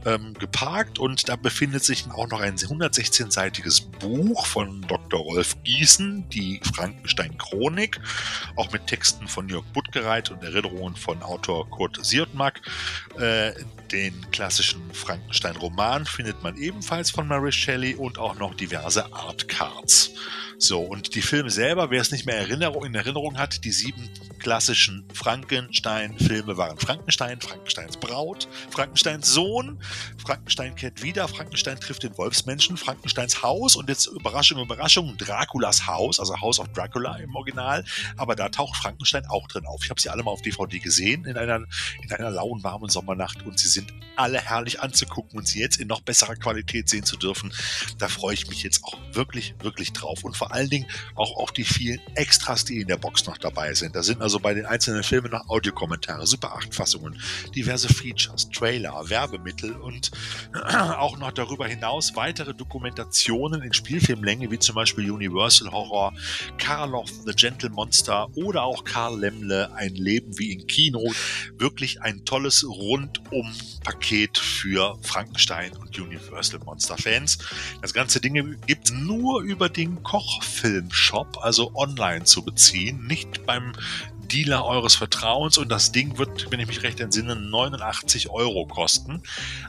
ähm, 0.04 0.34
geparkt 0.34 0.98
und 0.98 1.30
da 1.30 1.36
befindet 1.36 1.82
sich 1.82 2.04
auch 2.10 2.28
noch 2.28 2.40
ein 2.40 2.58
116-seitiges 3.06 3.82
Buch 3.98 4.46
von 4.46 4.82
Dr. 4.82 5.20
Rolf 5.20 5.56
Gießen, 5.64 6.28
die 6.30 6.60
Frankenstein-Chronik, 6.74 8.00
auch 8.56 8.72
mit 8.72 8.86
Texten 8.86 9.28
von 9.28 9.48
Jörg 9.48 9.64
Buttgereit 9.72 10.30
und 10.30 10.42
Erinnerungen 10.42 10.96
von 10.96 11.22
Autor 11.22 11.68
Kurt 11.70 12.04
Siertmark. 12.04 12.60
Äh, 13.18 13.52
den 13.92 14.30
klassischen 14.30 14.82
Frankenstein-Roman 14.92 16.06
findet 16.06 16.42
man 16.42 16.56
ebenfalls 16.56 17.10
von 17.10 17.28
Mary 17.28 17.52
Shelley 17.52 17.94
und 17.94 18.18
auch 18.18 18.38
noch 18.38 18.54
diverse 18.54 19.12
Artcards. 19.12 20.12
So, 20.58 20.80
und 20.80 21.14
die 21.14 21.22
Filme 21.22 21.50
selber, 21.50 21.90
wer 21.90 22.00
es 22.00 22.10
nicht 22.10 22.24
mehr 22.24 22.38
Erinnerung, 22.38 22.86
in 22.86 22.94
Erinnerung 22.94 23.36
hat, 23.38 23.64
die 23.64 23.72
sieben 23.72 24.08
klassischen 24.38 25.04
Frankenstein-Filme 25.12 26.56
waren 26.56 26.78
Frankenstein, 26.78 27.40
Frankensteins 27.40 27.96
Braut, 27.96 28.48
Frankensteins 28.70 29.28
Sohn, 29.28 29.78
Frankenstein 30.16 30.74
kehrt 30.74 31.02
wieder, 31.02 31.28
Frankenstein 31.28 31.78
trifft 31.78 32.04
den 32.04 32.16
Wolfsmenschen, 32.16 32.76
Frankensteins 32.76 33.42
Haus 33.42 33.76
und 33.76 33.88
jetzt 33.88 34.06
Überraschung, 34.06 34.62
Überraschung, 34.62 35.16
Draculas 35.18 35.86
Haus, 35.86 36.20
also 36.20 36.40
House 36.40 36.58
of 36.58 36.68
Dracula 36.72 37.16
im 37.16 37.34
Original, 37.34 37.84
aber 38.16 38.34
da 38.34 38.48
taucht 38.48 38.76
Frankenstein 38.76 39.26
auch 39.26 39.48
drin 39.48 39.66
auf. 39.66 39.84
Ich 39.84 39.90
habe 39.90 40.00
sie 40.00 40.08
alle 40.08 40.22
mal 40.22 40.30
auf 40.30 40.42
DVD 40.42 40.78
gesehen 40.78 41.24
in 41.26 41.36
einer, 41.36 41.64
in 42.02 42.12
einer 42.12 42.30
lauen, 42.30 42.62
warmen 42.62 42.88
Sommernacht 42.88 43.44
und 43.44 43.58
sie 43.58 43.68
sind 43.76 43.92
alle 44.16 44.40
herrlich 44.40 44.80
anzugucken 44.80 45.38
und 45.38 45.46
sie 45.46 45.60
jetzt 45.60 45.78
in 45.78 45.88
noch 45.88 46.00
besserer 46.00 46.36
Qualität 46.36 46.88
sehen 46.88 47.04
zu 47.04 47.16
dürfen, 47.16 47.52
da 47.98 48.08
freue 48.08 48.34
ich 48.34 48.48
mich 48.48 48.62
jetzt 48.62 48.82
auch 48.84 48.98
wirklich, 49.12 49.54
wirklich 49.60 49.92
drauf. 49.92 50.24
Und 50.24 50.36
vor 50.36 50.52
allen 50.52 50.70
Dingen 50.70 50.86
auch 51.14 51.36
auf 51.36 51.52
die 51.52 51.64
vielen 51.64 52.00
Extras, 52.14 52.64
die 52.64 52.80
in 52.80 52.88
der 52.88 52.96
Box 52.96 53.26
noch 53.26 53.38
dabei 53.38 53.74
sind. 53.74 53.94
Da 53.94 54.02
sind 54.02 54.22
also 54.22 54.40
bei 54.40 54.54
den 54.54 54.66
einzelnen 54.66 55.02
Filmen 55.02 55.30
noch 55.30 55.48
Audiokommentare, 55.48 56.26
Super 56.26 56.56
8 56.56 56.74
Fassungen, 56.74 57.20
diverse 57.54 57.88
Features, 57.88 58.48
Trailer, 58.50 59.08
Werbemittel 59.08 59.72
und 59.72 60.10
auch 60.64 61.18
noch 61.18 61.32
darüber 61.32 61.66
hinaus 61.66 62.16
weitere 62.16 62.54
Dokumentationen 62.54 63.62
in 63.62 63.72
Spielfilmlänge, 63.72 64.50
wie 64.50 64.58
zum 64.58 64.74
Beispiel 64.74 65.10
Universal 65.10 65.70
Horror, 65.70 66.14
Karloff, 66.58 67.10
The 67.26 67.32
Gentle 67.32 67.70
Monster 67.70 68.28
oder 68.34 68.62
auch 68.62 68.84
Karl 68.84 69.20
Lemmle, 69.20 69.72
Ein 69.74 69.94
Leben 69.94 70.38
wie 70.38 70.52
im 70.52 70.66
Kino. 70.66 71.12
Wirklich 71.58 72.00
ein 72.02 72.24
tolles 72.24 72.64
Rundum-Paket 73.86 74.38
für 74.38 74.98
Frankenstein 75.02 75.72
und 75.76 75.98
Universal 75.98 76.60
Monster 76.64 76.96
Fans. 76.96 77.38
Das 77.82 77.92
ganze 77.92 78.20
Ding 78.20 78.56
gibt 78.66 78.92
nur 78.92 79.40
über 79.42 79.68
den 79.68 80.02
Kochfilm-Shop, 80.02 81.38
also 81.40 81.72
online 81.74 82.24
zu 82.24 82.42
beziehen, 82.42 83.06
nicht 83.06 83.46
beim 83.46 83.72
Dealer 84.30 84.64
eures 84.64 84.96
Vertrauens 84.96 85.56
und 85.56 85.68
das 85.68 85.92
Ding 85.92 86.18
wird, 86.18 86.50
wenn 86.50 86.58
ich 86.58 86.66
mich 86.66 86.82
recht 86.82 86.98
entsinne, 86.98 87.36
89 87.36 88.28
Euro 88.30 88.66
kosten. 88.66 89.22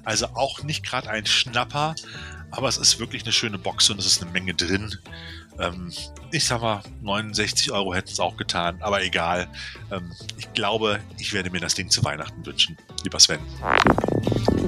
Also 0.04 0.28
auch 0.34 0.64
nicht 0.64 0.84
gerade 0.84 1.10
ein 1.10 1.28
Schnapper, 1.28 1.96
aber 2.52 2.68
es 2.68 2.78
ist 2.78 3.00
wirklich 3.00 3.24
eine 3.24 3.32
schöne 3.32 3.58
Box 3.58 3.90
und 3.90 4.00
es 4.00 4.06
ist 4.06 4.22
eine 4.22 4.32
Menge 4.32 4.54
drin. 4.54 4.96
Ähm, 5.60 5.92
ich 6.32 6.46
sag 6.46 6.62
mal, 6.62 6.84
69 7.02 7.72
Euro 7.72 7.94
hätten 7.94 8.10
es 8.10 8.20
auch 8.20 8.38
getan, 8.38 8.82
aber 8.82 9.04
egal. 9.04 9.48
Ähm, 9.92 10.12
ich 10.38 10.52
glaube, 10.54 11.00
ich 11.18 11.34
werde 11.34 11.50
mir 11.50 11.60
das 11.60 11.74
Ding 11.74 11.90
zu 11.90 12.04
Weihnachten 12.04 12.46
wünschen. 12.46 12.78
Lieber 13.04 13.20
Sven. 13.20 13.40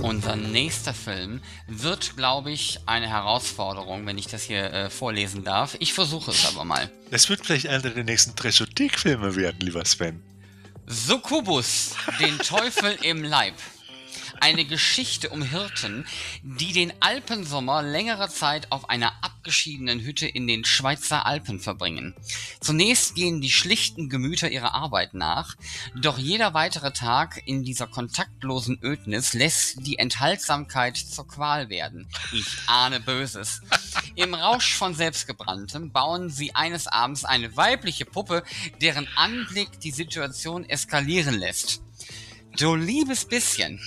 Unser 0.02 0.36
nächster 0.36 0.94
Film 0.94 1.42
wird, 1.68 2.16
glaube 2.16 2.52
ich, 2.52 2.80
eine 2.86 3.08
Herausforderung, 3.08 4.06
wenn 4.06 4.18
ich 4.18 4.28
das 4.28 4.44
hier 4.44 4.74
äh, 4.74 4.90
vorlesen 4.90 5.44
darf. 5.44 5.76
Ich 5.80 5.94
versuche 5.94 6.32
es 6.32 6.46
aber 6.48 6.64
mal. 6.64 6.90
Es 7.12 7.30
wird 7.30 7.46
vielleicht 7.46 7.68
einer 7.68 7.90
der 7.90 8.04
nächsten 8.04 8.36
Treschothek-Filme 8.36 9.36
werden, 9.36 9.60
lieber 9.60 9.84
Sven. 9.86 10.24
Succubus, 10.88 11.96
den 12.20 12.40
Teufel 12.40 12.98
im 13.04 13.24
Leib. 13.24 13.54
Eine 14.42 14.66
Geschichte 14.66 15.30
um 15.30 15.42
Hirten, 15.42 16.06
die 16.44 16.72
den 16.72 16.94
Alpensommer 17.02 17.82
längere 17.82 18.30
Zeit 18.30 18.72
auf 18.72 18.90
einer 18.90 19.12
abgeschiedenen 19.22 20.00
Hütte 20.00 20.28
in 20.28 20.48
den 20.48 20.64
Schweizer 20.66 21.26
Alpen 21.26 21.60
verbringen. 21.60 22.16
Zunächst 22.62 23.16
gehen 23.16 23.42
die 23.42 23.52
schlichten 23.52 24.10
Gemüter 24.10 24.50
ihrer 24.50 24.74
Arbeit 24.76 25.14
nach, 25.14 25.56
doch 25.96 26.18
jeder 26.18 26.54
weitere 26.54 26.92
Tag 26.92 27.42
in 27.46 27.64
dieser 27.64 27.88
kontaktlosen 27.88 28.80
Ödnis 28.82 29.34
lässt 29.34 29.86
die 29.86 30.00
Enthaltsamkeit 30.00 30.98
zur 30.98 31.28
Qual 31.28 31.70
werden. 31.70 32.08
Ich 32.32 32.48
ahne 32.68 33.00
Böses. 33.00 33.62
Im 34.16 34.34
Rausch 34.34 34.74
von 34.74 34.94
Selbstgebranntem 34.96 35.92
bauen 35.92 36.30
sie 36.30 36.56
eines 36.56 36.88
Abends 36.88 37.26
eine 37.26 37.56
weibliche 37.58 38.06
Puppe, 38.06 38.44
deren 38.82 39.08
Anblick 39.16 39.80
die 39.82 39.92
Situation 39.92 40.68
eskalieren 40.68 41.36
lässt. 41.36 41.82
Du 42.58 42.76
liebes 42.76 43.26
bisschen. 43.26 43.80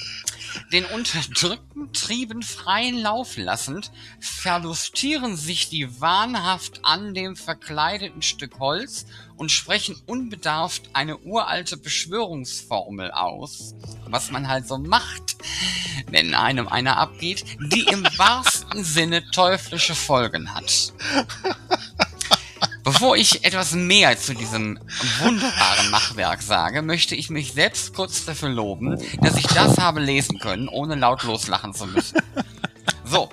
Den 0.72 0.84
unterdrückten 0.86 1.92
Trieben 1.92 2.42
freien 2.42 2.98
Lauf 2.98 3.36
lassend, 3.36 3.90
verlustieren 4.20 5.36
sich 5.36 5.68
die 5.68 6.00
wahnhaft 6.00 6.80
an 6.84 7.14
dem 7.14 7.36
verkleideten 7.36 8.22
Stück 8.22 8.58
Holz 8.58 9.06
und 9.36 9.50
sprechen 9.50 10.00
unbedarft 10.06 10.90
eine 10.92 11.18
uralte 11.18 11.76
Beschwörungsformel 11.76 13.10
aus, 13.10 13.74
was 14.06 14.30
man 14.30 14.48
halt 14.48 14.68
so 14.68 14.78
macht, 14.78 15.36
wenn 16.10 16.34
einem 16.34 16.68
einer 16.68 16.96
abgeht, 16.96 17.44
die 17.60 17.82
im 17.82 18.04
wahrsten 18.16 18.84
Sinne 18.84 19.28
teuflische 19.30 19.94
Folgen 19.94 20.54
hat. 20.54 20.92
Bevor 22.84 23.16
ich 23.16 23.44
etwas 23.44 23.72
mehr 23.74 24.18
zu 24.18 24.34
diesem 24.34 24.78
wunderbaren 25.20 25.90
Machwerk 25.90 26.42
sage, 26.42 26.82
möchte 26.82 27.14
ich 27.14 27.30
mich 27.30 27.52
selbst 27.52 27.94
kurz 27.94 28.24
dafür 28.24 28.48
loben, 28.48 28.98
dass 29.20 29.36
ich 29.36 29.46
das 29.46 29.78
habe 29.78 30.00
lesen 30.00 30.40
können, 30.40 30.68
ohne 30.68 30.96
laut 30.96 31.22
loslachen 31.22 31.74
zu 31.74 31.86
müssen. 31.86 32.18
So. 33.04 33.28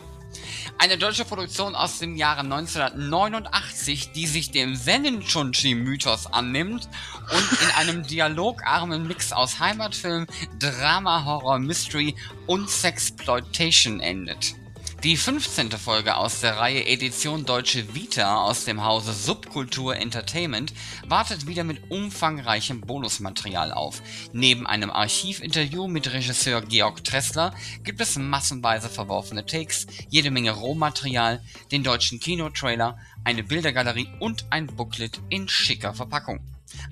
Eine 0.78 0.98
deutsche 0.98 1.26
Produktion 1.26 1.76
aus 1.76 2.00
dem 2.00 2.16
Jahre 2.16 2.42
1989, 2.42 4.12
die 4.14 4.28
sich 4.28 4.52
dem 4.52 4.76
Sennenchunchi-Mythos 4.76 6.28
annimmt 6.28 6.88
und 7.34 7.62
in 7.62 7.70
einem 7.76 8.08
dialogarmen 8.08 9.06
Mix 9.06 9.34
aus 9.34 9.60
Heimatfilm, 9.60 10.26
Drama, 10.58 11.26
Horror, 11.26 11.60
Mystery 11.60 12.16
und 12.48 12.70
Sexploitation 12.70 14.00
endet. 14.00 14.56
Die 15.04 15.16
15. 15.16 15.72
Folge 15.72 16.18
aus 16.18 16.42
der 16.42 16.58
Reihe 16.58 16.86
Edition 16.86 17.46
Deutsche 17.46 17.96
Vita 17.96 18.44
aus 18.44 18.66
dem 18.66 18.84
Hause 18.84 19.14
Subkultur 19.14 19.96
Entertainment 19.96 20.74
wartet 21.08 21.48
wieder 21.48 21.64
mit 21.64 21.90
umfangreichem 21.90 22.82
Bonusmaterial 22.82 23.72
auf. 23.72 24.02
Neben 24.34 24.68
einem 24.68 24.92
Archivinterview 24.92 25.88
mit 25.88 26.12
Regisseur 26.12 26.62
Georg 26.64 27.02
Tressler 27.06 27.56
gibt 27.86 28.02
es 28.02 28.18
massenweise 28.18 28.90
verworfene 28.90 29.46
Takes, 29.46 29.88
jede 30.10 30.32
Menge 30.32 30.52
Rohmaterial, 30.52 31.42
den 31.72 31.84
deutschen 31.84 32.20
Kinotrailer, 32.20 32.98
eine 33.24 33.44
Bildergalerie 33.44 34.10
und 34.20 34.48
ein 34.50 34.68
Booklet 34.68 35.22
in 35.30 35.48
schicker 35.48 35.94
Verpackung. 35.94 36.42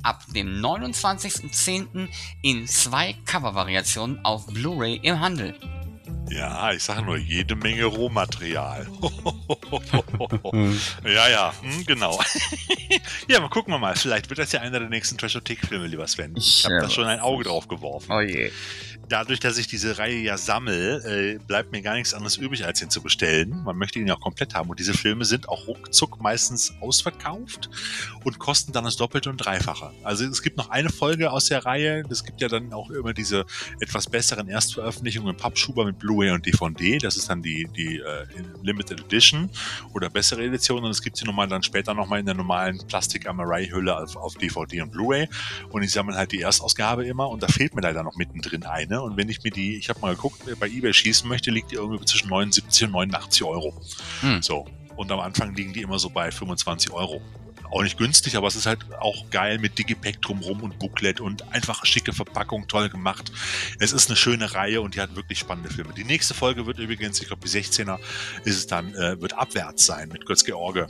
Ab 0.01 0.23
dem 0.33 0.61
29.10. 0.61 2.07
in 2.41 2.67
zwei 2.67 3.17
Covervariationen 3.25 4.23
auf 4.23 4.45
Blu-ray 4.47 4.95
im 5.03 5.19
Handel. 5.19 5.59
Ja, 6.29 6.71
ich 6.71 6.83
sage 6.83 7.03
nur, 7.03 7.17
jede 7.17 7.55
Menge 7.55 7.85
Rohmaterial. 7.85 8.87
ja, 11.03 11.29
ja, 11.29 11.53
hm, 11.61 11.85
genau. 11.85 12.19
ja, 13.27 13.39
mal 13.39 13.49
gucken 13.49 13.73
wir 13.73 13.79
mal. 13.79 13.95
Vielleicht 13.95 14.29
wird 14.29 14.39
das 14.39 14.51
ja 14.51 14.61
einer 14.61 14.79
der 14.79 14.89
nächsten 14.89 15.17
Trashothek-Filme, 15.17 15.87
lieber 15.87 16.07
Sven. 16.07 16.35
Ich 16.35 16.65
habe 16.65 16.79
da 16.81 16.89
schon 16.89 17.05
ein 17.05 17.19
Auge 17.19 17.45
drauf 17.45 17.67
geworfen. 17.67 18.11
Oh 18.11 18.19
je 18.19 18.51
dadurch, 19.09 19.39
dass 19.39 19.57
ich 19.57 19.67
diese 19.67 19.97
Reihe 19.97 20.17
ja 20.17 20.37
sammle, 20.37 21.35
äh, 21.35 21.39
bleibt 21.39 21.71
mir 21.71 21.81
gar 21.81 21.93
nichts 21.93 22.13
anderes 22.13 22.37
übrig, 22.37 22.65
als 22.65 22.81
ihn 22.81 22.89
zu 22.89 23.01
bestellen. 23.01 23.61
Man 23.63 23.77
möchte 23.77 23.99
ihn 23.99 24.07
ja 24.07 24.15
auch 24.15 24.21
komplett 24.21 24.55
haben. 24.55 24.69
Und 24.69 24.79
diese 24.79 24.93
Filme 24.93 25.25
sind 25.25 25.47
auch 25.49 25.67
ruckzuck 25.67 26.21
meistens 26.21 26.73
ausverkauft 26.81 27.69
und 28.23 28.39
kosten 28.39 28.73
dann 28.73 28.83
das 28.83 28.97
Doppelte 28.97 29.29
und 29.29 29.37
Dreifache. 29.37 29.91
Also 30.03 30.25
es 30.25 30.41
gibt 30.41 30.57
noch 30.57 30.69
eine 30.69 30.89
Folge 30.89 31.31
aus 31.31 31.45
der 31.45 31.65
Reihe. 31.65 32.03
Es 32.09 32.23
gibt 32.23 32.41
ja 32.41 32.47
dann 32.47 32.73
auch 32.73 32.89
immer 32.89 33.13
diese 33.13 33.45
etwas 33.79 34.07
besseren 34.07 34.49
Erstveröffentlichungen, 34.49 35.37
Pappschuber 35.37 35.85
mit 35.85 35.99
Blu 35.99 36.07
Blu-ray 36.07 36.31
und 36.31 36.45
DVD. 36.45 36.97
Das 36.97 37.17
ist 37.17 37.29
dann 37.29 37.41
die, 37.41 37.67
die 37.75 37.97
äh, 37.97 38.25
Limited 38.63 39.01
Edition 39.01 39.49
oder 39.93 40.09
bessere 40.09 40.43
Edition. 40.43 40.83
Und 40.83 40.91
es 40.91 41.01
gibt 41.01 41.17
sie 41.17 41.25
nochmal 41.25 41.47
dann 41.47 41.63
später 41.63 41.93
nochmal 41.93 42.19
in 42.19 42.25
der 42.25 42.35
normalen 42.35 42.79
Plastik-Amarai-Hülle 42.87 43.95
auf, 43.95 44.15
auf 44.15 44.35
DVD 44.35 44.81
und 44.81 44.91
Blu-ray. 44.91 45.27
Und 45.69 45.83
ich 45.83 45.91
sammle 45.91 46.15
halt 46.15 46.31
die 46.31 46.41
Erstausgabe 46.41 47.05
immer 47.05 47.29
und 47.29 47.43
da 47.43 47.47
fehlt 47.47 47.75
mir 47.75 47.81
leider 47.81 48.03
noch 48.03 48.15
mittendrin 48.15 48.63
eine. 48.63 48.96
Und 49.01 49.17
wenn 49.17 49.29
ich 49.29 49.43
mir 49.43 49.51
die, 49.51 49.77
ich 49.77 49.89
habe 49.89 49.99
mal 49.99 50.15
geguckt, 50.15 50.41
bei 50.59 50.67
eBay 50.67 50.93
schießen 50.93 51.27
möchte, 51.27 51.51
liegt 51.51 51.71
die 51.71 51.75
irgendwie 51.75 52.03
zwischen 52.05 52.29
79 52.29 52.83
und 52.85 52.91
89 52.91 53.43
Euro. 53.43 53.73
Hm. 54.21 54.41
So. 54.41 54.65
Und 54.95 55.11
am 55.11 55.19
Anfang 55.19 55.53
liegen 55.53 55.73
die 55.73 55.81
immer 55.81 55.99
so 55.99 56.09
bei 56.09 56.31
25 56.31 56.91
Euro 56.91 57.21
auch 57.71 57.83
nicht 57.83 57.97
günstig, 57.97 58.35
aber 58.35 58.47
es 58.47 58.55
ist 58.55 58.65
halt 58.65 58.79
auch 58.99 59.29
geil 59.29 59.59
mit 59.59 59.77
Digipack 59.77 60.21
drumrum 60.21 60.63
und 60.63 60.79
Booklet 60.79 61.19
und 61.19 61.51
einfach 61.53 61.85
schicke 61.85 62.13
Verpackung, 62.13 62.67
toll 62.67 62.89
gemacht. 62.89 63.31
Es 63.79 63.91
ist 63.91 64.09
eine 64.09 64.15
schöne 64.15 64.53
Reihe 64.53 64.81
und 64.81 64.95
die 64.95 65.01
hat 65.01 65.15
wirklich 65.15 65.39
spannende 65.39 65.69
Filme. 65.69 65.93
Die 65.93 66.03
nächste 66.03 66.33
Folge 66.33 66.65
wird 66.65 66.79
übrigens, 66.79 67.21
ich 67.21 67.27
glaube 67.27 67.47
die 67.47 67.49
16er 67.49 67.99
ist 68.45 68.57
es 68.57 68.67
dann, 68.67 68.93
äh, 68.95 69.19
wird 69.21 69.33
abwärts 69.33 69.85
sein 69.85 70.09
mit 70.09 70.25
Götz 70.25 70.43
George 70.43 70.87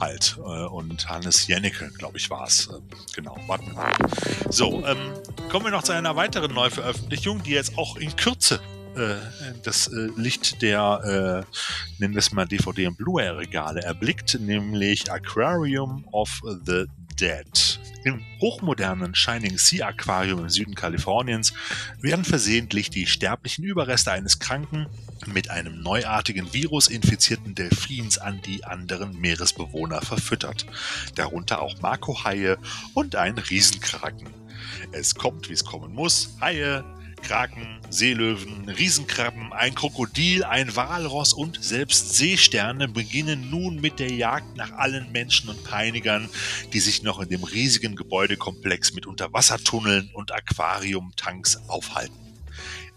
halt 0.00 0.38
und 0.38 1.08
Hannes 1.08 1.46
Jennecke, 1.46 1.90
glaube 1.96 2.18
ich, 2.18 2.30
war 2.30 2.46
es. 2.46 2.68
Äh, 2.68 2.80
genau, 3.14 3.36
warten 3.46 3.66
wir 3.66 3.74
mal. 3.74 3.92
So, 4.48 4.84
ähm, 4.86 4.98
kommen 5.50 5.66
wir 5.66 5.72
noch 5.72 5.82
zu 5.82 5.92
einer 5.92 6.16
weiteren 6.16 6.52
Neuveröffentlichung, 6.52 7.42
die 7.42 7.50
jetzt 7.50 7.76
auch 7.78 7.96
in 7.96 8.14
Kürze 8.16 8.60
äh, 8.96 9.14
das 9.62 9.90
Licht 10.16 10.62
der, 10.62 11.44
nennen 11.98 12.14
wir 12.14 12.18
es 12.18 12.32
mal 12.32 12.46
DVD- 12.46 12.88
und 12.88 12.96
Blu-ray-Regale 12.96 13.82
erblickt, 13.82 14.38
nämlich 14.40 15.10
Aquarium 15.12 16.04
of 16.12 16.40
the 16.66 16.86
Dead. 17.20 17.80
Im 18.04 18.24
hochmodernen 18.40 19.14
Shining 19.14 19.58
Sea 19.58 19.88
Aquarium 19.88 20.40
im 20.40 20.48
Süden 20.48 20.74
Kaliforniens 20.74 21.52
werden 22.00 22.24
versehentlich 22.24 22.88
die 22.88 23.06
sterblichen 23.06 23.62
Überreste 23.62 24.10
eines 24.10 24.38
Kranken 24.38 24.86
mit 25.26 25.50
einem 25.50 25.82
neuartigen 25.82 26.52
Virus 26.52 26.88
infizierten 26.88 27.54
Delfins 27.54 28.18
an 28.18 28.40
die 28.42 28.64
anderen 28.64 29.18
Meeresbewohner 29.20 30.02
verfüttert. 30.02 30.66
Darunter 31.14 31.62
auch 31.62 31.80
Marco-Haie 31.80 32.58
und 32.94 33.16
ein 33.16 33.38
Riesenkraken. 33.38 34.28
Es 34.92 35.14
kommt, 35.14 35.48
wie 35.48 35.54
es 35.54 35.64
kommen 35.64 35.92
muss. 35.92 36.36
Haie, 36.40 36.84
Kraken, 37.22 37.80
Seelöwen, 37.90 38.68
Riesenkrabben, 38.68 39.52
ein 39.52 39.74
Krokodil, 39.74 40.44
ein 40.44 40.74
Walross 40.74 41.32
und 41.32 41.62
selbst 41.62 42.16
Seesterne 42.16 42.88
beginnen 42.88 43.50
nun 43.50 43.80
mit 43.80 43.98
der 43.98 44.12
Jagd 44.12 44.56
nach 44.56 44.72
allen 44.72 45.12
Menschen 45.12 45.50
und 45.50 45.62
Peinigern, 45.64 46.28
die 46.72 46.80
sich 46.80 47.02
noch 47.02 47.20
in 47.20 47.28
dem 47.28 47.44
riesigen 47.44 47.96
Gebäudekomplex 47.96 48.94
mit 48.94 49.06
Unterwassertunneln 49.06 50.10
und 50.14 50.32
Aquariumtanks 50.32 51.58
aufhalten. 51.68 52.29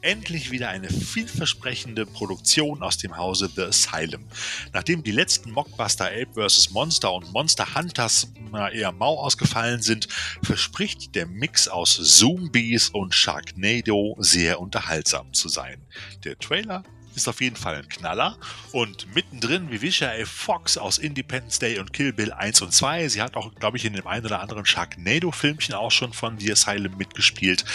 Endlich 0.03 0.51
wieder 0.51 0.67
eine 0.67 0.89
vielversprechende 0.89 2.05
Produktion 2.05 2.83
aus 2.83 2.97
dem 2.97 3.15
Hause 3.15 3.49
The 3.55 3.61
Asylum. 3.61 4.25
Nachdem 4.73 5.01
die 5.01 5.13
letzten 5.13 5.49
Mockbuster 5.49 6.07
Ape 6.07 6.49
vs. 6.49 6.71
Monster 6.71 7.13
und 7.13 7.31
Monster 7.31 7.73
Hunters 7.73 8.27
eher 8.73 8.91
mau 8.91 9.17
ausgefallen 9.17 9.81
sind, 9.81 10.09
verspricht 10.43 11.15
der 11.15 11.25
Mix 11.25 11.69
aus 11.69 11.93
Zombies 11.93 12.89
und 12.89 13.15
Sharknado 13.15 14.17
sehr 14.19 14.59
unterhaltsam 14.59 15.31
zu 15.31 15.47
sein. 15.47 15.81
Der 16.25 16.37
Trailer 16.37 16.83
ist 17.15 17.27
auf 17.27 17.41
jeden 17.41 17.55
Fall 17.55 17.75
ein 17.75 17.89
Knaller. 17.89 18.37
Und 18.71 19.13
mittendrin 19.13 19.71
Vivisha 19.71 20.09
A. 20.09 20.25
Fox 20.25 20.77
aus 20.77 20.97
Independence 20.97 21.59
Day 21.59 21.79
und 21.79 21.93
Kill 21.93 22.13
Bill 22.13 22.31
1 22.31 22.61
und 22.61 22.73
2. 22.73 23.07
Sie 23.09 23.21
hat 23.21 23.35
auch, 23.35 23.53
glaube 23.55 23.77
ich, 23.77 23.85
in 23.85 23.93
dem 23.93 24.07
einen 24.07 24.25
oder 24.25 24.41
anderen 24.41 24.65
Sharknado-Filmchen 24.65 25.75
auch 25.75 25.91
schon 25.91 26.13
von 26.13 26.39
The 26.39 26.51
Asylum 26.51 26.97
mitgespielt. 26.97 27.65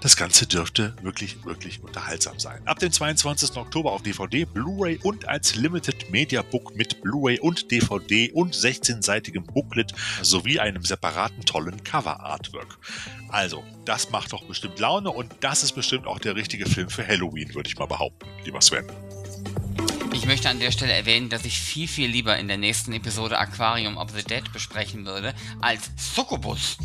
Das 0.00 0.16
Ganze 0.16 0.46
dürfte 0.46 0.96
wirklich, 1.02 1.44
wirklich 1.44 1.82
unterhaltsam 1.82 2.38
sein. 2.38 2.66
Ab 2.66 2.80
dem 2.80 2.90
22. 2.90 3.56
Oktober 3.56 3.92
auf 3.92 4.02
DVD, 4.02 4.44
Blu-ray 4.44 4.98
und 5.02 5.28
als 5.28 5.54
Limited 5.54 6.10
Media 6.10 6.42
Book 6.42 6.74
mit 6.74 7.02
Blu-ray 7.02 7.38
und 7.38 7.70
DVD 7.70 8.32
und 8.32 8.54
16-seitigem 8.54 9.46
Booklet 9.46 9.92
sowie 10.22 10.58
einem 10.58 10.84
separaten 10.84 11.44
tollen 11.44 11.84
Cover-Artwork. 11.84 12.78
Also, 13.32 13.64
das 13.86 14.10
macht 14.10 14.34
doch 14.34 14.44
bestimmt 14.44 14.78
Laune 14.78 15.10
und 15.10 15.34
das 15.40 15.62
ist 15.62 15.72
bestimmt 15.72 16.06
auch 16.06 16.18
der 16.18 16.36
richtige 16.36 16.66
Film 16.66 16.90
für 16.90 17.06
Halloween, 17.06 17.54
würde 17.54 17.68
ich 17.68 17.78
mal 17.78 17.86
behaupten, 17.86 18.28
lieber 18.44 18.60
Sven. 18.60 18.84
Ich 20.12 20.26
möchte 20.26 20.50
an 20.50 20.60
der 20.60 20.70
Stelle 20.70 20.92
erwähnen, 20.92 21.30
dass 21.30 21.46
ich 21.46 21.58
viel, 21.58 21.88
viel 21.88 22.10
lieber 22.10 22.36
in 22.36 22.46
der 22.46 22.58
nächsten 22.58 22.92
Episode 22.92 23.38
Aquarium 23.38 23.96
of 23.96 24.10
the 24.10 24.22
Dead 24.22 24.52
besprechen 24.52 25.06
würde 25.06 25.34
als 25.62 25.90
Succubus. 25.96 26.76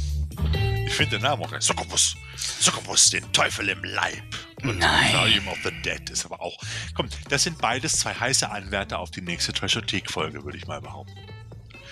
Ich 0.86 0.94
finde 0.94 1.18
den 1.18 1.24
Namen 1.24 1.44
auch 1.44 1.52
geil. 1.52 1.62
Succubus. 1.62 2.16
Succubus, 2.38 3.10
den 3.10 3.30
Teufel 3.34 3.68
im 3.68 3.84
Leib. 3.84 4.24
Und 4.64 4.80
Nein. 4.80 5.14
Aquarium 5.14 5.50
of 5.50 5.58
the 5.66 5.72
Dead 5.84 6.10
ist 6.10 6.26
aber 6.26 6.42
auch. 6.42 6.58
Komm, 6.96 7.10
das 7.28 7.44
sind 7.44 7.58
beides 7.58 8.00
zwei 8.00 8.14
heiße 8.14 8.50
Anwärter 8.50 9.00
auf 9.00 9.12
die 9.12 9.22
nächste 9.22 9.52
Trashothek-Folge, 9.52 10.46
würde 10.46 10.58
ich 10.58 10.66
mal 10.66 10.80
behaupten. 10.80 11.14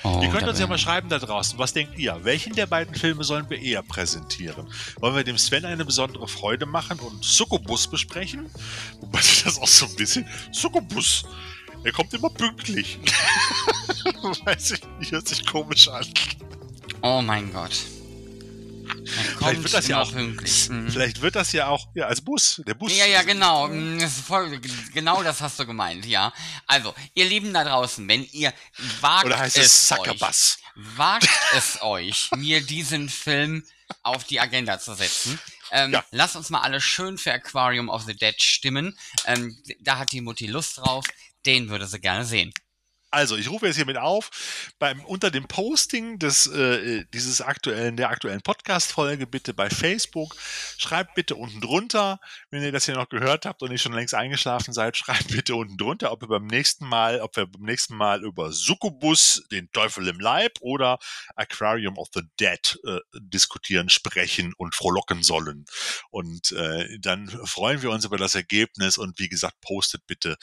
Oh, 0.05 0.21
ihr 0.21 0.29
könnt 0.29 0.47
uns 0.47 0.59
ja 0.59 0.67
mal 0.67 0.77
schreiben 0.77 1.09
da 1.09 1.17
draußen, 1.17 1.57
was 1.57 1.73
denkt 1.73 1.97
ihr? 1.97 2.19
Welchen 2.21 2.53
der 2.53 2.67
beiden 2.67 2.93
Filme 2.93 3.23
sollen 3.23 3.49
wir 3.49 3.59
eher 3.59 3.81
präsentieren? 3.81 4.67
Wollen 4.99 5.15
wir 5.15 5.23
dem 5.23 5.39
Sven 5.39 5.65
eine 5.65 5.83
besondere 5.83 6.27
Freude 6.27 6.67
machen 6.67 6.99
und 6.99 7.25
Succubus 7.25 7.87
besprechen? 7.87 8.51
Wobei 9.01 9.19
das 9.43 9.59
auch 9.59 9.67
so 9.67 9.87
ein 9.87 9.95
bisschen. 9.95 10.27
Succubus! 10.51 11.25
Er 11.83 11.91
kommt 11.91 12.13
immer 12.13 12.29
pünktlich. 12.29 12.99
Weiß 14.45 14.71
ich 14.71 14.81
nicht, 14.99 15.11
hört 15.11 15.27
sich 15.27 15.43
komisch 15.43 15.87
an. 15.87 16.05
Oh 17.01 17.21
mein 17.23 17.51
Gott. 17.51 17.94
Vielleicht 19.37 19.63
wird 19.63 19.73
das 19.73 19.87
ja 19.87 20.01
auch. 20.01 20.11
Mhm. 20.65 20.89
Vielleicht 20.89 21.21
wird 21.21 21.35
das 21.35 21.51
ja 21.51 21.67
auch 21.67 21.87
ja, 21.93 22.05
als 22.07 22.21
Bus. 22.21 22.61
Der 22.65 22.73
Bus. 22.73 22.95
Ja, 22.95 23.05
ja, 23.05 23.21
genau. 23.23 23.69
Voll, 24.25 24.59
genau 24.93 25.21
das 25.23 25.41
hast 25.41 25.59
du 25.59 25.65
gemeint, 25.65 26.05
ja. 26.05 26.33
Also, 26.65 26.93
ihr 27.13 27.25
Lieben 27.25 27.53
da 27.53 27.63
draußen, 27.63 28.07
wenn 28.07 28.23
ihr 28.31 28.53
wagt 29.01 29.25
Oder 29.25 29.39
heißt 29.39 29.57
es 29.57 29.91
es 29.91 30.57
wagt 30.75 31.29
es 31.55 31.81
euch, 31.81 32.29
mir 32.35 32.61
diesen 32.61 33.09
Film 33.09 33.63
auf 34.03 34.23
die 34.23 34.39
Agenda 34.39 34.79
zu 34.79 34.93
setzen. 34.95 35.39
Ähm, 35.71 35.91
Ja. 35.93 36.05
Lasst 36.11 36.35
uns 36.35 36.49
mal 36.49 36.61
alle 36.61 36.81
schön 36.81 37.17
für 37.17 37.33
Aquarium 37.33 37.89
of 37.89 38.03
the 38.03 38.15
Dead 38.15 38.39
stimmen. 38.41 38.97
Ähm, 39.25 39.57
da 39.81 39.97
hat 39.97 40.11
die 40.11 40.21
Mutti 40.21 40.47
Lust 40.47 40.77
drauf. 40.77 41.05
Den 41.45 41.69
würde 41.69 41.87
sie 41.87 41.99
gerne 41.99 42.25
sehen. 42.25 42.53
Also, 43.11 43.37
ich 43.37 43.49
rufe 43.49 43.65
jetzt 43.65 43.77
hiermit 43.77 43.97
auf, 43.97 44.29
beim, 44.77 45.03
unter 45.05 45.31
dem 45.31 45.47
Posting 45.47 46.19
des, 46.19 46.47
äh, 46.47 47.05
dieses 47.13 47.39
aktuellen, 47.39 47.95
der 47.95 48.09
aktuellen 48.09 48.41
Podcast-Folge 48.41 49.25
bitte 49.25 49.53
bei 49.53 49.69
Facebook, 49.69 50.35
schreibt 50.77 51.15
bitte 51.15 51.35
unten 51.35 51.61
drunter, 51.61 52.19
wenn 52.49 52.61
ihr 52.61 52.73
das 52.73 52.85
hier 52.85 52.95
noch 52.95 53.07
gehört 53.07 53.45
habt 53.45 53.61
und 53.61 53.71
nicht 53.71 53.81
schon 53.81 53.93
längst 53.93 54.13
eingeschlafen 54.13 54.73
seid, 54.73 54.97
schreibt 54.97 55.29
bitte 55.31 55.55
unten 55.55 55.77
drunter, 55.77 56.11
ob 56.11 56.23
ihr 56.23 56.27
beim 56.27 56.47
nächsten 56.47 56.85
Mal, 56.85 57.21
ob 57.21 57.37
wir 57.37 57.45
beim 57.45 57.61
nächsten 57.61 57.95
Mal 57.95 58.23
über 58.23 58.51
Succubus, 58.51 59.45
den 59.49 59.71
Teufel 59.71 60.07
im 60.07 60.19
Leib 60.19 60.53
oder 60.59 60.97
Aquarium 61.35 61.97
of 61.97 62.09
the 62.13 62.23
Dead 62.39 62.79
äh, 62.85 62.99
diskutieren, 63.19 63.87
sprechen 63.87 64.53
und 64.57 64.75
frohlocken 64.75 65.23
sollen. 65.23 65.65
Und 66.09 66.51
äh, 66.51 66.99
dann 66.99 67.29
freuen 67.45 67.81
wir 67.81 67.91
uns 67.91 68.03
über 68.03 68.17
das 68.17 68.35
Ergebnis 68.35 68.97
und 68.97 69.19
wie 69.19 69.29
gesagt, 69.29 69.61
postet 69.61 70.05
bitte 70.05 70.35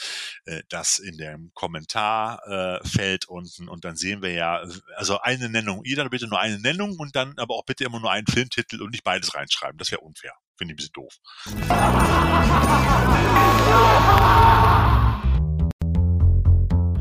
äh, 0.46 0.62
das 0.70 0.98
in 0.98 1.18
dem 1.18 1.50
Kommentarfeld 1.52 2.61
äh, 2.62 2.78
Feld 2.86 3.28
unten 3.28 3.68
und 3.68 3.84
dann 3.84 3.96
sehen 3.96 4.22
wir 4.22 4.32
ja, 4.32 4.62
also 4.96 5.20
eine 5.20 5.48
Nennung, 5.48 5.82
jeder 5.84 6.08
bitte 6.08 6.28
nur 6.28 6.40
eine 6.40 6.58
Nennung 6.58 6.98
und 6.98 7.16
dann 7.16 7.34
aber 7.36 7.54
auch 7.54 7.64
bitte 7.64 7.84
immer 7.84 8.00
nur 8.00 8.10
einen 8.10 8.26
Filmtitel 8.26 8.82
und 8.82 8.90
nicht 8.90 9.04
beides 9.04 9.34
reinschreiben. 9.34 9.78
Das 9.78 9.90
wäre 9.90 10.00
unfair. 10.00 10.32
Finde 10.56 10.74
ich 10.74 10.74
ein 10.74 10.76
bisschen 10.76 10.92
doof. 10.92 11.18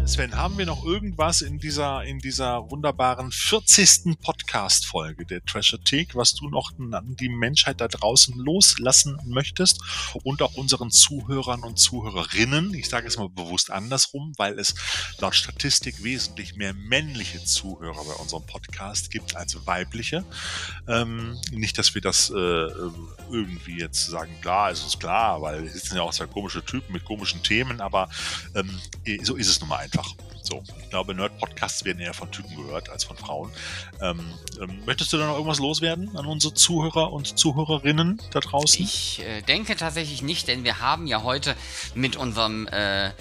Sven, 0.04 0.36
haben 0.36 0.58
wir 0.58 0.66
noch 0.66 0.84
irgendwas 0.84 1.42
in 1.42 1.60
dieser, 1.60 2.04
in 2.04 2.20
dieser 2.20 2.70
wunderbaren 2.70 3.32
40. 3.32 4.18
Podcast-Folge 4.20 5.26
der 5.26 5.46
Trashothek, 5.46 6.16
was 6.16 6.34
du 6.34 6.50
noch 6.50 6.72
an 6.80 7.16
die 7.20 7.30
Menschheit 7.30 7.80
da 7.80 7.88
draußen 7.88 8.36
loslassen 8.36 9.20
möchtest 9.26 9.80
und 10.24 10.42
auch 10.42 10.56
unseren 10.56 10.90
Zuhörern 10.90 11.62
und 11.62 11.78
Zuhörerinnen? 11.78 12.74
Ich 12.74 12.90
sage 12.90 13.08
es 13.08 13.18
mal 13.18 13.30
bewusst 13.30 13.70
andersrum, 13.70 14.34
weil 14.38 14.60
es 14.60 14.74
laut 15.20 15.36
Statistik 15.36 16.04
wesentlich 16.04 16.56
mehr 16.56 16.74
männliche 16.74 17.44
Zuhörer 17.46 18.04
bei 18.04 18.14
unserem 18.16 18.46
Podcast 18.46 19.12
gibt 19.12 19.36
als 19.36 19.66
weibliche. 19.68 20.26
Ähm, 20.88 21.40
nicht, 21.52 21.78
dass 21.78 21.94
wir 21.94 22.02
das 22.02 22.32
äh, 22.32 22.34
irgendwie 22.34 23.80
jetzt 23.80 24.08
sagen, 24.08 24.36
klar, 24.42 24.72
ist 24.72 24.84
uns 24.84 25.00
klar, 25.00 25.42
weil 25.42 25.64
es 25.66 25.84
sind 25.84 25.98
ja 25.98 26.02
auch 26.02 26.14
zwei 26.14 26.26
komische 26.26 26.66
Typen 26.66 26.92
mit 26.92 27.06
komischen 27.06 27.44
Themen, 27.44 27.80
aber 27.80 28.10
ähm, 28.56 28.80
so 29.24 29.36
ist 29.36 29.48
es 29.48 29.60
nun 29.60 29.70
mal 29.70 29.91
einfach. 29.92 30.16
So, 30.44 30.64
ich 30.82 30.90
glaube, 30.90 31.14
Nerd-Podcasts 31.14 31.86
werden 31.86 32.00
eher 32.00 32.14
von 32.14 32.32
Typen 32.32 32.56
gehört 32.56 32.90
als 32.90 33.04
von 33.04 33.16
Frauen. 33.16 33.52
Ähm, 34.02 34.34
ähm, 34.60 34.82
möchtest 34.86 35.14
du 35.14 35.18
da 35.18 35.28
noch 35.28 35.34
irgendwas 35.36 35.60
loswerden 35.60 36.16
an 36.18 36.26
unsere 36.26 36.54
Zuhörer 36.54 37.14
und 37.14 37.38
Zuhörerinnen 37.38 38.22
da 38.32 38.40
draußen? 38.40 38.84
Ich 38.84 39.22
äh, 39.22 39.42
denke 39.42 39.76
tatsächlich 39.76 40.24
nicht, 40.24 40.48
denn 40.48 40.64
wir 40.64 40.80
haben 40.80 41.06
ja 41.08 41.24
heute 41.24 41.56
mit 41.94 42.16
unserem 42.16 42.68
äh, 42.68 43.12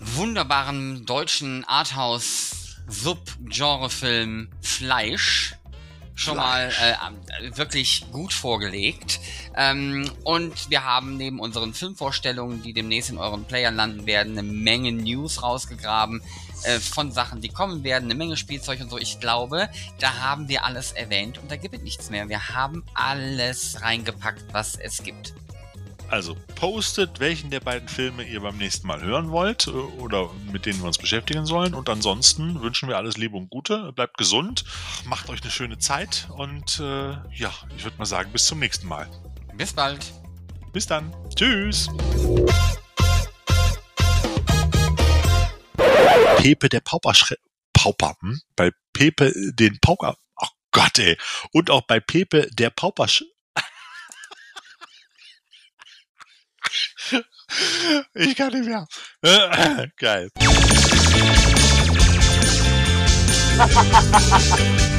wunderbaren 0.00 1.04
deutschen 1.04 1.64
Arthouse 1.64 2.78
Sub-Genre-Film 2.88 4.48
Fleisch 4.60 5.54
schon 6.14 6.36
mal 6.36 6.70
äh, 6.70 7.56
wirklich 7.56 8.06
gut 8.12 8.32
vorgelegt. 8.32 9.20
Ähm, 9.56 10.10
und 10.22 10.70
wir 10.70 10.84
haben 10.84 11.16
neben 11.16 11.40
unseren 11.40 11.74
Filmvorstellungen, 11.74 12.62
die 12.62 12.72
demnächst 12.72 13.10
in 13.10 13.18
euren 13.18 13.44
Playern 13.44 13.74
landen 13.74 14.06
werden, 14.06 14.38
eine 14.38 14.42
Menge 14.42 14.92
News 14.92 15.42
rausgegraben 15.42 16.22
äh, 16.64 16.78
von 16.78 17.12
Sachen, 17.12 17.40
die 17.40 17.48
kommen 17.48 17.84
werden, 17.84 18.04
eine 18.04 18.14
Menge 18.14 18.36
Spielzeug 18.36 18.80
und 18.80 18.90
so. 18.90 18.98
Ich 18.98 19.20
glaube, 19.20 19.68
da 19.98 20.20
haben 20.20 20.48
wir 20.48 20.64
alles 20.64 20.92
erwähnt 20.92 21.38
und 21.38 21.50
da 21.50 21.56
gibt 21.56 21.74
es 21.74 21.82
nichts 21.82 22.10
mehr. 22.10 22.28
Wir 22.28 22.48
haben 22.50 22.84
alles 22.94 23.82
reingepackt, 23.82 24.44
was 24.52 24.76
es 24.76 25.02
gibt. 25.02 25.34
Also 26.08 26.36
postet, 26.54 27.18
welchen 27.20 27.50
der 27.50 27.60
beiden 27.60 27.88
Filme 27.88 28.22
ihr 28.22 28.40
beim 28.40 28.56
nächsten 28.56 28.86
Mal 28.86 29.02
hören 29.02 29.30
wollt 29.30 29.66
äh, 29.66 29.70
oder 29.70 30.30
mit 30.52 30.66
denen 30.66 30.80
wir 30.80 30.86
uns 30.86 30.98
beschäftigen 30.98 31.46
sollen. 31.46 31.74
Und 31.74 31.88
ansonsten 31.88 32.60
wünschen 32.62 32.88
wir 32.88 32.96
alles 32.96 33.16
Liebe 33.16 33.36
und 33.36 33.50
Gute. 33.50 33.92
Bleibt 33.92 34.16
gesund, 34.16 34.64
macht 35.04 35.28
euch 35.28 35.42
eine 35.42 35.50
schöne 35.50 35.78
Zeit 35.78 36.28
und 36.36 36.80
äh, 36.80 37.12
ja, 37.34 37.52
ich 37.76 37.84
würde 37.84 37.98
mal 37.98 38.06
sagen, 38.06 38.30
bis 38.32 38.46
zum 38.46 38.58
nächsten 38.58 38.86
Mal. 38.86 39.08
Bis 39.54 39.72
bald. 39.72 40.12
Bis 40.72 40.86
dann. 40.86 41.12
Tschüss. 41.34 41.88
Pepe 46.36 46.68
der 46.68 46.80
Pauperschre 46.80 47.36
Pauper, 47.72 48.16
hm? 48.20 48.40
bei 48.56 48.70
Pepe 48.92 49.32
den 49.52 49.78
Pauper. 49.80 50.16
Oh 50.40 50.48
Gott, 50.72 50.98
ey. 50.98 51.16
Und 51.52 51.70
auch 51.70 51.82
bei 51.86 52.00
Pepe 52.00 52.48
der 52.52 52.70
Paupersch 52.70 53.24
Ich 58.14 58.36
kann 58.36 58.52
nicht 58.52 58.66
mehr. 58.66 58.86
Geil. 59.98 60.30